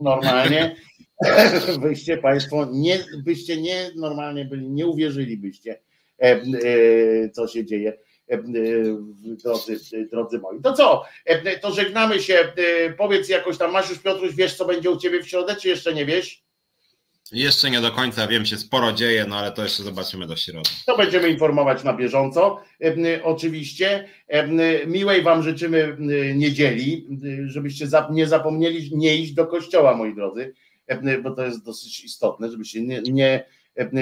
normalnie. 0.00 0.76
Byście 1.82 2.16
Państwo, 2.16 2.68
nie, 2.72 2.98
byście 3.24 3.62
nie 3.62 3.90
normalnie 3.96 4.44
byli, 4.44 4.70
nie 4.70 4.86
uwierzylibyście, 4.86 5.80
e, 6.22 6.24
e, 6.24 7.30
co 7.30 7.48
się 7.48 7.64
dzieje. 7.64 7.98
E, 8.30 8.34
e, 8.34 8.40
drodzy, 9.42 9.76
drodzy 10.10 10.38
moi. 10.38 10.62
To 10.62 10.72
co? 10.72 11.04
E, 11.24 11.58
to 11.58 11.70
żegnamy 11.70 12.20
się. 12.20 12.52
Powiedz 12.98 13.28
jakoś 13.28 13.58
tam, 13.58 13.72
masz 13.72 13.90
już 13.90 13.98
Piotruś, 13.98 14.34
wiesz 14.34 14.54
co 14.54 14.64
będzie 14.64 14.90
u 14.90 14.96
Ciebie 14.96 15.22
w 15.22 15.28
środę, 15.28 15.56
czy 15.56 15.68
jeszcze 15.68 15.94
nie 15.94 16.06
wiesz? 16.06 16.42
Jeszcze 17.32 17.70
nie 17.70 17.80
do 17.80 17.90
końca 17.90 18.26
wiem, 18.26 18.46
się 18.46 18.56
sporo 18.56 18.92
dzieje, 18.92 19.26
no 19.28 19.36
ale 19.36 19.52
to 19.52 19.62
jeszcze 19.62 19.82
zobaczymy 19.82 20.26
do 20.26 20.36
środy. 20.36 20.70
To 20.86 20.96
będziemy 20.96 21.28
informować 21.28 21.84
na 21.84 21.92
bieżąco. 21.92 22.60
Oczywiście. 23.22 24.08
Miłej 24.86 25.22
Wam 25.22 25.42
życzymy 25.42 25.96
niedzieli, 26.34 27.06
żebyście 27.46 27.86
nie 28.10 28.26
zapomnieli 28.26 28.96
nie 28.96 29.16
iść 29.16 29.32
do 29.32 29.46
kościoła, 29.46 29.96
moi 29.96 30.14
drodzy, 30.14 30.54
bo 31.22 31.30
to 31.30 31.44
jest 31.44 31.64
dosyć 31.64 32.04
istotne, 32.04 32.50
żebyście 32.50 32.82
nie, 32.82 33.02
nie, 33.02 33.44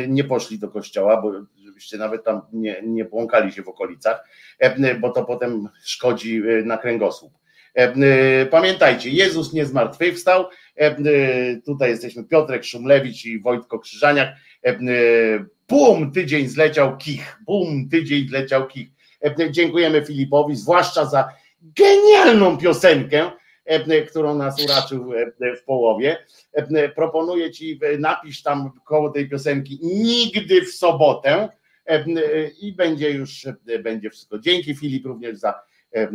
nie 0.08 0.24
poszli 0.24 0.58
do 0.58 0.68
kościoła, 0.68 1.22
bo 1.22 1.32
żebyście 1.64 1.98
nawet 1.98 2.24
tam 2.24 2.40
nie, 2.52 2.82
nie 2.86 3.04
błąkali 3.04 3.52
się 3.52 3.62
w 3.62 3.68
okolicach, 3.68 4.28
e, 4.58 4.94
bo 4.94 5.10
to 5.10 5.24
potem 5.24 5.68
szkodzi 5.84 6.42
e, 6.48 6.62
na 6.62 6.78
kręgosłup. 6.78 7.32
E, 7.74 8.46
pamiętajcie, 8.46 9.10
Jezus 9.10 9.52
nie 9.52 9.66
zmartwychwstał. 9.66 10.44
Tutaj 11.66 11.90
jesteśmy 11.90 12.24
Piotrek 12.24 12.64
Szumlewicz 12.64 13.24
i 13.24 13.40
Wojtko 13.40 13.78
Krzyżaniak. 13.78 14.28
Bum, 15.68 16.12
tydzień 16.12 16.48
zleciał 16.48 16.96
kich. 16.96 17.38
Bum, 17.46 17.88
tydzień 17.88 18.28
zleciał 18.28 18.66
kich. 18.66 18.88
Dziękujemy 19.50 20.04
Filipowi, 20.04 20.56
zwłaszcza 20.56 21.06
za 21.06 21.32
genialną 21.62 22.58
piosenkę, 22.58 23.30
którą 24.08 24.34
nas 24.34 24.64
uraczył 24.64 25.12
w 25.60 25.64
połowie. 25.64 26.26
Proponuję 26.94 27.50
ci, 27.50 27.80
napisz 27.98 28.42
tam 28.42 28.70
koło 28.84 29.10
tej 29.10 29.28
piosenki 29.28 29.78
nigdy 29.82 30.62
w 30.62 30.74
sobotę 30.74 31.48
i 32.60 32.72
będzie 32.72 33.10
już 33.10 33.46
będzie 33.82 34.10
wszystko. 34.10 34.38
Dzięki 34.38 34.74
Filip 34.74 35.06
również 35.06 35.36
za 35.36 35.54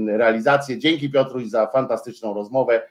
realizację, 0.08 0.78
dzięki 0.78 1.10
Piotruś 1.10 1.46
za 1.46 1.68
fantastyczną 1.68 2.34
rozmowę. 2.34 2.88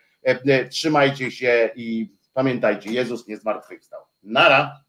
Trzymajcie 0.70 1.30
się 1.30 1.70
i 1.76 2.16
pamiętajcie, 2.32 2.90
Jezus 2.90 3.28
nie 3.28 3.36
zmartwychwstał. 3.36 4.00
Nara. 4.22 4.84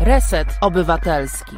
Reset 0.00 0.48
Obywatelski. 0.60 1.56